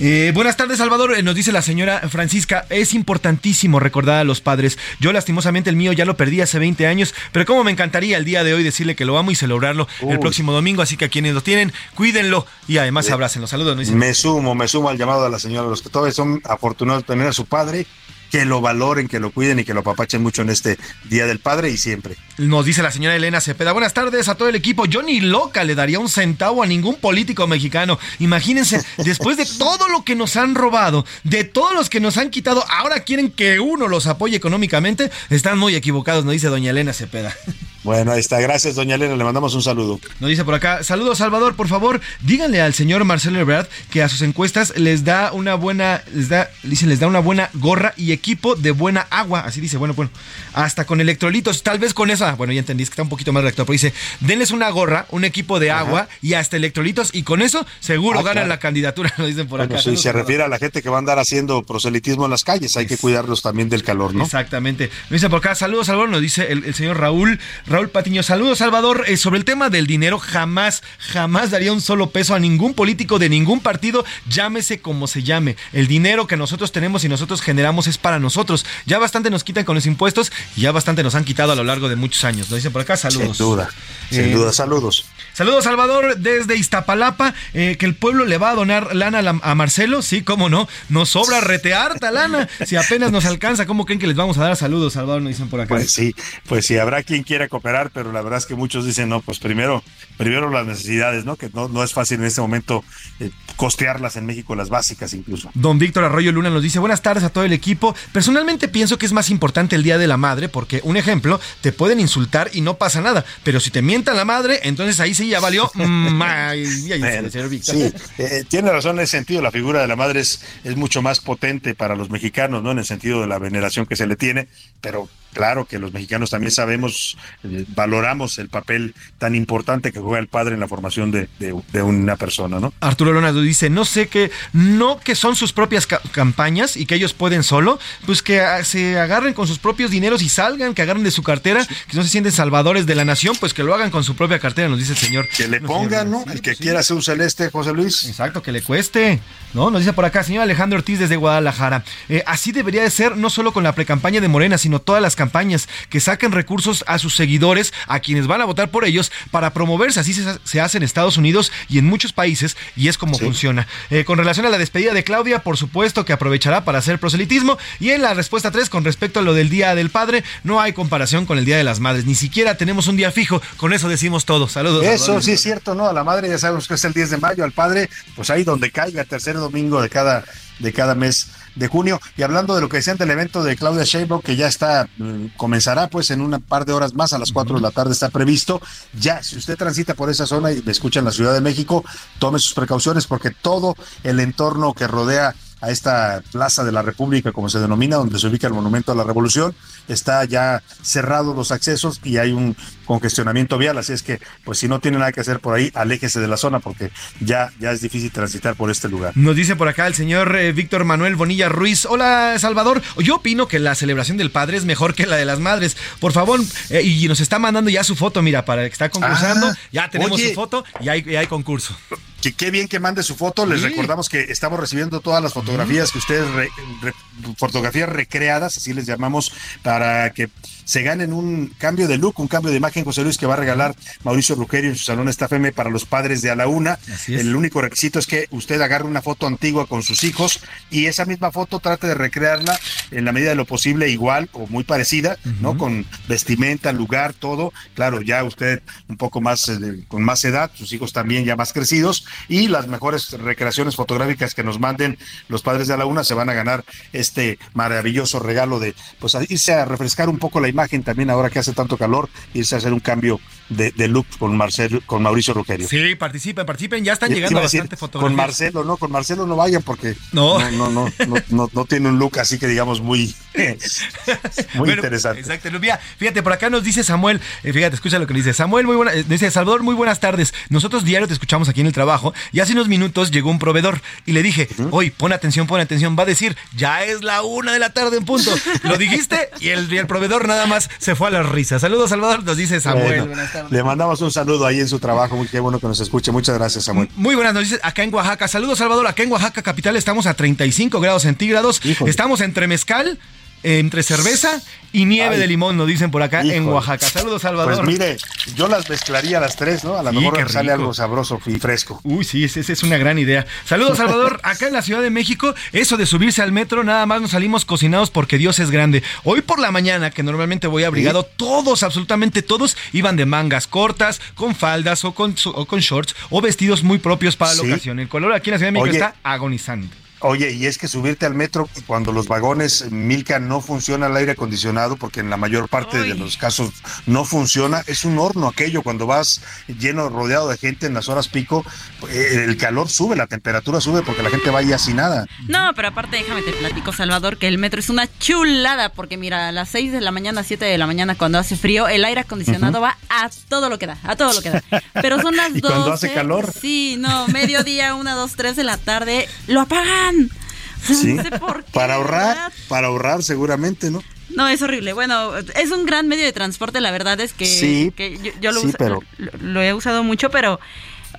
Eh, 0.00 0.30
buenas 0.32 0.56
tardes, 0.56 0.78
Salvador. 0.78 1.14
Eh, 1.18 1.22
Nos 1.24 1.34
dice 1.34 1.50
la 1.50 1.60
señora 1.60 2.00
Francisca, 2.08 2.66
es 2.70 2.94
importantísimo 2.94 3.80
recordar 3.80 4.20
a 4.20 4.24
los 4.24 4.40
padres. 4.40 4.78
Yo 5.00 5.12
lastimosamente 5.12 5.70
el 5.70 5.76
mío 5.76 5.92
ya 5.92 6.04
lo 6.04 6.16
perdí 6.16 6.40
hace 6.40 6.60
20 6.60 6.86
años, 6.86 7.14
pero 7.32 7.44
como 7.46 7.64
me 7.64 7.72
encantaría 7.72 8.16
el 8.16 8.24
día 8.24 8.44
de 8.44 8.54
hoy 8.54 8.62
decirle 8.62 8.94
que 8.94 9.04
lo 9.04 9.18
amo 9.18 9.32
y 9.32 9.34
celebrarlo 9.34 9.88
el 10.08 10.20
próximo 10.20 10.52
domingo, 10.52 10.82
así 10.82 10.96
que 10.96 11.06
a 11.06 11.08
quienes 11.08 11.34
lo 11.34 11.42
tienen, 11.42 11.72
cuídenlo 11.94 12.46
y 12.68 12.78
además 12.78 13.10
abrácenlo. 13.10 13.48
Saludos, 13.48 13.76
nos. 13.76 13.88
Me 13.90 14.14
sumo, 14.14 14.54
me 14.54 14.68
sumo 14.68 14.88
al 14.88 14.98
llamado 14.98 15.24
de 15.24 15.30
la 15.30 15.38
señora. 15.40 15.68
Los 15.68 15.82
que 15.82 15.90
todavía 15.90 16.14
son 16.14 16.40
afortunados 16.44 17.02
de 17.02 17.06
tener 17.06 17.26
a 17.26 17.32
su 17.32 17.46
padre, 17.46 17.86
que 18.30 18.44
lo 18.44 18.60
valoren, 18.60 19.08
que 19.08 19.20
lo 19.20 19.30
cuiden 19.30 19.58
y 19.60 19.64
que 19.64 19.74
lo 19.74 19.80
apapachen 19.80 20.22
mucho 20.22 20.42
en 20.42 20.50
este 20.50 20.78
Día 21.04 21.26
del 21.26 21.38
Padre 21.38 21.70
y 21.70 21.76
siempre. 21.76 22.16
Nos 22.38 22.64
dice 22.64 22.82
la 22.82 22.90
señora 22.90 23.16
Elena 23.16 23.40
Cepeda. 23.40 23.72
Buenas 23.72 23.94
tardes 23.94 24.28
a 24.28 24.36
todo 24.36 24.48
el 24.48 24.54
equipo. 24.54 24.86
Yo 24.86 25.02
ni 25.02 25.20
loca 25.20 25.64
le 25.64 25.74
daría 25.74 25.98
un 25.98 26.08
centavo 26.08 26.62
a 26.62 26.66
ningún 26.66 26.96
político 26.96 27.46
mexicano. 27.46 27.98
Imagínense, 28.18 28.84
después 28.98 29.36
de 29.36 29.46
todo 29.46 29.88
lo 29.88 30.04
que 30.04 30.14
nos 30.14 30.36
han 30.36 30.54
robado, 30.54 31.04
de 31.24 31.44
todos 31.44 31.74
los 31.74 31.90
que 31.90 32.00
nos 32.00 32.16
han 32.16 32.30
quitado, 32.30 32.64
ahora 32.70 33.00
quieren 33.00 33.30
que 33.30 33.60
uno 33.60 33.88
los 33.88 34.06
apoye 34.06 34.36
económicamente. 34.36 35.10
Están 35.30 35.58
muy 35.58 35.74
equivocados, 35.74 36.24
nos 36.24 36.32
dice 36.32 36.48
doña 36.48 36.70
Elena 36.70 36.92
Cepeda. 36.92 37.34
Bueno, 37.84 38.12
ahí 38.12 38.20
está. 38.20 38.40
Gracias, 38.40 38.74
doña 38.74 38.96
Elena. 38.96 39.16
Le 39.16 39.24
mandamos 39.24 39.54
un 39.54 39.62
saludo. 39.62 40.00
Nos 40.20 40.30
dice 40.30 40.44
por 40.44 40.54
acá, 40.54 40.82
saludos 40.82 41.18
Salvador, 41.18 41.54
por 41.54 41.68
favor, 41.68 42.00
díganle 42.22 42.60
al 42.60 42.74
señor 42.74 43.04
Marcelo 43.04 43.38
Ebrard 43.40 43.66
que 43.90 44.02
a 44.02 44.08
sus 44.08 44.22
encuestas 44.22 44.76
les 44.76 45.04
da 45.04 45.32
una 45.32 45.54
buena, 45.54 46.02
les 46.14 46.28
da, 46.28 46.50
dice, 46.62 46.86
les 46.86 47.00
da 47.00 47.06
una 47.06 47.20
buena 47.20 47.50
gorra 47.54 47.94
y 47.96 48.12
equipo 48.12 48.54
de 48.56 48.70
buena 48.72 49.06
agua, 49.10 49.40
así 49.40 49.60
dice, 49.60 49.76
bueno, 49.76 49.94
bueno, 49.94 50.10
hasta 50.54 50.84
con 50.84 51.00
electrolitos, 51.00 51.62
tal 51.62 51.78
vez 51.78 51.94
con 51.94 52.10
esa, 52.10 52.34
bueno, 52.34 52.52
ya 52.52 52.60
entendí, 52.60 52.82
es 52.82 52.90
que 52.90 52.94
está 52.94 53.02
un 53.02 53.08
poquito 53.08 53.32
más 53.32 53.42
recto, 53.44 53.64
pero 53.64 53.72
dice, 53.72 53.92
denles 54.20 54.50
una 54.50 54.68
gorra, 54.70 55.06
un 55.10 55.24
equipo 55.24 55.60
de 55.60 55.70
agua 55.70 56.08
y 56.20 56.34
hasta 56.34 56.56
electrolitos 56.56 57.10
y 57.14 57.22
con 57.22 57.42
eso 57.42 57.64
seguro 57.80 58.18
Ah, 58.18 58.22
ganan 58.22 58.32
claro. 58.34 58.48
la 58.48 58.58
candidatura, 58.58 59.12
nos 59.18 59.28
dicen 59.28 59.46
por 59.48 59.58
Bueno, 59.60 59.74
acá. 59.74 59.82
sí, 59.82 59.96
se 59.96 60.12
refiere 60.12 60.42
a 60.42 60.48
la 60.48 60.58
gente 60.58 60.82
que 60.82 60.88
va 60.90 60.96
a 60.96 60.98
andar 60.98 61.18
haciendo 61.18 61.62
proselitismo 61.62 62.24
en 62.24 62.30
las 62.32 62.42
calles. 62.44 62.76
Hay 62.76 62.86
que 62.86 62.96
cuidarlos 62.96 63.42
también 63.42 63.68
del 63.68 63.82
calor, 63.82 64.14
¿no? 64.14 64.24
Exactamente. 64.24 64.90
Nos 65.04 65.10
dice 65.20 65.30
por 65.30 65.38
acá, 65.38 65.54
saludos 65.54 65.86
Salvador, 65.86 66.08
nos 66.10 66.20
dice 66.20 66.50
el, 66.50 66.64
el 66.64 66.74
señor 66.74 66.98
Raúl, 66.98 67.38
Raúl 67.68 67.90
Patiño, 67.90 68.22
saludos 68.22 68.58
Salvador, 68.58 69.04
Eh, 69.08 69.18
sobre 69.18 69.38
el 69.38 69.44
tema 69.44 69.68
del 69.68 69.86
dinero, 69.86 70.18
jamás, 70.18 70.82
jamás 70.98 71.50
daría 71.50 71.70
un 71.72 71.82
solo 71.82 72.08
peso 72.10 72.34
a 72.34 72.38
ningún 72.38 72.72
político 72.72 73.18
de 73.18 73.28
ningún 73.28 73.60
partido, 73.60 74.06
llámese 74.26 74.80
como 74.80 75.06
se 75.06 75.22
llame. 75.22 75.56
El 75.74 75.86
dinero 75.86 76.26
que 76.26 76.38
nosotros 76.38 76.72
tenemos 76.72 77.04
y 77.04 77.08
nosotros 77.10 77.42
generamos 77.42 77.86
es 77.86 77.98
para 77.98 78.18
nosotros. 78.18 78.64
Ya 78.86 78.98
bastante 78.98 79.28
nos 79.28 79.44
quitan 79.44 79.64
con 79.64 79.74
los 79.74 79.84
impuestos 79.84 80.32
y 80.56 80.62
ya 80.62 80.72
bastante 80.72 81.02
nos 81.02 81.14
han 81.14 81.24
quitado 81.24 81.52
a 81.52 81.56
lo 81.56 81.64
largo 81.64 81.90
de 81.90 81.96
muchos 81.96 82.24
años. 82.24 82.48
Nos 82.48 82.56
dicen 82.56 82.72
por 82.72 82.80
acá, 82.80 82.96
saludos. 82.96 83.36
Sin 83.36 83.46
duda, 83.46 83.70
sin 84.10 84.20
Eh, 84.24 84.32
duda. 84.32 84.52
Saludos. 84.54 85.04
Saludos 85.34 85.64
Salvador 85.64 86.16
desde 86.16 86.56
Iztapalapa, 86.56 87.34
eh, 87.54 87.76
que 87.78 87.86
el 87.86 87.94
pueblo 87.94 88.24
le 88.24 88.38
va 88.38 88.50
a 88.50 88.54
donar 88.54 88.96
lana 88.96 89.18
a, 89.42 89.54
Marcelo, 89.54 90.02
sí, 90.02 90.22
cómo 90.22 90.48
no, 90.48 90.68
nos 90.88 91.10
sobra 91.10 91.40
retearta 91.40 92.10
lana, 92.10 92.48
si 92.66 92.74
apenas 92.76 93.12
nos 93.12 93.24
alcanza, 93.24 93.64
¿cómo 93.66 93.84
creen 93.84 94.00
que 94.00 94.06
les 94.08 94.16
vamos 94.16 94.36
a 94.38 94.42
dar 94.42 94.56
saludos, 94.56 94.94
Salvador? 94.94 95.22
Nos 95.22 95.30
dicen 95.32 95.48
por 95.48 95.60
acá. 95.60 95.68
Pues 95.68 95.92
sí, 95.92 96.12
pues 96.48 96.66
sí, 96.66 96.76
habrá 96.78 97.04
quien 97.04 97.22
quiera 97.22 97.46
cooperar, 97.58 97.90
pero 97.90 98.12
la 98.12 98.22
verdad 98.22 98.38
es 98.38 98.46
que 98.46 98.54
muchos 98.54 98.86
dicen, 98.86 99.08
no, 99.08 99.20
pues 99.20 99.38
primero, 99.38 99.82
primero 100.16 100.48
las 100.50 100.66
necesidades, 100.66 101.24
¿no? 101.24 101.36
Que 101.36 101.50
no, 101.52 101.68
no 101.68 101.82
es 101.82 101.92
fácil 101.92 102.20
en 102.20 102.26
este 102.26 102.40
momento 102.40 102.84
eh, 103.18 103.30
costearlas 103.56 104.16
en 104.16 104.26
México, 104.26 104.54
las 104.54 104.68
básicas 104.68 105.12
incluso. 105.12 105.50
Don 105.54 105.78
Víctor 105.78 106.04
Arroyo 106.04 106.30
Luna 106.32 106.50
nos 106.50 106.62
dice, 106.62 106.78
buenas 106.78 107.02
tardes 107.02 107.24
a 107.24 107.30
todo 107.30 107.44
el 107.44 107.52
equipo. 107.52 107.94
Personalmente 108.12 108.68
pienso 108.68 108.98
que 108.98 109.06
es 109.06 109.12
más 109.12 109.30
importante 109.30 109.74
el 109.74 109.82
Día 109.82 109.98
de 109.98 110.06
la 110.06 110.16
Madre 110.16 110.48
porque, 110.48 110.80
un 110.84 110.96
ejemplo, 110.96 111.40
te 111.60 111.72
pueden 111.72 111.98
insultar 112.00 112.50
y 112.52 112.60
no 112.60 112.78
pasa 112.78 113.00
nada, 113.00 113.24
pero 113.42 113.58
si 113.60 113.70
te 113.70 113.82
mientan 113.82 114.16
la 114.16 114.24
madre, 114.24 114.60
entonces 114.62 115.00
ahí 115.00 115.14
sí 115.14 115.28
ya 115.28 115.40
valió. 115.40 115.70
ay, 116.20 116.64
ay, 116.92 117.00
Bueno, 117.00 117.30
señor 117.30 117.48
Víctor. 117.48 117.74
Sí, 117.74 117.92
eh, 118.18 118.44
tiene 118.48 118.70
razón 118.70 118.96
en 118.98 119.02
ese 119.02 119.16
sentido. 119.16 119.42
La 119.42 119.50
figura 119.50 119.80
de 119.80 119.88
la 119.88 119.96
madre 119.96 120.20
es, 120.20 120.42
es 120.64 120.76
mucho 120.76 121.02
más 121.02 121.20
potente 121.20 121.74
para 121.74 121.96
los 121.96 122.10
mexicanos, 122.10 122.62
¿no? 122.62 122.70
En 122.70 122.78
el 122.78 122.84
sentido 122.84 123.20
de 123.20 123.26
la 123.26 123.38
veneración 123.38 123.86
que 123.86 123.96
se 123.96 124.06
le 124.06 124.16
tiene, 124.16 124.48
pero 124.80 125.08
claro 125.32 125.64
que 125.66 125.78
los 125.78 125.92
mexicanos 125.92 126.30
también 126.30 126.50
sabemos, 126.50 127.16
eh, 127.44 127.64
valoramos 127.74 128.38
el 128.38 128.48
papel 128.48 128.94
tan 129.18 129.34
importante 129.34 129.92
que 129.92 130.00
juega 130.00 130.18
el 130.18 130.26
padre 130.28 130.54
en 130.54 130.60
la 130.60 130.68
formación 130.68 131.10
de, 131.10 131.28
de- 131.38 131.54
de 131.72 131.82
una 131.82 132.16
persona, 132.16 132.58
¿no? 132.60 132.72
Arturo 132.80 133.12
Lona 133.12 133.32
nos 133.32 133.42
dice, 133.42 133.70
no 133.70 133.84
sé 133.84 134.08
qué, 134.08 134.30
no 134.52 134.98
que 135.00 135.14
son 135.14 135.36
sus 135.36 135.52
propias 135.52 135.86
ca- 135.86 136.00
campañas 136.12 136.76
y 136.76 136.86
que 136.86 136.94
ellos 136.96 137.12
pueden 137.14 137.42
solo, 137.42 137.78
pues 138.06 138.22
que 138.22 138.40
ah, 138.40 138.64
se 138.64 138.98
agarren 138.98 139.34
con 139.34 139.46
sus 139.46 139.58
propios 139.58 139.90
dineros 139.90 140.22
y 140.22 140.28
salgan, 140.28 140.74
que 140.74 140.82
agarren 140.82 141.04
de 141.04 141.10
su 141.10 141.22
cartera, 141.22 141.64
que 141.66 141.96
no 141.96 142.02
se 142.02 142.08
sienten 142.08 142.32
salvadores 142.32 142.86
de 142.86 142.94
la 142.94 143.04
nación, 143.04 143.36
pues 143.38 143.54
que 143.54 143.62
lo 143.62 143.74
hagan 143.74 143.90
con 143.90 144.04
su 144.04 144.16
propia 144.16 144.38
cartera, 144.38 144.68
nos 144.68 144.78
dice 144.78 144.92
el 144.92 144.98
señor. 144.98 145.28
Que 145.36 145.48
le 145.48 145.60
pongan, 145.60 146.10
¿no? 146.10 146.24
El 146.32 146.40
que 146.42 146.56
quiera 146.56 146.80
hacer 146.80 146.96
un 146.96 147.02
celeste, 147.02 147.50
José 147.50 147.72
Luis. 147.72 148.04
Exacto, 148.08 148.42
que 148.42 148.52
le 148.52 148.62
cueste. 148.62 149.20
¿No? 149.54 149.70
Nos 149.70 149.80
dice 149.80 149.94
por 149.94 150.04
acá, 150.04 150.22
señor 150.22 150.42
Alejandro 150.42 150.78
Ortiz 150.78 150.98
desde 150.98 151.16
Guadalajara. 151.16 151.82
Eh, 152.10 152.22
así 152.26 152.52
debería 152.52 152.82
de 152.82 152.90
ser, 152.90 153.16
no 153.16 153.30
solo 153.30 153.52
con 153.52 153.64
la 153.64 153.72
precampaña 153.74 154.20
de 154.20 154.28
Morena, 154.28 154.58
sino 154.58 154.78
todas 154.78 155.00
las 155.00 155.16
campañas, 155.18 155.68
que 155.90 156.00
saquen 156.00 156.32
recursos 156.32 156.82
a 156.86 156.98
sus 156.98 157.14
seguidores, 157.14 157.74
a 157.86 158.00
quienes 158.00 158.26
van 158.26 158.40
a 158.40 158.46
votar 158.46 158.70
por 158.70 158.86
ellos, 158.86 159.12
para 159.30 159.52
promoverse. 159.52 160.00
Así 160.00 160.14
se, 160.14 160.24
se 160.44 160.60
hace 160.62 160.78
en 160.78 160.84
Estados 160.84 161.18
Unidos 161.18 161.52
y 161.68 161.78
en 161.78 161.84
muchos 161.84 162.14
países, 162.14 162.56
y 162.74 162.88
es 162.88 162.96
como 162.96 163.18
funciona. 163.18 163.66
Eh, 163.90 164.04
con 164.04 164.16
relación 164.16 164.46
a 164.46 164.48
la 164.48 164.58
despedida 164.58 164.94
de 164.94 165.04
Claudia, 165.04 165.42
por 165.42 165.56
supuesto 165.56 166.04
que 166.04 166.12
aprovechará 166.12 166.64
para 166.64 166.78
hacer 166.78 166.98
proselitismo. 166.98 167.58
Y 167.80 167.90
en 167.90 168.02
la 168.02 168.14
respuesta 168.14 168.50
3, 168.50 168.70
con 168.70 168.84
respecto 168.84 169.20
a 169.20 169.22
lo 169.22 169.34
del 169.34 169.50
Día 169.50 169.74
del 169.74 169.90
Padre, 169.90 170.24
no 170.44 170.60
hay 170.60 170.72
comparación 170.72 171.26
con 171.26 171.38
el 171.38 171.44
Día 171.44 171.56
de 171.56 171.64
las 171.64 171.80
Madres. 171.80 172.06
Ni 172.06 172.14
siquiera 172.14 172.56
tenemos 172.56 172.86
un 172.86 172.96
día 172.96 173.10
fijo. 173.10 173.42
Con 173.56 173.72
eso 173.72 173.88
decimos 173.88 174.24
todo. 174.24 174.48
Saludos. 174.48 174.84
Eso 174.84 175.20
sí 175.20 175.32
es 175.32 175.42
cierto, 175.42 175.74
¿no? 175.74 175.86
A 175.86 175.92
la 175.92 176.04
madre 176.04 176.28
ya 176.28 176.38
sabemos 176.38 176.68
que 176.68 176.74
es 176.74 176.84
el 176.84 176.92
10 176.92 177.10
de 177.10 177.16
mayo, 177.18 177.44
al 177.44 177.52
padre, 177.52 177.90
pues 178.14 178.30
ahí 178.30 178.44
donde 178.44 178.70
caiga, 178.70 179.04
tercer 179.04 179.36
domingo 179.36 179.82
de 179.82 179.88
cada, 179.88 180.24
de 180.58 180.72
cada 180.72 180.94
mes 180.94 181.28
de 181.58 181.68
junio. 181.68 182.00
Y 182.16 182.22
hablando 182.22 182.54
de 182.54 182.60
lo 182.60 182.68
que 182.68 182.78
decían 182.78 182.96
del 182.96 183.10
evento 183.10 183.42
de 183.42 183.56
Claudia 183.56 183.84
Sheinbaum, 183.84 184.22
que 184.22 184.36
ya 184.36 184.46
está, 184.46 184.88
mm, 184.98 185.36
comenzará 185.36 185.88
pues 185.88 186.10
en 186.10 186.20
una 186.20 186.38
par 186.38 186.64
de 186.64 186.72
horas 186.72 186.94
más, 186.94 187.12
a 187.12 187.18
las 187.18 187.32
4 187.32 187.56
de 187.56 187.62
la 187.62 187.70
tarde 187.70 187.92
está 187.92 188.08
previsto. 188.10 188.60
Ya, 188.98 189.22
si 189.22 189.36
usted 189.36 189.56
transita 189.56 189.94
por 189.94 190.10
esa 190.10 190.26
zona 190.26 190.52
y 190.52 190.62
me 190.62 190.72
escucha 190.72 191.00
en 191.00 191.04
la 191.04 191.12
Ciudad 191.12 191.34
de 191.34 191.40
México, 191.40 191.84
tome 192.18 192.38
sus 192.38 192.54
precauciones 192.54 193.06
porque 193.06 193.30
todo 193.30 193.76
el 194.04 194.20
entorno 194.20 194.72
que 194.74 194.86
rodea 194.86 195.34
a 195.60 195.70
esta 195.70 196.22
Plaza 196.30 196.64
de 196.64 196.72
la 196.72 196.82
República, 196.82 197.32
como 197.32 197.48
se 197.48 197.58
denomina, 197.58 197.96
donde 197.96 198.18
se 198.18 198.28
ubica 198.28 198.46
el 198.46 198.54
Monumento 198.54 198.92
a 198.92 198.94
la 198.94 199.04
Revolución, 199.04 199.54
está 199.88 200.24
ya 200.24 200.62
cerrados 200.82 201.34
los 201.36 201.50
accesos 201.52 202.00
y 202.04 202.18
hay 202.18 202.32
un 202.32 202.56
congestionamiento 202.86 203.58
vial, 203.58 203.76
así 203.76 203.92
es 203.92 204.02
que, 204.02 204.18
pues 204.44 204.58
si 204.58 204.66
no 204.68 204.80
tiene 204.80 204.98
nada 204.98 205.12
que 205.12 205.20
hacer 205.20 205.40
por 205.40 205.54
ahí, 205.54 205.70
aléjese 205.74 206.20
de 206.20 206.28
la 206.28 206.36
zona 206.38 206.58
porque 206.60 206.90
ya, 207.20 207.52
ya 207.60 207.70
es 207.72 207.82
difícil 207.82 208.10
transitar 208.10 208.54
por 208.54 208.70
este 208.70 208.88
lugar. 208.88 209.12
Nos 209.14 209.36
dice 209.36 209.56
por 209.56 209.68
acá 209.68 209.86
el 209.86 209.94
señor 209.94 210.34
eh, 210.36 210.52
Víctor 210.52 210.84
Manuel 210.84 211.14
Bonilla 211.16 211.48
Ruiz. 211.50 211.84
Hola, 211.84 212.36
Salvador. 212.38 212.80
Yo 212.98 213.16
opino 213.16 213.46
que 213.46 213.58
la 213.58 213.74
celebración 213.74 214.16
del 214.16 214.30
padre 214.30 214.56
es 214.56 214.64
mejor 214.64 214.94
que 214.94 215.06
la 215.06 215.16
de 215.16 215.26
las 215.26 215.38
madres. 215.38 215.76
Por 216.00 216.12
favor, 216.12 216.40
eh, 216.70 216.82
y 216.82 217.06
nos 217.08 217.20
está 217.20 217.38
mandando 217.38 217.68
ya 217.70 217.84
su 217.84 217.94
foto, 217.94 218.22
mira, 218.22 218.44
para 218.46 218.62
que 218.62 218.72
está 218.72 218.88
concursando. 218.88 219.48
Ah, 219.48 219.56
ya 219.70 219.90
tenemos 219.90 220.14
oye. 220.18 220.30
su 220.30 220.34
foto 220.34 220.64
y 220.80 220.88
hay, 220.88 221.04
y 221.06 221.16
hay 221.16 221.26
concurso. 221.26 221.76
Que 222.22 222.32
qué 222.32 222.50
bien 222.50 222.66
que 222.68 222.80
mande 222.80 223.02
su 223.04 223.14
foto. 223.14 223.46
Les 223.46 223.60
Sí. 223.60 223.68
recordamos 223.68 224.08
que 224.08 224.22
estamos 224.22 224.58
recibiendo 224.58 225.00
todas 225.00 225.22
las 225.22 225.34
fotografías 225.34 225.92
que 225.92 225.98
ustedes, 225.98 226.28
re- 226.32 226.48
re- 226.82 226.92
fotografías 227.36 227.88
recreadas, 227.88 228.56
así 228.56 228.72
les 228.72 228.86
llamamos, 228.86 229.32
para 229.78 230.10
que 230.10 230.28
se 230.68 230.82
ganen 230.82 231.14
un 231.14 231.46
cambio 231.56 231.88
de 231.88 231.96
look, 231.96 232.20
un 232.20 232.28
cambio 232.28 232.50
de 232.50 232.58
imagen, 232.58 232.84
José 232.84 233.02
Luis, 233.02 233.16
que 233.16 233.24
va 233.24 233.32
a 233.32 233.38
regalar 233.38 233.74
Mauricio 234.04 234.34
Rugerio 234.34 234.68
en 234.68 234.76
su 234.76 234.84
salón 234.84 235.08
Esta 235.08 235.24
FM 235.24 235.52
para 235.52 235.70
los 235.70 235.86
padres 235.86 236.20
de 236.20 236.30
a 236.30 236.36
la 236.36 236.46
una. 236.46 236.78
El 237.06 237.34
único 237.34 237.62
requisito 237.62 237.98
es 237.98 238.06
que 238.06 238.26
usted 238.32 238.60
agarre 238.60 238.84
una 238.84 239.00
foto 239.00 239.26
antigua 239.26 239.66
con 239.66 239.82
sus 239.82 240.04
hijos 240.04 240.40
y 240.70 240.84
esa 240.84 241.06
misma 241.06 241.32
foto 241.32 241.58
trate 241.58 241.86
de 241.86 241.94
recrearla 241.94 242.60
en 242.90 243.06
la 243.06 243.12
medida 243.12 243.30
de 243.30 243.36
lo 243.36 243.46
posible 243.46 243.88
igual 243.88 244.28
o 244.34 244.46
muy 244.46 244.62
parecida, 244.62 245.16
¿no? 245.40 245.56
Con 245.56 245.86
vestimenta, 246.06 246.70
lugar, 246.72 247.14
todo. 247.14 247.54
Claro, 247.72 248.02
ya 248.02 248.22
usted 248.22 248.60
un 248.88 248.98
poco 248.98 249.22
más 249.22 249.48
eh, 249.48 249.84
con 249.88 250.02
más 250.02 250.22
edad, 250.26 250.50
sus 250.52 250.70
hijos 250.74 250.92
también 250.92 251.24
ya 251.24 251.34
más 251.34 251.54
crecidos 251.54 252.04
y 252.28 252.48
las 252.48 252.68
mejores 252.68 253.12
recreaciones 253.12 253.74
fotográficas 253.74 254.34
que 254.34 254.44
nos 254.44 254.60
manden 254.60 254.98
los 255.28 255.40
padres 255.40 255.66
de 255.66 255.78
la 255.78 255.86
una 255.86 256.04
se 256.04 256.12
van 256.12 256.28
a 256.28 256.34
ganar 256.34 256.62
este 256.92 257.38
maravilloso 257.54 258.18
regalo 258.18 258.60
de 258.60 258.74
pues 258.98 259.14
a 259.14 259.22
irse 259.22 259.54
a 259.54 259.64
refrescar 259.64 260.10
un 260.10 260.18
poco 260.18 260.40
la 260.40 260.48
imagen 260.48 260.57
también 260.66 261.10
ahora 261.10 261.30
que 261.30 261.38
hace 261.38 261.52
tanto 261.52 261.76
calor, 261.76 262.08
irse 262.34 262.54
a 262.54 262.58
hacer 262.58 262.72
un 262.72 262.80
cambio 262.80 263.20
de, 263.48 263.70
de 263.72 263.88
look 263.88 264.06
con 264.18 264.36
Marcelo, 264.36 264.80
con 264.86 265.02
Mauricio 265.02 265.32
Rugerio. 265.34 265.68
Sí, 265.68 265.94
participen, 265.94 266.44
participen. 266.44 266.84
Ya 266.84 266.92
están 266.94 267.10
llegando 267.12 267.40
decir, 267.40 267.60
bastante 267.60 267.76
con 267.76 267.88
fotografías. 267.88 268.16
Marcelo, 268.16 268.64
no, 268.64 268.76
con 268.76 268.90
Marcelo 268.90 269.26
no 269.26 269.36
vayan 269.36 269.62
porque 269.62 269.94
No. 270.12 270.38
no, 270.50 270.70
no, 270.70 270.90
no, 271.30 271.50
no, 271.52 271.64
tiene 271.64 271.88
un 271.88 271.98
look 271.98 272.18
así 272.18 272.38
que 272.38 272.46
digamos 272.46 272.80
muy, 272.80 273.14
muy 273.34 274.58
Bueno, 274.58 274.74
interesante. 274.74 275.20
Exacto. 275.20 275.48
Mira, 275.58 275.80
fíjate, 275.98 276.22
por 276.22 276.32
acá 276.32 276.50
nos 276.50 276.62
dice 276.64 276.84
Samuel, 276.84 277.20
eh, 277.42 277.52
fíjate, 277.52 277.74
escucha 277.74 277.98
lo 277.98 278.06
que 278.06 278.14
dice. 278.14 278.32
Samuel, 278.34 278.66
muy 278.66 278.76
buena, 278.76 278.92
eh, 278.92 279.04
dice 279.06 279.30
Salvador, 279.30 279.62
muy 279.62 279.74
buenas 279.74 280.00
tardes. 280.00 280.34
Nosotros 280.50 280.84
diario 280.84 281.06
te 281.06 281.14
escuchamos 281.14 281.48
aquí 281.48 281.60
en 281.60 281.66
el 281.66 281.72
trabajo 281.72 282.12
y 282.32 282.40
hace 282.40 282.52
unos 282.52 282.68
minutos 282.68 283.10
llegó 283.10 283.30
un 283.30 283.38
proveedor 283.38 283.80
y 284.06 284.12
le 284.12 284.22
dije, 284.22 284.48
hoy 284.70 284.90
pon 284.90 285.12
atención, 285.12 285.46
pon 285.46 285.60
atención, 285.60 285.96
va 285.98 286.02
a 286.02 286.06
decir, 286.06 286.36
ya 286.56 286.84
es 286.84 287.02
la 287.02 287.22
una 287.22 287.52
de 287.52 287.58
la 287.58 287.70
tarde 287.72 287.96
en 287.96 288.04
punto. 288.04 288.34
Lo 288.62 288.76
dijiste 288.76 289.30
y 289.40 289.48
el, 289.48 289.72
y 289.72 289.78
el 289.78 289.86
proveedor 289.86 290.26
nada 290.26 290.46
más 290.48 290.68
se 290.78 290.94
fue 290.94 291.08
a 291.08 291.10
las 291.10 291.28
risas. 291.28 291.60
Saludos, 291.60 291.90
Salvador, 291.90 292.24
nos 292.24 292.36
dice 292.36 292.60
Samuel. 292.60 293.08
Bueno, 293.08 293.48
le 293.50 293.62
mandamos 293.62 294.00
un 294.00 294.10
saludo 294.10 294.46
ahí 294.46 294.60
en 294.60 294.68
su 294.68 294.78
trabajo, 294.78 295.16
muy 295.16 295.28
qué 295.28 295.40
bueno 295.40 295.60
que 295.60 295.66
nos 295.66 295.80
escuche. 295.80 296.10
Muchas 296.10 296.36
gracias, 296.36 296.64
Samuel. 296.64 296.88
Muy 296.96 297.14
buenas 297.14 297.34
noticias 297.34 297.60
acá 297.62 297.82
en 297.82 297.94
Oaxaca. 297.94 298.28
Saludos, 298.28 298.58
Salvador. 298.58 298.86
Acá 298.86 299.02
en 299.02 299.12
Oaxaca, 299.12 299.42
capital, 299.42 299.76
estamos 299.76 300.06
a 300.06 300.14
35 300.14 300.80
grados 300.80 301.02
centígrados. 301.02 301.60
Estamos 301.86 302.20
entre 302.20 302.46
mezcal, 302.46 302.98
entre 303.42 303.82
cerveza 303.82 304.40
y 304.72 304.84
nieve 304.84 305.14
Ay. 305.14 305.20
de 305.20 305.26
limón, 305.26 305.56
nos 305.56 305.66
dicen 305.66 305.90
por 305.90 306.02
acá 306.02 306.20
en. 306.22 306.46
Oaxaca. 306.46 306.86
Saludos, 306.86 307.22
Salvador. 307.22 307.54
Pues 307.54 307.66
mire, 307.66 307.96
yo 308.36 308.48
las 308.48 308.68
mezclaría 308.68 309.16
a 309.18 309.20
las 309.20 309.36
tres, 309.36 309.64
¿no? 309.64 309.76
A 309.78 309.82
lo 309.82 309.90
Sí, 309.90 309.96
mejor 309.96 310.30
sale 310.30 310.52
algo 310.52 310.74
sabroso 310.74 311.18
y 311.26 311.32
fresco. 311.38 311.80
Uy, 311.84 312.04
sí, 312.04 312.24
esa 312.24 312.40
es 312.40 312.62
una 312.62 312.76
gran 312.76 312.98
idea. 312.98 313.26
Saludos, 313.46 313.76
Salvador. 313.78 314.20
Acá 314.22 314.46
en 314.48 314.52
la 314.52 314.62
Ciudad 314.62 314.82
de 314.82 314.90
México, 314.90 315.34
eso 315.52 315.76
de 315.76 315.86
subirse 315.86 316.20
al 316.20 316.32
metro, 316.32 316.64
nada 316.64 316.84
más 316.84 317.00
nos 317.00 317.12
salimos 317.12 317.44
cocinados 317.44 317.90
porque 317.90 318.18
Dios 318.18 318.38
es 318.40 318.50
grande. 318.50 318.82
Hoy 319.04 319.22
por 319.22 319.38
la 319.38 319.50
mañana, 319.50 319.90
que 319.90 320.02
normalmente 320.02 320.46
voy 320.46 320.64
abrigado, 320.64 321.02
todos, 321.04 321.62
absolutamente 321.62 322.20
todos, 322.22 322.56
iban 322.72 322.96
de 322.96 323.06
mangas 323.06 323.46
cortas, 323.46 324.00
con 324.14 324.34
faldas 324.34 324.84
o 324.84 324.92
con, 324.92 325.14
o 325.26 325.46
con 325.46 325.60
shorts 325.60 325.94
o 326.10 326.20
vestidos 326.20 326.62
muy 326.62 326.78
propios 326.78 327.16
para 327.16 327.34
la 327.34 327.42
Sí. 327.42 327.50
ocasión. 327.52 327.78
El 327.78 327.88
color 327.88 328.12
aquí 328.12 328.28
en 328.30 328.32
la 328.32 328.38
Ciudad 328.38 328.48
de 328.48 328.52
México 328.52 328.68
Oye. 328.70 328.78
está 328.78 328.94
agonizante. 329.02 329.74
Oye, 330.00 330.32
y 330.32 330.46
es 330.46 330.58
que 330.58 330.68
subirte 330.68 331.06
al 331.06 331.14
metro 331.14 331.48
cuando 331.66 331.92
los 331.92 332.06
vagones 332.08 332.70
Milka 332.70 333.18
no 333.18 333.40
funciona 333.40 333.86
el 333.86 333.96
aire 333.96 334.12
acondicionado, 334.12 334.76
porque 334.76 335.00
en 335.00 335.10
la 335.10 335.16
mayor 335.16 335.48
parte 335.48 335.78
de 335.78 335.94
los 335.94 336.16
casos 336.16 336.52
no 336.86 337.04
funciona, 337.04 337.62
es 337.66 337.84
un 337.84 337.98
horno 337.98 338.28
aquello. 338.28 338.62
Cuando 338.62 338.86
vas 338.86 339.20
lleno, 339.46 339.88
rodeado 339.88 340.28
de 340.28 340.36
gente 340.38 340.66
en 340.66 340.74
las 340.74 340.88
horas 340.88 341.08
pico, 341.08 341.44
eh, 341.90 342.24
el 342.28 342.36
calor 342.36 342.68
sube, 342.68 342.96
la 342.96 343.06
temperatura 343.06 343.60
sube 343.60 343.82
porque 343.82 344.02
la 344.02 344.10
gente 344.10 344.30
va 344.30 344.42
ya 344.42 344.58
sin 344.58 344.76
nada. 344.76 345.06
No, 345.26 345.52
pero 345.54 345.68
aparte 345.68 345.96
déjame 345.96 346.22
te 346.22 346.32
platico, 346.32 346.72
Salvador, 346.72 347.16
que 347.16 347.28
el 347.28 347.38
metro 347.38 347.60
es 347.60 347.68
una 347.68 347.88
chulada, 347.98 348.70
porque 348.70 348.96
mira, 348.96 349.28
a 349.28 349.32
las 349.32 349.48
6 349.48 349.72
de 349.72 349.80
la 349.80 349.90
mañana, 349.90 350.22
7 350.22 350.44
de 350.44 350.58
la 350.58 350.66
mañana, 350.66 350.94
cuando 350.94 351.18
hace 351.18 351.36
frío, 351.36 351.68
el 351.68 351.84
aire 351.84 352.02
acondicionado 352.02 352.60
va 352.60 352.76
a 352.88 353.10
todo 353.28 353.48
lo 353.48 353.58
que 353.58 353.66
da, 353.66 353.78
a 353.82 353.96
todo 353.96 354.12
lo 354.12 354.22
que 354.22 354.30
da. 354.30 354.42
Pero 354.80 355.00
son 355.00 355.16
las 355.16 355.30
¿Y 355.34 355.40
12. 355.40 355.54
cuando 355.54 355.72
hace 355.72 355.92
calor? 355.92 356.32
Sí, 356.40 356.76
no, 356.78 357.08
mediodía, 357.08 357.74
1, 357.74 357.96
2, 357.96 358.12
3 358.16 358.36
de 358.36 358.44
la 358.44 358.56
tarde, 358.58 359.08
lo 359.26 359.46
apagan. 359.88 360.10
Sí. 360.60 360.94
No 360.94 361.02
sé 361.04 361.10
por 361.12 361.44
qué. 361.44 361.52
Para 361.52 361.76
ahorrar, 361.76 362.16
¿verdad? 362.16 362.32
para 362.48 362.66
ahorrar 362.66 363.02
seguramente, 363.04 363.70
¿no? 363.70 363.80
No, 364.10 364.26
es 364.26 364.42
horrible. 364.42 364.72
Bueno, 364.72 365.16
es 365.16 365.52
un 365.52 365.66
gran 365.66 365.86
medio 365.86 366.04
de 366.04 366.12
transporte, 366.12 366.60
la 366.60 366.72
verdad 366.72 366.98
es 367.00 367.12
que, 367.12 367.26
Sí, 367.26 367.72
que 367.76 367.96
yo, 367.98 368.10
yo 368.20 368.32
lo, 368.32 368.40
sí, 368.40 368.48
uso- 368.48 368.56
pero- 368.58 368.82
lo, 368.96 369.12
lo 369.22 369.40
he 369.42 369.54
usado 369.54 369.84
mucho, 369.84 370.10
pero... 370.10 370.40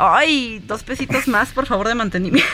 Ay, 0.02 0.64
dos 0.66 0.82
pesitos 0.84 1.28
más, 1.28 1.50
por 1.50 1.66
favor, 1.66 1.88
de 1.90 1.94
mantenimiento. 1.96 2.48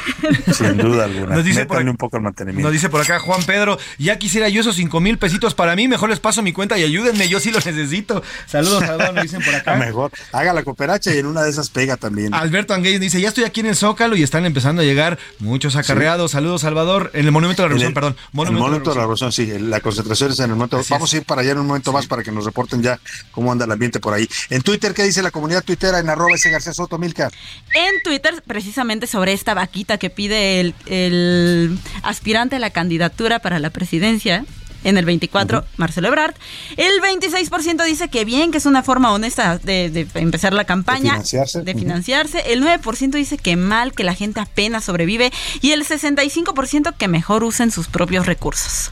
Sin 0.52 0.78
duda 0.78 1.06
alguna. 1.06 1.36
Nos 1.36 1.46
dice 1.46 1.66
por 1.68 1.78
Métanle 1.78 1.90
ac- 1.90 1.92
un 1.92 1.98
poco 1.98 2.18
el 2.18 2.24
mantenimiento. 2.24 2.64
Nos 2.68 2.74
dice 2.74 2.90
por 2.90 3.02
acá 3.02 3.20
Juan 3.20 3.44
Pedro, 3.44 3.78
ya 4.00 4.18
quisiera 4.18 4.50
yo 4.50 4.62
esos 4.62 4.76
cinco 4.76 5.00
mil 5.00 5.20
pesitos 5.20 5.54
para 5.54 5.76
mí, 5.76 5.88
mejor 5.88 6.10
les 6.10 6.20
paso 6.20 6.42
mi 6.42 6.54
cuenta 6.54 6.76
y 6.80 6.84
ayúdenme, 6.84 7.30
yo 7.30 7.40
sí 7.40 7.52
los 7.52 7.64
necesito. 7.66 8.24
Saludos, 8.48 8.84
Salvador, 8.84 9.14
nos 9.14 9.24
dicen 9.24 9.44
por 9.44 9.54
acá. 9.54 9.76
Mejor, 9.86 10.12
haga 10.32 10.54
la 10.54 10.64
cooperacha 10.64 11.14
y 11.14 11.20
en 11.20 11.28
una 11.28 11.44
de 11.44 11.52
esas 11.52 11.70
pega 11.70 11.98
también. 11.98 12.34
Alberto 12.34 12.74
Anguey 12.74 12.98
dice, 12.98 13.22
ya 13.22 13.28
estoy 13.28 13.44
aquí 13.44 13.60
en 13.60 13.68
el 13.68 13.76
Zócalo 13.76 14.16
y 14.16 14.24
están 14.24 14.46
empezando 14.46 14.82
a 14.82 14.86
llegar 14.86 15.20
muchos 15.38 15.76
acarreados. 15.76 16.32
Saludos, 16.32 16.62
Salvador. 16.62 17.12
En 17.14 17.26
el 17.26 17.32
Monumento 17.32 17.62
de 17.62 17.68
la 17.70 17.76
Revolución, 17.76 17.90
el- 17.90 17.94
perdón. 17.94 18.16
el 18.48 18.52
momento 18.60 18.90
de 18.90 18.96
la 18.96 19.02
revolución, 19.02 19.32
sí, 19.32 19.46
la 19.60 19.82
concentración 19.82 20.32
es 20.32 20.40
en 20.40 20.50
el 20.50 20.56
momento. 20.56 20.82
Vamos 20.90 21.14
a 21.14 21.18
ir 21.18 21.24
para 21.26 21.42
allá 21.42 21.52
en 21.52 21.60
un 21.60 21.68
momento 21.68 21.94
más 21.94 22.08
para 22.08 22.24
que 22.24 22.32
nos 22.32 22.44
reporten 22.46 22.82
ya 22.82 23.00
cómo 23.32 23.52
anda 23.52 23.66
el 23.66 23.72
ambiente 23.72 24.00
por 24.00 24.14
ahí. 24.16 24.28
En 24.50 24.64
Twitter, 24.64 24.94
¿qué 24.96 25.04
dice 25.04 25.22
la 25.22 25.30
comunidad 25.30 25.64
tuitera 25.64 26.00
en 26.00 26.10
arroba 26.10 26.34
ese 26.36 26.50
García 26.50 26.74
Soto 26.74 26.98
Milka? 26.98 27.30
En 27.74 28.02
Twitter, 28.04 28.42
precisamente 28.48 29.06
sobre 29.08 29.34
esta 29.34 29.54
vaquita 29.54 29.98
que 29.98 30.10
pide 30.10 30.60
el, 30.62 30.74
el 30.86 31.78
aspirante 32.04 32.56
a 32.56 32.60
la 32.60 32.70
candidatura 32.70 33.40
para 33.40 33.60
la 33.60 33.70
presidencia 33.70 34.46
en 34.86 34.98
el 34.98 35.06
24, 35.06 35.66
Marcelo 35.78 36.08
Ebrard, 36.10 36.36
el 36.78 37.02
26% 37.02 37.84
dice 37.86 38.08
que 38.08 38.24
bien, 38.24 38.52
que 38.52 38.60
es 38.60 38.68
una 38.68 38.84
forma 38.84 39.12
honesta 39.14 39.58
de, 39.58 39.90
de 39.90 40.08
empezar 40.14 40.54
la 40.54 40.64
campaña. 40.66 41.00
De 41.18 41.24
financiarse. 41.26 41.62
de 41.64 41.74
financiarse. 41.74 42.54
El 42.54 42.64
9% 42.64 43.10
dice 43.12 43.40
que 43.40 43.56
mal, 43.56 43.94
que 43.94 44.04
la 44.04 44.14
gente 44.14 44.40
apenas 44.42 44.84
sobrevive. 44.84 45.32
Y 45.62 45.72
el 45.72 45.84
65% 45.86 46.94
que 46.98 47.08
mejor 47.08 47.44
usen 47.44 47.72
sus 47.72 47.88
propios 47.88 48.28
recursos. 48.28 48.92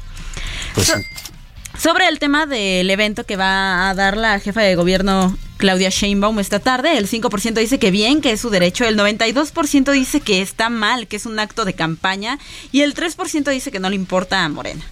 Pues 0.74 0.88
So- 0.88 0.96
Sobre 1.78 2.08
el 2.08 2.20
tema 2.20 2.46
del 2.46 2.90
evento 2.90 3.26
que 3.26 3.36
va 3.36 3.90
a 3.90 3.94
dar 3.94 4.16
la 4.16 4.40
jefa 4.40 4.62
de 4.62 4.76
gobierno 4.76 5.36
Claudia 5.58 5.90
Sheinbaum 5.90 6.40
esta 6.40 6.60
tarde, 6.60 6.98
el 6.98 7.10
5% 7.10 7.54
dice 7.54 7.80
que 7.80 7.90
bien, 7.90 8.22
que 8.22 8.32
es 8.32 8.42
su 8.42 8.50
derecho, 8.50 8.86
el 8.86 8.98
92% 8.98 9.92
dice 9.92 10.22
que 10.22 10.42
está 10.42 10.70
mal, 10.70 11.08
que 11.08 11.16
es 11.16 11.26
un 11.26 11.40
acto 11.40 11.66
de 11.66 11.74
campaña 11.74 12.38
y 12.72 12.82
el 12.82 12.94
3% 12.94 13.50
dice 13.50 13.72
que 13.72 13.80
no 13.80 13.90
le 13.90 13.96
importa 13.96 14.44
a 14.44 14.50
Morena. 14.50 14.84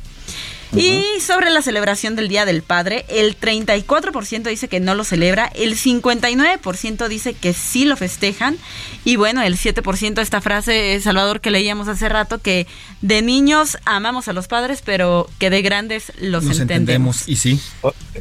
Y 0.73 1.03
sobre 1.19 1.49
la 1.49 1.61
celebración 1.61 2.15
del 2.15 2.29
Día 2.29 2.45
del 2.45 2.61
Padre, 2.61 3.05
el 3.09 3.37
34% 3.37 4.43
dice 4.43 4.69
que 4.69 4.79
no 4.79 4.95
lo 4.95 5.03
celebra, 5.03 5.51
el 5.53 5.75
59% 5.75 7.07
dice 7.09 7.33
que 7.33 7.51
sí 7.51 7.83
lo 7.83 7.97
festejan 7.97 8.57
y 9.03 9.15
bueno, 9.15 9.41
el 9.41 9.57
7% 9.57 10.21
esta 10.21 10.41
frase, 10.41 10.93
eh, 10.95 11.01
Salvador, 11.01 11.41
que 11.41 11.51
leíamos 11.51 11.87
hace 11.87 12.07
rato, 12.09 12.39
que 12.39 12.67
de 13.01 13.21
niños 13.21 13.77
amamos 13.85 14.27
a 14.27 14.33
los 14.33 14.47
padres, 14.47 14.81
pero 14.85 15.29
que 15.39 15.49
de 15.49 15.61
grandes 15.61 16.11
los 16.19 16.43
Nos 16.43 16.59
entendemos. 16.59 17.27
entendemos. 17.27 17.27
Y 17.27 17.35
sí. 17.35 17.59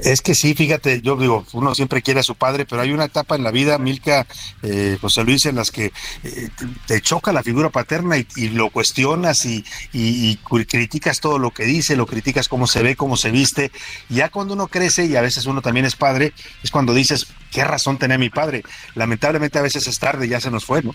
Es 0.03 0.23
que 0.23 0.35
sí, 0.35 0.55
fíjate, 0.55 1.01
yo 1.03 1.17
digo, 1.17 1.45
uno 1.53 1.75
siempre 1.75 2.01
quiere 2.03 2.21
a 2.21 2.23
su 2.23 2.35
padre, 2.35 2.65
pero 2.65 2.81
hay 2.83 2.93
una 2.93 3.05
etapa 3.05 3.35
en 3.37 3.43
la 3.45 3.51
vida, 3.51 3.77
Milka, 3.79 4.27
eh, 4.63 4.97
José 5.01 5.25
Luis, 5.25 5.45
en 5.47 5.57
las 5.57 5.71
que 5.71 5.93
eh, 6.23 6.49
te 6.87 7.01
choca 7.01 7.33
la 7.33 7.43
figura 7.43 7.71
paterna 7.71 8.17
y, 8.17 8.27
y 8.37 8.49
lo 8.51 8.71
cuestionas 8.71 9.45
y, 9.45 9.65
y- 9.93 10.31
y 10.31 10.37
cu- 10.37 10.65
criticas 10.67 11.21
todo 11.21 11.39
lo 11.39 11.51
que 11.51 11.65
dice, 11.65 11.97
lo 11.97 12.07
criticas 12.07 12.49
cómo 12.49 12.67
se 12.67 12.83
ve, 12.83 12.97
cómo 12.97 13.17
se 13.17 13.31
viste. 13.31 13.71
Ya 14.09 14.29
cuando 14.29 14.55
uno 14.55 14.69
crece 14.69 15.07
y 15.07 15.17
a 15.17 15.21
veces 15.21 15.47
uno 15.47 15.61
también 15.63 15.87
es 15.87 15.97
padre, 15.97 16.33
es 16.63 16.71
cuando 16.71 16.95
dices, 16.95 17.27
¿qué 17.51 17.65
razón 17.65 17.99
tenía 17.99 18.19
mi 18.19 18.31
padre? 18.31 18.63
Lamentablemente 18.95 19.59
a 19.59 19.63
veces 19.63 19.87
es 19.87 19.99
tarde, 19.99 20.29
ya 20.29 20.41
se 20.41 20.51
nos 20.51 20.65
fue, 20.65 20.83
¿no? 20.83 20.95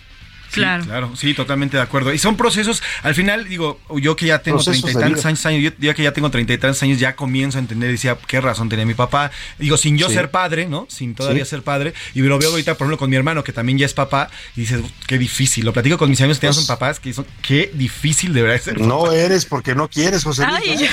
Claro. 0.52 0.84
Claro, 0.86 1.12
sí, 1.16 1.34
totalmente 1.34 1.78
de 1.78 1.84
acuerdo. 1.84 2.14
Y 2.14 2.18
son 2.18 2.38
procesos, 2.38 2.82
al 3.04 3.14
final, 3.16 3.48
digo, 3.48 3.80
yo 3.98 4.16
que 4.16 4.26
ya 4.28 4.40
tengo 4.40 4.64
treinta 4.64 4.90
y 4.92 4.94
tantos 4.94 5.26
años, 5.26 5.46
años, 5.46 5.62
yo 5.64 5.72
ya 5.80 5.94
que 5.94 6.04
ya 6.04 6.14
tengo 6.14 6.30
treinta 6.32 6.54
y 6.54 6.58
tantos 6.58 6.82
años, 6.84 7.00
ya 7.00 7.16
comienzo 7.16 7.58
a 7.58 7.62
entender, 7.62 7.92
decía, 7.92 8.18
qué 8.28 8.40
razón 8.42 8.70
tenía 8.70 8.86
mi 8.86 8.94
papá. 8.94 9.32
Digo, 9.60 9.78
sin 9.78 9.98
yo 9.98 10.08
Sí. 10.08 10.14
ser 10.16 10.32
padre, 10.32 10.68
¿no? 10.68 10.88
Sin 10.90 11.14
todavía 11.16 11.44
Sí. 11.46 11.50
ser 11.52 11.62
padre. 11.64 11.94
Y 12.14 12.22
lo 12.22 12.38
veo 12.40 12.52
ahorita, 12.52 12.74
por 12.76 12.86
ejemplo, 12.86 12.98
con 12.98 13.10
mi 13.10 13.16
hermano, 13.16 13.44
que 13.44 13.52
también 13.54 13.78
ya 13.78 13.86
es 13.86 13.94
papá, 13.94 14.30
y 14.56 14.62
dices, 14.62 14.82
qué 15.08 15.18
difícil. 15.18 15.66
Lo 15.66 15.74
platico 15.74 15.98
con 15.98 16.10
mis 16.10 16.20
amigos 16.22 16.40
que 16.40 16.48
ya 16.48 16.54
Pues- 16.54 16.66
son 16.66 16.68
papás, 16.68 17.00
que 17.00 17.14
son, 17.14 17.26
qué 17.42 17.72
difícil 17.74 18.34
debería 18.34 18.58
ser. 18.60 18.80
No 18.80 19.12
eres 19.12 19.46
porque 19.46 19.76
no 19.76 19.88
quieres, 19.90 20.24
José 20.24 20.46
Luis. 20.48 20.82
Ay, 20.82 20.90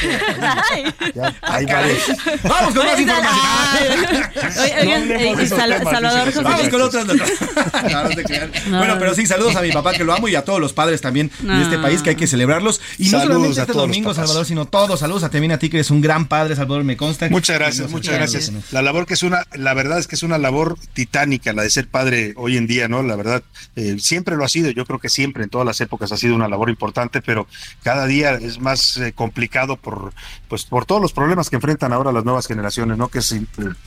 ay. 0.72 1.12
Ya, 1.14 1.34
ahí 1.42 1.66
vale. 1.66 1.96
Vamos 2.44 2.74
con 2.74 2.86
más 2.86 3.00
información. 3.00 3.42
Oigan, 4.80 5.10
eh, 5.12 5.46
Salvador 5.46 6.24
José 6.26 6.42
Vamos 6.42 6.68
con 6.68 6.82
otras 6.82 7.06
noticias. 7.06 7.40
No, 7.90 8.02
no 8.04 8.08
te 8.10 8.24
creas. 8.24 8.50
Bueno, 8.68 8.96
pero 8.98 9.14
sí, 9.14 9.26
saludos 9.26 9.41
a 9.56 9.62
mi 9.62 9.72
papá 9.72 9.92
que 9.92 10.04
lo 10.04 10.14
amo 10.14 10.28
y 10.28 10.34
a 10.34 10.44
todos 10.44 10.60
los 10.60 10.72
padres 10.72 11.00
también 11.00 11.30
de 11.40 11.62
este 11.62 11.78
país 11.78 12.02
que 12.02 12.10
hay 12.10 12.16
que 12.16 12.26
celebrarlos. 12.26 12.80
Y 12.98 13.04
no 13.04 13.18
Saludos 13.18 13.26
solamente 13.28 13.60
a 13.60 13.62
este 13.64 13.72
domingo. 13.74 14.14
Salvador, 14.14 14.46
sino 14.46 14.66
todos. 14.66 15.00
Saludos 15.00 15.24
a 15.24 15.30
también 15.30 15.52
a 15.52 15.58
ti 15.58 15.68
que 15.68 15.78
eres 15.78 15.90
un 15.90 16.00
gran 16.00 16.26
padre, 16.26 16.54
Salvador, 16.54 16.84
me 16.84 16.96
consta. 16.96 17.28
Muchas 17.28 17.58
gracias, 17.58 17.90
muchas 17.90 18.14
gracias. 18.14 18.52
La 18.70 18.82
labor 18.82 19.06
que 19.06 19.14
es 19.14 19.22
una, 19.22 19.46
la 19.54 19.74
verdad 19.74 19.98
es 19.98 20.06
que 20.06 20.14
es 20.14 20.22
una 20.22 20.38
labor 20.38 20.76
titánica 20.92 21.52
la 21.52 21.62
de 21.62 21.70
ser 21.70 21.88
padre 21.88 22.34
hoy 22.36 22.56
en 22.56 22.66
día, 22.66 22.88
¿no? 22.88 23.02
La 23.02 23.16
verdad, 23.16 23.42
eh, 23.76 23.96
siempre 23.98 24.36
lo 24.36 24.44
ha 24.44 24.48
sido, 24.48 24.70
yo 24.70 24.84
creo 24.84 24.98
que 24.98 25.08
siempre 25.08 25.44
en 25.44 25.50
todas 25.50 25.66
las 25.66 25.80
épocas 25.80 26.12
ha 26.12 26.16
sido 26.16 26.34
una 26.34 26.48
labor 26.48 26.70
importante, 26.70 27.22
pero 27.22 27.46
cada 27.82 28.06
día 28.06 28.34
es 28.34 28.60
más 28.60 28.96
eh, 28.98 29.12
complicado 29.12 29.76
por, 29.76 30.12
pues, 30.48 30.64
por 30.64 30.84
todos 30.84 31.00
los 31.00 31.12
problemas 31.12 31.50
que 31.50 31.56
enfrentan 31.56 31.92
ahora 31.92 32.12
las 32.12 32.24
nuevas 32.24 32.46
generaciones, 32.46 32.98
¿no? 32.98 33.08
Que 33.08 33.18
es, 33.20 33.34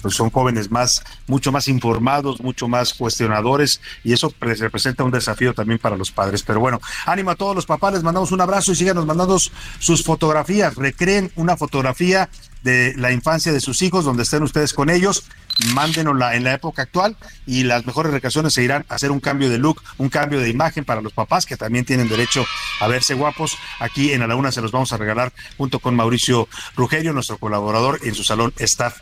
pues, 0.01 0.15
son 0.15 0.29
jóvenes 0.29 0.71
más, 0.71 1.03
mucho 1.27 1.51
más 1.51 1.67
informados, 1.67 2.41
mucho 2.41 2.67
más 2.67 2.93
cuestionadores, 2.93 3.81
y 4.03 4.13
eso 4.13 4.31
pues, 4.31 4.59
representa 4.59 5.03
un 5.03 5.11
desafío 5.11 5.44
también 5.53 5.79
para 5.79 5.97
los 5.97 6.11
padres. 6.11 6.43
Pero 6.43 6.59
bueno, 6.59 6.79
ánimo 7.05 7.31
a 7.31 7.35
todos 7.35 7.55
los 7.55 7.65
papás, 7.65 7.93
les 7.93 8.03
mandamos 8.03 8.31
un 8.31 8.41
abrazo 8.41 8.71
y 8.71 8.75
síganos 8.75 9.05
mandando 9.05 9.37
sus 9.39 10.03
fotografías. 10.03 10.75
Recreen 10.75 11.31
una 11.35 11.57
fotografía 11.57 12.29
de 12.63 12.93
la 12.97 13.11
infancia 13.11 13.53
de 13.53 13.61
sus 13.61 13.81
hijos, 13.83 14.05
donde 14.05 14.23
estén 14.23 14.41
ustedes 14.41 14.73
con 14.73 14.89
ellos, 14.89 15.25
mándenosla 15.73 16.35
en 16.35 16.43
la 16.43 16.53
época 16.53 16.81
actual 16.81 17.15
y 17.45 17.63
las 17.63 17.85
mejores 17.85 18.11
recreaciones 18.11 18.53
se 18.53 18.63
irán 18.63 18.85
a 18.89 18.95
hacer 18.95 19.11
un 19.11 19.19
cambio 19.19 19.49
de 19.49 19.57
look, 19.57 19.81
un 19.97 20.09
cambio 20.09 20.39
de 20.39 20.49
imagen 20.49 20.83
para 20.83 21.01
los 21.01 21.13
papás 21.13 21.45
que 21.45 21.57
también 21.57 21.85
tienen 21.85 22.09
derecho 22.09 22.45
a 22.81 22.87
verse 22.87 23.13
guapos. 23.13 23.57
Aquí 23.79 24.11
en 24.13 24.23
A 24.23 24.27
la 24.27 24.35
Una 24.35 24.51
se 24.51 24.61
los 24.61 24.71
vamos 24.71 24.91
a 24.93 24.97
regalar 24.97 25.31
junto 25.57 25.79
con 25.79 25.95
Mauricio 25.95 26.47
Rugerio, 26.75 27.13
nuestro 27.13 27.37
colaborador 27.37 27.99
en 28.03 28.15
su 28.15 28.23
salón 28.23 28.51
Staff 28.57 28.97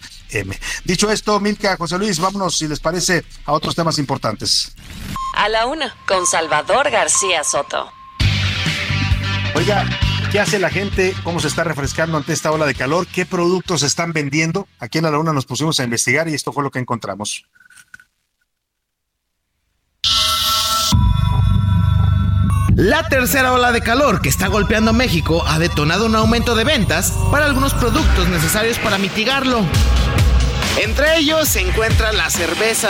Dicho 0.83 1.11
esto, 1.11 1.39
Milka, 1.39 1.77
José 1.77 1.97
Luis, 1.97 2.19
vámonos, 2.19 2.57
si 2.57 2.67
les 2.67 2.79
parece, 2.79 3.23
a 3.45 3.53
otros 3.53 3.75
temas 3.75 3.97
importantes. 3.99 4.73
A 5.35 5.49
la 5.49 5.65
una, 5.65 5.95
con 6.07 6.25
Salvador 6.25 6.89
García 6.89 7.43
Soto. 7.43 7.91
Oiga, 9.55 9.85
¿qué 10.31 10.39
hace 10.39 10.59
la 10.59 10.69
gente? 10.69 11.13
¿Cómo 11.23 11.39
se 11.39 11.47
está 11.47 11.63
refrescando 11.63 12.17
ante 12.17 12.33
esta 12.33 12.51
ola 12.51 12.65
de 12.65 12.75
calor? 12.75 13.07
¿Qué 13.07 13.25
productos 13.25 13.81
se 13.81 13.87
están 13.87 14.13
vendiendo? 14.13 14.67
Aquí 14.79 14.97
en 14.97 15.05
la 15.05 15.11
Luna 15.11 15.33
nos 15.33 15.45
pusimos 15.45 15.79
a 15.79 15.83
investigar 15.83 16.27
y 16.27 16.33
esto 16.33 16.51
fue 16.51 16.63
lo 16.63 16.71
que 16.71 16.79
encontramos. 16.79 17.45
La 22.75 23.07
tercera 23.07 23.53
ola 23.53 23.71
de 23.71 23.81
calor 23.81 24.19
que 24.19 24.29
está 24.29 24.47
golpeando 24.47 24.89
a 24.89 24.93
México 24.93 25.43
ha 25.45 25.59
detonado 25.59 26.07
un 26.07 26.15
aumento 26.15 26.55
de 26.55 26.63
ventas 26.63 27.13
para 27.31 27.45
algunos 27.45 27.73
productos 27.75 28.27
necesarios 28.29 28.79
para 28.79 28.97
mitigarlo. 28.97 29.63
Entre 30.77 31.17
ellos 31.17 31.47
se 31.47 31.61
encuentra 31.61 32.11
la 32.13 32.29
cerveza. 32.31 32.89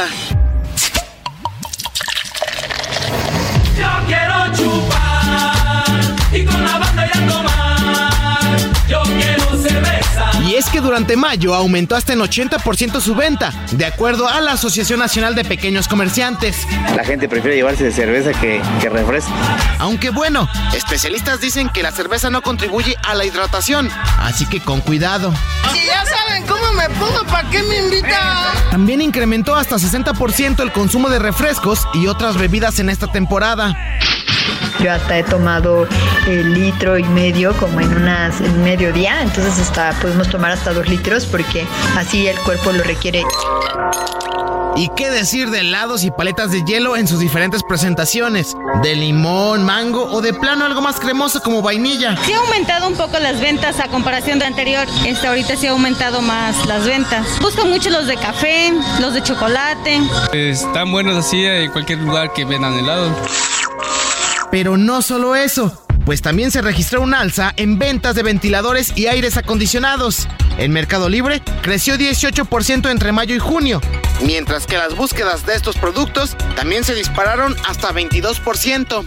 Yo 3.77 3.89
quiero 4.07 4.55
chupar 4.55 6.15
y 6.31 6.45
con 6.45 6.63
la 6.63 6.77
banda 6.79 7.11
ya 7.13 7.27
tomar. 7.27 8.57
Yo 8.87 9.01
quiero 9.03 9.61
cerveza. 9.61 10.31
Y 10.45 10.55
es 10.55 10.69
que 10.69 10.79
durante 10.79 11.17
mayo 11.17 11.53
aumentó 11.53 11.95
hasta 11.97 12.13
en 12.13 12.19
80% 12.19 13.01
su 13.01 13.15
venta, 13.15 13.51
de 13.71 13.85
acuerdo 13.85 14.29
a 14.29 14.39
la 14.39 14.53
Asociación 14.53 14.99
Nacional 14.99 15.35
de 15.35 15.43
Pequeños 15.43 15.89
Comerciantes. 15.89 16.65
La 16.95 17.03
gente 17.03 17.27
prefiere 17.27 17.57
llevarse 17.57 17.83
de 17.83 17.91
cerveza 17.91 18.31
que, 18.39 18.61
que 18.79 18.89
refresco. 18.89 19.33
Aunque 19.79 20.09
bueno, 20.09 20.47
especialistas 20.73 21.41
dicen 21.41 21.69
que 21.69 21.83
la 21.83 21.91
cerveza 21.91 22.29
no 22.29 22.41
contribuye 22.41 22.95
a 23.03 23.13
la 23.13 23.25
hidratación, 23.25 23.89
así 24.19 24.45
que 24.45 24.61
con 24.61 24.79
cuidado. 24.79 25.33
Si 25.73 25.85
ya 25.85 26.05
saben 26.05 26.45
cómo 26.45 26.62
me 26.75 26.89
pongo, 26.95 27.23
¿para 27.25 27.49
qué 27.49 27.61
me 27.63 27.77
invitan? 27.77 28.11
También 28.71 29.01
incrementó 29.01 29.55
hasta 29.55 29.75
60% 29.75 30.61
el 30.61 30.71
consumo 30.71 31.09
de 31.09 31.19
refrescos 31.19 31.87
y 31.93 32.07
otras 32.07 32.37
bebidas 32.37 32.79
en 32.79 32.89
esta 32.89 33.07
temporada. 33.07 33.75
Yo 34.79 34.91
hasta 34.91 35.17
he 35.17 35.23
tomado 35.23 35.87
el 36.27 36.53
litro 36.53 36.97
y 36.97 37.03
medio 37.03 37.55
como 37.57 37.79
en 37.79 37.95
unas 37.95 38.41
en 38.41 38.63
mediodía, 38.63 39.21
entonces 39.21 39.59
hasta 39.59 39.91
podemos 40.01 40.29
tomar 40.29 40.51
hasta 40.51 40.73
dos 40.73 40.89
litros 40.89 41.25
porque 41.25 41.65
así 41.95 42.27
el 42.27 42.37
cuerpo 42.39 42.71
lo 42.71 42.83
requiere. 42.83 43.23
¿Y 44.75 44.89
qué 44.95 45.11
decir 45.11 45.51
de 45.51 45.59
helados 45.59 46.03
y 46.03 46.09
paletas 46.09 46.51
de 46.51 46.63
hielo 46.63 46.97
en 46.97 47.07
sus 47.07 47.19
diferentes 47.19 47.61
presentaciones? 47.61 48.55
De 48.81 48.95
limón, 48.95 49.63
mango 49.63 50.05
o 50.05 50.19
de 50.19 50.33
plano 50.33 50.65
algo 50.65 50.81
más 50.81 50.99
cremoso 50.99 51.41
como 51.41 51.61
vainilla. 51.61 52.17
Sí 52.25 52.33
ha 52.33 52.39
aumentado 52.39 52.87
un 52.87 52.95
poco 52.95 53.19
las 53.19 53.39
ventas 53.39 53.79
a 53.79 53.87
comparación 53.89 54.39
de 54.39 54.45
anterior. 54.45 54.87
Este 55.05 55.27
ahorita 55.27 55.55
sí 55.57 55.67
ha 55.67 55.71
aumentado 55.71 56.21
más 56.23 56.65
las 56.65 56.85
ventas. 56.85 57.27
Busco 57.39 57.65
mucho 57.65 57.91
los 57.91 58.07
de 58.07 58.17
café, 58.17 58.73
los 58.99 59.13
de 59.13 59.21
chocolate. 59.21 60.01
Están 60.33 60.91
buenos 60.91 61.17
así 61.17 61.45
en 61.45 61.71
cualquier 61.71 61.99
lugar 61.99 62.33
que 62.33 62.43
vendan 62.43 62.73
helado. 62.73 63.15
Pero 64.49 64.77
no 64.77 65.01
solo 65.01 65.35
eso, 65.35 65.82
pues 66.05 66.21
también 66.21 66.51
se 66.51 66.61
registró 66.61 67.01
un 67.01 67.13
alza 67.13 67.53
en 67.57 67.79
ventas 67.79 68.15
de 68.15 68.23
ventiladores 68.23 68.93
y 68.95 69.07
aires 69.07 69.37
acondicionados. 69.37 70.27
En 70.57 70.71
Mercado 70.71 71.09
Libre 71.09 71.41
creció 71.61 71.95
18% 71.95 72.91
entre 72.91 73.11
mayo 73.11 73.35
y 73.35 73.39
junio, 73.39 73.81
mientras 74.21 74.67
que 74.67 74.77
las 74.77 74.95
búsquedas 74.95 75.45
de 75.45 75.55
estos 75.55 75.77
productos 75.77 76.37
también 76.55 76.83
se 76.83 76.93
dispararon 76.93 77.55
hasta 77.67 77.91
22%. 77.91 79.05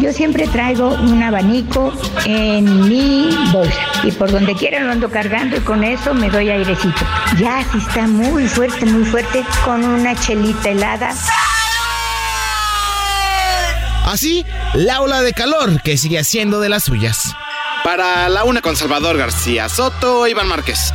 Yo 0.00 0.12
siempre 0.12 0.46
traigo 0.46 0.88
un 0.88 1.22
abanico 1.22 1.92
en 2.24 2.88
mi 2.88 3.28
bolsa 3.52 3.78
y 4.02 4.12
por 4.12 4.30
donde 4.30 4.54
quiera 4.54 4.80
lo 4.80 4.92
ando 4.92 5.10
cargando 5.10 5.56
y 5.56 5.60
con 5.60 5.84
eso 5.84 6.14
me 6.14 6.30
doy 6.30 6.50
airecito. 6.50 7.04
Ya 7.38 7.64
si 7.70 7.78
está 7.78 8.06
muy 8.06 8.48
fuerte, 8.48 8.86
muy 8.86 9.04
fuerte, 9.04 9.44
con 9.64 9.84
una 9.84 10.18
chelita 10.18 10.70
helada. 10.70 11.14
Así, 14.04 14.44
la 14.74 15.00
ola 15.00 15.22
de 15.22 15.32
calor 15.32 15.80
que 15.82 15.96
sigue 15.96 16.18
haciendo 16.18 16.60
de 16.60 16.68
las 16.68 16.84
suyas. 16.84 17.34
Para 17.82 18.28
la 18.28 18.44
una 18.44 18.60
con 18.62 18.76
Salvador 18.76 19.16
García 19.16 19.68
Soto, 19.68 20.26
Iván 20.26 20.48
Márquez. 20.48 20.92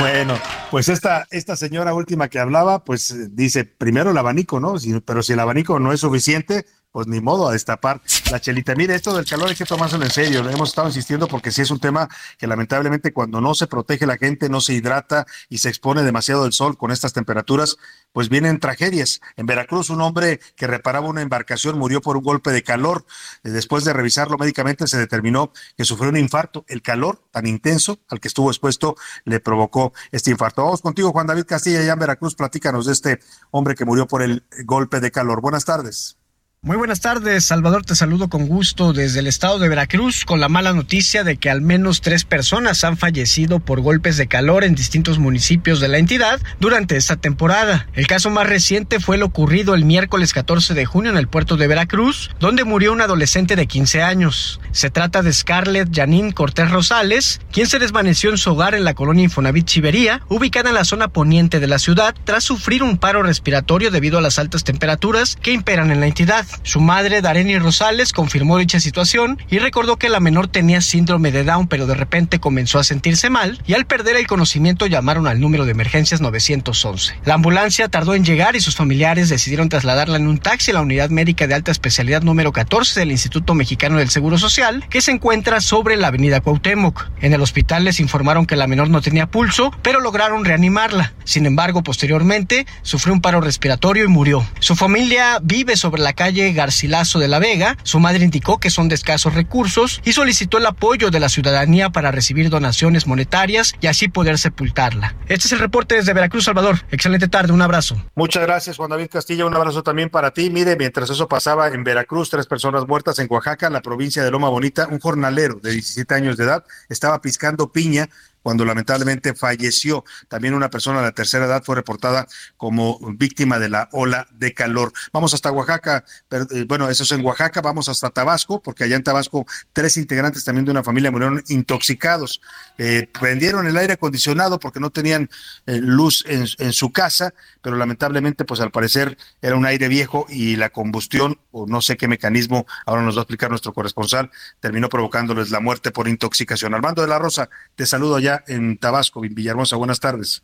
Bueno, 0.00 0.38
pues 0.70 0.88
esta, 0.88 1.26
esta 1.30 1.56
señora 1.56 1.94
última 1.94 2.28
que 2.28 2.38
hablaba, 2.38 2.84
pues 2.84 3.10
eh, 3.10 3.28
dice 3.30 3.64
primero 3.64 4.10
el 4.10 4.18
abanico, 4.18 4.60
¿no? 4.60 4.78
Si- 4.78 5.00
pero 5.00 5.22
si 5.22 5.32
el 5.32 5.40
abanico 5.40 5.80
no 5.80 5.92
es 5.92 6.00
suficiente, 6.00 6.66
pues 6.90 7.06
ni 7.06 7.20
modo 7.20 7.48
a 7.48 7.52
destapar 7.52 8.00
la 8.30 8.40
chelita. 8.40 8.74
Mire, 8.74 8.94
esto 8.94 9.14
del 9.14 9.26
calor 9.26 9.48
hay 9.48 9.54
que 9.54 9.64
tomárselo 9.64 10.04
en 10.04 10.10
serio. 10.10 10.42
Le 10.42 10.52
hemos 10.52 10.70
estado 10.70 10.88
insistiendo 10.88 11.28
porque 11.28 11.50
sí 11.52 11.62
es 11.62 11.70
un 11.70 11.80
tema 11.80 12.08
que 12.38 12.46
lamentablemente 12.46 13.12
cuando 13.12 13.40
no 13.40 13.54
se 13.54 13.66
protege 13.66 14.06
la 14.06 14.16
gente, 14.16 14.48
no 14.48 14.60
se 14.60 14.74
hidrata 14.74 15.26
y 15.48 15.58
se 15.58 15.68
expone 15.68 16.02
demasiado 16.02 16.46
el 16.46 16.52
sol 16.52 16.78
con 16.78 16.90
estas 16.90 17.12
temperaturas, 17.12 17.76
pues 18.12 18.28
vienen 18.28 18.60
tragedias. 18.60 19.20
En 19.36 19.46
Veracruz, 19.46 19.90
un 19.90 20.00
hombre 20.00 20.40
que 20.56 20.66
reparaba 20.66 21.08
una 21.08 21.22
embarcación 21.22 21.78
murió 21.78 22.00
por 22.00 22.16
un 22.16 22.22
golpe 22.22 22.50
de 22.50 22.62
calor. 22.62 23.04
Eh, 23.44 23.50
Después 23.50 23.84
de 23.84 23.92
revisarlo 23.92 24.38
médicamente, 24.38 24.86
se 24.86 24.98
determinó 24.98 25.52
que 25.76 25.84
sufrió 25.84 26.10
un 26.10 26.16
infarto. 26.16 26.64
El 26.68 26.80
calor 26.80 27.22
tan 27.32 27.46
intenso 27.46 27.98
al 28.08 28.20
que 28.20 28.28
estuvo 28.28 28.50
expuesto 28.50 28.96
le 29.24 29.40
provocó 29.40 29.92
este 30.12 30.30
infarto. 30.30 30.62
Vamos 30.62 30.80
contigo, 30.80 31.10
Juan 31.12 31.26
David 31.26 31.44
Castilla, 31.44 31.80
allá 31.80 31.92
en 31.92 31.98
Veracruz. 31.98 32.34
Platícanos 32.34 32.86
de 32.86 32.92
este 32.92 33.20
hombre 33.50 33.74
que 33.74 33.84
murió 33.84 34.06
por 34.06 34.22
el 34.22 34.44
golpe 34.64 35.00
de 35.00 35.10
calor. 35.10 35.40
Buenas 35.40 35.64
tardes. 35.64 36.18
Muy 36.60 36.76
buenas 36.76 37.00
tardes, 37.00 37.44
Salvador, 37.44 37.84
te 37.84 37.94
saludo 37.94 38.28
con 38.28 38.48
gusto 38.48 38.92
desde 38.92 39.20
el 39.20 39.28
estado 39.28 39.60
de 39.60 39.68
Veracruz 39.68 40.24
con 40.24 40.40
la 40.40 40.48
mala 40.48 40.72
noticia 40.72 41.22
de 41.22 41.36
que 41.36 41.50
al 41.50 41.62
menos 41.62 42.00
tres 42.00 42.24
personas 42.24 42.82
han 42.82 42.96
fallecido 42.96 43.60
por 43.60 43.80
golpes 43.80 44.16
de 44.16 44.26
calor 44.26 44.64
en 44.64 44.74
distintos 44.74 45.20
municipios 45.20 45.78
de 45.78 45.86
la 45.86 45.98
entidad 45.98 46.40
durante 46.58 46.96
esta 46.96 47.14
temporada. 47.14 47.86
El 47.94 48.08
caso 48.08 48.30
más 48.30 48.48
reciente 48.48 48.98
fue 48.98 49.18
lo 49.18 49.26
ocurrido 49.26 49.76
el 49.76 49.84
miércoles 49.84 50.32
14 50.32 50.74
de 50.74 50.84
junio 50.84 51.12
en 51.12 51.16
el 51.16 51.28
puerto 51.28 51.56
de 51.56 51.68
Veracruz, 51.68 52.32
donde 52.40 52.64
murió 52.64 52.92
un 52.92 53.02
adolescente 53.02 53.54
de 53.54 53.68
15 53.68 54.02
años. 54.02 54.60
Se 54.72 54.90
trata 54.90 55.22
de 55.22 55.32
Scarlett 55.32 55.94
Janine 55.94 56.34
Cortés 56.34 56.72
Rosales, 56.72 57.40
quien 57.52 57.68
se 57.68 57.78
desvaneció 57.78 58.30
en 58.30 58.36
su 58.36 58.50
hogar 58.50 58.74
en 58.74 58.82
la 58.82 58.94
colonia 58.94 59.22
Infonavit 59.22 59.64
Chivería, 59.64 60.22
ubicada 60.28 60.70
en 60.70 60.74
la 60.74 60.84
zona 60.84 61.06
poniente 61.06 61.60
de 61.60 61.68
la 61.68 61.78
ciudad, 61.78 62.16
tras 62.24 62.42
sufrir 62.42 62.82
un 62.82 62.98
paro 62.98 63.22
respiratorio 63.22 63.92
debido 63.92 64.18
a 64.18 64.22
las 64.22 64.40
altas 64.40 64.64
temperaturas 64.64 65.36
que 65.40 65.52
imperan 65.52 65.92
en 65.92 66.00
la 66.00 66.08
entidad. 66.08 66.47
Su 66.62 66.80
madre, 66.80 67.22
Dareni 67.22 67.58
Rosales, 67.58 68.12
confirmó 68.12 68.58
dicha 68.58 68.80
situación 68.80 69.38
y 69.50 69.58
recordó 69.58 69.96
que 69.96 70.08
la 70.08 70.20
menor 70.20 70.48
tenía 70.48 70.80
síndrome 70.80 71.32
de 71.32 71.44
Down, 71.44 71.68
pero 71.68 71.86
de 71.86 71.94
repente 71.94 72.40
comenzó 72.40 72.78
a 72.78 72.84
sentirse 72.84 73.30
mal 73.30 73.60
y 73.66 73.74
al 73.74 73.86
perder 73.86 74.16
el 74.16 74.26
conocimiento 74.26 74.86
llamaron 74.86 75.26
al 75.26 75.40
número 75.40 75.64
de 75.64 75.72
emergencias 75.72 76.20
911. 76.20 77.14
La 77.24 77.34
ambulancia 77.34 77.88
tardó 77.88 78.14
en 78.14 78.24
llegar 78.24 78.56
y 78.56 78.60
sus 78.60 78.76
familiares 78.76 79.28
decidieron 79.28 79.68
trasladarla 79.68 80.16
en 80.16 80.26
un 80.26 80.38
taxi 80.38 80.70
a 80.70 80.74
la 80.74 80.82
unidad 80.82 81.10
médica 81.10 81.46
de 81.46 81.54
alta 81.54 81.70
especialidad 81.70 82.22
número 82.22 82.52
14 82.52 83.00
del 83.00 83.10
Instituto 83.10 83.54
Mexicano 83.54 83.98
del 83.98 84.10
Seguro 84.10 84.38
Social, 84.38 84.84
que 84.88 85.00
se 85.00 85.10
encuentra 85.10 85.60
sobre 85.60 85.96
la 85.96 86.08
avenida 86.08 86.40
Cuauhtémoc. 86.40 87.08
En 87.20 87.32
el 87.32 87.40
hospital 87.40 87.84
les 87.84 88.00
informaron 88.00 88.46
que 88.46 88.56
la 88.56 88.66
menor 88.66 88.90
no 88.90 89.00
tenía 89.00 89.26
pulso, 89.26 89.72
pero 89.82 90.00
lograron 90.00 90.44
reanimarla. 90.44 91.12
Sin 91.24 91.46
embargo, 91.46 91.82
posteriormente 91.82 92.66
sufrió 92.82 93.12
un 93.12 93.20
paro 93.20 93.40
respiratorio 93.40 94.04
y 94.04 94.08
murió. 94.08 94.46
Su 94.60 94.76
familia 94.76 95.38
vive 95.42 95.76
sobre 95.76 96.02
la 96.02 96.12
calle 96.12 96.37
Garcilaso 96.52 97.18
de 97.18 97.28
la 97.28 97.38
Vega. 97.38 97.76
Su 97.82 98.00
madre 98.00 98.24
indicó 98.24 98.58
que 98.58 98.70
son 98.70 98.88
de 98.88 98.94
escasos 98.94 99.34
recursos 99.34 100.00
y 100.04 100.12
solicitó 100.12 100.58
el 100.58 100.66
apoyo 100.66 101.10
de 101.10 101.20
la 101.20 101.28
ciudadanía 101.28 101.90
para 101.90 102.10
recibir 102.10 102.50
donaciones 102.50 103.06
monetarias 103.06 103.74
y 103.80 103.86
así 103.86 104.08
poder 104.08 104.38
sepultarla. 104.38 105.14
Este 105.28 105.46
es 105.46 105.52
el 105.52 105.58
reporte 105.58 105.96
desde 105.96 106.12
Veracruz, 106.12 106.44
Salvador. 106.44 106.80
Excelente 106.90 107.28
tarde, 107.28 107.52
un 107.52 107.62
abrazo. 107.62 107.96
Muchas 108.14 108.42
gracias, 108.42 108.76
Juan 108.76 108.90
David 108.90 109.08
Castilla. 109.10 109.46
Un 109.46 109.54
abrazo 109.54 109.82
también 109.82 110.10
para 110.10 110.30
ti. 110.32 110.50
Mire, 110.50 110.76
mientras 110.76 111.10
eso 111.10 111.28
pasaba 111.28 111.68
en 111.68 111.84
Veracruz, 111.84 112.30
tres 112.30 112.46
personas 112.46 112.86
muertas 112.86 113.18
en 113.18 113.26
Oaxaca, 113.30 113.66
en 113.66 113.72
la 113.72 113.82
provincia 113.82 114.22
de 114.22 114.30
Loma 114.30 114.48
Bonita, 114.48 114.88
un 114.90 115.00
jornalero 115.00 115.60
de 115.62 115.72
17 115.72 116.14
años 116.14 116.36
de 116.36 116.44
edad 116.44 116.64
estaba 116.88 117.20
piscando 117.20 117.70
piña 117.72 118.08
cuando 118.48 118.64
lamentablemente 118.64 119.34
falleció. 119.34 120.06
También 120.26 120.54
una 120.54 120.70
persona 120.70 121.00
de 121.00 121.04
la 121.04 121.12
tercera 121.12 121.44
edad 121.44 121.62
fue 121.62 121.76
reportada 121.76 122.26
como 122.56 122.98
víctima 123.12 123.58
de 123.58 123.68
la 123.68 123.90
ola 123.92 124.26
de 124.30 124.54
calor. 124.54 124.90
Vamos 125.12 125.34
hasta 125.34 125.52
Oaxaca, 125.52 126.02
eh, 126.30 126.64
bueno, 126.66 126.88
eso 126.88 127.02
es 127.02 127.12
en 127.12 127.22
Oaxaca, 127.22 127.60
vamos 127.60 127.90
hasta 127.90 128.08
Tabasco, 128.08 128.62
porque 128.62 128.84
allá 128.84 128.96
en 128.96 129.02
Tabasco 129.02 129.44
tres 129.74 129.98
integrantes 129.98 130.44
también 130.44 130.64
de 130.64 130.70
una 130.70 130.82
familia 130.82 131.10
murieron 131.10 131.44
intoxicados. 131.48 132.40
Eh, 132.78 133.10
prendieron 133.20 133.66
el 133.66 133.76
aire 133.76 133.92
acondicionado 133.92 134.58
porque 134.58 134.80
no 134.80 134.88
tenían 134.88 135.28
eh, 135.66 135.76
luz 135.82 136.24
en, 136.26 136.46
en 136.56 136.72
su 136.72 136.90
casa, 136.90 137.34
pero 137.60 137.76
lamentablemente, 137.76 138.46
pues 138.46 138.62
al 138.62 138.70
parecer 138.70 139.18
era 139.42 139.56
un 139.56 139.66
aire 139.66 139.88
viejo 139.88 140.24
y 140.30 140.56
la 140.56 140.70
combustión, 140.70 141.38
o 141.50 141.66
no 141.66 141.82
sé 141.82 141.98
qué 141.98 142.08
mecanismo, 142.08 142.64
ahora 142.86 143.02
nos 143.02 143.14
va 143.14 143.20
a 143.20 143.24
explicar 143.24 143.50
nuestro 143.50 143.74
corresponsal, 143.74 144.30
terminó 144.60 144.88
provocándoles 144.88 145.50
la 145.50 145.60
muerte 145.60 145.90
por 145.90 146.08
intoxicación. 146.08 146.72
Armando 146.72 147.02
de 147.02 147.08
la 147.08 147.18
Rosa, 147.18 147.50
te 147.76 147.84
saludo 147.84 148.16
allá 148.16 148.37
en 148.46 148.78
Tabasco, 148.78 149.20
Villahermosa. 149.20 149.76
Buenas 149.76 150.00
tardes. 150.00 150.42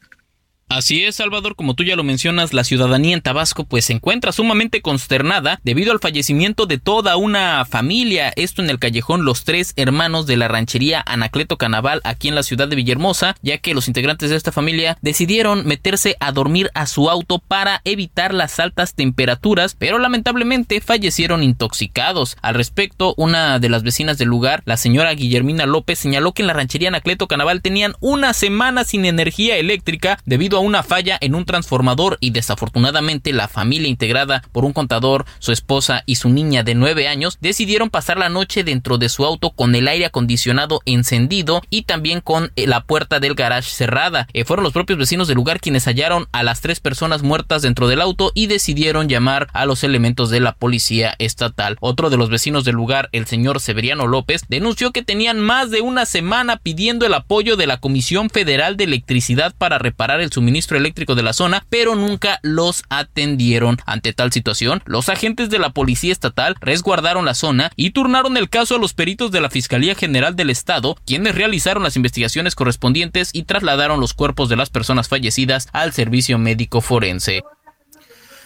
Así 0.68 1.04
es, 1.04 1.16
Salvador, 1.16 1.56
como 1.56 1.74
tú 1.74 1.84
ya 1.84 1.94
lo 1.94 2.04
mencionas, 2.04 2.52
la 2.52 2.64
ciudadanía 2.64 3.14
en 3.14 3.20
Tabasco 3.20 3.64
pues 3.64 3.84
se 3.84 3.92
encuentra 3.92 4.32
sumamente 4.32 4.80
consternada 4.82 5.60
debido 5.62 5.92
al 5.92 6.00
fallecimiento 6.00 6.66
de 6.66 6.78
toda 6.78 7.16
una 7.16 7.64
familia, 7.64 8.32
esto 8.34 8.62
en 8.62 8.70
el 8.70 8.78
callejón 8.78 9.24
Los 9.24 9.44
Tres 9.44 9.72
Hermanos 9.76 10.26
de 10.26 10.36
la 10.36 10.48
ranchería 10.48 11.02
Anacleto 11.06 11.58
Canaval 11.58 12.00
aquí 12.02 12.28
en 12.28 12.34
la 12.34 12.42
ciudad 12.42 12.66
de 12.66 12.76
Villahermosa, 12.76 13.36
ya 13.42 13.58
que 13.58 13.74
los 13.74 13.88
integrantes 13.88 14.30
de 14.30 14.36
esta 14.36 14.52
familia 14.52 14.98
decidieron 15.00 15.66
meterse 15.66 16.16
a 16.18 16.32
dormir 16.32 16.70
a 16.74 16.86
su 16.86 17.08
auto 17.10 17.38
para 17.38 17.80
evitar 17.84 18.34
las 18.34 18.58
altas 18.58 18.94
temperaturas, 18.94 19.76
pero 19.78 19.98
lamentablemente 19.98 20.80
fallecieron 20.80 21.42
intoxicados. 21.42 22.36
Al 22.42 22.54
respecto, 22.54 23.14
una 23.16 23.58
de 23.58 23.68
las 23.68 23.82
vecinas 23.82 24.18
del 24.18 24.28
lugar, 24.28 24.62
la 24.64 24.76
señora 24.76 25.14
Guillermina 25.14 25.66
López, 25.66 25.98
señaló 25.98 26.32
que 26.32 26.42
en 26.42 26.48
la 26.48 26.54
ranchería 26.54 26.88
Anacleto 26.88 27.28
Canaval 27.28 27.62
tenían 27.62 27.94
una 28.00 28.32
semana 28.32 28.84
sin 28.84 29.04
energía 29.04 29.56
eléctrica 29.56 30.18
debido 30.24 30.53
a 30.56 30.60
una 30.60 30.82
falla 30.82 31.18
en 31.20 31.34
un 31.34 31.44
transformador 31.44 32.18
y 32.20 32.30
desafortunadamente 32.30 33.32
la 33.32 33.48
familia 33.48 33.88
integrada 33.88 34.42
por 34.52 34.64
un 34.64 34.72
contador, 34.72 35.24
su 35.38 35.52
esposa 35.52 36.02
y 36.06 36.16
su 36.16 36.28
niña 36.28 36.62
de 36.62 36.74
9 36.74 37.08
años 37.08 37.38
decidieron 37.40 37.90
pasar 37.90 38.18
la 38.18 38.28
noche 38.28 38.64
dentro 38.64 38.98
de 38.98 39.08
su 39.08 39.24
auto 39.24 39.50
con 39.50 39.74
el 39.74 39.88
aire 39.88 40.06
acondicionado 40.06 40.80
encendido 40.86 41.62
y 41.70 41.82
también 41.82 42.20
con 42.20 42.52
eh, 42.56 42.66
la 42.66 42.84
puerta 42.84 43.20
del 43.20 43.34
garage 43.34 43.70
cerrada. 43.70 44.28
Eh, 44.32 44.44
fueron 44.44 44.64
los 44.64 44.72
propios 44.72 44.98
vecinos 44.98 45.28
del 45.28 45.36
lugar 45.36 45.60
quienes 45.60 45.86
hallaron 45.86 46.28
a 46.32 46.42
las 46.42 46.60
tres 46.60 46.80
personas 46.80 47.22
muertas 47.22 47.62
dentro 47.62 47.88
del 47.88 48.00
auto 48.00 48.32
y 48.34 48.46
decidieron 48.46 49.08
llamar 49.08 49.48
a 49.52 49.66
los 49.66 49.84
elementos 49.84 50.30
de 50.30 50.40
la 50.40 50.54
policía 50.54 51.14
estatal. 51.18 51.76
Otro 51.80 52.10
de 52.10 52.16
los 52.16 52.30
vecinos 52.30 52.64
del 52.64 52.76
lugar, 52.76 53.08
el 53.12 53.26
señor 53.26 53.60
Severiano 53.60 54.06
López, 54.06 54.42
denunció 54.48 54.92
que 54.92 55.02
tenían 55.02 55.40
más 55.40 55.70
de 55.70 55.80
una 55.80 56.06
semana 56.06 56.56
pidiendo 56.56 57.06
el 57.06 57.14
apoyo 57.14 57.56
de 57.56 57.66
la 57.66 57.78
Comisión 57.78 58.30
Federal 58.30 58.76
de 58.76 58.84
Electricidad 58.84 59.54
para 59.56 59.78
reparar 59.78 60.20
el 60.20 60.30
suministro 60.30 60.43
eléctrico 60.76 61.14
de 61.14 61.22
la 61.22 61.32
zona, 61.32 61.64
pero 61.70 61.94
nunca 61.94 62.38
los 62.42 62.82
atendieron. 62.88 63.78
Ante 63.86 64.12
tal 64.12 64.32
situación, 64.32 64.82
los 64.86 65.08
agentes 65.08 65.50
de 65.50 65.58
la 65.58 65.70
Policía 65.70 66.12
Estatal 66.12 66.56
resguardaron 66.60 67.24
la 67.24 67.34
zona 67.34 67.70
y 67.76 67.90
turnaron 67.90 68.36
el 68.36 68.48
caso 68.48 68.76
a 68.76 68.78
los 68.78 68.94
peritos 68.94 69.30
de 69.30 69.40
la 69.40 69.50
Fiscalía 69.50 69.94
General 69.94 70.36
del 70.36 70.50
Estado, 70.50 70.96
quienes 71.06 71.34
realizaron 71.34 71.82
las 71.82 71.96
investigaciones 71.96 72.54
correspondientes 72.54 73.30
y 73.32 73.44
trasladaron 73.44 74.00
los 74.00 74.14
cuerpos 74.14 74.48
de 74.48 74.56
las 74.56 74.70
personas 74.70 75.08
fallecidas 75.08 75.68
al 75.72 75.92
servicio 75.92 76.38
médico 76.38 76.80
forense. 76.80 77.42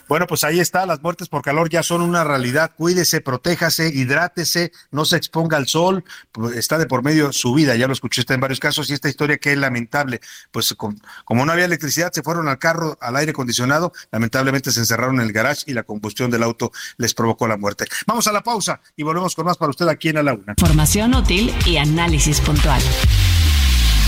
Bueno, 0.09 0.27
pues 0.27 0.43
ahí 0.45 0.59
está, 0.59 0.87
las 0.87 1.03
muertes 1.03 1.29
por 1.29 1.43
calor 1.43 1.69
ya 1.69 1.83
son 1.83 2.01
una 2.01 2.25
realidad. 2.25 2.73
Cuídese, 2.77 3.21
protéjase, 3.21 3.89
hidrátese, 3.89 4.73
no 4.91 5.05
se 5.05 5.17
exponga 5.17 5.57
al 5.59 5.69
sol. 5.69 6.03
Pues 6.33 6.57
está 6.57 6.79
de 6.79 6.87
por 6.87 7.03
medio 7.05 7.33
su 7.33 7.53
vida, 7.53 7.77
ya 7.77 7.87
lo 7.87 7.93
escuché 7.93 8.23
usted 8.23 8.35
en 8.35 8.41
varios 8.41 8.59
casos 8.59 8.89
y 8.91 8.95
esta 8.95 9.09
historia 9.09 9.37
que 9.39 9.53
es 9.53 9.59
lamentable. 9.59 10.21
Pues 10.51 10.73
con- 10.75 11.01
como 11.25 11.45
no 11.45 11.53
había 11.53 11.67
electricidad, 11.67 12.11
se 12.13 12.23
fueron 12.23 12.49
al 12.49 12.59
carro, 12.59 12.97
al 13.01 13.17
aire 13.17 13.31
acondicionado, 13.33 13.93
lamentablemente 14.11 14.71
se 14.73 14.81
encerraron 14.81 15.17
en 15.21 15.27
el 15.27 15.33
garage 15.33 15.65
y 15.67 15.75
la 15.75 15.83
combustión 15.83 16.31
del 16.31 16.43
auto 16.43 16.73
les 16.97 17.13
provocó 17.13 17.47
la 17.47 17.57
muerte. 17.59 17.85
Vamos 18.07 18.27
a 18.27 18.33
la 18.33 18.43
pausa 18.43 18.81
y 18.97 19.03
volvemos 19.03 19.35
con 19.35 19.45
más 19.45 19.57
para 19.59 19.71
usted 19.71 19.89
aquí 19.89 20.09
en 20.09 20.19
A 20.19 20.23
la 20.23 20.33
Una. 20.35 20.55
Información 20.57 21.15
útil 21.15 21.55
y 21.67 21.77
análisis 21.77 22.41
puntual. 22.41 22.81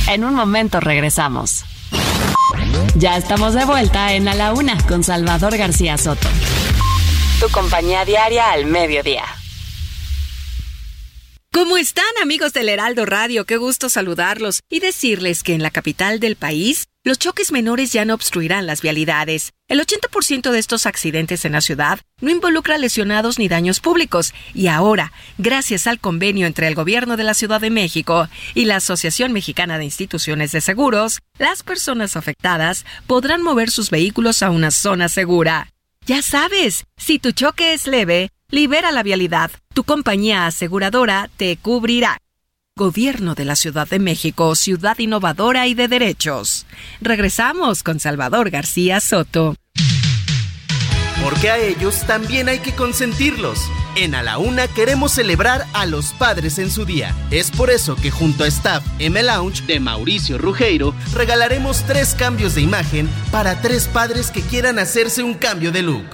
En 0.09 0.25
un 0.25 0.35
momento 0.35 0.81
regresamos. 0.81 1.65
Ya 2.95 3.17
estamos 3.17 3.55
de 3.55 3.65
vuelta 3.65 4.15
en 4.15 4.29
A 4.29 4.35
la 4.35 4.53
Una 4.53 4.77
con 4.87 5.03
Salvador 5.05 5.57
García 5.57 5.97
Soto. 5.97 6.29
Tu 7.41 7.49
compañía 7.51 8.05
diaria 8.05 8.51
al 8.51 8.67
mediodía. 8.67 9.25
¿Cómo 11.53 11.77
están 11.77 12.05
amigos 12.23 12.53
del 12.53 12.69
Heraldo 12.69 13.07
Radio? 13.07 13.45
Qué 13.45 13.57
gusto 13.57 13.89
saludarlos 13.89 14.61
y 14.71 14.81
decirles 14.81 15.43
que 15.43 15.55
en 15.55 15.63
la 15.63 15.71
capital 15.71 16.21
del 16.21 16.37
país 16.37 16.87
los 17.03 17.19
choques 17.19 17.51
menores 17.51 17.93
ya 17.93 18.05
no 18.05 18.13
obstruirán 18.13 18.67
las 18.67 18.83
vialidades. 18.83 19.53
El 19.69 19.81
80% 19.81 20.51
de 20.51 20.59
estos 20.59 20.85
accidentes 20.85 21.47
en 21.47 21.53
la 21.53 21.63
ciudad 21.63 21.99
no 22.21 22.31
involucra 22.31 22.77
lesionados 22.77 23.39
ni 23.39 23.49
daños 23.49 23.81
públicos 23.81 24.35
y 24.53 24.67
ahora, 24.67 25.13
gracias 25.39 25.87
al 25.87 25.99
convenio 25.99 26.47
entre 26.47 26.69
el 26.69 26.75
Gobierno 26.75 27.17
de 27.17 27.25
la 27.25 27.33
Ciudad 27.33 27.61
de 27.61 27.71
México 27.71 28.29
y 28.55 28.67
la 28.67 28.77
Asociación 28.77 29.33
Mexicana 29.33 29.79
de 29.79 29.85
Instituciones 29.85 30.53
de 30.53 30.61
Seguros, 30.61 31.21
las 31.39 31.63
personas 31.63 32.17
afectadas 32.17 32.85
podrán 33.07 33.43
mover 33.43 33.71
sus 33.71 33.89
vehículos 33.89 34.43
a 34.43 34.51
una 34.51 34.71
zona 34.71 35.09
segura. 35.09 35.73
Ya 36.05 36.21
sabes, 36.21 36.85
si 36.99 37.19
tu 37.19 37.33
choque 37.33 37.73
es 37.73 37.87
leve, 37.87 38.31
libera 38.51 38.91
la 38.91 39.03
vialidad. 39.03 39.51
Tu 39.73 39.85
compañía 39.85 40.47
aseguradora 40.47 41.31
te 41.37 41.57
cubrirá. 41.57 42.19
Gobierno 42.77 43.35
de 43.35 43.45
la 43.45 43.57
Ciudad 43.57 43.89
de 43.89 43.99
México, 43.99 44.55
ciudad 44.55 44.99
innovadora 44.99 45.67
y 45.67 45.75
de 45.75 45.89
derechos. 45.89 46.67
Regresamos 47.01 47.83
con 47.83 48.01
Salvador 48.01 48.51
García 48.51 49.01
Soto. 49.01 49.55
Porque 51.23 51.51
a 51.51 51.59
ellos 51.59 52.07
también 52.07 52.49
hay 52.49 52.61
que 52.61 52.73
consentirlos. 52.73 53.61
En 53.97 54.15
A 54.15 54.23
la 54.23 54.39
Una 54.39 54.67
queremos 54.67 55.13
celebrar 55.13 55.67
a 55.75 55.85
los 55.85 56.13
padres 56.13 56.59
en 56.59 56.71
su 56.71 56.87
día. 56.87 57.15
Es 57.31 57.51
por 57.51 57.71
eso 57.71 57.97
que 57.97 58.11
junto 58.11 58.45
a 58.45 58.47
Staff 58.47 58.83
M 58.99 59.23
Lounge 59.23 59.67
de 59.67 59.79
Mauricio 59.79 60.39
Rugeiro 60.39 60.95
regalaremos 61.13 61.85
tres 61.85 62.15
cambios 62.15 62.55
de 62.55 62.63
imagen 62.63 63.11
para 63.31 63.61
tres 63.61 63.89
padres 63.89 64.31
que 64.31 64.41
quieran 64.41 64.79
hacerse 64.79 65.23
un 65.23 65.35
cambio 65.35 65.71
de 65.71 65.83
look. 65.83 66.07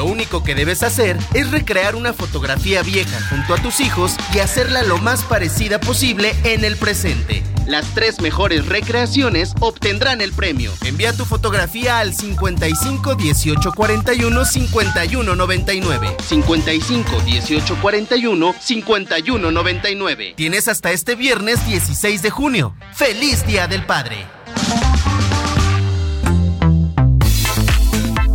Lo 0.00 0.06
único 0.06 0.42
que 0.42 0.54
debes 0.54 0.82
hacer 0.82 1.18
es 1.34 1.50
recrear 1.50 1.94
una 1.94 2.14
fotografía 2.14 2.82
vieja 2.82 3.20
junto 3.28 3.52
a 3.52 3.58
tus 3.58 3.80
hijos 3.80 4.16
y 4.32 4.38
hacerla 4.38 4.82
lo 4.82 4.96
más 4.96 5.24
parecida 5.24 5.78
posible 5.78 6.34
en 6.42 6.64
el 6.64 6.78
presente. 6.78 7.42
Las 7.66 7.84
tres 7.92 8.18
mejores 8.18 8.64
recreaciones 8.64 9.52
obtendrán 9.60 10.22
el 10.22 10.32
premio. 10.32 10.72
Envía 10.86 11.12
tu 11.12 11.26
fotografía 11.26 11.98
al 11.98 12.14
55 12.14 13.14
18 13.14 13.72
41 13.72 14.44
51 14.46 15.36
99. 15.36 16.16
55 16.26 17.20
18 17.20 17.76
41 17.82 18.54
51 18.58 19.50
99. 19.50 20.32
Tienes 20.34 20.68
hasta 20.68 20.92
este 20.92 21.14
viernes 21.14 21.66
16 21.66 22.22
de 22.22 22.30
junio. 22.30 22.74
¡Feliz 22.94 23.46
Día 23.46 23.68
del 23.68 23.84
Padre! 23.84 24.39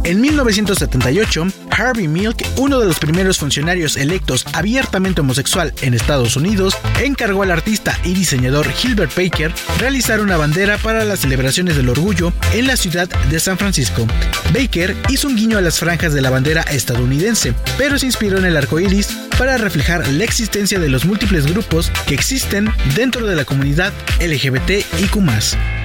En 0.06 0.22
1978, 0.22 1.48
Harvey 1.72 2.08
Milk, 2.08 2.38
uno 2.58 2.80
de 2.80 2.86
los 2.86 3.00
primeros 3.00 3.40
funcionarios 3.40 3.98
electos 3.98 4.46
abiertamente 4.54 5.22
homosexual 5.22 5.74
en 5.82 5.96
Estados 5.96 6.36
Unidos, 6.36 6.78
encargó 7.02 7.42
al 7.42 7.50
artista 7.50 8.00
y 8.04 8.14
diseñador 8.14 8.70
Gilbert 8.72 9.16
Baker 9.16 9.52
realizar 9.80 10.22
una 10.22 10.38
bandera 10.38 10.78
para 10.78 11.06
las 11.06 11.22
celebraciones 11.22 11.76
del 11.76 11.90
orgullo 11.90 12.32
en 12.54 12.68
la 12.68 12.78
ciudad 12.78 13.10
de 13.32 13.40
San 13.40 13.58
Francisco. 13.58 14.06
Baker 14.54 14.96
hizo 15.10 15.28
un 15.28 15.36
guiño 15.36 15.58
a 15.58 15.62
las 15.62 15.80
franjas 15.80 16.14
de 16.14 16.22
la 16.22 16.30
bandera 16.30 16.62
estadounidense, 16.62 17.56
pero 17.76 17.98
se 17.98 18.06
inspiró 18.06 18.38
en 18.38 18.46
el 18.46 18.58
arco 18.58 18.80
iris 18.80 19.08
para 19.40 19.58
reflejar 19.58 20.08
la 20.08 20.24
existencia 20.24 20.78
de 20.78 20.90
los 20.90 21.06
múltiples 21.06 21.48
grupos 21.48 21.92
que 22.06 22.14
existen 22.14 22.72
dentro 22.96 23.26
de 23.26 23.36
la 23.36 23.46
comunidad 23.46 23.92
LGBTIQ. 24.22 25.85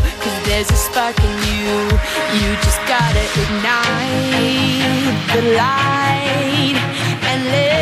there's 0.61 0.79
a 0.79 0.83
spark 0.91 1.17
in 1.17 1.31
you. 1.49 1.73
You 2.37 2.55
just 2.61 2.79
gotta 2.85 3.23
ignite 3.41 4.85
the 5.33 5.41
light 5.57 6.77
and 7.23 7.43
live. 7.45 7.80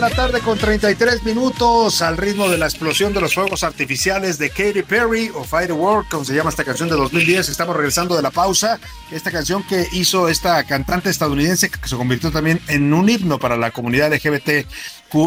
La 0.00 0.10
tarde 0.10 0.40
con 0.40 0.56
33 0.56 1.22
minutos 1.22 2.00
al 2.00 2.16
ritmo 2.16 2.48
de 2.48 2.56
la 2.56 2.64
explosión 2.66 3.12
de 3.12 3.20
los 3.20 3.34
fuegos 3.34 3.62
artificiales 3.62 4.38
de 4.38 4.48
Katy 4.48 4.82
Perry 4.82 5.30
o 5.34 5.44
Firework, 5.44 6.08
como 6.08 6.24
se 6.24 6.34
llama 6.34 6.50
esta 6.50 6.64
canción 6.64 6.88
de 6.88 6.96
2010. 6.96 7.50
Estamos 7.50 7.76
regresando 7.76 8.16
de 8.16 8.22
la 8.22 8.30
pausa. 8.30 8.80
Esta 9.10 9.30
canción 9.30 9.62
que 9.62 9.86
hizo 9.92 10.28
esta 10.28 10.64
cantante 10.64 11.10
estadounidense 11.10 11.68
que 11.68 11.88
se 11.88 11.96
convirtió 11.96 12.30
también 12.30 12.60
en 12.68 12.92
un 12.94 13.08
himno 13.08 13.38
para 13.38 13.56
la 13.56 13.70
comunidad 13.70 14.10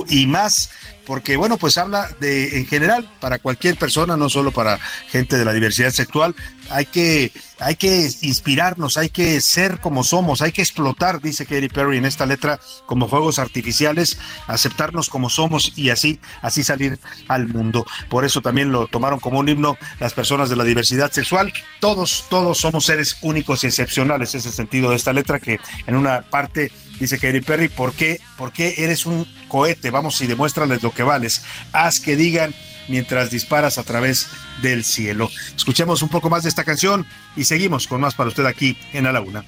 Y 0.09 0.27
más 0.27 0.69
porque 1.05 1.37
bueno, 1.37 1.57
pues 1.57 1.77
habla 1.77 2.09
de 2.19 2.57
en 2.57 2.65
general 2.65 3.09
para 3.19 3.39
cualquier 3.39 3.77
persona, 3.77 4.17
no 4.17 4.29
solo 4.29 4.51
para 4.51 4.79
gente 5.09 5.37
de 5.37 5.45
la 5.45 5.53
diversidad 5.53 5.91
sexual, 5.91 6.35
hay 6.69 6.85
que 6.87 7.31
hay 7.59 7.75
que 7.75 8.09
inspirarnos, 8.21 8.97
hay 8.97 9.09
que 9.09 9.39
ser 9.39 9.79
como 9.79 10.03
somos, 10.03 10.41
hay 10.41 10.51
que 10.51 10.61
explotar, 10.61 11.21
dice 11.21 11.45
Katy 11.45 11.69
Perry 11.69 11.97
en 11.97 12.05
esta 12.05 12.25
letra 12.25 12.59
como 12.85 13.07
fuegos 13.07 13.39
artificiales, 13.39 14.17
aceptarnos 14.47 15.09
como 15.09 15.29
somos 15.29 15.71
y 15.75 15.89
así 15.89 16.19
así 16.41 16.63
salir 16.63 16.99
al 17.27 17.47
mundo. 17.47 17.85
Por 18.09 18.25
eso 18.25 18.41
también 18.41 18.71
lo 18.71 18.87
tomaron 18.87 19.19
como 19.19 19.39
un 19.39 19.47
himno 19.47 19.77
las 19.99 20.13
personas 20.13 20.49
de 20.49 20.55
la 20.55 20.63
diversidad 20.63 21.11
sexual. 21.11 21.53
Todos 21.79 22.25
todos 22.29 22.57
somos 22.57 22.85
seres 22.85 23.17
únicos 23.21 23.63
y 23.63 23.67
excepcionales, 23.67 24.29
ese 24.29 24.39
es 24.39 24.45
el 24.47 24.53
sentido 24.53 24.89
de 24.89 24.95
esta 24.97 25.13
letra 25.13 25.39
que 25.39 25.59
en 25.87 25.95
una 25.95 26.23
parte 26.23 26.71
Dice 26.99 27.19
Katy 27.19 27.41
Perry, 27.41 27.67
¿por 27.67 27.93
qué, 27.93 28.19
¿por 28.37 28.51
qué 28.51 28.75
eres 28.77 29.05
un 29.05 29.27
cohete? 29.47 29.91
Vamos 29.91 30.21
y 30.21 30.27
demuéstrales 30.27 30.81
lo 30.81 30.91
que 30.91 31.03
vales. 31.03 31.43
Haz 31.73 31.99
que 31.99 32.15
digan 32.15 32.53
mientras 32.87 33.31
disparas 33.31 33.77
a 33.77 33.83
través 33.83 34.27
del 34.61 34.83
cielo. 34.83 35.29
Escuchemos 35.55 36.01
un 36.01 36.09
poco 36.09 36.29
más 36.29 36.43
de 36.43 36.49
esta 36.49 36.63
canción 36.63 37.05
y 37.35 37.45
seguimos 37.45 37.87
con 37.87 38.01
más 38.01 38.15
para 38.15 38.29
usted 38.29 38.45
aquí 38.45 38.77
en 38.93 39.07
A 39.07 39.11
la 39.11 39.21
Una. 39.21 39.43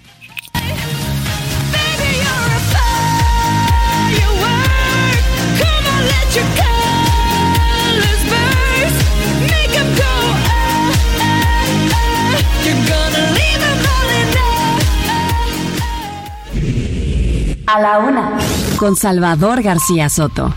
A 17.68 17.82
la 17.82 18.00
una. 18.00 18.38
Con 18.78 18.96
Salvador 18.96 19.62
García 19.62 20.08
Soto. 20.08 20.54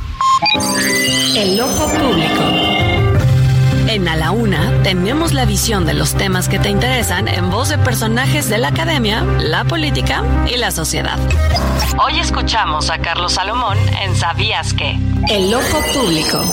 El 1.37 1.61
ojo 1.61 1.89
público. 1.89 2.41
En 3.89 4.07
A 4.07 4.15
la 4.15 4.31
Una 4.31 4.81
tenemos 4.85 5.32
la 5.32 5.45
visión 5.45 5.85
de 5.87 5.95
los 5.95 6.15
temas 6.15 6.49
que 6.49 6.61
te 6.61 6.69
interesan 6.69 7.27
en 7.27 7.51
voz 7.51 7.70
de 7.70 7.78
personajes 7.78 8.49
de 8.49 8.59
la 8.59 8.69
academia, 8.69 9.24
la 9.24 9.65
política 9.65 10.23
y 10.47 10.57
la 10.57 10.70
sociedad. 10.70 11.19
Hoy 12.01 12.20
escuchamos 12.20 12.91
a 12.91 12.99
Carlos 12.99 13.32
Salomón 13.32 13.77
en 14.01 14.15
¿Sabías 14.15 14.73
qué? 14.73 14.97
El 15.28 15.53
ojo 15.53 15.81
público. 15.93 16.45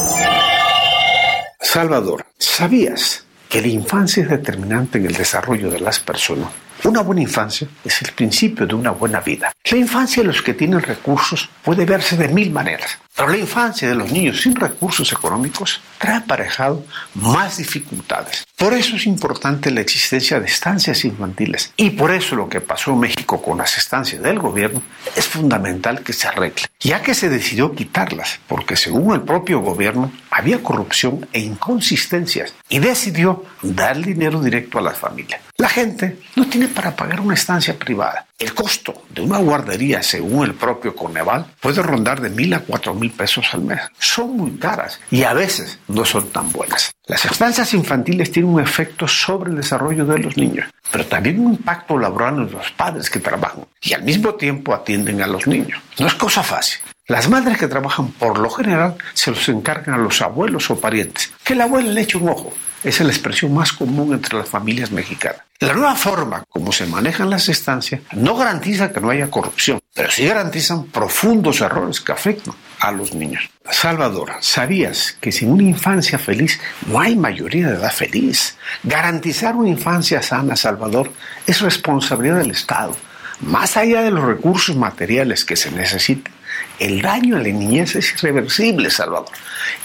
Salvador, 1.62 2.26
¿sabías 2.40 3.26
que 3.48 3.62
la 3.62 3.68
infancia 3.68 4.24
es 4.24 4.30
determinante 4.30 4.98
en 4.98 5.06
el 5.06 5.14
desarrollo 5.14 5.70
de 5.70 5.82
las 5.82 6.00
personas? 6.00 6.50
Una 6.84 7.02
buena 7.02 7.22
infancia 7.22 7.68
es 7.84 8.02
el 8.02 8.12
principio 8.12 8.68
de 8.68 8.76
una 8.76 8.92
buena 8.92 9.20
vida. 9.20 9.52
La 9.72 9.78
infancia 9.78 10.22
de 10.22 10.28
los 10.28 10.42
que 10.42 10.54
tienen 10.54 10.82
recursos 10.82 11.50
puede 11.64 11.86
verse 11.86 12.16
de 12.16 12.28
mil 12.28 12.52
maneras, 12.52 13.00
pero 13.18 13.30
la 13.30 13.38
infancia 13.38 13.90
de 13.90 13.96
los 13.96 14.12
niños 14.12 14.42
sin 14.42 14.56
recursos 14.56 15.12
económicos 15.12 15.82
trae 15.98 16.18
aparejado 16.18 16.86
más 17.16 17.58
dificultades. 17.58 18.46
Por 18.56 18.74
eso 18.74 18.96
es 18.96 19.08
importante 19.08 19.72
la 19.72 19.82
existencia 19.82 20.40
de 20.40 20.46
estancias 20.46 21.04
infantiles 21.04 21.74
y 21.76 21.90
por 21.90 22.12
eso 22.12 22.36
lo 22.36 22.48
que 22.48 22.62
pasó 22.62 22.92
en 22.92 23.00
México 23.00 23.42
con 23.42 23.58
las 23.58 23.76
estancias 23.78 24.22
del 24.22 24.38
gobierno 24.38 24.84
es 25.16 25.28
fundamental 25.28 26.04
que 26.04 26.14
se 26.14 26.28
arregle, 26.28 26.62
ya 26.80 27.02
que 27.02 27.16
se 27.16 27.30
decidió 27.30 27.74
quitarlas, 27.74 28.40
porque 28.48 28.76
según 28.76 29.16
el 29.16 29.22
propio 29.22 29.62
gobierno 29.62 30.12
había 30.30 30.62
corrupción 30.62 31.28
e 31.34 31.40
inconsistencias 31.40 32.54
y 32.70 32.78
decidió 32.78 33.46
dar 33.64 33.98
dinero 33.98 34.42
directo 34.42 34.78
a 34.78 34.84
las 34.84 34.98
familias. 34.98 35.42
La 35.58 35.70
gente 35.70 36.20
no 36.36 36.48
tiene 36.48 36.68
para 36.68 36.96
pagar 36.96 37.20
una 37.20 37.34
estancia 37.34 37.78
privada. 37.80 38.27
El 38.40 38.54
costo 38.54 38.94
de 39.10 39.24
una 39.24 39.40
guardería, 39.40 40.04
según 40.04 40.46
el 40.46 40.54
propio 40.54 40.96
Coneval, 40.96 41.48
puede 41.60 41.82
rondar 41.82 42.22
de 42.22 42.30
mil 42.30 42.54
a 42.54 42.60
cuatro 42.60 42.94
mil 42.94 43.10
pesos 43.10 43.48
al 43.52 43.62
mes. 43.62 43.82
Son 43.98 44.38
muy 44.38 44.52
caras 44.58 45.00
y 45.10 45.24
a 45.24 45.34
veces 45.34 45.80
no 45.88 46.06
son 46.06 46.30
tan 46.30 46.52
buenas. 46.52 46.92
Las 47.08 47.26
estancias 47.26 47.74
infantiles 47.74 48.32
tienen 48.32 48.54
un 48.54 48.62
efecto 48.62 49.08
sobre 49.08 49.50
el 49.50 49.56
desarrollo 49.56 50.06
de 50.06 50.20
los 50.20 50.38
niños, 50.38 50.70
pero 50.92 51.04
también 51.08 51.40
un 51.40 51.54
impacto 51.54 51.98
laboral 51.98 52.36
en 52.36 52.52
los 52.52 52.70
padres 52.74 53.10
que 53.10 53.20
trabajan 53.20 53.66
y 53.82 53.94
al 53.94 54.04
mismo 54.04 54.36
tiempo 54.36 54.76
atienden 54.76 55.20
a 55.24 55.28
los 55.28 55.48
niños. 55.48 55.82
No 55.98 56.06
es 56.06 56.14
cosa 56.14 56.44
fácil. 56.44 56.78
Las 57.08 57.28
madres 57.30 57.58
que 57.58 57.68
trabajan 57.68 58.12
por 58.12 58.38
lo 58.38 58.52
general 58.52 58.98
se 59.16 59.32
los 59.32 59.50
encargan 59.50 59.96
a 59.96 59.98
los 59.98 60.22
abuelos 60.22 60.70
o 60.70 60.80
parientes. 60.80 61.32
Que 61.44 61.56
la 61.56 61.64
abuela 61.64 61.90
le 61.90 62.02
eche 62.02 62.20
un 62.20 62.30
ojo. 62.30 62.54
Es 62.88 63.02
la 63.02 63.10
expresión 63.10 63.54
más 63.54 63.74
común 63.74 64.14
entre 64.14 64.38
las 64.38 64.48
familias 64.48 64.92
mexicanas. 64.92 65.42
La 65.60 65.74
nueva 65.74 65.96
forma 65.96 66.46
como 66.48 66.72
se 66.72 66.86
manejan 66.86 67.30
las 67.30 67.50
estancias 67.50 68.00
no 68.14 68.38
garantiza 68.38 68.94
que 68.94 69.02
no 69.02 69.10
haya 69.10 69.30
corrupción, 69.30 69.82
pero 69.94 70.10
sí 70.10 70.26
garantizan 70.26 70.86
profundos 70.86 71.60
errores 71.60 72.00
que 72.00 72.14
afectan 72.14 72.56
a 72.80 72.94
los 72.94 73.14
niños. 73.14 73.50
Salvador, 73.70 74.36
¿sabías 74.40 75.18
que 75.20 75.34
sin 75.34 75.52
una 75.52 75.64
infancia 75.64 76.18
feliz 76.18 76.62
no 76.86 77.02
hay 77.02 77.18
mayoría 77.18 77.68
de 77.68 77.76
edad 77.76 77.92
feliz? 77.92 78.56
Garantizar 78.84 79.58
una 79.58 79.68
infancia 79.68 80.22
sana, 80.22 80.56
Salvador, 80.56 81.12
es 81.46 81.60
responsabilidad 81.60 82.38
del 82.38 82.52
Estado. 82.52 82.96
Más 83.42 83.76
allá 83.76 84.02
de 84.02 84.12
los 84.12 84.24
recursos 84.24 84.78
materiales 84.78 85.44
que 85.44 85.58
se 85.58 85.72
necesitan, 85.72 86.34
el 86.80 87.02
daño 87.02 87.36
a 87.36 87.40
la 87.40 87.50
niñez 87.50 87.98
es 87.98 88.14
irreversible, 88.14 88.90
Salvador. 88.90 89.34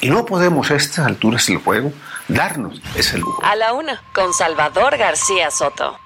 Y 0.01 0.09
no 0.09 0.25
podemos 0.25 0.71
a 0.71 0.77
estas 0.77 1.05
alturas 1.05 1.49
del 1.49 1.59
juego 1.59 1.93
darnos 2.29 2.81
ese 2.97 3.19
lujo. 3.19 3.43
A 3.45 3.57
la 3.57 3.73
una, 3.73 4.03
con 4.15 4.33
Salvador 4.33 4.97
García 4.97 5.51
Soto. 5.51 5.99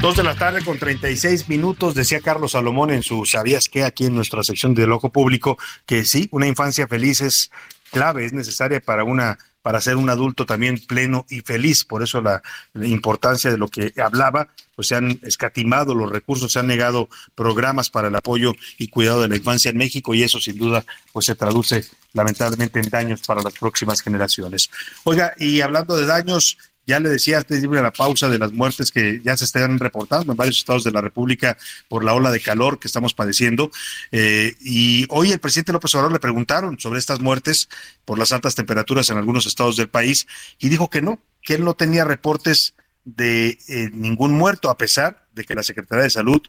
Dos 0.00 0.16
de 0.16 0.22
la 0.22 0.36
tarde 0.36 0.64
con 0.64 0.78
36 0.78 1.48
minutos, 1.48 1.94
decía 1.94 2.20
Carlos 2.20 2.52
Salomón 2.52 2.90
en 2.90 3.02
su 3.02 3.24
¿Sabías 3.24 3.68
qué? 3.68 3.84
aquí 3.84 4.06
en 4.06 4.14
nuestra 4.14 4.44
sección 4.44 4.72
de 4.74 4.84
Ojo 4.84 5.10
Público, 5.10 5.58
que 5.86 6.04
sí, 6.04 6.28
una 6.30 6.46
infancia 6.46 6.86
feliz 6.86 7.20
es 7.20 7.50
clave, 7.90 8.24
es 8.24 8.32
necesaria 8.32 8.80
para 8.80 9.02
una 9.02 9.38
para 9.68 9.82
ser 9.82 9.96
un 9.96 10.08
adulto 10.08 10.46
también 10.46 10.78
pleno 10.78 11.26
y 11.28 11.42
feliz. 11.42 11.84
Por 11.84 12.02
eso 12.02 12.22
la, 12.22 12.42
importancia 12.86 13.50
de 13.50 13.58
lo 13.58 13.68
que 13.68 13.92
hablaba, 14.02 14.48
pues 14.74 14.88
se 14.88 14.94
han 14.94 15.20
escatimado 15.22 15.94
los 15.94 16.10
recursos, 16.10 16.50
se 16.50 16.58
han 16.58 16.68
negado 16.68 17.10
programas 17.34 17.90
para 17.90 18.08
el 18.08 18.16
apoyo 18.16 18.54
y 18.78 18.88
cuidado 18.88 19.20
de 19.20 19.28
la 19.28 19.36
infancia 19.36 19.70
en 19.70 19.76
México 19.76 20.14
y 20.14 20.22
eso 20.22 20.40
sin 20.40 20.56
duda 20.56 20.86
pues 21.12 21.26
se 21.26 21.34
traduce 21.34 21.84
lamentablemente 22.14 22.80
en 22.80 22.88
daños 22.88 23.20
para 23.26 23.42
las 23.42 23.52
próximas 23.52 24.00
generaciones. 24.00 24.70
Oiga, 25.04 25.34
y 25.36 25.60
hablando 25.60 25.98
de 25.98 26.06
daños, 26.06 26.56
ya 26.88 26.98
le 27.00 27.10
decía 27.10 27.36
antes 27.36 27.60
de 27.60 27.68
la 27.68 27.92
pausa 27.92 28.30
de 28.30 28.38
las 28.38 28.50
muertes 28.50 28.90
que 28.90 29.20
ya 29.22 29.36
se 29.36 29.44
están 29.44 29.78
reportando 29.78 30.32
en 30.32 30.38
varios 30.38 30.56
estados 30.56 30.84
de 30.84 30.90
la 30.90 31.02
República 31.02 31.58
por 31.86 32.02
la 32.02 32.14
ola 32.14 32.30
de 32.30 32.40
calor 32.40 32.78
que 32.78 32.88
estamos 32.88 33.12
padeciendo. 33.12 33.70
Eh, 34.10 34.56
y 34.62 35.04
hoy 35.10 35.30
el 35.30 35.38
presidente 35.38 35.72
López 35.72 35.94
Obrador 35.94 36.12
le 36.12 36.18
preguntaron 36.18 36.80
sobre 36.80 36.98
estas 36.98 37.20
muertes 37.20 37.68
por 38.06 38.18
las 38.18 38.32
altas 38.32 38.54
temperaturas 38.54 39.10
en 39.10 39.18
algunos 39.18 39.44
estados 39.44 39.76
del 39.76 39.90
país 39.90 40.26
y 40.58 40.70
dijo 40.70 40.88
que 40.88 41.02
no, 41.02 41.20
que 41.42 41.56
él 41.56 41.64
no 41.64 41.74
tenía 41.74 42.06
reportes 42.06 42.74
de 43.04 43.58
eh, 43.68 43.90
ningún 43.92 44.32
muerto, 44.32 44.70
a 44.70 44.78
pesar 44.78 45.28
de 45.34 45.44
que 45.44 45.54
la 45.54 45.62
Secretaría 45.62 46.04
de 46.04 46.10
Salud 46.10 46.40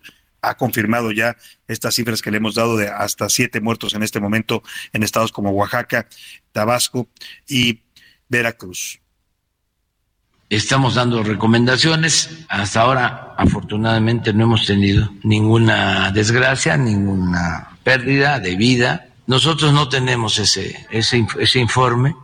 ha 0.42 0.56
confirmado 0.56 1.12
ya 1.12 1.36
estas 1.68 1.96
cifras 1.96 2.22
que 2.22 2.32
le 2.32 2.38
hemos 2.38 2.56
dado 2.56 2.78
de 2.78 2.88
hasta 2.88 3.28
siete 3.28 3.60
muertos 3.60 3.94
en 3.94 4.04
este 4.04 4.22
momento 4.22 4.64
en 4.94 5.04
estados 5.04 5.34
como 5.34 5.52
Oaxaca, 5.52 6.08
Tabasco 6.54 7.10
y 7.46 7.82
Veracruz. 8.30 9.02
Estamos 10.50 10.96
dando 10.96 11.22
recomendaciones. 11.22 12.46
Hasta 12.50 12.82
ahora, 12.82 13.36
afortunadamente, 13.38 14.34
no 14.34 14.46
hemos 14.46 14.66
tenido 14.66 15.12
ninguna 15.24 16.12
desgracia, 16.12 16.76
ninguna 16.76 17.78
pérdida 17.84 18.40
de 18.40 18.56
vida. 18.56 19.10
Nosotros 19.28 19.72
no 19.74 19.90
tenemos 19.90 20.40
ese, 20.40 20.88
ese, 20.90 21.28
ese 21.40 21.60
informe. 21.60 22.16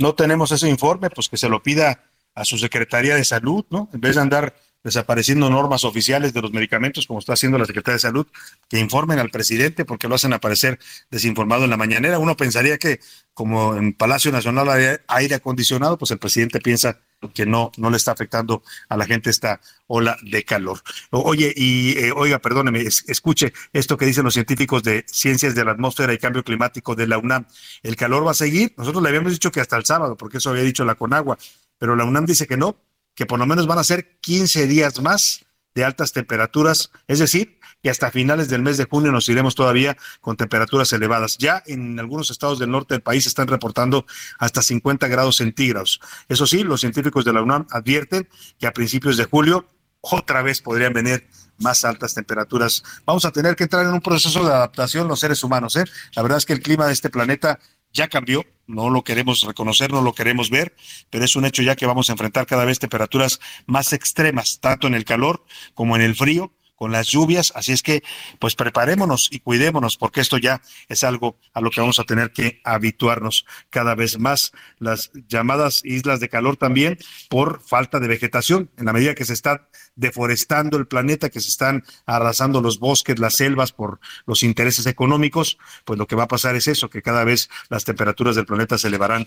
No 0.00 0.14
tenemos 0.14 0.50
ese 0.50 0.68
informe, 0.68 1.10
pues 1.10 1.28
que 1.28 1.36
se 1.36 1.48
lo 1.48 1.62
pida 1.62 2.04
a 2.34 2.44
su 2.44 2.58
Secretaría 2.58 3.14
de 3.14 3.24
Salud, 3.24 3.64
¿no? 3.70 3.88
En 3.92 4.00
vez 4.00 4.16
de 4.16 4.22
andar 4.22 4.56
desapareciendo 4.84 5.50
normas 5.50 5.84
oficiales 5.84 6.32
de 6.32 6.40
los 6.42 6.52
medicamentos, 6.52 7.06
como 7.06 7.18
está 7.18 7.32
haciendo 7.34 7.58
la 7.58 7.66
Secretaría 7.66 7.94
de 7.96 8.00
Salud, 8.00 8.26
que 8.68 8.78
informen 8.78 9.18
al 9.18 9.30
presidente 9.30 9.84
porque 9.84 10.08
lo 10.08 10.14
hacen 10.14 10.32
aparecer 10.32 10.78
desinformado 11.10 11.64
en 11.64 11.70
la 11.70 11.76
mañanera. 11.76 12.18
Uno 12.18 12.36
pensaría 12.36 12.78
que 12.78 13.00
como 13.34 13.76
en 13.76 13.92
Palacio 13.92 14.32
Nacional 14.32 14.68
hay 14.68 14.96
aire 15.08 15.34
acondicionado, 15.36 15.98
pues 15.98 16.10
el 16.10 16.18
presidente 16.18 16.60
piensa 16.60 16.98
que 17.34 17.46
no, 17.46 17.72
no 17.76 17.90
le 17.90 17.96
está 17.96 18.12
afectando 18.12 18.62
a 18.88 18.96
la 18.96 19.04
gente 19.04 19.30
esta 19.30 19.60
ola 19.88 20.16
de 20.22 20.44
calor. 20.44 20.80
Oye, 21.10 21.52
y 21.56 21.98
eh, 21.98 22.12
oiga, 22.14 22.38
perdóneme, 22.38 22.80
es- 22.82 23.04
escuche 23.08 23.52
esto 23.72 23.96
que 23.96 24.06
dicen 24.06 24.24
los 24.24 24.34
científicos 24.34 24.82
de 24.84 25.04
Ciencias 25.08 25.54
de 25.54 25.64
la 25.64 25.72
Atmósfera 25.72 26.12
y 26.12 26.18
Cambio 26.18 26.44
Climático 26.44 26.94
de 26.94 27.06
la 27.08 27.18
UNAM. 27.18 27.46
El 27.82 27.96
calor 27.96 28.24
va 28.26 28.30
a 28.30 28.34
seguir. 28.34 28.72
Nosotros 28.76 29.02
le 29.02 29.08
habíamos 29.08 29.32
dicho 29.32 29.50
que 29.50 29.60
hasta 29.60 29.76
el 29.76 29.84
sábado, 29.84 30.16
porque 30.16 30.38
eso 30.38 30.50
había 30.50 30.62
dicho 30.62 30.84
la 30.84 30.94
Conagua, 30.94 31.38
pero 31.78 31.96
la 31.96 32.04
UNAM 32.04 32.24
dice 32.26 32.46
que 32.46 32.56
no, 32.56 32.76
que 33.18 33.26
por 33.26 33.40
lo 33.40 33.46
menos 33.46 33.66
van 33.66 33.80
a 33.80 33.84
ser 33.84 34.20
15 34.20 34.68
días 34.68 35.00
más 35.02 35.44
de 35.74 35.84
altas 35.84 36.12
temperaturas, 36.12 36.92
es 37.08 37.18
decir, 37.18 37.58
que 37.82 37.90
hasta 37.90 38.12
finales 38.12 38.48
del 38.48 38.62
mes 38.62 38.76
de 38.76 38.84
junio 38.84 39.10
nos 39.10 39.28
iremos 39.28 39.56
todavía 39.56 39.96
con 40.20 40.36
temperaturas 40.36 40.92
elevadas. 40.92 41.36
Ya 41.36 41.60
en 41.66 41.98
algunos 41.98 42.30
estados 42.30 42.60
del 42.60 42.70
norte 42.70 42.94
del 42.94 43.02
país 43.02 43.26
están 43.26 43.48
reportando 43.48 44.06
hasta 44.38 44.62
50 44.62 45.08
grados 45.08 45.34
centígrados. 45.34 46.00
Eso 46.28 46.46
sí, 46.46 46.62
los 46.62 46.78
científicos 46.80 47.24
de 47.24 47.32
la 47.32 47.42
UNAM 47.42 47.66
advierten 47.72 48.28
que 48.56 48.68
a 48.68 48.72
principios 48.72 49.16
de 49.16 49.24
julio 49.24 49.66
otra 50.00 50.42
vez 50.42 50.62
podrían 50.62 50.92
venir 50.92 51.26
más 51.58 51.84
altas 51.84 52.14
temperaturas. 52.14 52.84
Vamos 53.04 53.24
a 53.24 53.32
tener 53.32 53.56
que 53.56 53.64
entrar 53.64 53.84
en 53.84 53.94
un 53.94 54.00
proceso 54.00 54.44
de 54.44 54.52
adaptación 54.52 55.08
los 55.08 55.18
seres 55.18 55.42
humanos. 55.42 55.74
¿eh? 55.74 55.84
La 56.14 56.22
verdad 56.22 56.38
es 56.38 56.46
que 56.46 56.52
el 56.52 56.62
clima 56.62 56.86
de 56.86 56.92
este 56.92 57.10
planeta 57.10 57.58
ya 57.98 58.08
cambió, 58.08 58.46
no 58.68 58.90
lo 58.90 59.02
queremos 59.02 59.42
reconocer, 59.42 59.90
no 59.90 60.02
lo 60.02 60.14
queremos 60.14 60.50
ver, 60.50 60.74
pero 61.10 61.24
es 61.24 61.34
un 61.34 61.44
hecho 61.44 61.62
ya 61.62 61.74
que 61.74 61.84
vamos 61.84 62.08
a 62.08 62.12
enfrentar 62.12 62.46
cada 62.46 62.64
vez 62.64 62.78
temperaturas 62.78 63.40
más 63.66 63.92
extremas, 63.92 64.60
tanto 64.60 64.86
en 64.86 64.94
el 64.94 65.04
calor 65.04 65.44
como 65.74 65.96
en 65.96 66.02
el 66.02 66.14
frío, 66.14 66.52
con 66.78 66.92
las 66.92 67.08
lluvias, 67.08 67.52
así 67.56 67.72
es 67.72 67.82
que 67.82 68.04
pues 68.38 68.54
preparémonos 68.54 69.28
y 69.32 69.40
cuidémonos 69.40 69.96
porque 69.96 70.20
esto 70.20 70.38
ya 70.38 70.62
es 70.88 71.02
algo 71.02 71.36
a 71.52 71.60
lo 71.60 71.70
que 71.70 71.80
vamos 71.80 71.98
a 71.98 72.04
tener 72.04 72.32
que 72.32 72.60
habituarnos 72.62 73.44
cada 73.68 73.96
vez 73.96 74.18
más. 74.18 74.52
Las 74.78 75.10
llamadas 75.26 75.84
islas 75.84 76.20
de 76.20 76.28
calor 76.28 76.56
también 76.56 76.96
por 77.28 77.60
falta 77.62 77.98
de 77.98 78.06
vegetación, 78.06 78.70
en 78.76 78.86
la 78.86 78.92
medida 78.92 79.16
que 79.16 79.24
se 79.24 79.32
está 79.32 79.68
deforestando 79.96 80.78
el 80.78 80.86
planeta, 80.86 81.30
que 81.30 81.40
se 81.40 81.48
están 81.48 81.84
arrasando 82.06 82.60
los 82.60 82.78
bosques, 82.78 83.18
las 83.18 83.34
selvas 83.34 83.72
por 83.72 83.98
los 84.24 84.44
intereses 84.44 84.86
económicos, 84.86 85.58
pues 85.84 85.98
lo 85.98 86.06
que 86.06 86.14
va 86.14 86.24
a 86.24 86.28
pasar 86.28 86.54
es 86.54 86.68
eso, 86.68 86.88
que 86.88 87.02
cada 87.02 87.24
vez 87.24 87.50
las 87.70 87.84
temperaturas 87.84 88.36
del 88.36 88.46
planeta 88.46 88.78
se 88.78 88.86
elevarán 88.86 89.26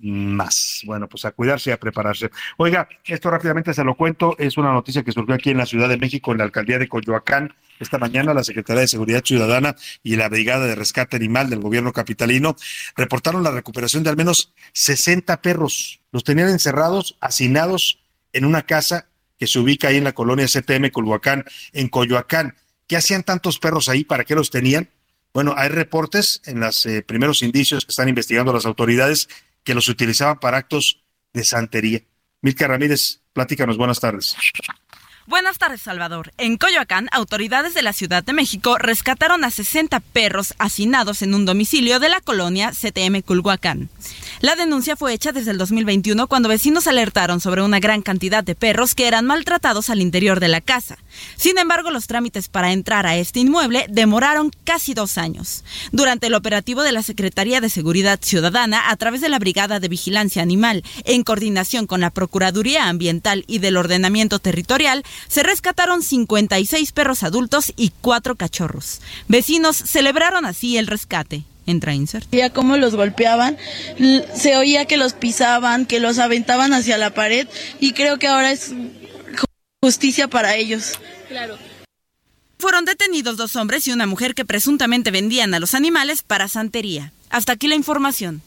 más. 0.00 0.82
Bueno, 0.84 1.08
pues 1.08 1.24
a 1.24 1.32
cuidarse 1.32 1.70
y 1.70 1.72
a 1.72 1.78
prepararse. 1.78 2.30
Oiga, 2.56 2.88
esto 3.04 3.30
rápidamente 3.30 3.74
se 3.74 3.84
lo 3.84 3.96
cuento, 3.96 4.34
es 4.38 4.56
una 4.56 4.72
noticia 4.72 5.02
que 5.02 5.12
surgió 5.12 5.34
aquí 5.34 5.50
en 5.50 5.58
la 5.58 5.66
Ciudad 5.66 5.88
de 5.88 5.98
México, 5.98 6.32
en 6.32 6.38
la 6.38 6.44
alcaldía 6.44 6.78
de 6.78 6.88
Coyoacán. 6.88 7.54
Esta 7.78 7.98
mañana 7.98 8.34
la 8.34 8.44
Secretaría 8.44 8.82
de 8.82 8.88
Seguridad 8.88 9.24
Ciudadana 9.24 9.74
y 10.02 10.16
la 10.16 10.28
Brigada 10.28 10.66
de 10.66 10.74
Rescate 10.74 11.16
Animal 11.16 11.48
del 11.48 11.60
gobierno 11.60 11.92
capitalino 11.92 12.56
reportaron 12.96 13.42
la 13.42 13.50
recuperación 13.50 14.02
de 14.02 14.10
al 14.10 14.16
menos 14.16 14.52
60 14.72 15.40
perros. 15.40 16.00
Los 16.12 16.24
tenían 16.24 16.48
encerrados, 16.48 17.16
hacinados 17.20 18.00
en 18.32 18.44
una 18.44 18.62
casa 18.62 19.06
que 19.38 19.46
se 19.46 19.58
ubica 19.58 19.88
ahí 19.88 19.96
en 19.96 20.04
la 20.04 20.12
colonia 20.12 20.46
CTM 20.46 20.90
Culhuacán, 20.90 21.44
en 21.72 21.88
Coyoacán. 21.88 22.54
¿Qué 22.86 22.96
hacían 22.96 23.22
tantos 23.22 23.58
perros 23.58 23.88
ahí? 23.88 24.04
¿Para 24.04 24.24
qué 24.24 24.34
los 24.34 24.50
tenían? 24.50 24.90
Bueno, 25.32 25.54
hay 25.56 25.68
reportes 25.68 26.42
en 26.44 26.60
los 26.60 26.86
primeros 27.06 27.42
indicios 27.42 27.86
que 27.86 27.90
están 27.90 28.08
investigando 28.08 28.52
las 28.52 28.66
autoridades 28.66 29.28
que 29.64 29.74
los 29.74 29.88
utilizaban 29.88 30.38
para 30.38 30.58
actos 30.58 31.02
de 31.32 31.44
santería. 31.44 32.02
Milka 32.42 32.66
Ramírez, 32.66 33.20
platícanos, 33.32 33.76
buenas 33.76 34.00
tardes. 34.00 34.36
Buenas 35.30 35.58
tardes, 35.58 35.80
Salvador. 35.80 36.32
En 36.38 36.56
Coyoacán, 36.56 37.08
autoridades 37.12 37.72
de 37.72 37.82
la 37.82 37.92
Ciudad 37.92 38.24
de 38.24 38.32
México 38.32 38.78
rescataron 38.78 39.44
a 39.44 39.52
60 39.52 40.00
perros 40.00 40.54
hacinados 40.58 41.22
en 41.22 41.36
un 41.36 41.46
domicilio 41.46 42.00
de 42.00 42.08
la 42.08 42.20
colonia 42.20 42.72
CTM 42.72 43.22
Culhuacán. 43.22 43.88
La 44.40 44.56
denuncia 44.56 44.96
fue 44.96 45.12
hecha 45.12 45.30
desde 45.30 45.52
el 45.52 45.58
2021 45.58 46.26
cuando 46.26 46.48
vecinos 46.48 46.88
alertaron 46.88 47.40
sobre 47.40 47.62
una 47.62 47.78
gran 47.78 48.02
cantidad 48.02 48.42
de 48.42 48.56
perros 48.56 48.96
que 48.96 49.06
eran 49.06 49.24
maltratados 49.24 49.88
al 49.88 50.00
interior 50.00 50.40
de 50.40 50.48
la 50.48 50.60
casa. 50.60 50.98
Sin 51.36 51.58
embargo, 51.58 51.92
los 51.92 52.08
trámites 52.08 52.48
para 52.48 52.72
entrar 52.72 53.06
a 53.06 53.16
este 53.16 53.38
inmueble 53.38 53.86
demoraron 53.88 54.50
casi 54.64 54.94
dos 54.94 55.16
años. 55.16 55.62
Durante 55.92 56.26
el 56.26 56.34
operativo 56.34 56.82
de 56.82 56.90
la 56.90 57.04
Secretaría 57.04 57.60
de 57.60 57.70
Seguridad 57.70 58.18
Ciudadana, 58.20 58.90
a 58.90 58.96
través 58.96 59.20
de 59.20 59.28
la 59.28 59.38
Brigada 59.38 59.78
de 59.78 59.88
Vigilancia 59.88 60.42
Animal, 60.42 60.82
en 61.04 61.22
coordinación 61.22 61.86
con 61.86 62.00
la 62.00 62.10
Procuraduría 62.10 62.88
Ambiental 62.88 63.44
y 63.46 63.58
del 63.58 63.76
Ordenamiento 63.76 64.40
Territorial, 64.40 65.04
se 65.28 65.42
rescataron 65.42 66.02
56 66.02 66.92
perros 66.92 67.22
adultos 67.22 67.72
y 67.76 67.92
cuatro 68.00 68.36
cachorros. 68.36 69.00
Vecinos 69.28 69.76
celebraron 69.76 70.44
así 70.46 70.76
el 70.76 70.86
rescate. 70.86 71.44
Entra 71.66 71.94
insert. 71.94 72.28
Veía 72.30 72.50
cómo 72.52 72.76
los 72.76 72.96
golpeaban, 72.96 73.56
se 74.34 74.56
oía 74.56 74.86
que 74.86 74.96
los 74.96 75.12
pisaban, 75.12 75.86
que 75.86 76.00
los 76.00 76.18
aventaban 76.18 76.72
hacia 76.72 76.98
la 76.98 77.14
pared 77.14 77.46
y 77.78 77.92
creo 77.92 78.18
que 78.18 78.26
ahora 78.26 78.50
es 78.50 78.72
ju- 78.72 79.44
justicia 79.82 80.26
para 80.28 80.56
ellos. 80.56 80.98
Claro. 81.28 81.58
Fueron 82.58 82.84
detenidos 82.84 83.36
dos 83.36 83.56
hombres 83.56 83.86
y 83.86 83.92
una 83.92 84.06
mujer 84.06 84.34
que 84.34 84.44
presuntamente 84.44 85.10
vendían 85.10 85.54
a 85.54 85.60
los 85.60 85.74
animales 85.74 86.22
para 86.22 86.48
santería. 86.48 87.12
Hasta 87.30 87.52
aquí 87.52 87.68
la 87.68 87.76
información. 87.76 88.42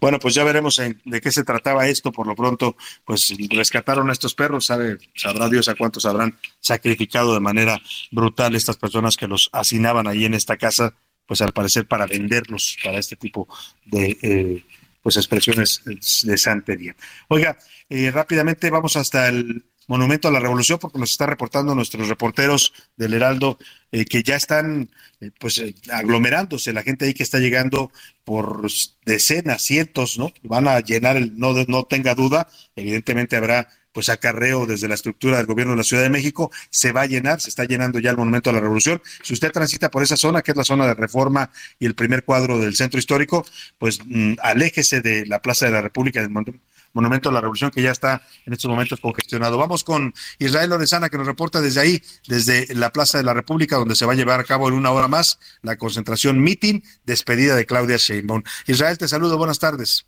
Bueno, 0.00 0.18
pues 0.18 0.34
ya 0.34 0.44
veremos 0.44 0.78
en- 0.78 1.00
de 1.04 1.20
qué 1.20 1.30
se 1.32 1.44
trataba 1.44 1.88
esto. 1.88 2.12
Por 2.12 2.26
lo 2.26 2.34
pronto, 2.34 2.76
pues 3.04 3.34
rescataron 3.50 4.08
a 4.10 4.12
estos 4.12 4.34
perros. 4.34 4.66
Sabe, 4.66 4.98
sabrá 5.14 5.48
Dios 5.48 5.68
a 5.68 5.74
cuántos 5.74 6.06
habrán 6.06 6.38
sacrificado 6.60 7.34
de 7.34 7.40
manera 7.40 7.80
brutal 8.10 8.54
estas 8.54 8.76
personas 8.76 9.16
que 9.16 9.26
los 9.26 9.50
hacinaban 9.52 10.06
ahí 10.06 10.24
en 10.24 10.34
esta 10.34 10.56
casa, 10.56 10.94
pues 11.26 11.40
al 11.42 11.52
parecer 11.52 11.86
para 11.86 12.06
venderlos 12.06 12.76
para 12.82 12.98
este 12.98 13.16
tipo 13.16 13.48
de 13.84 14.18
eh, 14.22 14.64
pues 15.02 15.16
expresiones 15.16 15.82
de 15.84 16.38
santería. 16.38 16.94
Oiga, 17.28 17.56
eh, 17.88 18.10
rápidamente 18.10 18.70
vamos 18.70 18.96
hasta 18.96 19.28
el 19.28 19.64
Monumento 19.88 20.28
a 20.28 20.30
la 20.30 20.38
Revolución 20.38 20.78
porque 20.78 20.98
nos 20.98 21.10
está 21.10 21.26
reportando 21.26 21.74
nuestros 21.74 22.08
reporteros 22.08 22.72
del 22.96 23.14
Heraldo 23.14 23.58
eh, 23.90 24.04
que 24.04 24.22
ya 24.22 24.36
están 24.36 24.90
eh, 25.20 25.30
pues 25.40 25.58
eh, 25.58 25.74
aglomerándose, 25.90 26.72
la 26.72 26.82
gente 26.82 27.06
ahí 27.06 27.14
que 27.14 27.22
está 27.24 27.38
llegando 27.38 27.90
por 28.24 28.68
decenas, 29.04 29.62
cientos, 29.62 30.18
¿no? 30.18 30.32
Van 30.42 30.68
a 30.68 30.78
llenar 30.80 31.16
el, 31.16 31.36
no, 31.38 31.54
no 31.66 31.84
tenga 31.84 32.14
duda, 32.14 32.48
evidentemente 32.76 33.34
habrá 33.36 33.68
pues 33.92 34.10
acarreo 34.10 34.66
desde 34.66 34.86
la 34.86 34.94
estructura 34.94 35.38
del 35.38 35.46
gobierno 35.46 35.72
de 35.72 35.78
la 35.78 35.82
Ciudad 35.82 36.02
de 36.04 36.10
México, 36.10 36.52
se 36.70 36.92
va 36.92 37.00
a 37.00 37.06
llenar, 37.06 37.40
se 37.40 37.48
está 37.48 37.64
llenando 37.64 37.98
ya 37.98 38.10
el 38.10 38.16
Monumento 38.16 38.50
a 38.50 38.52
la 38.52 38.60
Revolución. 38.60 39.02
Si 39.24 39.32
usted 39.32 39.50
transita 39.50 39.90
por 39.90 40.04
esa 40.04 40.16
zona, 40.16 40.42
que 40.42 40.52
es 40.52 40.56
la 40.56 40.62
zona 40.62 40.86
de 40.86 40.94
Reforma 40.94 41.50
y 41.80 41.86
el 41.86 41.94
primer 41.96 42.22
cuadro 42.24 42.58
del 42.58 42.76
centro 42.76 43.00
histórico, 43.00 43.44
pues 43.78 43.98
mm, 44.04 44.34
aléjese 44.40 45.00
de 45.00 45.26
la 45.26 45.40
Plaza 45.42 45.66
de 45.66 45.72
la 45.72 45.80
República, 45.82 46.20
del 46.20 46.30
Mon- 46.30 46.60
Monumento 46.92 47.28
a 47.28 47.32
la 47.32 47.40
Revolución, 47.40 47.70
que 47.70 47.82
ya 47.82 47.90
está 47.90 48.22
en 48.46 48.52
estos 48.52 48.70
momentos 48.70 49.00
congestionado. 49.00 49.58
Vamos 49.58 49.84
con 49.84 50.14
Israel 50.38 50.70
Lorenzana, 50.70 51.08
que 51.08 51.18
nos 51.18 51.26
reporta 51.26 51.60
desde 51.60 51.80
ahí, 51.80 52.02
desde 52.26 52.74
la 52.74 52.90
Plaza 52.90 53.18
de 53.18 53.24
la 53.24 53.34
República, 53.34 53.76
donde 53.76 53.94
se 53.94 54.06
va 54.06 54.12
a 54.12 54.16
llevar 54.16 54.40
a 54.40 54.44
cabo 54.44 54.68
en 54.68 54.74
una 54.74 54.90
hora 54.90 55.08
más 55.08 55.38
la 55.62 55.76
concentración 55.76 56.40
meeting, 56.40 56.80
despedida 57.04 57.54
de 57.54 57.66
Claudia 57.66 57.96
Sheinbaum. 57.96 58.42
Israel, 58.66 58.98
te 58.98 59.08
saludo, 59.08 59.38
buenas 59.38 59.58
tardes. 59.58 60.06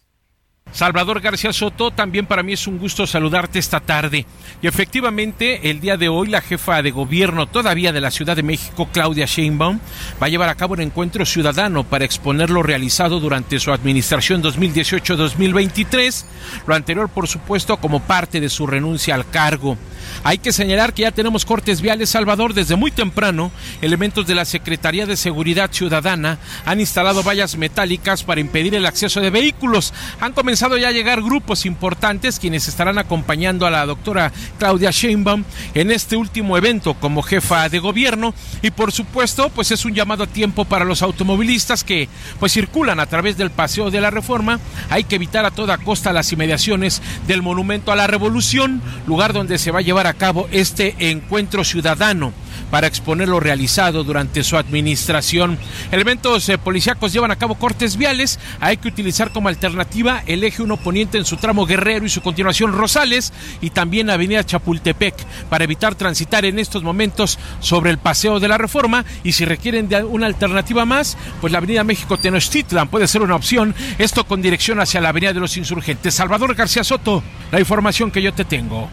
Salvador 0.72 1.20
García 1.20 1.52
Soto, 1.52 1.90
también 1.90 2.26
para 2.26 2.42
mí 2.42 2.52
es 2.52 2.66
un 2.66 2.78
gusto 2.78 3.06
saludarte 3.06 3.58
esta 3.58 3.80
tarde. 3.80 4.24
Y 4.62 4.66
efectivamente, 4.66 5.70
el 5.70 5.80
día 5.80 5.96
de 5.96 6.08
hoy 6.08 6.28
la 6.28 6.40
jefa 6.40 6.80
de 6.82 6.90
gobierno 6.92 7.46
todavía 7.46 7.92
de 7.92 8.00
la 8.00 8.10
Ciudad 8.10 8.36
de 8.36 8.42
México, 8.42 8.88
Claudia 8.92 9.26
Sheinbaum, 9.26 9.80
va 10.22 10.26
a 10.26 10.30
llevar 10.30 10.48
a 10.48 10.54
cabo 10.54 10.74
un 10.74 10.80
encuentro 10.80 11.26
ciudadano 11.26 11.84
para 11.84 12.04
exponer 12.04 12.50
lo 12.50 12.62
realizado 12.62 13.18
durante 13.18 13.58
su 13.58 13.72
administración 13.72 14.42
2018-2023, 14.42 16.24
lo 16.66 16.74
anterior 16.74 17.08
por 17.08 17.26
supuesto 17.26 17.76
como 17.78 18.00
parte 18.00 18.40
de 18.40 18.48
su 18.48 18.66
renuncia 18.66 19.14
al 19.14 19.28
cargo. 19.28 19.76
Hay 20.22 20.38
que 20.38 20.52
señalar 20.52 20.94
que 20.94 21.02
ya 21.02 21.10
tenemos 21.10 21.44
cortes 21.44 21.80
viales, 21.80 22.10
Salvador, 22.10 22.54
desde 22.54 22.76
muy 22.76 22.90
temprano. 22.90 23.50
Elementos 23.82 24.26
de 24.26 24.34
la 24.34 24.44
Secretaría 24.44 25.06
de 25.06 25.16
Seguridad 25.16 25.70
Ciudadana 25.72 26.38
han 26.64 26.80
instalado 26.80 27.22
vallas 27.22 27.56
metálicas 27.56 28.22
para 28.22 28.40
impedir 28.40 28.74
el 28.74 28.86
acceso 28.86 29.20
de 29.20 29.30
vehículos. 29.30 29.92
Han 30.20 30.32
comenzado 30.32 30.59
ya 30.60 30.88
a 30.88 30.92
llegar 30.92 31.22
grupos 31.22 31.64
importantes 31.64 32.38
quienes 32.38 32.68
estarán 32.68 32.98
acompañando 32.98 33.66
a 33.66 33.70
la 33.70 33.86
doctora 33.86 34.30
Claudia 34.58 34.90
Sheinbaum 34.90 35.42
en 35.72 35.90
este 35.90 36.16
último 36.16 36.58
evento 36.58 36.92
como 36.94 37.22
jefa 37.22 37.68
de 37.70 37.78
gobierno 37.78 38.34
y 38.60 38.70
por 38.70 38.92
supuesto 38.92 39.48
pues 39.48 39.70
es 39.70 39.86
un 39.86 39.94
llamado 39.94 40.24
a 40.24 40.26
tiempo 40.26 40.66
para 40.66 40.84
los 40.84 41.00
automovilistas 41.00 41.82
que 41.82 42.10
pues 42.38 42.52
circulan 42.52 43.00
a 43.00 43.06
través 43.06 43.38
del 43.38 43.50
paseo 43.50 43.90
de 43.90 44.02
la 44.02 44.10
reforma. 44.10 44.60
Hay 44.90 45.04
que 45.04 45.14
evitar 45.14 45.46
a 45.46 45.50
toda 45.50 45.78
costa 45.78 46.12
las 46.12 46.30
inmediaciones 46.30 47.00
del 47.26 47.40
monumento 47.40 47.90
a 47.90 47.96
la 47.96 48.06
revolución, 48.06 48.82
lugar 49.06 49.32
donde 49.32 49.56
se 49.56 49.70
va 49.70 49.78
a 49.78 49.82
llevar 49.82 50.06
a 50.06 50.14
cabo 50.14 50.46
este 50.52 50.94
encuentro 51.10 51.64
ciudadano 51.64 52.34
para 52.70 52.86
exponer 52.86 53.28
lo 53.28 53.40
realizado 53.40 54.04
durante 54.04 54.44
su 54.44 54.56
administración. 54.56 55.58
Elementos 55.90 56.48
eh, 56.48 56.58
policíacos 56.58 57.12
llevan 57.12 57.30
a 57.30 57.36
cabo 57.36 57.56
cortes 57.56 57.96
viales. 57.96 58.38
Hay 58.60 58.76
que 58.76 58.88
utilizar 58.88 59.32
como 59.32 59.48
alternativa 59.48 60.22
el 60.26 60.44
eje 60.44 60.62
1 60.62 60.76
poniente 60.78 61.18
en 61.18 61.24
su 61.24 61.36
tramo 61.36 61.66
Guerrero 61.66 62.06
y 62.06 62.10
su 62.10 62.20
continuación 62.20 62.72
Rosales 62.72 63.32
y 63.60 63.70
también 63.70 64.10
Avenida 64.10 64.44
Chapultepec 64.44 65.14
para 65.48 65.64
evitar 65.64 65.94
transitar 65.94 66.44
en 66.44 66.58
estos 66.58 66.82
momentos 66.82 67.38
sobre 67.60 67.90
el 67.90 67.98
Paseo 67.98 68.40
de 68.40 68.48
la 68.48 68.58
Reforma 68.58 69.04
y 69.24 69.32
si 69.32 69.44
requieren 69.44 69.88
de 69.88 70.02
una 70.04 70.26
alternativa 70.26 70.84
más, 70.84 71.16
pues 71.40 71.52
la 71.52 71.58
Avenida 71.58 71.84
México 71.84 72.18
Tenochtitlan 72.18 72.88
puede 72.88 73.08
ser 73.08 73.22
una 73.22 73.36
opción. 73.36 73.74
Esto 73.98 74.24
con 74.24 74.42
dirección 74.42 74.80
hacia 74.80 75.00
la 75.00 75.10
Avenida 75.10 75.32
de 75.32 75.40
los 75.40 75.56
Insurgentes. 75.56 76.14
Salvador 76.14 76.54
García 76.54 76.84
Soto, 76.84 77.22
la 77.50 77.60
información 77.60 78.10
que 78.10 78.22
yo 78.22 78.32
te 78.32 78.44
tengo. 78.44 78.88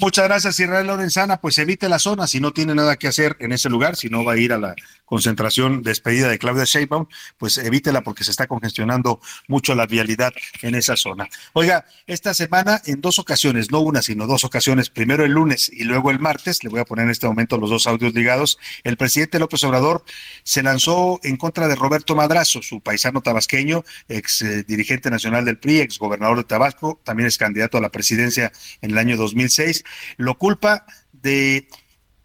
Muchas 0.00 0.24
gracias, 0.24 0.58
Israel 0.58 0.86
Lorenzana. 0.86 1.42
Pues 1.42 1.58
evite 1.58 1.86
la 1.90 1.98
zona 1.98 2.26
si 2.26 2.40
no 2.40 2.52
tiene 2.52 2.74
nada 2.74 2.96
que 2.96 3.06
hacer 3.06 3.36
en 3.38 3.52
ese 3.52 3.68
lugar, 3.68 3.96
si 3.96 4.08
no 4.08 4.24
va 4.24 4.32
a 4.32 4.38
ir 4.38 4.54
a 4.54 4.58
la 4.58 4.74
concentración 5.04 5.82
despedida 5.82 6.28
de 6.28 6.38
Claudia 6.38 6.64
Sheinbaum, 6.64 7.06
pues 7.36 7.58
evítela 7.58 8.00
porque 8.02 8.22
se 8.22 8.30
está 8.30 8.46
congestionando 8.46 9.20
mucho 9.48 9.74
la 9.74 9.86
vialidad 9.86 10.32
en 10.62 10.76
esa 10.76 10.96
zona. 10.96 11.28
Oiga, 11.52 11.84
esta 12.06 12.32
semana 12.32 12.80
en 12.86 13.00
dos 13.00 13.18
ocasiones, 13.18 13.72
no 13.72 13.80
una, 13.80 14.02
sino 14.02 14.28
dos 14.28 14.44
ocasiones, 14.44 14.88
primero 14.88 15.24
el 15.24 15.32
lunes 15.32 15.68
y 15.70 15.82
luego 15.82 16.12
el 16.12 16.20
martes, 16.20 16.62
le 16.62 16.70
voy 16.70 16.78
a 16.78 16.84
poner 16.84 17.06
en 17.06 17.10
este 17.10 17.26
momento 17.26 17.58
los 17.58 17.70
dos 17.70 17.88
audios 17.88 18.14
ligados, 18.14 18.58
el 18.84 18.96
presidente 18.96 19.40
López 19.40 19.64
Obrador 19.64 20.04
se 20.44 20.62
lanzó 20.62 21.18
en 21.24 21.36
contra 21.36 21.66
de 21.66 21.74
Roberto 21.74 22.14
Madrazo, 22.14 22.62
su 22.62 22.80
paisano 22.80 23.20
tabasqueño, 23.20 23.84
ex 24.08 24.42
eh, 24.42 24.62
dirigente 24.62 25.10
nacional 25.10 25.44
del 25.44 25.58
PRI, 25.58 25.80
ex 25.80 25.98
gobernador 25.98 26.38
de 26.38 26.44
Tabasco, 26.44 27.00
también 27.02 27.26
es 27.26 27.36
candidato 27.36 27.76
a 27.76 27.80
la 27.80 27.90
presidencia 27.90 28.52
en 28.80 28.92
el 28.92 28.98
año 28.98 29.16
2006. 29.16 29.82
Lo 30.16 30.38
culpa 30.38 30.84
de 31.12 31.68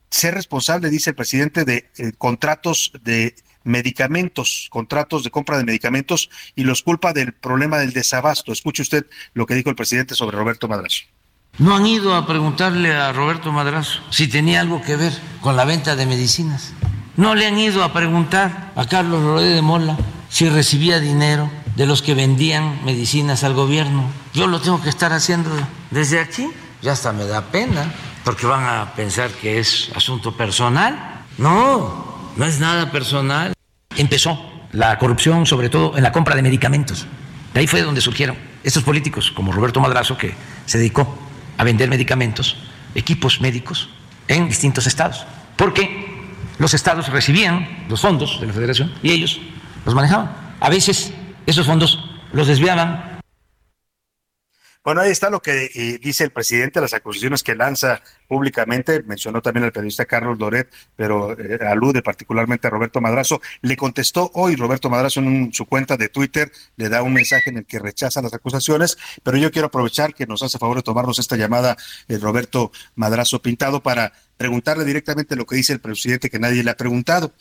ser 0.09 0.33
responsable, 0.33 0.89
dice 0.89 1.11
el 1.11 1.15
presidente, 1.15 1.65
de 1.65 1.89
eh, 1.97 2.11
contratos 2.17 2.91
de 3.03 3.35
medicamentos, 3.63 4.67
contratos 4.69 5.23
de 5.23 5.31
compra 5.31 5.57
de 5.57 5.65
medicamentos 5.65 6.29
y 6.55 6.63
los 6.63 6.83
culpa 6.83 7.11
del 7.11 7.33
problema 7.33 7.79
del 7.79 7.93
desabasto. 7.93 8.53
Escuche 8.53 8.83
usted 8.83 9.05
lo 9.33 9.45
que 9.45 9.55
dijo 9.55 9.69
el 9.69 9.75
presidente 9.75 10.15
sobre 10.15 10.37
Roberto 10.37 10.67
Madrazo. 10.67 11.03
No 11.57 11.75
han 11.75 11.85
ido 11.85 12.15
a 12.15 12.27
preguntarle 12.27 12.93
a 12.93 13.11
Roberto 13.11 13.51
Madrazo 13.51 14.01
si 14.09 14.27
tenía 14.27 14.61
algo 14.61 14.81
que 14.81 14.95
ver 14.95 15.13
con 15.41 15.55
la 15.55 15.65
venta 15.65 15.95
de 15.95 16.05
medicinas. 16.05 16.73
No 17.17 17.33
le 17.33 17.47
han 17.47 17.57
ido 17.57 17.83
a 17.83 17.93
preguntar 17.93 18.73
a 18.75 18.85
Carlos 18.87 19.23
Rodríguez 19.23 19.55
de 19.55 19.61
Mola 19.61 19.97
si 20.29 20.49
recibía 20.49 20.99
dinero 20.99 21.49
de 21.77 21.85
los 21.85 22.01
que 22.01 22.13
vendían 22.13 22.83
medicinas 22.83 23.43
al 23.43 23.53
gobierno. 23.53 24.09
Yo 24.33 24.47
lo 24.47 24.59
tengo 24.61 24.81
que 24.81 24.89
estar 24.89 25.13
haciendo 25.13 25.49
desde 25.91 26.19
aquí. 26.19 26.47
Ya 26.85 26.91
hasta 26.91 27.11
me 27.11 27.25
da 27.25 27.41
pena, 27.41 27.91
porque 28.23 28.45
van 28.45 28.63
a 28.63 28.93
pensar 28.93 29.31
que 29.31 29.57
es 29.57 29.89
asunto 29.95 30.37
personal. 30.37 31.25
No, 31.39 32.29
no 32.37 32.45
es 32.45 32.59
nada 32.59 32.91
personal. 32.91 33.53
Empezó 33.97 34.39
la 34.71 34.95
corrupción, 34.99 35.47
sobre 35.47 35.69
todo 35.69 35.97
en 35.97 36.03
la 36.03 36.11
compra 36.11 36.35
de 36.35 36.43
medicamentos. 36.43 37.07
De 37.55 37.59
ahí 37.61 37.65
fue 37.65 37.81
donde 37.81 38.01
surgieron 38.01 38.37
estos 38.63 38.83
políticos, 38.83 39.31
como 39.31 39.51
Roberto 39.51 39.79
Madrazo, 39.79 40.15
que 40.15 40.35
se 40.67 40.77
dedicó 40.77 41.17
a 41.57 41.63
vender 41.63 41.89
medicamentos, 41.89 42.55
equipos 42.93 43.41
médicos, 43.41 43.89
en 44.27 44.47
distintos 44.47 44.85
estados. 44.85 45.25
Porque 45.55 46.21
los 46.59 46.75
estados 46.75 47.09
recibían 47.09 47.87
los 47.89 47.99
fondos 47.99 48.39
de 48.39 48.45
la 48.45 48.53
federación 48.53 48.93
y 49.01 49.09
ellos 49.09 49.39
los 49.85 49.95
manejaban. 49.95 50.29
A 50.59 50.69
veces 50.69 51.11
esos 51.47 51.65
fondos 51.65 52.11
los 52.31 52.45
desviaban 52.45 53.14
Bueno, 54.85 55.01
ahí 55.01 55.09
está 55.09 55.31
lo 55.31 55.41
que 55.41 55.71
eh, 55.73 55.99
dice 55.99 56.25
el 56.25 56.29
presidente, 56.29 56.79
las 56.79 56.93
acusaciones 56.93 57.41
que 57.41 57.55
lanza 57.55 58.03
públicamente. 58.27 59.01
Mencionó 59.01 59.41
también 59.41 59.63
al 59.63 59.71
periodista 59.71 60.05
Carlos 60.05 60.37
Loret, 60.37 60.71
pero 60.95 61.35
eh, 61.39 61.57
alude 61.65 62.03
particularmente 62.03 62.67
a 62.67 62.69
Roberto 62.69 63.01
Madrazo. 63.01 63.41
Le 63.63 63.77
contestó 63.77 64.29
hoy 64.35 64.55
Roberto 64.55 64.91
Madrazo 64.91 65.21
en 65.21 65.51
su 65.51 65.65
cuenta 65.65 65.97
de 65.97 66.09
Twitter, 66.09 66.51
le 66.77 66.87
da 66.87 67.01
un 67.01 67.13
mensaje 67.13 67.49
en 67.49 67.57
el 67.57 67.65
que 67.65 67.79
rechaza 67.79 68.21
las 68.21 68.35
acusaciones, 68.35 68.95
pero 69.23 69.37
yo 69.37 69.49
quiero 69.49 69.69
aprovechar 69.69 70.13
que 70.13 70.27
nos 70.27 70.43
hace 70.43 70.59
favor 70.59 70.77
de 70.77 70.83
tomarnos 70.83 71.17
esta 71.17 71.35
llamada 71.35 71.75
eh, 72.07 72.19
Roberto 72.19 72.71
Madrazo 72.93 73.41
Pintado 73.41 73.81
para 73.81 74.13
preguntarle 74.37 74.85
directamente 74.85 75.35
lo 75.35 75.47
que 75.47 75.55
dice 75.55 75.73
el 75.73 75.79
presidente 75.79 76.29
que 76.29 76.37
nadie 76.37 76.63
le 76.63 76.69
ha 76.69 76.77
preguntado. 76.77 77.33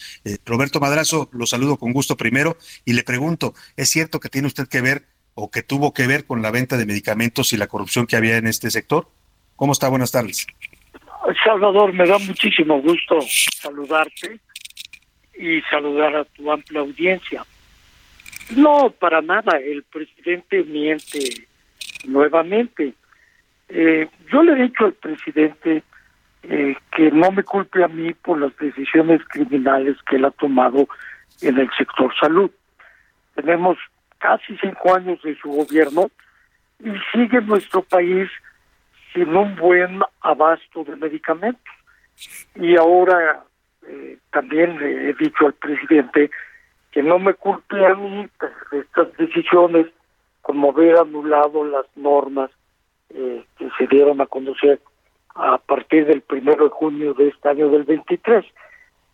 Roberto 0.46 0.80
Madrazo, 0.80 1.28
lo 1.32 1.44
saludo 1.44 1.76
con 1.76 1.92
gusto 1.92 2.16
primero 2.16 2.56
y 2.86 2.94
le 2.94 3.02
pregunto, 3.02 3.52
¿es 3.76 3.90
cierto 3.90 4.18
que 4.18 4.30
tiene 4.30 4.46
usted 4.46 4.68
que 4.68 4.80
ver 4.80 5.13
o 5.34 5.50
que 5.50 5.62
tuvo 5.62 5.92
que 5.92 6.06
ver 6.06 6.24
con 6.24 6.42
la 6.42 6.50
venta 6.50 6.76
de 6.76 6.86
medicamentos 6.86 7.52
y 7.52 7.56
la 7.56 7.66
corrupción 7.66 8.06
que 8.06 8.16
había 8.16 8.36
en 8.36 8.46
este 8.46 8.70
sector? 8.70 9.08
¿Cómo 9.56 9.72
está? 9.72 9.88
Buenas 9.88 10.12
tardes. 10.12 10.46
Salvador, 11.44 11.92
me 11.92 12.06
da 12.06 12.18
muchísimo 12.18 12.80
gusto 12.80 13.18
saludarte 13.22 14.40
y 15.38 15.60
saludar 15.62 16.16
a 16.16 16.24
tu 16.24 16.50
amplia 16.50 16.80
audiencia. 16.80 17.44
No, 18.56 18.90
para 18.90 19.22
nada, 19.22 19.58
el 19.58 19.82
presidente 19.84 20.62
miente 20.64 21.46
nuevamente. 22.06 22.94
Eh, 23.68 24.06
yo 24.30 24.42
le 24.42 24.52
he 24.52 24.62
dicho 24.66 24.84
al 24.84 24.92
presidente 24.92 25.82
eh, 26.42 26.76
que 26.94 27.10
no 27.10 27.30
me 27.32 27.42
culpe 27.42 27.82
a 27.82 27.88
mí 27.88 28.12
por 28.12 28.38
las 28.38 28.54
decisiones 28.58 29.22
criminales 29.28 29.96
que 30.08 30.16
él 30.16 30.26
ha 30.26 30.30
tomado 30.30 30.86
en 31.40 31.58
el 31.58 31.70
sector 31.76 32.12
salud. 32.20 32.50
Tenemos 33.34 33.78
casi 34.24 34.56
cinco 34.56 34.94
años 34.94 35.20
de 35.22 35.36
su 35.36 35.50
gobierno 35.50 36.10
y 36.80 36.92
sigue 37.12 37.42
nuestro 37.42 37.82
país 37.82 38.30
sin 39.12 39.36
un 39.36 39.54
buen 39.56 40.00
abasto 40.22 40.82
de 40.82 40.96
medicamentos. 40.96 41.74
Y 42.54 42.74
ahora 42.74 43.44
eh, 43.86 44.16
también 44.32 44.78
le 44.78 45.10
he 45.10 45.12
dicho 45.12 45.44
al 45.44 45.52
presidente 45.52 46.30
que 46.90 47.02
no 47.02 47.18
me 47.18 47.34
culpe 47.34 47.84
a 47.84 47.94
mí 47.94 48.26
de 48.72 48.78
estas 48.78 49.14
decisiones 49.18 49.88
como 50.40 50.70
haber 50.70 50.96
anulado 50.96 51.62
las 51.62 51.84
normas 51.94 52.50
eh, 53.10 53.44
que 53.58 53.68
se 53.76 53.86
dieron 53.88 54.22
a 54.22 54.26
conocer 54.26 54.80
a 55.34 55.58
partir 55.58 56.06
del 56.06 56.22
primero 56.22 56.64
de 56.64 56.70
junio 56.70 57.12
de 57.12 57.28
este 57.28 57.46
año 57.50 57.68
del 57.68 57.84
23. 57.84 58.42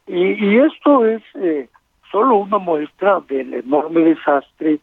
Y, 0.06 0.46
y 0.46 0.58
esto 0.60 1.04
es 1.04 1.22
eh, 1.34 1.68
solo 2.12 2.36
una 2.36 2.58
muestra 2.58 3.18
del 3.28 3.54
enorme 3.54 4.02
desastre 4.02 4.78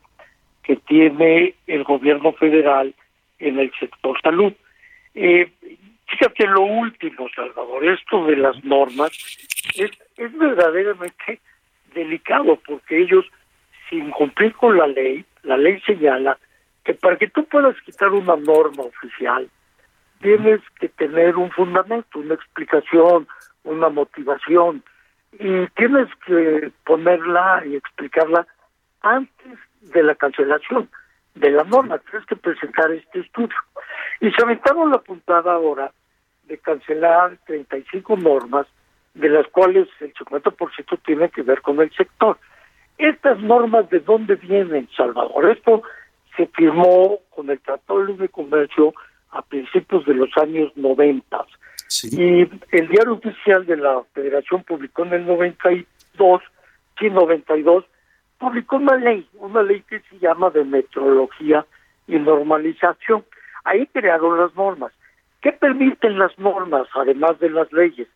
que 0.68 0.76
tiene 0.76 1.56
el 1.66 1.86
gobierno 1.86 2.34
federal 2.34 2.94
en 3.40 3.58
el 3.58 3.72
sector 3.80 4.20
salud. 4.22 4.52
Eh, 5.16 5.50
fíjate 6.08 6.46
lo 6.46 6.62
último, 6.62 7.30
Salvador, 7.34 7.86
esto 7.86 8.26
de 8.26 8.36
las 8.36 8.62
normas 8.66 9.12
es, 9.76 9.92
es 10.18 10.38
verdaderamente 10.38 11.40
delicado 11.96 12.60
porque 12.68 13.02
ellos, 13.02 13.26
sin 13.90 14.12
cumplir 14.12 14.54
con 14.56 14.78
la 14.78 14.88
ley, 14.88 15.24
la 15.44 15.56
ley 15.56 15.80
señala 15.86 16.38
que 16.84 16.94
para 16.94 17.18
que 17.18 17.30
tú 17.30 17.46
puedas 17.46 17.80
quitar 17.82 18.10
una 18.10 18.36
norma 18.36 18.84
oficial, 18.84 19.50
tienes 20.22 20.60
que 20.82 20.90
tener 20.90 21.38
un 21.38 21.50
fundamento, 21.52 22.20
una 22.20 22.34
explicación, 22.34 23.26
una 23.64 23.88
motivación, 23.88 24.84
y 25.32 25.68
tienes 25.78 26.08
que 26.26 26.72
ponerla 26.86 27.64
y 27.66 27.76
explicarla 27.76 28.46
antes 29.02 29.60
de 29.82 30.04
la 30.04 30.16
cancelación 30.16 30.90
de 31.36 31.52
la 31.52 31.64
norma. 31.64 32.00
Tienes 32.00 32.28
que 32.28 32.36
presentar 32.36 32.92
este 32.92 33.20
estudio. 33.20 33.58
Y 34.22 34.32
se 34.32 34.44
aventaron 34.44 34.92
la 34.92 35.00
puntada 35.00 35.54
ahora 35.54 35.92
de 36.46 36.58
cancelar 36.58 37.38
35 37.46 38.18
normas, 38.18 38.68
de 39.14 39.30
las 39.30 39.48
cuales 39.48 39.88
el 40.00 40.14
50% 40.14 41.00
tiene 41.06 41.30
que 41.30 41.42
ver 41.42 41.62
con 41.62 41.80
el 41.82 41.92
sector. 41.96 42.38
Estas 42.98 43.40
normas, 43.40 43.90
¿de 43.90 44.00
dónde 44.00 44.36
vienen, 44.36 44.90
Salvador? 44.96 45.50
Esto 45.52 45.84
se 46.36 46.48
firmó 46.48 47.20
con 47.30 47.50
el 47.50 47.60
Tratado 47.60 48.00
de 48.00 48.08
Libre 48.08 48.30
Comercio 48.30 48.94
a 49.32 49.42
principios 49.42 50.06
de 50.06 50.14
los 50.14 50.30
años 50.38 50.72
90. 50.76 51.46
Y 52.12 52.42
el 52.76 52.88
diario 52.90 53.14
oficial 53.14 53.66
de 53.66 53.78
la 53.78 54.04
Federación 54.14 54.64
publicó 54.64 55.04
en 55.06 55.14
el 55.14 55.26
92, 55.26 56.42
sí, 57.00 57.10
92, 57.10 57.86
publicó 58.38 58.78
una 58.78 58.96
ley, 58.96 59.28
una 59.36 59.64
ley 59.64 59.82
que 59.82 60.00
se 60.02 60.20
llama 60.20 60.50
de 60.50 60.64
metrología 60.64 61.66
y 62.08 62.18
normalización. 62.18 63.26
Ahí 63.64 63.88
crearon 63.88 64.40
las 64.40 64.56
normas. 64.56 64.92
¿Qué 65.42 65.52
permiten 65.52 66.18
las 66.18 66.38
normas, 66.40 66.88
además 66.94 67.40
de 67.40 67.50
las 67.50 67.72
leyes? 67.72 68.08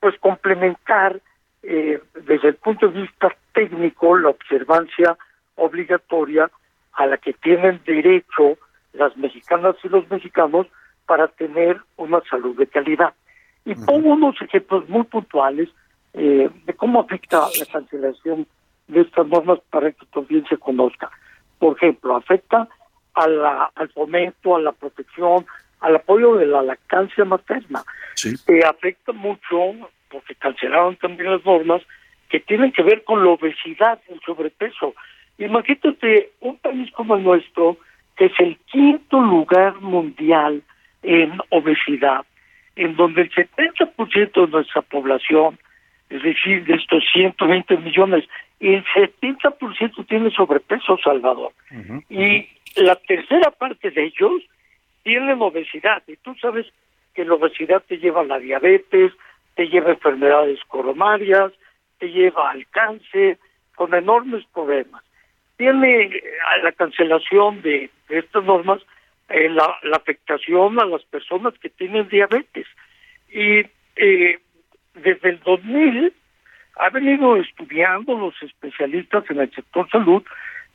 Pues 0.00 0.18
complementar 0.18 1.20
eh, 1.62 2.00
desde 2.26 2.48
el 2.48 2.56
punto 2.56 2.88
de 2.88 3.02
vista 3.02 3.34
técnico 3.52 4.16
la 4.16 4.30
observancia 4.30 5.16
obligatoria 5.56 6.50
a 6.92 7.06
la 7.06 7.16
que 7.18 7.32
tienen 7.32 7.80
derecho 7.86 8.58
las 8.92 9.16
mexicanas 9.16 9.76
y 9.82 9.88
los 9.88 10.08
mexicanos 10.10 10.66
para 11.06 11.28
tener 11.28 11.80
una 11.96 12.20
salud 12.30 12.56
de 12.56 12.66
calidad. 12.66 13.14
Y 13.64 13.74
pongo 13.74 14.10
unos 14.10 14.40
ejemplos 14.40 14.88
muy 14.88 15.04
puntuales 15.04 15.68
eh, 16.12 16.48
de 16.64 16.74
cómo 16.74 17.00
afecta 17.00 17.40
la 17.58 17.66
cancelación 17.66 18.46
de 18.88 19.02
estas 19.02 19.26
normas 19.26 19.60
para 19.70 19.90
que 19.92 20.06
tu 20.06 20.20
audiencia 20.20 20.56
conozca. 20.56 21.10
Por 21.58 21.76
ejemplo, 21.76 22.16
afecta 22.16 22.68
a 23.14 23.28
la, 23.28 23.70
al 23.74 23.88
fomento, 23.90 24.56
a 24.56 24.60
la 24.60 24.72
protección, 24.72 25.46
al 25.80 25.96
apoyo 25.96 26.36
de 26.36 26.46
la 26.46 26.62
lactancia 26.62 27.24
materna. 27.24 27.82
Eh, 28.24 28.60
afecta 28.64 29.12
mucho, 29.12 29.72
porque 30.08 30.34
cancelaron 30.34 30.96
también 30.96 31.30
las 31.30 31.44
normas, 31.44 31.82
que 32.28 32.40
tienen 32.40 32.72
que 32.72 32.82
ver 32.82 33.04
con 33.04 33.22
la 33.22 33.30
obesidad, 33.30 34.00
el 34.08 34.20
sobrepeso. 34.20 34.94
Imagínate 35.38 36.32
un 36.40 36.56
país 36.58 36.90
como 36.92 37.16
el 37.16 37.22
nuestro, 37.22 37.76
que 38.16 38.26
es 38.26 38.32
el 38.38 38.56
quinto 38.70 39.20
lugar 39.20 39.80
mundial 39.80 40.62
en 41.02 41.38
obesidad, 41.50 42.24
en 42.76 42.96
donde 42.96 43.22
el 43.22 43.30
70% 43.30 44.46
de 44.46 44.46
nuestra 44.48 44.82
población, 44.82 45.58
es 46.08 46.22
decir, 46.22 46.64
de 46.64 46.74
estos 46.74 47.04
120 47.12 47.76
millones, 47.78 48.24
el 48.72 48.84
70% 48.84 50.06
tiene 50.06 50.30
sobrepeso, 50.30 50.96
Salvador. 50.98 51.52
Y 52.08 52.48
la 52.76 52.96
tercera 52.96 53.50
parte 53.50 53.90
de 53.90 54.04
ellos 54.04 54.42
tienen 55.02 55.42
obesidad. 55.42 56.02
Y 56.06 56.16
tú 56.16 56.34
sabes 56.40 56.66
que 57.14 57.24
la 57.24 57.34
obesidad 57.34 57.82
te 57.86 57.98
lleva 57.98 58.22
a 58.22 58.24
la 58.24 58.38
diabetes, 58.38 59.12
te 59.54 59.68
lleva 59.68 59.90
a 59.90 59.94
enfermedades 59.94 60.58
coronarias, 60.68 61.52
te 61.98 62.10
lleva 62.10 62.50
al 62.50 62.66
cáncer, 62.68 63.38
con 63.74 63.94
enormes 63.94 64.44
problemas. 64.52 65.02
Tiene 65.56 66.02
eh, 66.02 66.22
a 66.52 66.58
la 66.58 66.72
cancelación 66.72 67.62
de, 67.62 67.90
de 68.08 68.18
estas 68.18 68.44
normas 68.44 68.80
eh, 69.28 69.48
la, 69.48 69.76
la 69.82 69.96
afectación 69.96 70.80
a 70.80 70.84
las 70.84 71.02
personas 71.04 71.54
que 71.58 71.70
tienen 71.70 72.08
diabetes. 72.08 72.66
Y 73.32 73.62
eh, 73.96 74.38
desde 74.94 75.30
el 75.30 75.40
2000 75.40 76.12
ha 76.76 76.90
venido 76.90 77.36
estudiando 77.36 78.16
los 78.18 78.34
especialistas 78.42 79.24
en 79.30 79.40
el 79.40 79.50
sector 79.54 79.88
salud 79.90 80.22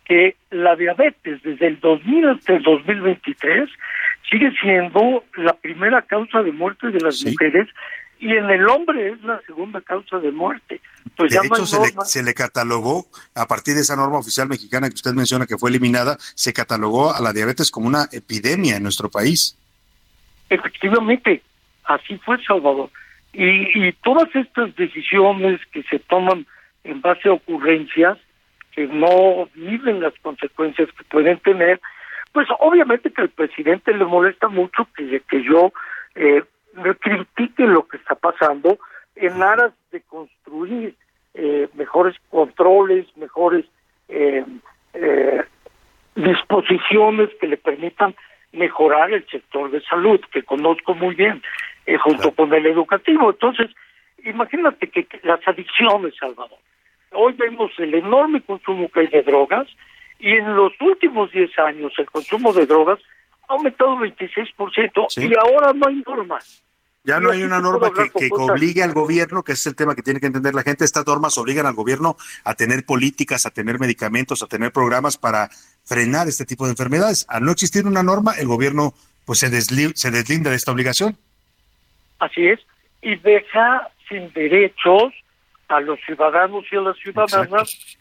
que 0.05 0.35
la 0.49 0.75
diabetes 0.75 1.41
desde 1.43 1.67
el 1.67 1.79
2000 1.79 2.29
hasta 2.29 2.53
el 2.55 2.63
2023 2.63 3.69
sigue 4.29 4.51
siendo 4.59 5.23
la 5.35 5.53
primera 5.53 6.01
causa 6.01 6.41
de 6.41 6.51
muerte 6.51 6.87
de 6.87 6.99
las 6.99 7.23
mujeres 7.23 7.67
y 8.19 8.35
en 8.35 8.49
el 8.49 8.67
hombre 8.67 9.13
es 9.13 9.21
la 9.21 9.39
segunda 9.45 9.81
causa 9.81 10.19
de 10.19 10.31
muerte. 10.31 10.81
Pues 11.15 11.31
de 11.31 11.35
ya 11.35 11.41
hecho, 11.43 11.65
se 11.65 11.79
le, 11.79 12.05
se 12.05 12.23
le 12.23 12.33
catalogó, 12.33 13.05
a 13.33 13.45
partir 13.47 13.75
de 13.75 13.81
esa 13.81 13.95
norma 13.95 14.17
oficial 14.17 14.49
mexicana 14.49 14.89
que 14.89 14.95
usted 14.95 15.13
menciona 15.13 15.45
que 15.45 15.57
fue 15.57 15.69
eliminada, 15.69 16.17
se 16.35 16.51
catalogó 16.51 17.15
a 17.15 17.21
la 17.21 17.31
diabetes 17.31 17.71
como 17.71 17.87
una 17.87 18.09
epidemia 18.11 18.75
en 18.75 18.83
nuestro 18.83 19.09
país. 19.09 19.57
Efectivamente, 20.49 21.41
así 21.85 22.17
fue 22.17 22.43
Salvador. 22.43 22.89
Y, 23.39 23.87
y 23.87 23.93
todas 24.03 24.27
estas 24.35 24.75
decisiones 24.75 25.61
que 25.71 25.81
se 25.83 25.99
toman 25.99 26.45
en 26.83 26.99
base 26.99 27.29
a 27.29 27.33
ocurrencias 27.33 28.17
que 28.73 28.85
no 28.87 29.47
miden 29.55 30.01
las 30.01 30.13
consecuencias 30.21 30.89
que 30.91 31.05
pueden 31.05 31.39
tener, 31.39 31.79
pues 32.33 32.49
obviamente 32.59 33.13
que 33.13 33.21
al 33.21 33.29
presidente 33.29 33.93
le 33.93 34.03
molesta 34.03 34.49
mucho 34.49 34.89
que, 34.93 35.21
que 35.21 35.41
yo 35.41 35.71
eh, 36.15 36.43
critique 36.99 37.63
lo 37.65 37.87
que 37.87 37.95
está 37.95 38.15
pasando 38.15 38.77
en 39.15 39.41
aras 39.41 39.71
de 39.93 40.01
construir 40.01 40.95
eh, 41.33 41.69
mejores 41.75 42.17
controles, 42.29 43.05
mejores 43.15 43.63
eh, 44.09 44.43
eh, 44.95 45.43
disposiciones 46.15 47.29
que 47.39 47.47
le 47.47 47.55
permitan 47.55 48.13
mejorar 48.51 49.13
el 49.13 49.25
sector 49.27 49.71
de 49.71 49.81
salud, 49.83 50.19
que 50.33 50.43
conozco 50.43 50.93
muy 50.93 51.15
bien, 51.15 51.41
eh, 51.93 51.97
junto 51.97 52.31
con 52.33 52.53
el 52.53 52.65
educativo. 52.65 53.31
Entonces, 53.31 53.69
imagínate 54.23 54.89
que, 54.89 55.05
que 55.05 55.19
las 55.23 55.39
adicciones, 55.47 56.13
Salvador. 56.19 56.57
Hoy 57.11 57.33
vemos 57.33 57.71
el 57.79 57.93
enorme 57.95 58.41
consumo 58.41 58.89
que 58.89 59.01
hay 59.01 59.07
de 59.07 59.23
drogas 59.23 59.67
y 60.19 60.31
en 60.33 60.55
los 60.55 60.73
últimos 60.81 61.31
10 61.31 61.57
años 61.59 61.91
el 61.97 62.05
consumo 62.09 62.53
de 62.53 62.65
drogas 62.65 62.99
ha 63.47 63.53
aumentado 63.53 63.95
26% 63.97 65.05
Sí. 65.09 65.27
y 65.27 65.33
ahora 65.35 65.73
no 65.73 65.87
hay 65.87 66.03
normas. 66.05 66.63
Ya 67.05 67.19
no 67.19 67.31
hay 67.31 67.41
una 67.43 67.59
norma 67.59 67.91
que, 67.93 68.09
que 68.09 68.29
obligue 68.31 68.83
al 68.83 68.93
gobierno, 68.93 69.41
que 69.41 69.53
es 69.53 69.65
el 69.65 69.75
tema 69.75 69.95
que 69.95 70.03
tiene 70.03 70.19
que 70.19 70.27
entender 70.27 70.53
la 70.53 70.61
gente. 70.63 70.83
Estas 70.85 71.07
normas 71.07 71.37
obligan 71.37 71.65
al 71.65 71.73
gobierno 71.73 72.17
a 72.43 72.53
tener 72.53 72.85
políticas, 72.85 73.45
a 73.45 73.49
tener 73.51 73.79
medicamentos, 73.79 74.43
a 74.43 74.47
tener 74.47 74.71
programas 74.71 75.17
para 75.17 75.49
frenar 75.85 76.27
este 76.27 76.45
tipo 76.45 76.65
de 76.65 76.71
enfermedades. 76.71 77.25
Al 77.29 77.43
no 77.45 77.51
existir 77.51 77.87
una 77.87 78.03
norma, 78.03 78.33
el 78.37 78.47
gobierno 78.47 78.93
pues 79.25 79.39
se, 79.39 79.47
desli- 79.49 79.93
se 79.95 80.11
deslinda 80.11 80.49
de 80.51 80.57
esta 80.57 80.71
obligación. 80.73 81.17
Así 82.19 82.47
es, 82.47 82.59
y 83.01 83.15
deja 83.15 83.89
sin 84.07 84.31
derechos 84.33 85.13
a 85.67 85.79
los 85.79 85.99
ciudadanos 86.01 86.65
y 86.71 86.75
a 86.75 86.81
las 86.81 86.97
ciudadanas 86.97 87.97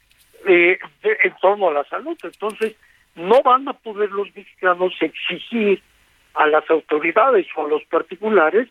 eh, 0.47 0.78
de- 1.03 1.19
en 1.24 1.35
torno 1.40 1.69
a 1.69 1.73
la 1.73 1.85
salud. 1.85 2.16
Entonces, 2.23 2.74
no 3.15 3.43
van 3.43 3.69
a 3.69 3.73
poder 3.73 4.11
los 4.11 4.28
mexicanos 4.35 4.95
exigir 5.01 5.82
a 6.35 6.47
las 6.47 6.69
autoridades 6.70 7.47
o 7.57 7.66
a 7.66 7.69
los 7.69 7.82
particulares 7.85 8.69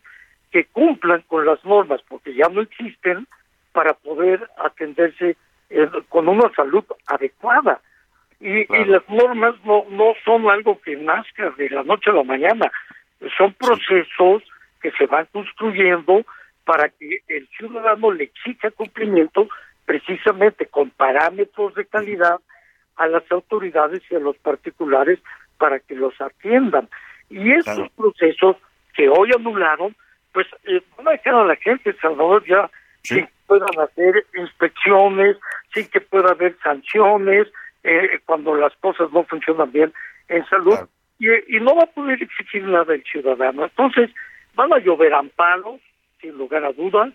que 0.50 0.64
cumplan 0.64 1.22
con 1.28 1.44
las 1.44 1.62
normas, 1.64 2.00
porque 2.08 2.34
ya 2.34 2.48
no 2.48 2.62
existen 2.62 3.26
para 3.72 3.92
poder 3.94 4.48
atenderse 4.58 5.36
eh, 5.70 5.88
con 6.08 6.28
una 6.28 6.50
salud 6.54 6.84
adecuada. 7.06 7.80
Y, 8.40 8.60
y 8.60 8.84
las 8.86 9.06
normas 9.08 9.54
no, 9.64 9.84
no 9.90 10.14
son 10.24 10.48
algo 10.48 10.80
que 10.80 10.96
nazca 10.96 11.50
de 11.58 11.68
la 11.70 11.82
noche 11.82 12.10
a 12.10 12.14
la 12.14 12.22
mañana, 12.22 12.70
son 13.36 13.52
procesos 13.54 14.42
que 14.80 14.90
se 14.92 15.06
van 15.06 15.26
construyendo 15.32 16.24
para 16.64 16.88
que 16.88 17.22
el 17.28 17.48
ciudadano 17.56 18.12
le 18.12 18.24
exija 18.24 18.70
cumplimiento 18.70 19.48
precisamente 19.86 20.66
con 20.66 20.90
parámetros 20.90 21.74
de 21.74 21.86
calidad 21.86 22.40
a 22.96 23.06
las 23.06 23.22
autoridades 23.30 24.02
y 24.10 24.16
a 24.16 24.18
los 24.18 24.36
particulares 24.36 25.18
para 25.56 25.80
que 25.80 25.94
los 25.94 26.20
atiendan. 26.20 26.88
Y 27.30 27.52
estos 27.52 27.90
procesos 27.92 28.56
que 28.94 29.08
hoy 29.08 29.30
anularon, 29.34 29.96
pues 30.32 30.46
eh, 30.64 30.82
van 30.96 31.08
a 31.08 31.12
dejar 31.12 31.34
a 31.36 31.44
la 31.44 31.56
gente, 31.56 31.94
Salvador, 32.02 32.44
ya 32.46 32.70
sin 33.02 33.24
que 33.24 33.32
puedan 33.46 33.80
hacer 33.80 34.26
inspecciones, 34.34 35.36
sin 35.72 35.88
que 35.88 36.00
pueda 36.00 36.32
haber 36.32 36.56
sanciones, 36.62 37.48
eh, 37.84 38.20
cuando 38.26 38.54
las 38.54 38.74
cosas 38.76 39.10
no 39.12 39.24
funcionan 39.24 39.72
bien 39.72 39.92
en 40.28 40.44
salud, 40.46 40.78
y, 41.18 41.28
y 41.56 41.60
no 41.60 41.76
va 41.76 41.84
a 41.84 41.94
poder 41.94 42.22
exigir 42.22 42.64
nada 42.64 42.94
el 42.94 43.02
ciudadano. 43.04 43.64
Entonces, 43.64 44.10
van 44.58 44.72
a 44.72 44.78
llover 44.78 45.14
amparos, 45.14 45.80
sin 46.20 46.36
lugar 46.36 46.64
a 46.64 46.72
dudas, 46.72 47.14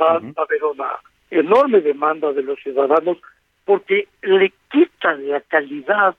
va, 0.00 0.18
va 0.18 0.32
a 0.38 0.42
haber 0.42 0.64
una 0.64 0.90
enorme 1.30 1.82
demanda 1.82 2.32
de 2.32 2.42
los 2.42 2.58
ciudadanos 2.60 3.18
porque 3.66 4.08
le 4.22 4.54
quitan 4.70 5.28
la 5.28 5.42
calidad 5.42 6.16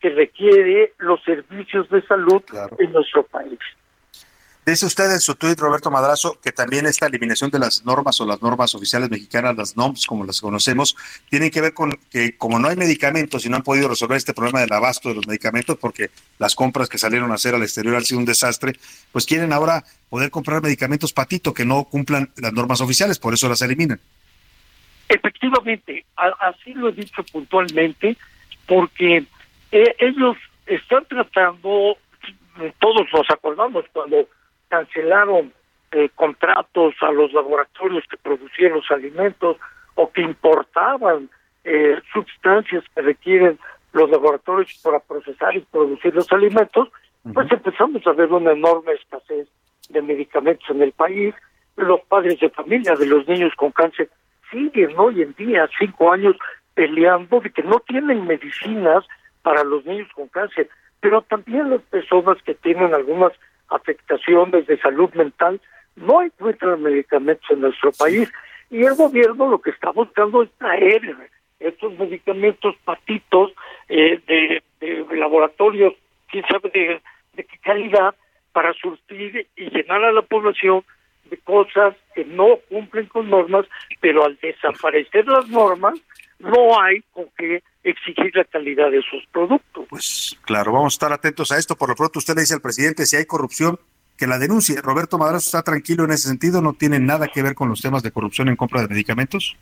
que 0.00 0.10
requiere 0.10 0.92
los 0.98 1.20
servicios 1.24 1.88
de 1.90 2.02
salud 2.02 2.40
en 2.78 2.92
nuestro 2.92 3.24
país. 3.24 3.58
Dice 4.64 4.86
usted 4.86 5.12
en 5.12 5.18
su 5.18 5.34
tuit, 5.34 5.58
Roberto 5.58 5.90
Madrazo, 5.90 6.38
que 6.40 6.52
también 6.52 6.86
esta 6.86 7.06
eliminación 7.06 7.50
de 7.50 7.58
las 7.58 7.84
normas 7.84 8.20
o 8.20 8.26
las 8.26 8.40
normas 8.40 8.72
oficiales 8.76 9.10
mexicanas, 9.10 9.56
las 9.56 9.76
NOMS, 9.76 10.06
como 10.06 10.24
las 10.24 10.40
conocemos, 10.40 10.96
tienen 11.28 11.50
que 11.50 11.60
ver 11.60 11.74
con 11.74 11.98
que 12.08 12.36
como 12.36 12.60
no 12.60 12.68
hay 12.68 12.76
medicamentos 12.76 13.44
y 13.44 13.48
no 13.48 13.56
han 13.56 13.64
podido 13.64 13.88
resolver 13.88 14.18
este 14.18 14.34
problema 14.34 14.60
del 14.60 14.72
abasto 14.72 15.08
de 15.08 15.16
los 15.16 15.26
medicamentos, 15.26 15.76
porque 15.78 16.10
las 16.38 16.54
compras 16.54 16.88
que 16.88 16.96
salieron 16.96 17.32
a 17.32 17.34
hacer 17.34 17.56
al 17.56 17.62
exterior 17.62 17.96
han 17.96 18.04
sido 18.04 18.20
un 18.20 18.24
desastre, 18.24 18.74
pues 19.10 19.26
quieren 19.26 19.52
ahora 19.52 19.82
poder 20.08 20.30
comprar 20.30 20.62
medicamentos 20.62 21.12
patito 21.12 21.52
que 21.52 21.64
no 21.64 21.82
cumplan 21.82 22.30
las 22.36 22.52
normas 22.52 22.80
oficiales, 22.80 23.18
por 23.18 23.34
eso 23.34 23.48
las 23.48 23.62
eliminan. 23.62 23.98
Efectivamente, 25.08 26.04
así 26.14 26.72
lo 26.74 26.90
he 26.90 26.92
dicho 26.92 27.24
puntualmente, 27.32 28.16
porque 28.68 29.24
eh, 29.72 29.96
ellos 29.98 30.36
están 30.66 31.04
tratando, 31.06 31.96
todos 32.78 33.08
nos 33.12 33.28
acordamos 33.28 33.84
cuando 33.92 34.28
cancelaron 34.72 35.52
eh, 35.90 36.08
contratos 36.14 36.94
a 37.02 37.12
los 37.12 37.30
laboratorios 37.34 38.04
que 38.08 38.16
producían 38.16 38.72
los 38.72 38.90
alimentos 38.90 39.58
o 39.96 40.10
que 40.10 40.22
importaban 40.22 41.28
eh, 41.62 42.00
sustancias 42.10 42.82
que 42.94 43.02
requieren 43.02 43.58
los 43.92 44.08
laboratorios 44.08 44.80
para 44.82 44.98
procesar 45.00 45.54
y 45.54 45.60
producir 45.60 46.14
los 46.14 46.32
alimentos, 46.32 46.88
pues 47.34 47.52
empezamos 47.52 48.06
a 48.06 48.12
ver 48.12 48.32
una 48.32 48.52
enorme 48.52 48.94
escasez 48.94 49.46
de 49.90 50.00
medicamentos 50.00 50.64
en 50.70 50.80
el 50.80 50.92
país. 50.92 51.34
Los 51.76 52.00
padres 52.08 52.40
de 52.40 52.48
familia 52.48 52.94
de 52.94 53.04
los 53.06 53.28
niños 53.28 53.52
con 53.54 53.72
cáncer 53.72 54.08
siguen 54.50 54.94
hoy 54.96 55.20
en 55.20 55.34
día, 55.34 55.68
cinco 55.78 56.10
años, 56.10 56.34
peleando 56.72 57.40
de 57.40 57.50
que 57.50 57.62
no 57.62 57.80
tienen 57.80 58.26
medicinas 58.26 59.04
para 59.42 59.64
los 59.64 59.84
niños 59.84 60.08
con 60.14 60.28
cáncer, 60.28 60.70
pero 61.00 61.20
también 61.20 61.68
las 61.68 61.82
personas 61.82 62.38
que 62.42 62.54
tienen 62.54 62.94
algunas 62.94 63.32
afectaciones 63.74 64.66
de 64.66 64.78
salud 64.78 65.12
mental 65.14 65.60
no 65.96 66.22
encuentran 66.22 66.82
medicamentos 66.82 67.48
en 67.50 67.60
nuestro 67.60 67.92
país. 67.92 68.30
Y 68.70 68.84
el 68.84 68.94
gobierno 68.94 69.48
lo 69.48 69.60
que 69.60 69.70
está 69.70 69.90
buscando 69.90 70.42
es 70.42 70.50
traer 70.58 71.02
estos 71.60 71.98
medicamentos 71.98 72.74
patitos 72.84 73.52
eh, 73.88 74.20
de, 74.26 74.62
de 74.80 75.16
laboratorios, 75.16 75.94
quién 76.28 76.44
sabe 76.48 76.70
de, 76.70 77.00
de 77.34 77.44
qué 77.44 77.58
calidad, 77.58 78.14
para 78.52 78.72
surtir 78.74 79.46
y 79.56 79.70
llenar 79.70 80.04
a 80.04 80.12
la 80.12 80.22
población 80.22 80.84
de 81.30 81.38
cosas 81.38 81.94
que 82.14 82.24
no 82.24 82.58
cumplen 82.68 83.06
con 83.06 83.30
normas, 83.30 83.66
pero 84.00 84.24
al 84.24 84.36
desaparecer 84.42 85.26
las 85.26 85.48
normas, 85.48 85.98
no 86.42 86.80
hay 86.80 87.02
con 87.12 87.26
qué 87.36 87.62
exigir 87.82 88.34
la 88.34 88.44
calidad 88.44 88.90
de 88.90 88.98
esos 88.98 89.24
productos. 89.32 89.86
Pues 89.88 90.38
claro, 90.42 90.72
vamos 90.72 90.94
a 90.94 90.96
estar 90.96 91.12
atentos 91.12 91.50
a 91.52 91.58
esto. 91.58 91.76
Por 91.76 91.88
lo 91.88 91.94
pronto 91.94 92.18
usted 92.18 92.34
le 92.34 92.42
dice 92.42 92.54
al 92.54 92.60
presidente 92.60 93.06
si 93.06 93.16
hay 93.16 93.24
corrupción, 93.24 93.78
que 94.16 94.26
la 94.26 94.38
denuncie. 94.38 94.80
Roberto 94.80 95.18
Madrazo 95.18 95.46
está 95.46 95.62
tranquilo 95.62 96.04
en 96.04 96.12
ese 96.12 96.28
sentido, 96.28 96.60
no 96.60 96.74
tiene 96.74 97.00
nada 97.00 97.28
que 97.28 97.42
ver 97.42 97.54
con 97.54 97.68
los 97.68 97.80
temas 97.80 98.02
de 98.02 98.12
corrupción 98.12 98.48
en 98.48 98.56
compra 98.56 98.82
de 98.82 98.88
medicamentos. 98.88 99.56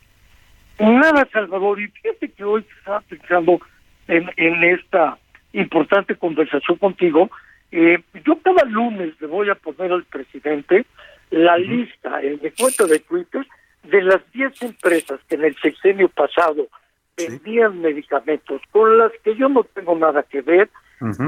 Nada, 0.78 1.28
Salvador, 1.32 1.80
y 1.80 1.88
fíjate 1.88 2.30
que 2.30 2.44
hoy 2.44 2.64
estaba 2.78 3.00
pensando 3.02 3.60
en, 4.08 4.30
en 4.36 4.64
esta 4.64 5.18
importante 5.52 6.16
conversación 6.16 6.78
contigo. 6.78 7.30
Eh, 7.72 8.02
yo 8.26 8.38
cada 8.42 8.64
lunes 8.64 9.14
le 9.20 9.26
voy 9.26 9.48
a 9.50 9.54
poner 9.54 9.92
al 9.92 10.04
presidente 10.04 10.84
la 11.30 11.56
lista, 11.56 12.20
en 12.20 12.40
mi 12.42 12.50
cuenta 12.50 12.84
de 12.86 12.98
Twitter, 12.98 13.46
de 13.84 14.02
las 14.02 14.20
10 14.32 14.62
empresas 14.62 15.20
que 15.28 15.36
en 15.36 15.44
el 15.44 15.56
sexenio 15.56 16.08
pasado 16.08 16.68
vendían 17.16 17.80
medicamentos, 17.80 18.60
con 18.70 18.98
las 18.98 19.12
que 19.22 19.34
yo 19.36 19.48
no 19.48 19.64
tengo 19.64 19.94
nada 19.96 20.22
que 20.22 20.42
ver, 20.42 20.70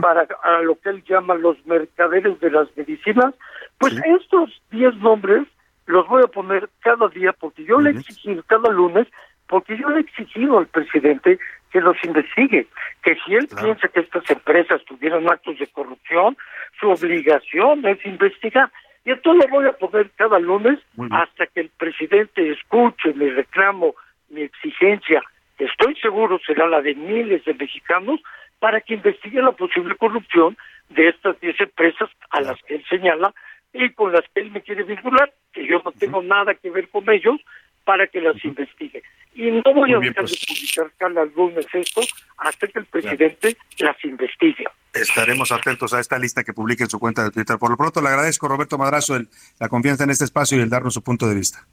para 0.03 0.27
a 0.43 0.61
lo 0.61 0.79
que 0.79 0.91
él 0.91 1.03
llama 1.09 1.35
los 1.35 1.57
mercaderes 1.65 2.39
de 2.41 2.51
las 2.51 2.69
medicinas, 2.77 3.35
Pues 3.79 3.95
estos 4.05 4.51
10 4.71 4.97
nombres 4.97 5.49
los 5.87 6.07
voy 6.09 6.23
a 6.23 6.27
poner 6.27 6.69
cada 6.81 7.09
día 7.09 7.33
porque 7.33 7.65
yo 7.65 7.81
le 7.81 7.91
he 7.91 7.93
exigido, 7.95 8.43
cada 8.47 8.71
lunes, 8.71 9.09
porque 9.49 9.77
yo 9.77 9.89
le 9.89 9.99
he 9.99 10.01
exigido 10.01 10.59
al 10.59 10.67
presidente 10.67 11.39
que 11.71 11.81
los 11.81 11.97
investigue, 12.05 12.67
que 13.03 13.17
si 13.25 13.35
él 13.35 13.49
piensa 13.49 13.89
que 13.89 14.01
estas 14.01 14.31
empresas 14.31 14.85
tuvieron 14.85 15.29
actos 15.31 15.59
de 15.59 15.67
corrupción, 15.69 16.37
su 16.79 16.91
obligación 16.91 17.85
es 17.87 18.05
investigar. 18.05 18.71
Y 19.05 19.11
entonces 19.11 19.51
lo 19.51 19.57
voy 19.57 19.67
a 19.67 19.73
poner 19.73 20.11
cada 20.11 20.39
lunes 20.39 20.79
hasta 21.11 21.47
que 21.47 21.61
el 21.61 21.71
presidente 21.71 22.51
escuche 22.51 23.13
mi 23.15 23.29
reclamo, 23.31 23.95
mi 24.29 24.43
exigencia, 24.43 25.23
que 25.59 25.65
estoy 25.65 25.97
seguro 25.97 26.39
será 26.47 26.67
la 26.69 26.81
de 26.81 26.95
miles 26.95 27.45
de 27.45 27.55
mexicanos, 27.55 28.21
para 28.61 28.81
que 28.81 28.95
investigue 28.95 29.43
la 29.43 29.53
posible 29.53 29.97
corrupción 29.97 30.57
de 30.91 31.09
estas 31.09 31.39
10 31.41 31.61
empresas 31.61 32.09
a 32.31 32.41
las 32.41 32.63
que 32.63 32.77
él 32.77 32.85
señala 32.89 33.35
y 33.73 33.91
con 33.91 34.13
las 34.13 34.23
que 34.33 34.41
él 34.41 34.53
me 34.53 34.61
quiere 34.61 34.85
vincular, 34.85 35.33
que 35.53 35.67
yo 35.67 35.83
no 35.85 35.91
tengo 35.91 36.23
nada 36.23 36.55
que 36.55 36.71
ver 36.71 36.89
con 36.89 37.11
ellos, 37.11 37.41
para 37.85 38.07
que 38.07 38.21
las 38.21 38.43
investigue. 38.45 39.03
Y 39.35 39.51
no 39.51 39.63
voy 39.75 39.93
a 39.95 39.99
dejar 39.99 40.25
pues. 40.25 40.33
de 40.33 40.47
publicar 40.47 40.93
cada 40.99 41.25
lunes 41.25 41.67
esto 41.73 42.01
hasta 42.39 42.67
que 42.69 42.79
el 42.81 42.87
presidente 42.87 43.57
las 43.79 43.97
investigue. 44.05 44.65
Estaremos 44.93 45.51
atentos 45.53 45.95
a 45.95 46.01
esta 46.01 46.19
lista 46.19 46.45
que 46.45 46.53
publique 46.53 46.83
en 46.83 46.91
su 46.91 46.99
cuenta 46.99 47.25
de 47.25 47.31
Twitter. 47.31 47.57
Por 47.59 47.71
lo 47.71 47.77
pronto, 47.79 48.03
le 48.03 48.09
agradezco, 48.09 48.47
Roberto 48.47 48.77
Madrazo, 48.77 49.17
el- 49.17 49.29
la 49.59 49.69
confianza 49.69 50.05
en 50.05 50.11
este 50.11 50.25
espacio 50.25 50.59
y 50.59 50.61
el 50.61 50.69
darnos 50.69 50.93
su 50.95 51.03
punto 51.03 51.27
de 51.27 51.35
vista. 51.35 51.67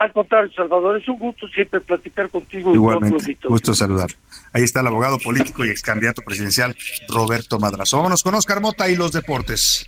Al 0.00 0.12
contrario, 0.12 0.50
Salvador, 0.52 1.00
es 1.00 1.08
un 1.08 1.16
gusto 1.18 1.46
siempre 1.48 1.80
platicar 1.80 2.28
contigo. 2.28 2.74
Igualmente, 2.74 3.38
gusto 3.44 3.72
saludar. 3.72 4.10
Ahí 4.52 4.64
está 4.64 4.80
el 4.80 4.88
abogado 4.88 5.18
político 5.20 5.64
y 5.64 5.70
ex 5.70 5.82
candidato 5.82 6.22
presidencial 6.22 6.76
Roberto 7.08 7.60
Madrazo. 7.60 7.98
Vámonos 7.98 8.24
con 8.24 8.34
Oscar 8.34 8.60
Mota 8.60 8.90
y 8.90 8.96
los 8.96 9.12
deportes. 9.12 9.86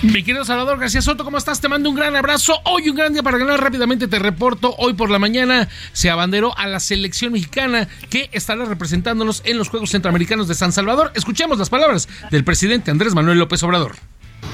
Mi 0.00 0.22
querido 0.22 0.44
Salvador 0.44 0.78
García 0.78 1.02
Soto, 1.02 1.24
¿cómo 1.24 1.38
estás? 1.38 1.60
Te 1.60 1.68
mando 1.68 1.90
un 1.90 1.96
gran 1.96 2.14
abrazo. 2.14 2.54
Hoy 2.64 2.88
un 2.88 2.94
gran 2.94 3.12
día 3.12 3.24
para 3.24 3.36
ganar. 3.36 3.60
Rápidamente 3.60 4.06
te 4.06 4.20
reporto. 4.20 4.76
Hoy 4.78 4.94
por 4.94 5.10
la 5.10 5.18
mañana 5.18 5.68
se 5.92 6.08
abanderó 6.08 6.56
a 6.56 6.68
la 6.68 6.78
selección 6.78 7.32
mexicana 7.32 7.88
que 8.08 8.30
estará 8.32 8.64
representándonos 8.64 9.42
en 9.44 9.58
los 9.58 9.68
Juegos 9.68 9.90
Centroamericanos 9.90 10.46
de 10.46 10.54
San 10.54 10.70
Salvador. 10.70 11.10
Escuchemos 11.16 11.58
las 11.58 11.68
palabras 11.68 12.08
del 12.30 12.44
presidente 12.44 12.92
Andrés 12.92 13.12
Manuel 13.12 13.40
López 13.40 13.60
Obrador. 13.64 13.96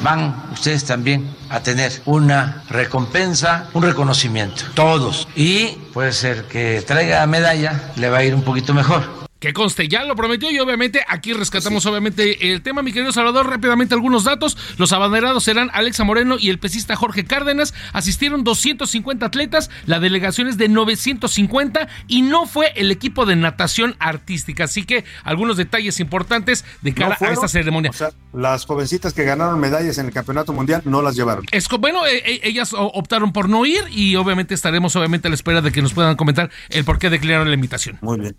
Van 0.02 0.34
ustedes 0.50 0.86
también 0.86 1.28
a 1.50 1.60
tener 1.60 1.92
una 2.06 2.64
recompensa, 2.70 3.68
un 3.74 3.82
reconocimiento, 3.82 4.64
todos. 4.72 5.28
Y 5.36 5.72
puede 5.92 6.12
ser 6.12 6.44
que 6.44 6.82
traiga 6.86 7.26
medalla, 7.26 7.92
le 7.96 8.08
va 8.08 8.18
a 8.18 8.24
ir 8.24 8.34
un 8.34 8.42
poquito 8.42 8.72
mejor. 8.72 9.23
Que 9.38 9.52
conste, 9.52 9.88
ya 9.88 10.04
lo 10.04 10.16
prometió 10.16 10.50
y 10.50 10.58
obviamente 10.58 11.04
aquí 11.06 11.34
rescatamos 11.34 11.84
obviamente 11.84 12.52
el 12.52 12.62
tema, 12.62 12.82
mi 12.82 12.92
querido 12.92 13.12
Salvador, 13.12 13.48
rápidamente 13.48 13.94
algunos 13.94 14.24
datos. 14.24 14.56
Los 14.78 14.92
abanderados 14.92 15.44
serán 15.44 15.70
Alexa 15.74 16.04
Moreno 16.04 16.36
y 16.38 16.48
el 16.48 16.58
pesista 16.58 16.96
Jorge 16.96 17.24
Cárdenas. 17.24 17.74
Asistieron 17.92 18.42
250 18.42 19.26
atletas, 19.26 19.70
la 19.86 20.00
delegación 20.00 20.48
es 20.48 20.56
de 20.56 20.68
950 20.68 21.88
y 22.08 22.22
no 22.22 22.46
fue 22.46 22.72
el 22.76 22.90
equipo 22.90 23.26
de 23.26 23.36
natación 23.36 23.96
artística. 23.98 24.64
Así 24.64 24.84
que 24.84 25.04
algunos 25.24 25.56
detalles 25.56 26.00
importantes 26.00 26.64
de 26.80 26.94
cara 26.94 27.18
¿No 27.20 27.26
a 27.26 27.32
esta 27.32 27.48
ceremonia. 27.48 27.90
O 27.90 27.94
sea, 27.94 28.10
las 28.32 28.64
jovencitas 28.64 29.12
que 29.12 29.24
ganaron 29.24 29.60
medallas 29.60 29.98
en 29.98 30.06
el 30.06 30.12
Campeonato 30.12 30.52
Mundial 30.52 30.82
no 30.84 31.02
las 31.02 31.16
llevaron. 31.16 31.44
Es 31.50 31.68
bueno, 31.78 32.06
eh, 32.06 32.22
eh, 32.24 32.40
ellas 32.44 32.72
optaron 32.72 33.32
por 33.32 33.48
no 33.48 33.66
ir 33.66 33.84
y 33.90 34.16
obviamente 34.16 34.54
estaremos 34.54 34.94
obviamente 34.96 35.28
a 35.28 35.30
la 35.30 35.34
espera 35.34 35.60
de 35.60 35.72
que 35.72 35.82
nos 35.82 35.92
puedan 35.92 36.16
comentar 36.16 36.50
el 36.70 36.84
por 36.84 36.98
qué 36.98 37.10
declararon 37.10 37.48
la 37.48 37.54
invitación. 37.54 37.98
Muy 38.00 38.20
bien. 38.20 38.36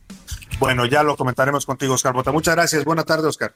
Bueno, 0.59 0.85
ya 0.85 1.03
lo 1.03 1.15
comentaremos 1.17 1.65
contigo, 1.65 1.93
Oscar 1.95 2.13
Bota. 2.13 2.31
Muchas 2.31 2.55
gracias. 2.55 2.83
Buena 2.85 3.03
tarde, 3.03 3.27
Oscar. 3.27 3.55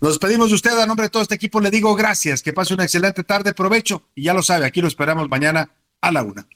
Nos 0.00 0.12
despedimos 0.12 0.48
de 0.50 0.54
usted. 0.54 0.78
A 0.78 0.86
nombre 0.86 1.06
de 1.06 1.10
todo 1.10 1.22
este 1.22 1.34
equipo 1.34 1.60
le 1.60 1.70
digo 1.70 1.94
gracias. 1.94 2.42
Que 2.42 2.52
pase 2.52 2.74
una 2.74 2.84
excelente 2.84 3.24
tarde. 3.24 3.54
Provecho. 3.54 4.02
Y 4.14 4.24
ya 4.24 4.34
lo 4.34 4.42
sabe, 4.42 4.66
aquí 4.66 4.80
lo 4.80 4.88
esperamos 4.88 5.28
mañana 5.28 5.70
a 6.00 6.12
la 6.12 6.22
una. 6.22 6.46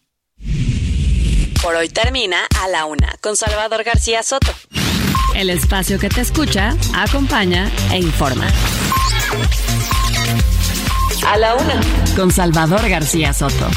Por 1.63 1.75
hoy 1.75 1.89
termina 1.89 2.47
a 2.63 2.69
la 2.69 2.85
una 2.85 3.17
con 3.21 3.37
Salvador 3.37 3.83
García 3.83 4.23
Soto. 4.23 4.53
El 5.35 5.51
espacio 5.51 5.99
que 5.99 6.09
te 6.09 6.21
escucha, 6.21 6.77
acompaña 6.95 7.71
e 7.93 7.99
informa. 7.99 8.47
A 11.27 11.37
la 11.37 11.55
una. 11.55 11.81
Con 12.17 12.31
Salvador 12.31 12.89
García 12.89 13.33
Soto. 13.33 13.69